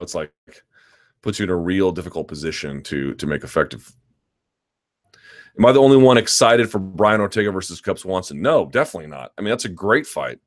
It's 0.00 0.14
like 0.14 0.32
puts 1.22 1.38
you 1.38 1.44
in 1.44 1.50
a 1.50 1.56
real 1.56 1.92
difficult 1.92 2.26
position 2.26 2.82
to 2.84 3.12
to 3.14 3.26
make 3.26 3.44
effective 3.44 3.94
Am 5.58 5.66
I 5.66 5.72
the 5.72 5.80
only 5.80 5.96
one 5.96 6.16
excited 6.16 6.70
for 6.70 6.78
Brian 6.78 7.20
Ortega 7.20 7.50
versus 7.50 7.80
Cub 7.80 7.98
Swanson? 7.98 8.40
No, 8.40 8.66
definitely 8.66 9.10
not. 9.10 9.32
I 9.36 9.42
mean, 9.42 9.50
that's 9.50 9.64
a 9.64 9.70
great 9.70 10.06
fight. 10.06 10.38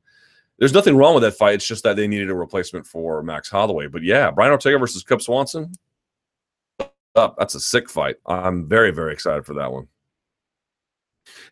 There's 0.58 0.72
nothing 0.72 0.96
wrong 0.96 1.14
with 1.14 1.22
that 1.24 1.32
fight. 1.32 1.54
It's 1.54 1.66
just 1.66 1.82
that 1.84 1.96
they 1.96 2.06
needed 2.06 2.30
a 2.30 2.34
replacement 2.34 2.86
for 2.86 3.22
Max 3.22 3.50
Holloway. 3.50 3.88
But 3.88 4.02
yeah, 4.02 4.30
Brian 4.30 4.52
Ortega 4.52 4.78
versus 4.78 5.02
Cub 5.02 5.20
Swanson. 5.20 5.72
Up. 7.16 7.36
That's 7.38 7.54
a 7.54 7.60
sick 7.60 7.88
fight. 7.88 8.16
I'm 8.26 8.68
very, 8.68 8.90
very 8.90 9.12
excited 9.12 9.46
for 9.46 9.54
that 9.54 9.70
one. 9.70 9.88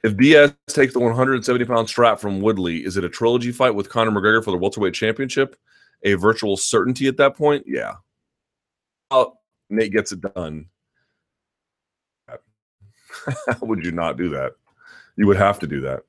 If 0.03 0.16
Diaz 0.16 0.53
takes 0.69 0.93
the 0.93 1.01
170 1.01 1.65
pound 1.65 1.89
strap 1.89 2.19
from 2.19 2.41
Woodley, 2.41 2.85
is 2.85 2.97
it 2.97 3.05
a 3.05 3.09
trilogy 3.09 3.53
fight 3.53 3.74
with 3.74 3.89
Conor 3.89 4.11
McGregor 4.11 4.45
for 4.45 4.51
the 4.51 4.59
welterweight 4.59 4.95
championship? 4.95 5.57
A 6.03 6.15
virtual 6.15 6.57
certainty 6.57 7.07
at 7.07 7.16
that 7.19 7.37
point? 7.37 7.65
Yeah. 7.66 7.95
Oh, 9.11 9.35
Nate 9.70 9.93
gets 9.93 10.12
it 10.12 10.20
done. 10.35 10.66
How 12.27 12.39
would 13.62 13.85
you 13.85 13.93
not 13.93 14.16
do 14.16 14.31
that? 14.31 14.53
You 15.16 15.27
would 15.27 15.37
have 15.37 15.59
to 15.61 15.66
do 15.66 15.81
that. 15.83 16.03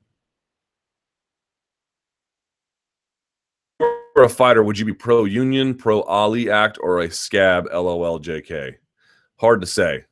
For 4.14 4.24
a 4.24 4.30
fighter, 4.30 4.64
would 4.64 4.78
you 4.78 4.86
be 4.86 4.94
pro 4.94 5.26
union, 5.26 5.74
pro 5.74 6.04
Ali 6.04 6.50
Act, 6.50 6.78
or 6.82 7.02
a 7.02 7.10
scab 7.10 7.68
LOL 7.74 8.20
JK? 8.20 8.76
Hard 9.38 9.62
to 9.62 9.68
say. 9.68 10.06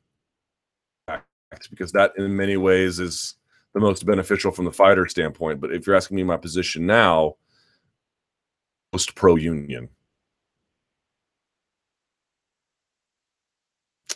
Because 1.70 1.92
that, 1.92 2.12
in 2.16 2.36
many 2.36 2.56
ways, 2.56 2.98
is 2.98 3.36
the 3.74 3.80
most 3.80 4.04
beneficial 4.04 4.50
from 4.50 4.64
the 4.64 4.72
fighter 4.72 5.06
standpoint. 5.06 5.60
But 5.60 5.72
if 5.72 5.86
you're 5.86 5.94
asking 5.94 6.16
me 6.16 6.24
my 6.24 6.36
position 6.36 6.84
now, 6.84 7.36
most 8.92 9.14
pro 9.14 9.36
union. 9.36 9.88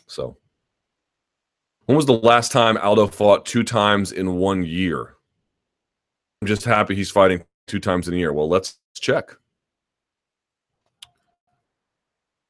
So. 0.09 0.37
When 1.85 1.95
was 1.95 2.07
the 2.07 2.15
last 2.15 2.51
time 2.51 2.77
Aldo 2.79 3.07
fought 3.07 3.47
two 3.47 3.63
times 3.63 4.11
in 4.11 4.35
one 4.35 4.65
year? 4.65 5.15
I'm 6.43 6.49
just 6.49 6.65
happy 6.65 6.97
he's 6.97 7.11
fighting 7.11 7.45
two 7.69 7.79
times 7.79 8.09
in 8.09 8.15
a 8.15 8.17
year. 8.17 8.33
Well, 8.33 8.49
let's 8.49 8.79
check. 8.95 9.37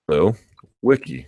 So, 0.08 0.36
wiki. 0.82 1.26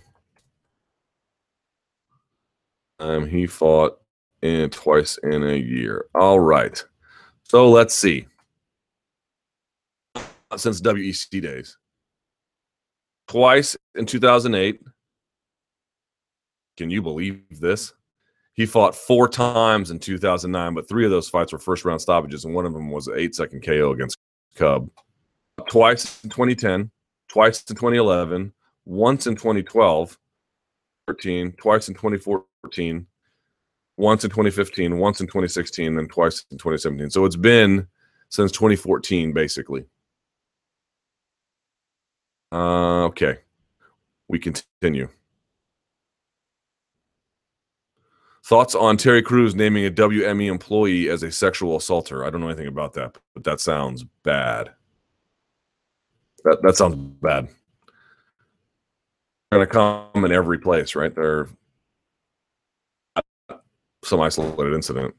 Um, 2.99 3.27
he 3.27 3.47
fought 3.47 3.99
in 4.41 4.69
twice 4.69 5.17
in 5.23 5.43
a 5.43 5.55
year. 5.55 6.05
All 6.15 6.39
right. 6.39 6.81
So 7.43 7.69
let's 7.69 7.95
see. 7.95 8.25
Since 10.55 10.81
WEC 10.81 11.41
days, 11.41 11.77
twice 13.27 13.77
in 13.95 14.05
2008. 14.05 14.81
Can 16.77 16.89
you 16.89 17.01
believe 17.01 17.43
this? 17.59 17.93
He 18.53 18.65
fought 18.65 18.95
four 18.95 19.27
times 19.29 19.91
in 19.91 19.99
2009, 19.99 20.73
but 20.73 20.87
three 20.87 21.05
of 21.05 21.11
those 21.11 21.29
fights 21.29 21.53
were 21.53 21.59
first 21.59 21.85
round 21.85 22.01
stoppages, 22.01 22.45
and 22.45 22.53
one 22.53 22.65
of 22.65 22.73
them 22.73 22.89
was 22.89 23.07
an 23.07 23.15
eight 23.17 23.35
second 23.35 23.63
KO 23.63 23.91
against 23.91 24.17
Cub. 24.55 24.89
Twice 25.69 26.23
in 26.23 26.29
2010, 26.29 26.89
twice 27.27 27.61
in 27.69 27.75
2011, 27.75 28.53
once 28.85 29.27
in 29.27 29.35
2012, 29.35 30.17
13, 31.07 31.51
twice 31.53 31.87
in 31.87 31.93
2014, 31.93 33.05
once 33.97 34.23
in 34.23 34.29
2015, 34.29 34.97
once 34.97 35.21
in 35.21 35.27
2016, 35.27 35.97
and 35.97 36.09
twice 36.09 36.45
in 36.51 36.57
2017. 36.57 37.09
So 37.09 37.25
it's 37.25 37.35
been 37.35 37.87
since 38.29 38.51
2014, 38.51 39.33
basically. 39.33 39.85
Uh, 42.51 43.05
okay. 43.05 43.39
We 44.27 44.39
continue. 44.39 45.09
Thoughts 48.45 48.73
on 48.73 48.97
Terry 48.97 49.21
Crews 49.21 49.53
naming 49.53 49.85
a 49.85 49.91
WME 49.91 50.49
employee 50.49 51.09
as 51.09 51.21
a 51.21 51.31
sexual 51.31 51.75
assaulter? 51.75 52.25
I 52.25 52.29
don't 52.29 52.41
know 52.41 52.47
anything 52.47 52.67
about 52.67 52.93
that, 52.93 53.15
but 53.33 53.43
that 53.43 53.59
sounds 53.59 54.03
bad. 54.23 54.71
That 56.45 56.59
that 56.63 56.75
sounds 56.75 56.95
bad. 56.95 57.49
Going 59.51 59.65
to 59.65 59.71
come 59.71 60.25
in 60.25 60.31
every 60.31 60.59
place, 60.59 60.95
right? 60.95 61.13
They're 61.13 61.49
some 64.03 64.21
isolated 64.21 64.73
incident. 64.75 65.15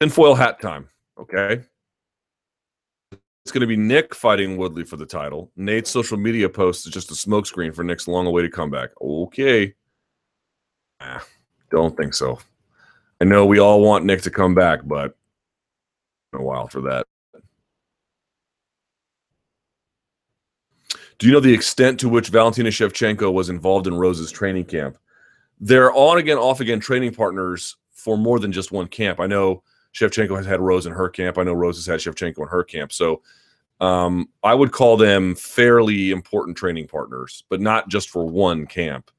Tinfoil 0.00 0.34
hat 0.34 0.60
time. 0.60 0.88
Okay. 1.18 1.62
It's 3.12 3.52
going 3.52 3.62
to 3.62 3.66
be 3.66 3.76
Nick 3.76 4.14
fighting 4.14 4.56
Woodley 4.58 4.84
for 4.84 4.96
the 4.96 5.06
title. 5.06 5.50
Nate's 5.56 5.90
social 5.90 6.18
media 6.18 6.48
post 6.48 6.86
is 6.86 6.92
just 6.92 7.10
a 7.10 7.14
smokescreen 7.14 7.74
for 7.74 7.82
Nick's 7.82 8.06
long-awaited 8.06 8.52
comeback. 8.52 8.90
Okay. 9.00 9.74
Don't 11.70 11.96
think 11.96 12.12
so. 12.14 12.38
I 13.20 13.24
know 13.24 13.46
we 13.46 13.58
all 13.58 13.80
want 13.80 14.04
Nick 14.04 14.22
to 14.22 14.30
come 14.30 14.54
back, 14.54 14.80
but 14.84 15.16
a 16.34 16.42
while 16.42 16.68
for 16.68 16.82
that. 16.82 17.06
Do 21.18 21.26
you 21.26 21.32
know 21.32 21.40
the 21.40 21.52
extent 21.52 22.00
to 22.00 22.08
which 22.08 22.28
Valentina 22.28 22.70
Shevchenko 22.70 23.32
was 23.32 23.48
involved 23.48 23.86
in 23.86 23.94
Rose's 23.94 24.32
training 24.32 24.64
camp? 24.64 24.98
They're 25.60 25.92
on 25.92 26.18
again, 26.18 26.38
off 26.38 26.60
again 26.60 26.80
training 26.80 27.14
partners 27.14 27.76
for 27.92 28.18
more 28.18 28.38
than 28.38 28.52
just 28.52 28.72
one 28.72 28.88
camp. 28.88 29.20
I 29.20 29.26
know 29.26 29.62
Shevchenko 29.94 30.36
has 30.36 30.46
had 30.46 30.60
Rose 30.60 30.86
in 30.86 30.92
her 30.92 31.08
camp. 31.08 31.38
I 31.38 31.44
know 31.44 31.52
Rose 31.52 31.76
has 31.76 31.86
had 31.86 32.00
Shevchenko 32.00 32.42
in 32.42 32.48
her 32.48 32.64
camp. 32.64 32.92
So 32.92 33.22
um, 33.80 34.28
I 34.42 34.54
would 34.54 34.72
call 34.72 34.96
them 34.96 35.34
fairly 35.34 36.10
important 36.10 36.56
training 36.56 36.88
partners, 36.88 37.44
but 37.48 37.60
not 37.60 37.88
just 37.88 38.10
for 38.10 38.28
one 38.28 38.66
camp, 38.66 39.10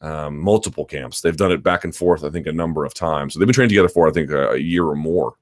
um, 0.00 0.38
multiple 0.38 0.84
camps. 0.84 1.20
They've 1.20 1.36
done 1.36 1.52
it 1.52 1.62
back 1.62 1.84
and 1.84 1.94
forth, 1.94 2.24
I 2.24 2.30
think, 2.30 2.46
a 2.46 2.52
number 2.52 2.84
of 2.84 2.94
times. 2.94 3.34
So 3.34 3.38
they've 3.38 3.46
been 3.46 3.54
training 3.54 3.70
together 3.70 3.88
for, 3.88 4.08
I 4.08 4.12
think, 4.12 4.30
a, 4.30 4.50
a 4.50 4.58
year 4.58 4.84
or 4.84 4.96
more, 4.96 5.34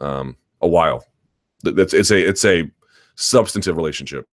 um, 0.00 0.36
a 0.60 0.68
while. 0.68 1.06
That's 1.62 1.94
it's 1.94 2.10
a 2.10 2.28
it's 2.28 2.44
a 2.44 2.70
substantive 3.16 3.76
relationship. 3.76 4.28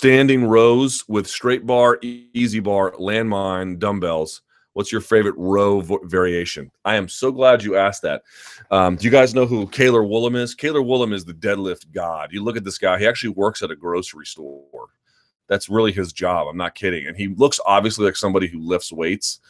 Standing 0.00 0.46
rows 0.46 1.04
with 1.08 1.26
straight 1.26 1.66
bar, 1.66 1.98
easy 2.00 2.58
bar, 2.58 2.92
landmine, 2.92 3.78
dumbbells 3.78 4.40
What's 4.72 4.90
your 4.90 5.02
favorite 5.02 5.34
row 5.36 5.82
variation? 6.04 6.70
I 6.86 6.94
am 6.94 7.06
so 7.06 7.30
glad 7.30 7.62
you 7.62 7.76
asked 7.76 8.00
that. 8.00 8.22
Um, 8.70 8.96
do 8.96 9.04
you 9.04 9.10
guys 9.10 9.34
know 9.34 9.44
who 9.44 9.66
Cailer 9.66 10.00
Woolam 10.00 10.34
is? 10.34 10.54
Cailer 10.54 10.80
Woolam 10.80 11.12
is 11.12 11.26
the 11.26 11.34
deadlift 11.34 11.92
god. 11.92 12.30
You 12.32 12.42
look 12.42 12.56
at 12.56 12.64
this 12.64 12.78
guy, 12.78 12.98
he 12.98 13.06
actually 13.06 13.34
works 13.34 13.60
at 13.60 13.70
a 13.70 13.76
grocery 13.76 14.24
store. 14.24 14.86
That's 15.48 15.68
really 15.68 15.92
his 15.92 16.14
job. 16.14 16.48
I'm 16.48 16.56
not 16.56 16.74
kidding. 16.74 17.06
And 17.06 17.14
he 17.14 17.28
looks 17.28 17.60
obviously 17.66 18.06
like 18.06 18.16
somebody 18.16 18.46
who 18.46 18.60
lifts 18.60 18.94
weights, 18.94 19.40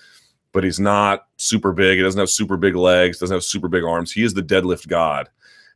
but 0.51 0.64
he's 0.64 0.81
not 0.81 1.28
super 1.36 1.72
big. 1.72 1.98
He 1.98 2.02
doesn't 2.02 2.18
have 2.18 2.28
super 2.28 2.56
big 2.56 2.74
legs, 2.74 3.20
doesn't 3.20 3.36
have 3.36 3.44
super 3.44 3.68
big 3.68 3.85
arms. 3.85 4.10
He 4.10 4.24
is 4.24 4.35
the 4.35 4.43
deadlift 4.43 4.89
god. 4.89 5.28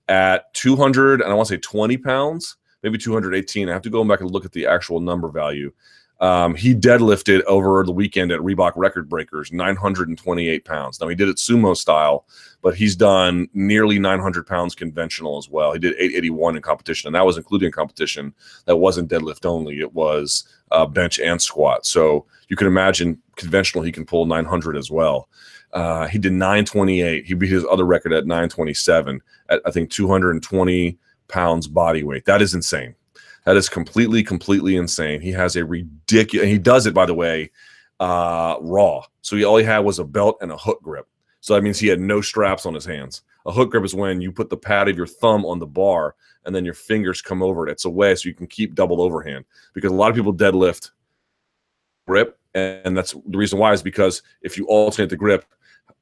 At 0.09 0.53
200, 0.55 1.21
and 1.21 1.31
I 1.31 1.35
want 1.35 1.47
to 1.47 1.55
say 1.55 1.61
20 1.61 1.97
pounds, 1.99 2.57
maybe 2.85 2.99
218. 2.99 3.69
I 3.69 3.73
have 3.73 3.83
to 3.83 3.91
go 3.91 4.05
back 4.05 4.21
and 4.21 4.31
look 4.31 4.45
at 4.45 4.53
the 4.53 4.67
actual 4.67 5.01
number 5.01 5.29
value. 5.29 5.73
Um, 6.21 6.55
he 6.55 6.75
deadlifted 6.75 7.43
over 7.45 7.83
the 7.83 7.91
weekend 7.93 8.31
at 8.31 8.39
Reebok 8.39 8.75
Record 8.77 9.09
Breakers 9.09 9.53
928 9.53 10.65
pounds. 10.65 11.01
Now 11.01 11.09
he 11.09 11.17
did 11.17 11.29
it 11.29 11.39
sumo 11.39 11.77
style, 11.77 12.27
but 12.63 12.77
he's 12.77 12.95
done 12.95 13.49
nearly 13.53 13.99
900 13.99 14.47
pounds 14.47 14.77
conventional 14.77 15.39
as 15.39 15.49
well. 15.49 15.73
He 15.73 15.81
did 15.81 15.95
881 15.95 16.57
in 16.57 16.63
competition, 16.63 17.09
and 17.09 17.17
that 17.17 17.27
was 17.27 17.37
including 17.37 17.73
competition 17.73 18.33
that 18.67 18.77
wasn't 18.77 19.11
deadlift 19.11 19.45
only. 19.45 19.81
It 19.81 19.93
was 19.93 20.45
uh, 20.71 20.87
bench 20.87 21.19
and 21.19 21.43
squat. 21.43 21.85
So 21.85 22.27
you 22.49 22.57
can 22.57 22.69
imagine 22.69 23.21
conventional 23.37 23.83
he 23.83 23.93
can 23.93 24.07
pull 24.07 24.25
900 24.27 24.77
as 24.77 24.91
well. 24.91 25.29
Uh, 25.73 26.07
he 26.07 26.19
did 26.19 26.33
928. 26.33 27.25
He 27.25 27.35
beat 27.35 27.51
his 27.51 27.65
other 27.69 27.85
record 27.85 28.13
at 28.13 28.27
927 28.27 29.21
at 29.49 29.61
I 29.67 29.73
think 29.73 29.91
220 29.91 30.97
pounds 31.29 31.67
body 31.67 32.03
weight. 32.03 32.25
That 32.25 32.43
is 32.43 32.55
insane. 32.55 32.95
That 33.45 33.57
is 33.57 33.69
completely, 33.69 34.23
completely 34.23 34.77
insane. 34.77 35.21
He 35.21 35.33
has 35.33 35.57
a 35.57 35.65
ridiculous. 35.65 36.49
He 36.49 36.59
does 36.59 36.87
it, 36.87 36.95
by 36.95 37.07
the 37.07 37.15
way, 37.15 37.51
uh, 38.01 38.57
raw. 38.61 39.03
So 39.23 39.37
he 39.37 39.45
all 39.45 39.57
he 39.57 39.65
had 39.65 39.81
was 39.81 39.99
a 39.99 40.05
belt 40.05 40.39
and 40.41 40.51
a 40.51 40.57
hook 40.57 40.83
grip. 40.83 41.07
So 41.41 41.55
that 41.55 41.63
means 41.63 41.79
he 41.79 41.89
had 41.89 42.01
no 42.01 42.21
straps 42.21 42.65
on 42.65 42.75
his 42.75 42.87
hands. 42.87 43.23
A 43.47 43.53
hook 43.53 43.71
grip 43.71 43.85
is 43.85 43.95
when 43.95 44.23
you 44.23 44.33
put 44.33 44.49
the 44.49 44.57
pad 44.57 44.89
of 44.89 44.97
your 44.97 45.07
thumb 45.07 45.45
on 45.45 45.59
the 45.59 45.67
bar 45.67 46.15
and 46.47 46.55
then 46.55 46.65
your 46.65 46.75
fingers 46.75 47.21
come 47.21 47.43
over 47.43 47.69
it. 47.69 47.73
It's 47.73 47.85
a 47.85 47.91
way 47.91 48.15
so 48.15 48.29
you 48.29 48.35
can 48.35 48.47
keep 48.47 48.75
double 48.75 49.03
overhand 49.03 49.45
because 49.75 49.93
a 49.93 49.95
lot 49.95 50.09
of 50.09 50.17
people 50.17 50.33
deadlift 50.33 50.91
grip, 52.07 52.39
and 52.55 52.97
that's 52.97 53.13
the 53.13 53.39
reason 53.39 53.59
why 53.59 53.73
is 53.73 53.83
because 53.83 54.23
if 54.43 54.57
you 54.57 54.67
alternate 54.67 55.11
the 55.11 55.17
grip, 55.17 55.45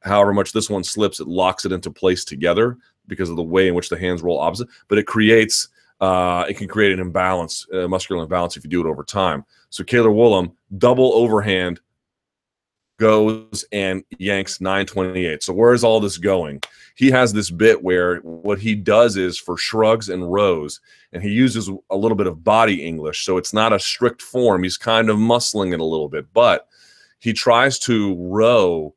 however 0.04 0.32
much 0.32 0.52
this 0.52 0.70
one 0.70 0.84
slips, 0.84 1.20
it 1.20 1.28
locks 1.28 1.64
it 1.64 1.72
into 1.72 1.90
place 1.90 2.24
together 2.24 2.76
because 3.06 3.30
of 3.30 3.36
the 3.36 3.42
way 3.42 3.68
in 3.68 3.74
which 3.74 3.88
the 3.88 3.98
hands 3.98 4.22
roll 4.22 4.38
opposite. 4.38 4.68
But 4.88 4.98
it 4.98 5.06
creates 5.06 5.68
uh, 6.00 6.44
it 6.48 6.56
can 6.56 6.66
create 6.66 6.92
an 6.92 6.98
imbalance, 6.98 7.64
a 7.72 7.86
muscular 7.86 8.24
imbalance 8.24 8.56
if 8.56 8.64
you 8.64 8.70
do 8.70 8.80
it 8.80 8.90
over 8.90 9.04
time. 9.04 9.44
So 9.70 9.84
Cailer 9.84 10.10
Woolam, 10.10 10.52
double 10.76 11.12
overhand, 11.14 11.80
goes 12.98 13.64
and 13.72 14.02
yanks 14.18 14.60
928. 14.60 15.42
So 15.42 15.52
where 15.52 15.72
is 15.72 15.84
all 15.84 16.00
this 16.00 16.18
going? 16.18 16.60
He 16.96 17.10
has 17.10 17.32
this 17.32 17.50
bit 17.50 17.82
where 17.82 18.18
what 18.18 18.58
he 18.58 18.74
does 18.74 19.16
is 19.16 19.38
for 19.38 19.56
shrugs 19.56 20.08
and 20.08 20.32
rows, 20.32 20.80
and 21.12 21.22
he 21.22 21.30
uses 21.30 21.70
a 21.90 21.96
little 21.96 22.16
bit 22.16 22.26
of 22.26 22.44
body 22.44 22.84
English. 22.84 23.24
So 23.24 23.38
it's 23.38 23.52
not 23.52 23.72
a 23.72 23.78
strict 23.78 24.22
form. 24.22 24.62
He's 24.62 24.76
kind 24.76 25.08
of 25.08 25.16
muscling 25.16 25.72
it 25.72 25.80
a 25.80 25.84
little 25.84 26.08
bit, 26.08 26.32
but 26.32 26.68
he 27.18 27.32
tries 27.32 27.78
to 27.80 28.16
row 28.16 28.94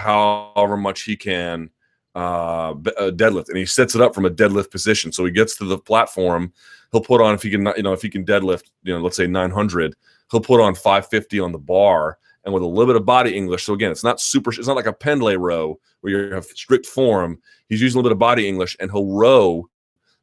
however 0.00 0.76
much 0.76 1.02
he 1.02 1.16
can 1.16 1.70
uh, 2.14 2.74
deadlift, 2.74 3.48
and 3.48 3.56
he 3.56 3.66
sets 3.66 3.94
it 3.94 4.00
up 4.00 4.14
from 4.14 4.26
a 4.26 4.30
deadlift 4.30 4.70
position. 4.70 5.12
So 5.12 5.24
he 5.24 5.30
gets 5.30 5.56
to 5.56 5.64
the 5.64 5.78
platform, 5.78 6.52
he'll 6.92 7.00
put 7.00 7.20
on 7.20 7.34
if 7.34 7.42
he 7.42 7.50
can, 7.50 7.72
you 7.76 7.82
know, 7.82 7.92
if 7.92 8.02
he 8.02 8.08
can 8.08 8.24
deadlift, 8.24 8.64
you 8.82 8.92
know, 8.92 9.00
let's 9.00 9.16
say 9.16 9.26
900, 9.26 9.94
he'll 10.30 10.40
put 10.40 10.60
on 10.60 10.74
550 10.74 11.40
on 11.40 11.52
the 11.52 11.58
bar, 11.58 12.18
and 12.44 12.54
with 12.54 12.62
a 12.62 12.66
little 12.66 12.86
bit 12.86 12.96
of 12.96 13.06
body 13.06 13.36
English. 13.36 13.64
So 13.64 13.74
again, 13.74 13.90
it's 13.90 14.04
not 14.04 14.20
super. 14.20 14.50
It's 14.50 14.66
not 14.66 14.76
like 14.76 14.86
a 14.86 14.92
pendlay 14.92 15.36
row 15.36 15.78
where 16.00 16.12
you 16.12 16.34
have 16.34 16.46
strict 16.46 16.86
form. 16.86 17.38
He's 17.68 17.82
using 17.82 17.96
a 17.96 17.98
little 17.98 18.10
bit 18.10 18.14
of 18.14 18.18
body 18.18 18.48
English, 18.48 18.76
and 18.80 18.90
he'll 18.90 19.12
row 19.12 19.68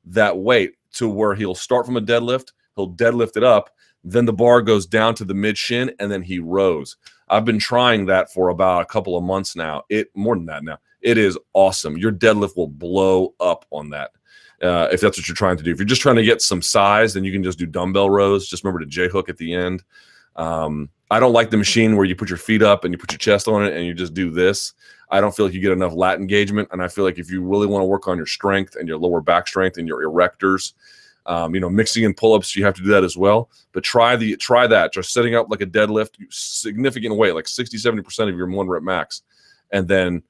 that 0.06 0.38
weight 0.38 0.74
to 0.94 1.08
where 1.08 1.36
he'll 1.36 1.56
start 1.56 1.86
from 1.86 1.98
a 1.98 2.02
deadlift. 2.02 2.52
He'll 2.76 2.92
deadlift 2.92 3.38
it 3.38 3.44
up, 3.44 3.72
then 4.04 4.26
the 4.26 4.34
bar 4.34 4.62
goes 4.62 4.86
down 4.86 5.16
to 5.16 5.26
the 5.26 5.34
mid 5.34 5.58
shin, 5.58 5.92
and 6.00 6.12
then 6.12 6.22
he 6.22 6.40
rows. 6.40 6.98
I've 7.30 7.46
been 7.46 7.60
trying 7.60 8.06
that 8.08 8.32
for 8.32 8.50
about 8.50 8.82
a 8.82 8.86
couple 8.86 9.18
of 9.18 9.24
months 9.24 9.56
now. 9.56 9.84
It 9.90 10.10
more 10.16 10.36
than 10.36 10.46
that 10.48 10.64
now. 10.64 10.78
It 11.02 11.18
is 11.18 11.38
awesome. 11.54 11.98
Your 11.98 12.12
deadlift 12.12 12.56
will 12.56 12.68
blow 12.68 13.34
up 13.40 13.66
on 13.72 13.90
that. 13.90 14.12
Uh, 14.62 14.88
if 14.92 15.02
that's 15.02 15.18
what 15.18 15.28
you're 15.28 15.36
trying 15.36 15.58
to 15.58 15.64
do. 15.64 15.72
If 15.72 15.78
you're 15.78 15.86
just 15.86 16.02
trying 16.02 16.16
to 16.16 16.24
get 16.24 16.42
some 16.42 16.64
size, 16.64 17.14
then 17.14 17.24
you 17.24 17.32
can 17.32 17.44
just 17.44 17.60
do 17.60 17.68
dumbbell 17.68 18.10
rows. 18.10 18.48
Just 18.48 18.64
remember 18.64 18.80
to 18.80 18.90
J 18.90 19.08
hook 19.08 19.30
at 19.30 19.38
the 19.38 19.54
end. 19.54 19.84
Um, 20.36 20.90
I 21.12 21.20
don't 21.20 21.34
like 21.34 21.52
the 21.52 21.58
machine 21.58 21.96
where 21.96 22.06
you 22.06 22.16
put 22.16 22.30
your 22.30 22.38
feet 22.38 22.64
up 22.64 22.84
and 22.84 22.94
you 22.94 22.98
put 22.98 23.12
your 23.12 23.20
chest 23.20 23.48
on 23.48 23.64
it 23.66 23.74
and 23.74 23.86
you 23.86 23.94
just 23.94 24.14
do 24.14 24.32
this. 24.32 24.74
I 25.10 25.22
don't 25.22 25.36
feel 25.36 25.46
like 25.46 25.54
you 25.54 25.62
get 25.62 25.72
enough 25.72 25.94
lat 25.94 26.20
engagement. 26.20 26.70
And 26.72 26.82
I 26.82 26.88
feel 26.88 27.04
like 27.04 27.20
if 27.20 27.32
you 27.32 27.42
really 27.42 27.68
want 27.68 27.82
to 27.82 27.86
work 27.86 28.08
on 28.08 28.18
your 28.18 28.26
strength 28.26 28.76
and 28.76 28.88
your 28.88 28.98
lower 28.98 29.22
back 29.22 29.48
strength 29.48 29.78
and 29.78 29.88
your 29.88 30.04
erectors, 30.04 30.74
um, 31.28 31.54
you 31.54 31.60
know, 31.60 31.70
mixing 31.70 32.04
in 32.04 32.14
pull-ups, 32.14 32.56
you 32.56 32.64
have 32.64 32.74
to 32.76 32.82
do 32.82 32.90
that 32.90 33.04
as 33.04 33.18
well. 33.18 33.50
But 33.74 33.84
try 33.84 34.16
the 34.16 34.38
try 34.38 34.66
that. 34.66 34.94
Just 34.94 35.12
setting 35.12 35.36
up 35.36 35.48
like 35.50 35.62
a 35.62 35.66
deadlift, 35.66 36.12
significant 36.30 37.16
weight, 37.16 37.36
like 37.36 37.48
60, 37.48 37.78
70% 37.78 38.30
of 38.30 38.36
your 38.36 38.48
one 38.48 38.68
rep 38.68 38.82
max, 38.82 39.24
and 39.72 39.88
then 39.88 40.24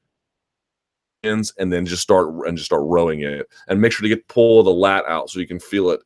ends 1.24 1.54
and 1.58 1.72
then 1.72 1.86
just 1.86 2.02
start 2.02 2.30
and 2.48 2.58
just 2.58 2.66
start 2.66 2.84
rowing 2.84 3.22
it. 3.22 3.48
And 3.68 3.80
make 3.80 3.92
sure 3.92 4.04
to 4.04 4.10
get 4.10 4.28
pull 4.28 4.64
the 4.64 4.72
lat 4.72 5.06
out 5.08 5.30
so 5.30 5.40
you 5.40 5.48
can 5.48 5.60
feel 5.60 5.92
it. 5.92 6.02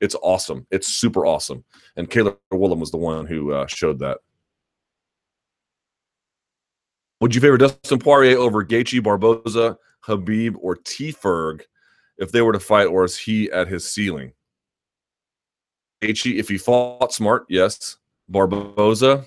It's 0.00 0.16
awesome. 0.22 0.66
It's 0.70 0.88
super 0.88 1.26
awesome. 1.26 1.64
And 1.96 2.08
Cailer 2.08 2.36
Woolam 2.52 2.78
was 2.78 2.90
the 2.90 2.96
one 2.96 3.26
who 3.26 3.52
uh, 3.52 3.66
showed 3.66 3.98
that. 4.00 4.18
Would 7.20 7.34
you 7.34 7.40
favor 7.40 7.56
Dustin 7.56 8.00
Poirier 8.00 8.36
over 8.36 8.64
Gaethje, 8.64 9.02
Barboza, 9.02 9.78
Khabib, 10.04 10.56
or 10.60 10.76
T 10.76 11.12
Ferg 11.12 11.62
if 12.18 12.32
they 12.32 12.42
were 12.42 12.52
to 12.52 12.60
fight, 12.60 12.86
or 12.86 13.04
is 13.04 13.16
he 13.16 13.50
at 13.50 13.68
his 13.68 13.88
ceiling? 13.88 14.32
Gaethje, 16.02 16.38
if 16.38 16.48
he 16.48 16.58
fought 16.58 17.12
smart, 17.12 17.46
yes. 17.48 17.96
Barboza, 18.28 19.26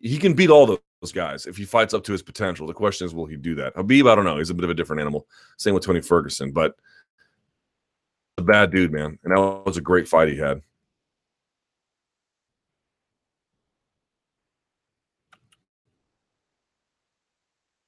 he 0.00 0.18
can 0.18 0.34
beat 0.34 0.50
all 0.50 0.66
those 0.66 1.12
guys 1.12 1.46
if 1.46 1.56
he 1.56 1.64
fights 1.64 1.94
up 1.94 2.04
to 2.04 2.12
his 2.12 2.22
potential. 2.22 2.66
The 2.66 2.74
question 2.74 3.06
is, 3.06 3.14
will 3.14 3.26
he 3.26 3.36
do 3.36 3.54
that? 3.56 3.74
Khabib, 3.74 4.10
I 4.10 4.14
don't 4.14 4.24
know. 4.24 4.38
He's 4.38 4.50
a 4.50 4.54
bit 4.54 4.64
of 4.64 4.70
a 4.70 4.74
different 4.74 5.00
animal. 5.00 5.26
Same 5.56 5.74
with 5.74 5.84
Tony 5.84 6.00
Ferguson, 6.00 6.52
but 6.52 6.76
a 8.36 8.42
bad 8.42 8.70
dude, 8.70 8.92
man. 8.92 9.18
And 9.24 9.36
that 9.36 9.62
was 9.66 9.76
a 9.76 9.82
great 9.82 10.08
fight 10.08 10.28
he 10.28 10.36
had. 10.36 10.62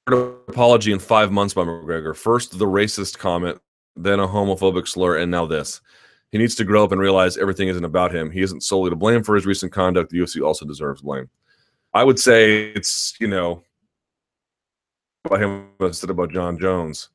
Apology 0.07 0.91
in 0.91 0.99
five 0.99 1.31
months 1.31 1.53
by 1.53 1.63
McGregor. 1.63 2.15
First, 2.15 2.57
the 2.57 2.65
racist 2.65 3.17
comment, 3.19 3.59
then 3.95 4.19
a 4.19 4.27
homophobic 4.27 4.87
slur, 4.87 5.17
and 5.17 5.29
now 5.29 5.45
this. 5.45 5.81
He 6.31 6.37
needs 6.37 6.55
to 6.55 6.63
grow 6.63 6.83
up 6.83 6.91
and 6.91 6.99
realize 6.99 7.37
everything 7.37 7.67
isn't 7.67 7.83
about 7.83 8.13
him. 8.13 8.31
He 8.31 8.41
isn't 8.41 8.63
solely 8.63 8.89
to 8.89 8.95
blame 8.95 9.21
for 9.21 9.35
his 9.35 9.45
recent 9.45 9.71
conduct. 9.71 10.09
The 10.09 10.19
UFC 10.19 10.43
also 10.43 10.65
deserves 10.65 11.01
blame. 11.01 11.29
I 11.93 12.03
would 12.03 12.19
say 12.19 12.71
it's, 12.71 13.15
you 13.19 13.27
know, 13.27 13.63
about 15.25 15.41
him 15.41 15.67
instead 15.79 16.09
about 16.09 16.31
Jon 16.31 16.57
Jones. 16.57 17.09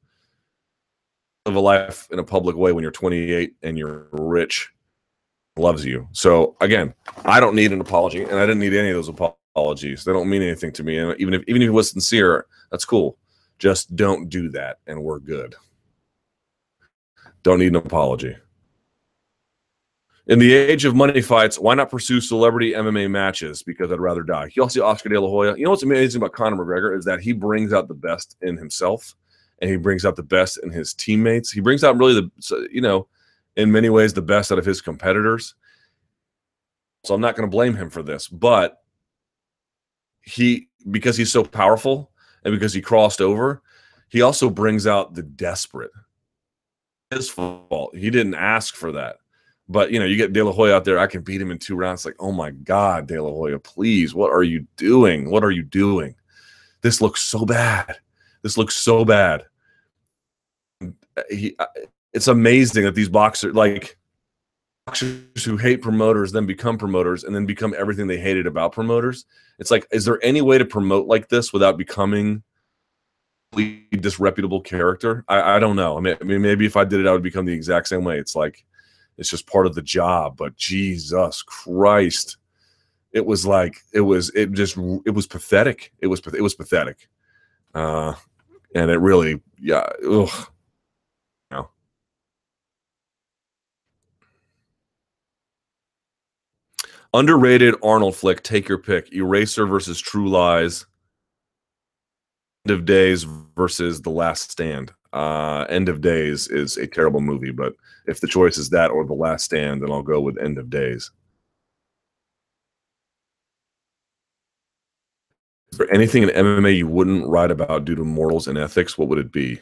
Live 1.46 1.56
a 1.56 1.60
life 1.60 2.08
in 2.10 2.18
a 2.18 2.24
public 2.24 2.56
way 2.56 2.72
when 2.72 2.82
you're 2.82 2.90
28 2.90 3.54
and 3.62 3.78
you're 3.78 4.08
rich, 4.12 4.70
loves 5.56 5.84
you. 5.84 6.06
So 6.12 6.56
again, 6.60 6.92
I 7.24 7.40
don't 7.40 7.56
need 7.56 7.72
an 7.72 7.80
apology, 7.80 8.22
and 8.22 8.34
I 8.34 8.42
didn't 8.42 8.60
need 8.60 8.74
any 8.74 8.90
of 8.90 8.96
those 8.96 9.08
apologies 9.08 9.40
apologies. 9.56 10.04
They 10.04 10.12
don't 10.12 10.28
mean 10.28 10.42
anything 10.42 10.72
to 10.72 10.84
me. 10.84 10.98
And 10.98 11.18
even 11.18 11.34
if 11.34 11.42
even 11.46 11.62
if 11.62 11.68
it 11.68 11.72
was 11.72 11.90
sincere, 11.90 12.46
that's 12.70 12.84
cool. 12.84 13.16
Just 13.58 13.96
don't 13.96 14.28
do 14.28 14.50
that, 14.50 14.78
and 14.86 15.02
we're 15.02 15.18
good. 15.18 15.54
Don't 17.42 17.60
need 17.60 17.68
an 17.68 17.76
apology. 17.76 18.36
In 20.26 20.40
the 20.40 20.52
age 20.52 20.84
of 20.84 20.94
money 20.94 21.22
fights, 21.22 21.58
why 21.58 21.74
not 21.74 21.90
pursue 21.90 22.20
celebrity 22.20 22.72
MMA 22.72 23.08
matches? 23.08 23.62
Because 23.62 23.92
I'd 23.92 24.00
rather 24.00 24.24
die. 24.24 24.50
You 24.54 24.62
also 24.62 24.80
see 24.80 24.84
Oscar 24.84 25.08
De 25.08 25.20
La 25.20 25.28
Hoya. 25.28 25.56
You 25.56 25.64
know 25.64 25.70
what's 25.70 25.84
amazing 25.84 26.20
about 26.20 26.32
Conor 26.32 26.56
McGregor 26.56 26.98
is 26.98 27.04
that 27.04 27.20
he 27.20 27.32
brings 27.32 27.72
out 27.72 27.86
the 27.86 27.94
best 27.94 28.36
in 28.42 28.56
himself, 28.56 29.14
and 29.60 29.70
he 29.70 29.76
brings 29.76 30.04
out 30.04 30.16
the 30.16 30.22
best 30.24 30.58
in 30.64 30.70
his 30.70 30.92
teammates. 30.92 31.50
He 31.52 31.60
brings 31.60 31.84
out 31.84 31.96
really 31.96 32.14
the, 32.14 32.68
you 32.70 32.80
know, 32.80 33.06
in 33.56 33.72
many 33.72 33.88
ways 33.88 34.12
the 34.12 34.20
best 34.20 34.50
out 34.52 34.58
of 34.58 34.66
his 34.66 34.82
competitors. 34.82 35.54
So 37.04 37.14
I'm 37.14 37.20
not 37.20 37.36
going 37.36 37.48
to 37.48 37.56
blame 37.56 37.76
him 37.76 37.88
for 37.88 38.02
this, 38.02 38.26
but 38.26 38.82
he 40.26 40.68
because 40.90 41.16
he's 41.16 41.32
so 41.32 41.42
powerful 41.42 42.10
and 42.44 42.52
because 42.52 42.74
he 42.74 42.82
crossed 42.82 43.20
over, 43.20 43.62
he 44.08 44.20
also 44.20 44.50
brings 44.50 44.86
out 44.86 45.14
the 45.14 45.22
desperate. 45.22 45.90
His 47.10 47.30
fault. 47.30 47.96
He 47.96 48.10
didn't 48.10 48.34
ask 48.34 48.74
for 48.74 48.92
that. 48.92 49.16
But 49.68 49.90
you 49.90 49.98
know, 49.98 50.04
you 50.04 50.16
get 50.16 50.32
De 50.32 50.44
La 50.44 50.52
Hoya 50.52 50.74
out 50.74 50.84
there. 50.84 50.98
I 50.98 51.06
can 51.06 51.22
beat 51.22 51.40
him 51.40 51.50
in 51.50 51.58
two 51.58 51.76
rounds. 51.76 52.04
Like, 52.04 52.16
oh 52.20 52.32
my 52.32 52.50
God, 52.50 53.06
De 53.06 53.20
La 53.20 53.30
Hoya, 53.30 53.58
please, 53.58 54.14
what 54.14 54.30
are 54.30 54.42
you 54.42 54.66
doing? 54.76 55.30
What 55.30 55.42
are 55.42 55.50
you 55.50 55.62
doing? 55.62 56.14
This 56.82 57.00
looks 57.00 57.22
so 57.22 57.44
bad. 57.44 57.96
This 58.42 58.56
looks 58.56 58.76
so 58.76 59.04
bad. 59.04 59.44
Uh, 60.82 61.22
he, 61.30 61.56
uh, 61.58 61.66
it's 62.12 62.28
amazing 62.28 62.84
that 62.84 62.94
these 62.94 63.08
boxers, 63.08 63.54
like 63.54 63.98
boxers 64.86 65.44
who 65.44 65.56
hate 65.56 65.82
promoters, 65.82 66.32
then 66.32 66.46
become 66.46 66.78
promoters, 66.78 67.24
and 67.24 67.34
then 67.34 67.44
become 67.44 67.74
everything 67.76 68.06
they 68.06 68.18
hated 68.18 68.46
about 68.46 68.72
promoters. 68.72 69.26
It's 69.58 69.70
like, 69.70 69.86
is 69.90 70.04
there 70.04 70.24
any 70.24 70.40
way 70.40 70.58
to 70.58 70.64
promote 70.64 71.06
like 71.06 71.28
this 71.28 71.52
without 71.52 71.76
becoming 71.76 72.42
a 73.56 73.96
disreputable 73.98 74.60
character? 74.60 75.24
I, 75.28 75.56
I 75.56 75.58
don't 75.58 75.76
know. 75.76 75.98
I 75.98 76.00
mean, 76.00 76.16
I 76.20 76.24
mean, 76.24 76.40
maybe 76.40 76.66
if 76.66 76.76
I 76.76 76.84
did 76.84 77.00
it, 77.00 77.06
I 77.06 77.12
would 77.12 77.22
become 77.22 77.46
the 77.46 77.52
exact 77.52 77.88
same 77.88 78.04
way. 78.04 78.18
It's 78.18 78.36
like 78.36 78.64
it's 79.18 79.30
just 79.30 79.46
part 79.46 79.66
of 79.66 79.74
the 79.74 79.82
job. 79.82 80.36
But 80.36 80.56
Jesus 80.56 81.42
Christ, 81.42 82.36
it 83.12 83.26
was 83.26 83.44
like 83.44 83.78
it 83.92 84.02
was 84.02 84.30
it 84.30 84.52
just 84.52 84.76
it 85.04 85.14
was 85.14 85.26
pathetic. 85.26 85.92
It 85.98 86.06
was 86.06 86.20
it 86.32 86.42
was 86.42 86.54
pathetic, 86.54 87.08
uh, 87.74 88.14
and 88.74 88.90
it 88.90 88.98
really 88.98 89.40
yeah. 89.58 89.86
Ugh. 90.08 90.48
Underrated 97.14 97.74
Arnold 97.82 98.16
flick. 98.16 98.42
Take 98.42 98.68
your 98.68 98.78
pick. 98.78 99.12
Eraser 99.12 99.66
versus 99.66 100.00
True 100.00 100.28
Lies. 100.28 100.86
End 102.66 102.78
of 102.78 102.84
Days 102.84 103.24
versus 103.56 104.02
The 104.02 104.10
Last 104.10 104.50
Stand. 104.50 104.92
Uh, 105.12 105.64
End 105.68 105.88
of 105.88 106.00
Days 106.00 106.48
is 106.48 106.76
a 106.76 106.86
terrible 106.86 107.20
movie, 107.20 107.52
but 107.52 107.74
if 108.06 108.20
the 108.20 108.26
choice 108.26 108.58
is 108.58 108.70
that 108.70 108.90
or 108.90 109.04
The 109.04 109.14
Last 109.14 109.44
Stand, 109.44 109.82
then 109.82 109.90
I'll 109.90 110.02
go 110.02 110.20
with 110.20 110.38
End 110.38 110.58
of 110.58 110.68
Days. 110.68 111.10
Is 115.72 115.78
there 115.78 115.94
anything 115.94 116.22
in 116.22 116.30
MMA 116.30 116.76
you 116.76 116.86
wouldn't 116.86 117.28
write 117.28 117.50
about 117.50 117.84
due 117.84 117.94
to 117.94 118.04
morals 118.04 118.48
and 118.48 118.56
ethics? 118.56 118.96
What 118.96 119.08
would 119.08 119.18
it 119.18 119.30
be? 119.30 119.60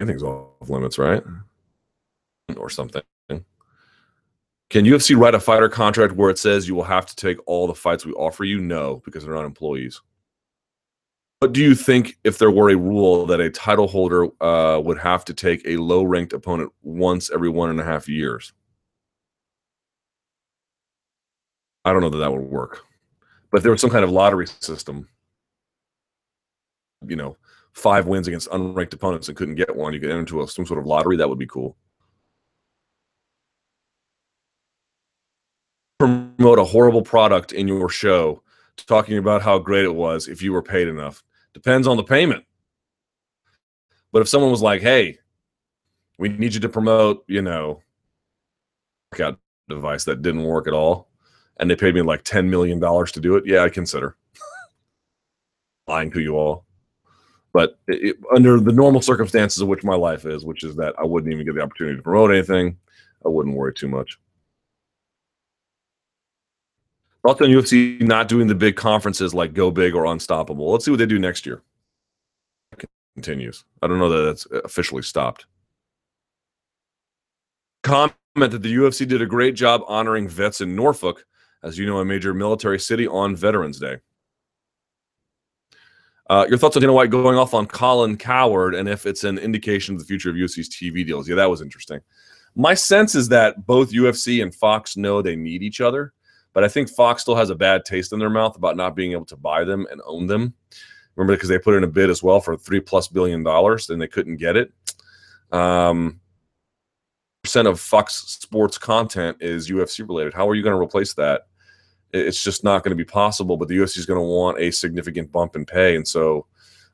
Anything's 0.00 0.22
off 0.22 0.68
limits, 0.68 0.98
right? 0.98 1.22
Or 2.56 2.68
something. 2.70 3.02
Can 4.70 4.84
UFC 4.84 5.16
write 5.16 5.34
a 5.34 5.40
fighter 5.40 5.68
contract 5.68 6.14
where 6.14 6.30
it 6.30 6.38
says 6.38 6.66
you 6.66 6.74
will 6.74 6.84
have 6.84 7.06
to 7.06 7.16
take 7.16 7.38
all 7.46 7.66
the 7.66 7.74
fights 7.74 8.04
we 8.04 8.12
offer 8.12 8.44
you? 8.44 8.60
No, 8.60 9.02
because 9.04 9.24
they're 9.24 9.34
not 9.34 9.44
employees. 9.44 10.00
What 11.40 11.52
do 11.52 11.60
you 11.60 11.74
think 11.74 12.16
if 12.24 12.38
there 12.38 12.50
were 12.50 12.70
a 12.70 12.76
rule 12.76 13.26
that 13.26 13.40
a 13.40 13.50
title 13.50 13.86
holder 13.86 14.28
uh, 14.42 14.80
would 14.80 14.98
have 14.98 15.24
to 15.26 15.34
take 15.34 15.62
a 15.66 15.76
low 15.76 16.02
ranked 16.02 16.32
opponent 16.32 16.72
once 16.82 17.30
every 17.30 17.50
one 17.50 17.70
and 17.70 17.80
a 17.80 17.84
half 17.84 18.08
years? 18.08 18.52
I 21.84 21.92
don't 21.92 22.00
know 22.00 22.08
that 22.08 22.18
that 22.18 22.32
would 22.32 22.40
work. 22.40 22.84
But 23.50 23.58
if 23.58 23.62
there 23.62 23.72
was 23.72 23.80
some 23.80 23.90
kind 23.90 24.04
of 24.04 24.10
lottery 24.10 24.46
system, 24.46 25.06
you 27.06 27.16
know, 27.16 27.36
five 27.72 28.06
wins 28.06 28.26
against 28.26 28.48
unranked 28.50 28.94
opponents 28.94 29.28
and 29.28 29.36
couldn't 29.36 29.56
get 29.56 29.76
one, 29.76 29.92
you 29.92 30.00
could 30.00 30.10
enter 30.10 30.20
into 30.20 30.42
a, 30.42 30.48
some 30.48 30.64
sort 30.64 30.80
of 30.80 30.86
lottery. 30.86 31.16
That 31.16 31.28
would 31.28 31.38
be 31.38 31.46
cool. 31.46 31.76
Promote 35.98 36.58
a 36.58 36.64
horrible 36.64 37.02
product 37.02 37.52
in 37.52 37.68
your 37.68 37.88
show, 37.88 38.42
talking 38.86 39.16
about 39.18 39.42
how 39.42 39.58
great 39.58 39.84
it 39.84 39.94
was 39.94 40.26
if 40.28 40.42
you 40.42 40.52
were 40.52 40.62
paid 40.62 40.88
enough. 40.88 41.22
Depends 41.52 41.86
on 41.86 41.96
the 41.96 42.02
payment. 42.02 42.44
But 44.12 44.22
if 44.22 44.28
someone 44.28 44.50
was 44.50 44.62
like, 44.62 44.82
"Hey, 44.82 45.18
we 46.18 46.28
need 46.28 46.54
you 46.54 46.60
to 46.60 46.68
promote," 46.68 47.24
you 47.28 47.42
know, 47.42 47.80
workout 49.12 49.38
device 49.68 50.04
that 50.04 50.22
didn't 50.22 50.44
work 50.44 50.66
at 50.66 50.72
all, 50.72 51.08
and 51.58 51.70
they 51.70 51.76
paid 51.76 51.94
me 51.94 52.02
like 52.02 52.24
ten 52.24 52.50
million 52.50 52.80
dollars 52.80 53.12
to 53.12 53.20
do 53.20 53.36
it, 53.36 53.46
yeah, 53.46 53.62
I 53.62 53.68
consider 53.68 54.16
lying 55.86 56.10
to 56.10 56.20
you 56.20 56.36
all. 56.36 56.64
But 57.52 57.78
it, 57.86 58.16
under 58.34 58.58
the 58.58 58.72
normal 58.72 59.00
circumstances 59.00 59.62
of 59.62 59.68
which 59.68 59.84
my 59.84 59.94
life 59.94 60.26
is, 60.26 60.44
which 60.44 60.64
is 60.64 60.74
that 60.76 60.94
I 60.98 61.04
wouldn't 61.04 61.32
even 61.32 61.46
get 61.46 61.54
the 61.54 61.62
opportunity 61.62 61.96
to 61.96 62.02
promote 62.02 62.32
anything, 62.32 62.76
I 63.24 63.28
wouldn't 63.28 63.56
worry 63.56 63.72
too 63.72 63.88
much. 63.88 64.18
Thoughts 67.24 67.40
on 67.40 67.48
UFC 67.48 68.02
not 68.02 68.28
doing 68.28 68.46
the 68.46 68.54
big 68.54 68.76
conferences 68.76 69.32
like 69.32 69.54
Go 69.54 69.70
Big 69.70 69.94
or 69.94 70.04
Unstoppable? 70.04 70.70
Let's 70.70 70.84
see 70.84 70.90
what 70.90 70.98
they 70.98 71.06
do 71.06 71.18
next 71.18 71.46
year. 71.46 71.62
Continues. 73.14 73.64
I 73.80 73.86
don't 73.86 73.98
know 73.98 74.10
that 74.10 74.24
that's 74.24 74.46
officially 74.64 75.00
stopped. 75.00 75.46
Comment 77.82 78.12
that 78.36 78.60
the 78.60 78.74
UFC 78.74 79.08
did 79.08 79.22
a 79.22 79.26
great 79.26 79.54
job 79.54 79.82
honoring 79.86 80.28
vets 80.28 80.60
in 80.60 80.76
Norfolk, 80.76 81.24
as 81.62 81.78
you 81.78 81.86
know, 81.86 81.98
a 82.00 82.04
major 82.04 82.34
military 82.34 82.78
city 82.78 83.06
on 83.06 83.34
Veterans 83.34 83.80
Day. 83.80 83.96
Uh, 86.28 86.44
your 86.48 86.58
thoughts 86.58 86.76
on 86.76 86.82
Dana 86.82 86.92
White 86.92 87.10
going 87.10 87.38
off 87.38 87.54
on 87.54 87.66
Colin 87.66 88.18
Cowherd 88.18 88.74
and 88.74 88.86
if 88.86 89.06
it's 89.06 89.24
an 89.24 89.38
indication 89.38 89.94
of 89.94 90.00
the 90.00 90.06
future 90.06 90.28
of 90.28 90.36
UFC's 90.36 90.68
TV 90.68 91.06
deals? 91.06 91.26
Yeah, 91.26 91.36
that 91.36 91.48
was 91.48 91.62
interesting. 91.62 92.00
My 92.54 92.74
sense 92.74 93.14
is 93.14 93.28
that 93.30 93.64
both 93.64 93.92
UFC 93.92 94.42
and 94.42 94.54
Fox 94.54 94.96
know 94.96 95.22
they 95.22 95.36
need 95.36 95.62
each 95.62 95.80
other 95.80 96.12
but 96.54 96.64
I 96.64 96.68
think 96.68 96.88
Fox 96.88 97.22
still 97.22 97.34
has 97.34 97.50
a 97.50 97.54
bad 97.54 97.84
taste 97.84 98.12
in 98.12 98.18
their 98.20 98.30
mouth 98.30 98.56
about 98.56 98.76
not 98.76 98.96
being 98.96 99.12
able 99.12 99.26
to 99.26 99.36
buy 99.36 99.64
them 99.64 99.86
and 99.90 100.00
own 100.06 100.26
them. 100.26 100.54
Remember, 101.16 101.34
because 101.34 101.48
they 101.48 101.58
put 101.58 101.74
in 101.74 101.84
a 101.84 101.88
bid 101.88 102.08
as 102.08 102.22
well 102.22 102.40
for 102.40 102.56
three 102.56 102.80
plus 102.80 103.08
billion 103.08 103.42
dollars, 103.42 103.88
then 103.88 103.98
they 103.98 104.08
couldn't 104.08 104.36
get 104.36 104.56
it. 104.56 104.72
Um, 105.52 106.20
percent 107.42 107.68
of 107.68 107.78
Fox 107.78 108.14
Sports 108.14 108.78
content 108.78 109.36
is 109.40 109.68
UFC 109.68 110.08
related. 110.08 110.32
How 110.32 110.48
are 110.48 110.54
you 110.54 110.62
going 110.62 110.74
to 110.74 110.80
replace 110.80 111.12
that? 111.14 111.42
It's 112.12 112.42
just 112.42 112.64
not 112.64 112.84
going 112.84 112.96
to 112.96 112.96
be 112.96 113.04
possible. 113.04 113.56
But 113.56 113.68
the 113.68 113.76
UFC 113.76 113.98
is 113.98 114.06
going 114.06 114.18
to 114.18 114.24
want 114.24 114.58
a 114.58 114.70
significant 114.70 115.30
bump 115.30 115.56
in 115.56 115.66
pay, 115.66 115.96
and 115.96 116.06
so 116.06 116.46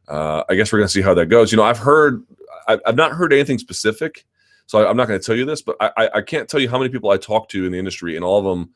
uh, 0.08 0.42
I 0.48 0.54
guess 0.54 0.72
we're 0.72 0.80
going 0.80 0.88
to 0.88 0.92
see 0.92 1.02
how 1.02 1.14
that 1.14 1.26
goes. 1.26 1.52
You 1.52 1.56
know, 1.56 1.64
I've 1.64 1.78
heard, 1.78 2.24
I've 2.66 2.96
not 2.96 3.12
heard 3.12 3.32
anything 3.32 3.58
specific, 3.58 4.26
so 4.66 4.86
I'm 4.86 4.96
not 4.96 5.08
going 5.08 5.20
to 5.20 5.24
tell 5.24 5.36
you 5.36 5.44
this, 5.44 5.62
but 5.62 5.76
I, 5.80 6.10
I 6.16 6.22
can't 6.22 6.48
tell 6.48 6.60
you 6.60 6.68
how 6.68 6.78
many 6.78 6.90
people 6.90 7.10
I 7.10 7.16
talk 7.16 7.48
to 7.50 7.64
in 7.64 7.72
the 7.72 7.78
industry, 7.78 8.16
and 8.16 8.24
all 8.24 8.38
of 8.38 8.44
them 8.44 8.70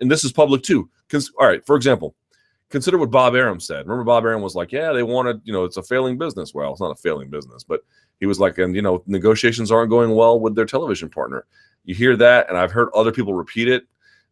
and 0.00 0.10
this 0.10 0.24
is 0.24 0.32
public 0.32 0.62
too. 0.62 0.88
Because 1.06 1.30
all 1.38 1.46
right, 1.46 1.64
for 1.66 1.76
example, 1.76 2.14
consider 2.70 2.98
what 2.98 3.10
Bob 3.10 3.34
Arum 3.34 3.60
said. 3.60 3.86
Remember, 3.86 4.04
Bob 4.04 4.24
Arum 4.24 4.42
was 4.42 4.54
like, 4.54 4.72
"Yeah, 4.72 4.92
they 4.92 5.02
wanted, 5.02 5.40
you 5.44 5.52
know, 5.52 5.64
it's 5.64 5.76
a 5.76 5.82
failing 5.82 6.18
business." 6.18 6.54
Well, 6.54 6.72
it's 6.72 6.80
not 6.80 6.90
a 6.90 6.96
failing 6.96 7.30
business, 7.30 7.62
but 7.62 7.82
he 8.18 8.26
was 8.26 8.40
like, 8.40 8.58
and 8.58 8.74
you 8.74 8.82
know, 8.82 9.02
negotiations 9.06 9.70
aren't 9.70 9.90
going 9.90 10.14
well 10.14 10.40
with 10.40 10.54
their 10.54 10.64
television 10.64 11.08
partner. 11.08 11.44
You 11.84 11.94
hear 11.94 12.16
that, 12.16 12.48
and 12.48 12.56
I've 12.56 12.72
heard 12.72 12.88
other 12.94 13.12
people 13.12 13.34
repeat 13.34 13.68
it. 13.68 13.86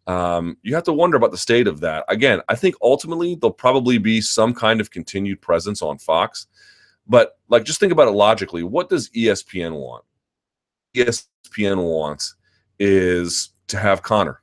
Um, 0.06 0.56
you 0.62 0.74
have 0.74 0.84
to 0.84 0.92
wonder 0.92 1.16
about 1.16 1.30
the 1.30 1.38
state 1.38 1.68
of 1.68 1.80
that. 1.80 2.04
Again, 2.08 2.40
I 2.48 2.56
think 2.56 2.74
ultimately 2.82 3.34
there'll 3.34 3.52
probably 3.52 3.98
be 3.98 4.20
some 4.20 4.54
kind 4.54 4.80
of 4.80 4.90
continued 4.90 5.40
presence 5.40 5.82
on 5.82 5.98
Fox, 5.98 6.46
but 7.06 7.38
like 7.48 7.64
just 7.64 7.80
think 7.80 7.92
about 7.92 8.08
it 8.08 8.12
logically. 8.12 8.62
What 8.62 8.88
does 8.88 9.10
ESPN 9.10 9.74
want? 9.74 10.04
ESPN 10.94 11.84
wants 11.84 12.34
is 12.78 13.50
to 13.68 13.78
have 13.78 14.02
Conor 14.02 14.40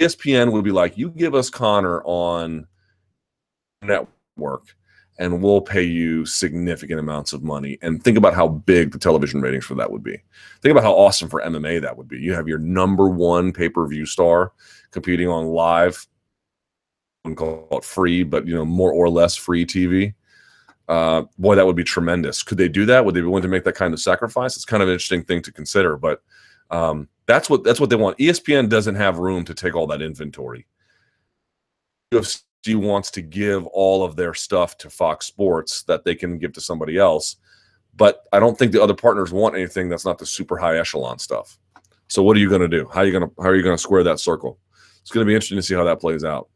ESPN 0.00 0.52
would 0.52 0.64
be 0.64 0.72
like, 0.72 0.98
you 0.98 1.10
give 1.10 1.34
us 1.34 1.50
Conor 1.50 2.02
on 2.04 2.66
network 3.82 4.76
and 5.18 5.42
we'll 5.42 5.62
pay 5.62 5.82
you 5.82 6.26
significant 6.26 7.00
amounts 7.00 7.32
of 7.32 7.42
money. 7.42 7.78
And 7.80 8.02
think 8.02 8.18
about 8.18 8.34
how 8.34 8.48
big 8.48 8.92
the 8.92 8.98
television 8.98 9.40
ratings 9.40 9.64
for 9.64 9.74
that 9.76 9.90
would 9.90 10.02
be. 10.02 10.22
Think 10.60 10.72
about 10.72 10.84
how 10.84 10.92
awesome 10.92 11.28
for 11.28 11.40
MMA 11.40 11.80
that 11.80 11.96
would 11.96 12.08
be. 12.08 12.18
You 12.18 12.34
have 12.34 12.48
your 12.48 12.58
number 12.58 13.08
one 13.08 13.52
pay 13.52 13.68
per 13.68 13.86
view 13.86 14.04
star 14.04 14.52
competing 14.90 15.28
on 15.28 15.46
live, 15.46 16.06
I 17.24 17.34
call 17.34 17.68
it 17.72 17.84
free, 17.84 18.22
but 18.22 18.46
you 18.46 18.54
know, 18.54 18.64
more 18.64 18.92
or 18.92 19.08
less 19.08 19.36
free 19.36 19.64
TV. 19.64 20.14
Uh, 20.88 21.24
boy, 21.38 21.56
that 21.56 21.66
would 21.66 21.76
be 21.76 21.84
tremendous. 21.84 22.42
Could 22.42 22.58
they 22.58 22.68
do 22.68 22.86
that? 22.86 23.04
Would 23.04 23.14
they 23.14 23.20
be 23.20 23.26
willing 23.26 23.42
to 23.42 23.48
make 23.48 23.64
that 23.64 23.74
kind 23.74 23.92
of 23.92 24.00
sacrifice? 24.00 24.54
It's 24.54 24.64
kind 24.64 24.82
of 24.82 24.88
an 24.88 24.92
interesting 24.92 25.24
thing 25.24 25.42
to 25.42 25.52
consider, 25.52 25.96
but 25.96 26.22
um, 26.70 27.08
that's 27.26 27.50
what 27.50 27.64
that's 27.64 27.80
what 27.80 27.90
they 27.90 27.96
want. 27.96 28.18
ESPN 28.18 28.68
doesn't 28.68 28.94
have 28.94 29.18
room 29.18 29.44
to 29.44 29.54
take 29.54 29.74
all 29.74 29.86
that 29.88 30.02
inventory. 30.02 30.66
UFC 32.12 32.42
wants 32.74 33.10
to 33.12 33.22
give 33.22 33.66
all 33.66 34.04
of 34.04 34.16
their 34.16 34.34
stuff 34.34 34.78
to 34.78 34.90
Fox 34.90 35.26
Sports 35.26 35.82
that 35.84 36.04
they 36.04 36.14
can 36.14 36.38
give 36.38 36.52
to 36.52 36.60
somebody 36.60 36.98
else, 36.98 37.36
but 37.96 38.24
I 38.32 38.38
don't 38.38 38.56
think 38.56 38.72
the 38.72 38.82
other 38.82 38.94
partners 38.94 39.32
want 39.32 39.56
anything 39.56 39.88
that's 39.88 40.04
not 40.04 40.18
the 40.18 40.26
super 40.26 40.56
high 40.56 40.78
echelon 40.78 41.18
stuff. 41.18 41.58
So 42.08 42.22
what 42.22 42.36
are 42.36 42.40
you 42.40 42.48
going 42.48 42.60
to 42.60 42.68
do? 42.68 42.88
How 42.92 43.00
are 43.00 43.04
you 43.04 43.12
going 43.12 43.28
to 43.28 43.34
how 43.42 43.48
are 43.48 43.56
you 43.56 43.62
going 43.62 43.76
to 43.76 43.82
square 43.82 44.04
that 44.04 44.20
circle? 44.20 44.58
It's 45.02 45.10
going 45.10 45.24
to 45.24 45.28
be 45.28 45.34
interesting 45.34 45.58
to 45.58 45.62
see 45.62 45.74
how 45.74 45.84
that 45.84 46.00
plays 46.00 46.24
out. 46.24 46.48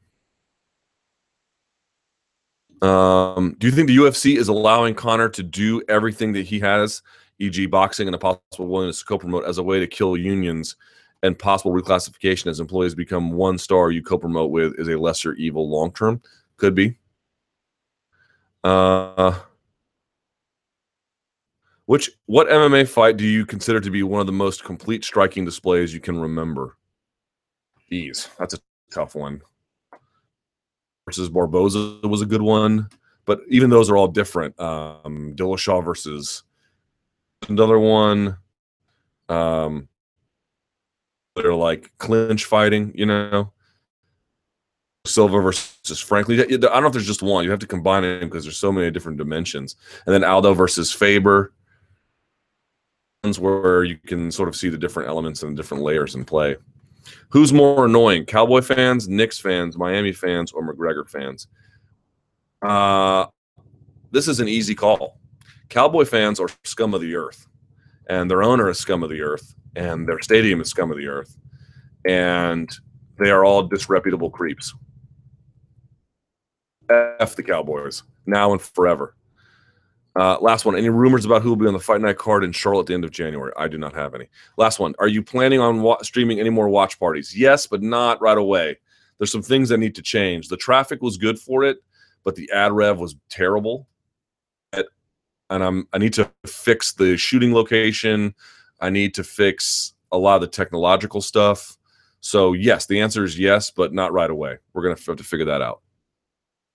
Um, 2.82 3.56
do 3.58 3.66
you 3.66 3.72
think 3.72 3.88
the 3.88 3.96
UFC 3.96 4.38
is 4.38 4.48
allowing 4.48 4.94
Conor 4.94 5.28
to 5.30 5.42
do 5.42 5.82
everything 5.88 6.32
that 6.32 6.46
he 6.46 6.60
has 6.60 7.02
e.g., 7.40 7.66
boxing 7.66 8.06
and 8.06 8.14
a 8.14 8.18
possible 8.18 8.68
willingness 8.68 9.00
to 9.00 9.04
co-promote 9.06 9.44
as 9.44 9.58
a 9.58 9.62
way 9.62 9.80
to 9.80 9.86
kill 9.86 10.16
unions 10.16 10.76
and 11.22 11.38
possible 11.38 11.72
reclassification 11.72 12.46
as 12.46 12.60
employees 12.60 12.94
become 12.94 13.32
one 13.32 13.58
star 13.58 13.90
you 13.90 14.02
co-promote 14.02 14.50
with 14.50 14.78
is 14.78 14.88
a 14.88 14.98
lesser 14.98 15.34
evil 15.34 15.68
long 15.68 15.92
term. 15.92 16.20
Could 16.56 16.74
be. 16.74 16.96
Uh, 18.62 19.38
which 21.86 22.10
what 22.26 22.48
MMA 22.48 22.86
fight 22.86 23.16
do 23.16 23.24
you 23.24 23.46
consider 23.46 23.80
to 23.80 23.90
be 23.90 24.02
one 24.02 24.20
of 24.20 24.26
the 24.26 24.32
most 24.32 24.64
complete 24.64 25.04
striking 25.04 25.44
displays 25.44 25.92
you 25.92 26.00
can 26.00 26.18
remember? 26.20 26.76
These 27.88 28.28
that's 28.38 28.54
a 28.54 28.58
tough 28.92 29.14
one. 29.14 29.40
Versus 31.06 31.28
Barboza 31.28 32.00
was 32.04 32.22
a 32.22 32.26
good 32.26 32.42
one, 32.42 32.88
but 33.24 33.40
even 33.48 33.70
those 33.70 33.90
are 33.90 33.96
all 33.96 34.06
different. 34.06 34.58
Um, 34.60 35.34
Dillashaw 35.34 35.84
versus 35.84 36.44
another 37.48 37.78
one. 37.78 38.36
Um, 39.28 39.88
they're 41.36 41.54
like 41.54 41.90
clinch 41.98 42.44
fighting, 42.44 42.92
you 42.94 43.06
know. 43.06 43.52
Silva 45.06 45.40
versus 45.40 46.00
Franklin. 46.00 46.40
I 46.40 46.44
don't 46.44 46.60
know 46.60 46.86
if 46.86 46.92
there's 46.92 47.06
just 47.06 47.22
one. 47.22 47.44
You 47.44 47.50
have 47.50 47.60
to 47.60 47.66
combine 47.66 48.02
them 48.02 48.28
because 48.28 48.44
there's 48.44 48.58
so 48.58 48.70
many 48.70 48.90
different 48.90 49.16
dimensions. 49.16 49.76
And 50.04 50.14
then 50.14 50.24
Aldo 50.24 50.52
versus 50.54 50.92
Faber, 50.92 51.54
where 53.38 53.84
you 53.84 53.96
can 53.96 54.30
sort 54.30 54.48
of 54.48 54.56
see 54.56 54.68
the 54.68 54.78
different 54.78 55.08
elements 55.08 55.42
and 55.42 55.56
different 55.56 55.82
layers 55.82 56.14
in 56.14 56.24
play. 56.24 56.56
Who's 57.30 57.52
more 57.52 57.86
annoying, 57.86 58.26
Cowboy 58.26 58.60
fans, 58.60 59.08
Knicks 59.08 59.38
fans, 59.38 59.78
Miami 59.78 60.12
fans, 60.12 60.52
or 60.52 60.62
McGregor 60.62 61.08
fans? 61.08 61.48
Uh, 62.60 63.26
this 64.10 64.28
is 64.28 64.40
an 64.40 64.48
easy 64.48 64.74
call. 64.74 65.19
Cowboy 65.70 66.04
fans 66.04 66.38
are 66.40 66.48
scum 66.64 66.92
of 66.94 67.00
the 67.00 67.14
earth, 67.14 67.46
and 68.08 68.30
their 68.30 68.42
owner 68.42 68.68
is 68.68 68.78
scum 68.78 69.02
of 69.02 69.08
the 69.10 69.22
earth, 69.22 69.54
and 69.76 70.06
their 70.06 70.20
stadium 70.20 70.60
is 70.60 70.68
scum 70.68 70.90
of 70.90 70.98
the 70.98 71.06
earth. 71.06 71.36
and 72.06 72.70
they 73.18 73.30
are 73.30 73.44
all 73.44 73.62
disreputable 73.64 74.30
creeps. 74.30 74.74
F 76.90 77.36
the 77.36 77.42
Cowboys 77.42 78.02
now 78.26 78.52
and 78.52 78.60
forever. 78.60 79.14
Uh, 80.18 80.38
last 80.40 80.64
one. 80.64 80.74
Any 80.74 80.88
rumors 80.88 81.24
about 81.26 81.42
who 81.42 81.50
will 81.50 81.56
be 81.56 81.66
on 81.66 81.74
the 81.74 81.78
Fight 81.78 82.00
Night 82.00 82.16
card 82.16 82.42
in 82.42 82.50
Charlotte 82.52 82.80
at 82.80 82.86
the 82.86 82.94
end 82.94 83.04
of 83.04 83.10
January? 83.10 83.52
I 83.56 83.68
do 83.68 83.76
not 83.78 83.94
have 83.94 84.14
any. 84.14 84.28
Last 84.56 84.80
one. 84.80 84.94
Are 84.98 85.06
you 85.06 85.22
planning 85.22 85.60
on 85.60 85.82
wa- 85.82 86.02
streaming 86.02 86.40
any 86.40 86.50
more 86.50 86.68
watch 86.68 86.98
parties? 86.98 87.36
Yes, 87.36 87.66
but 87.66 87.82
not 87.82 88.20
right 88.20 88.38
away. 88.38 88.78
There's 89.18 89.30
some 89.30 89.42
things 89.42 89.68
that 89.68 89.78
need 89.78 89.94
to 89.96 90.02
change. 90.02 90.48
The 90.48 90.56
traffic 90.56 91.02
was 91.02 91.16
good 91.18 91.38
for 91.38 91.62
it, 91.62 91.76
but 92.24 92.34
the 92.34 92.50
ad 92.50 92.72
rev 92.72 92.98
was 92.98 93.14
terrible. 93.28 93.86
And 95.50 95.62
I'm 95.62 95.88
I 95.92 95.98
need 95.98 96.14
to 96.14 96.30
fix 96.46 96.92
the 96.92 97.16
shooting 97.16 97.52
location. 97.52 98.34
I 98.80 98.90
need 98.90 99.14
to 99.14 99.24
fix 99.24 99.94
a 100.12 100.18
lot 100.18 100.36
of 100.36 100.40
the 100.40 100.46
technological 100.46 101.20
stuff. 101.20 101.76
So 102.20 102.52
yes, 102.52 102.86
the 102.86 103.00
answer 103.00 103.24
is 103.24 103.38
yes, 103.38 103.70
but 103.70 103.92
not 103.92 104.12
right 104.12 104.30
away. 104.30 104.58
We're 104.72 104.82
gonna 104.82 104.94
have 104.94 105.16
to 105.16 105.24
figure 105.24 105.46
that 105.46 105.62
out. 105.62 105.80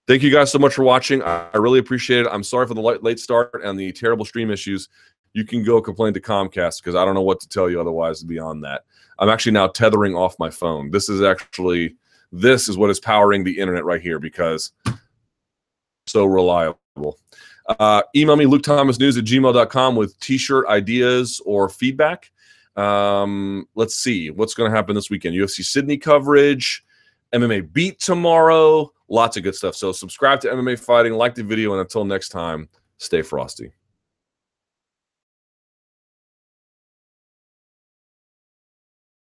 Thank 0.08 0.22
you 0.22 0.32
guys 0.32 0.52
so 0.52 0.60
much 0.60 0.76
for 0.76 0.84
watching. 0.84 1.24
I, 1.24 1.48
really 1.56 1.80
appreciate 1.80 2.26
it. 2.26 2.30
I'm 2.32 2.44
sorry 2.44 2.68
for 2.68 2.76
the 2.76 2.82
late 2.82 3.20
start 3.20 3.62
and 3.64 3.80
the 3.80 3.92
terrible 3.92 4.24
stream 4.24 4.52
issues. 4.52 4.88
You 5.34 5.46
can 5.46 5.64
go 5.64 5.82
complain 5.82 6.14
to 6.14 6.22
Comcast 6.22 6.82
because 6.82 6.94
I 6.96 7.04
don't 7.04 7.16
know 7.16 7.24
what 7.24 7.40
to 7.40 7.50
tell 7.50 7.70
you 7.70 7.82
otherwise 7.82 8.24
beyond 8.24 8.64
that. 8.64 8.84
I'm 9.18 9.30
actually 9.30 9.54
now 9.54 9.68
tethering 9.68 10.16
off 10.16 10.38
my 10.38 10.52
phone. 10.52 10.92
This 10.92 11.10
is 11.10 11.24
actually 11.24 11.96
this 12.32 12.70
is 12.70 12.78
what 12.78 12.90
is 12.90 13.00
powering 13.00 13.44
the 13.44 13.58
internet 13.58 13.84
right 13.84 14.02
here 14.02 14.20
because 14.20 14.72
so 16.06 16.26
reliable. 16.26 16.78
Uh, 17.68 18.04
email 18.16 18.36
me, 18.36 18.46
lukethomasnews 18.46 19.18
at 19.18 19.26
gmail.com 19.26 19.96
with 19.96 20.20
t-shirt 20.20 20.68
ideas 20.68 21.42
or 21.46 21.70
feedback. 21.70 22.32
Um, 22.76 23.68
let's 23.76 23.96
see 23.96 24.30
what's 24.30 24.54
going 24.54 24.70
to 24.70 24.76
happen 24.76 24.96
this 24.96 25.10
weekend. 25.10 25.36
UFC 25.36 25.64
Sydney 25.64 25.98
coverage, 25.98 26.84
MMA 27.34 27.72
beat 27.72 28.00
tomorrow, 28.00 28.92
lots 29.08 29.38
of 29.38 29.44
good 29.44 29.56
stuff. 29.56 29.76
So 29.76 29.92
subscribe 29.92 30.42
to 30.42 30.50
MMA 30.50 30.80
Fighting, 30.80 31.14
like 31.14 31.36
the 31.36 31.44
video, 31.44 31.72
and 31.72 31.82
until 31.82 32.06
next 32.06 32.30
time, 32.30 32.70
stay 32.98 33.22
frosty. 33.22 33.72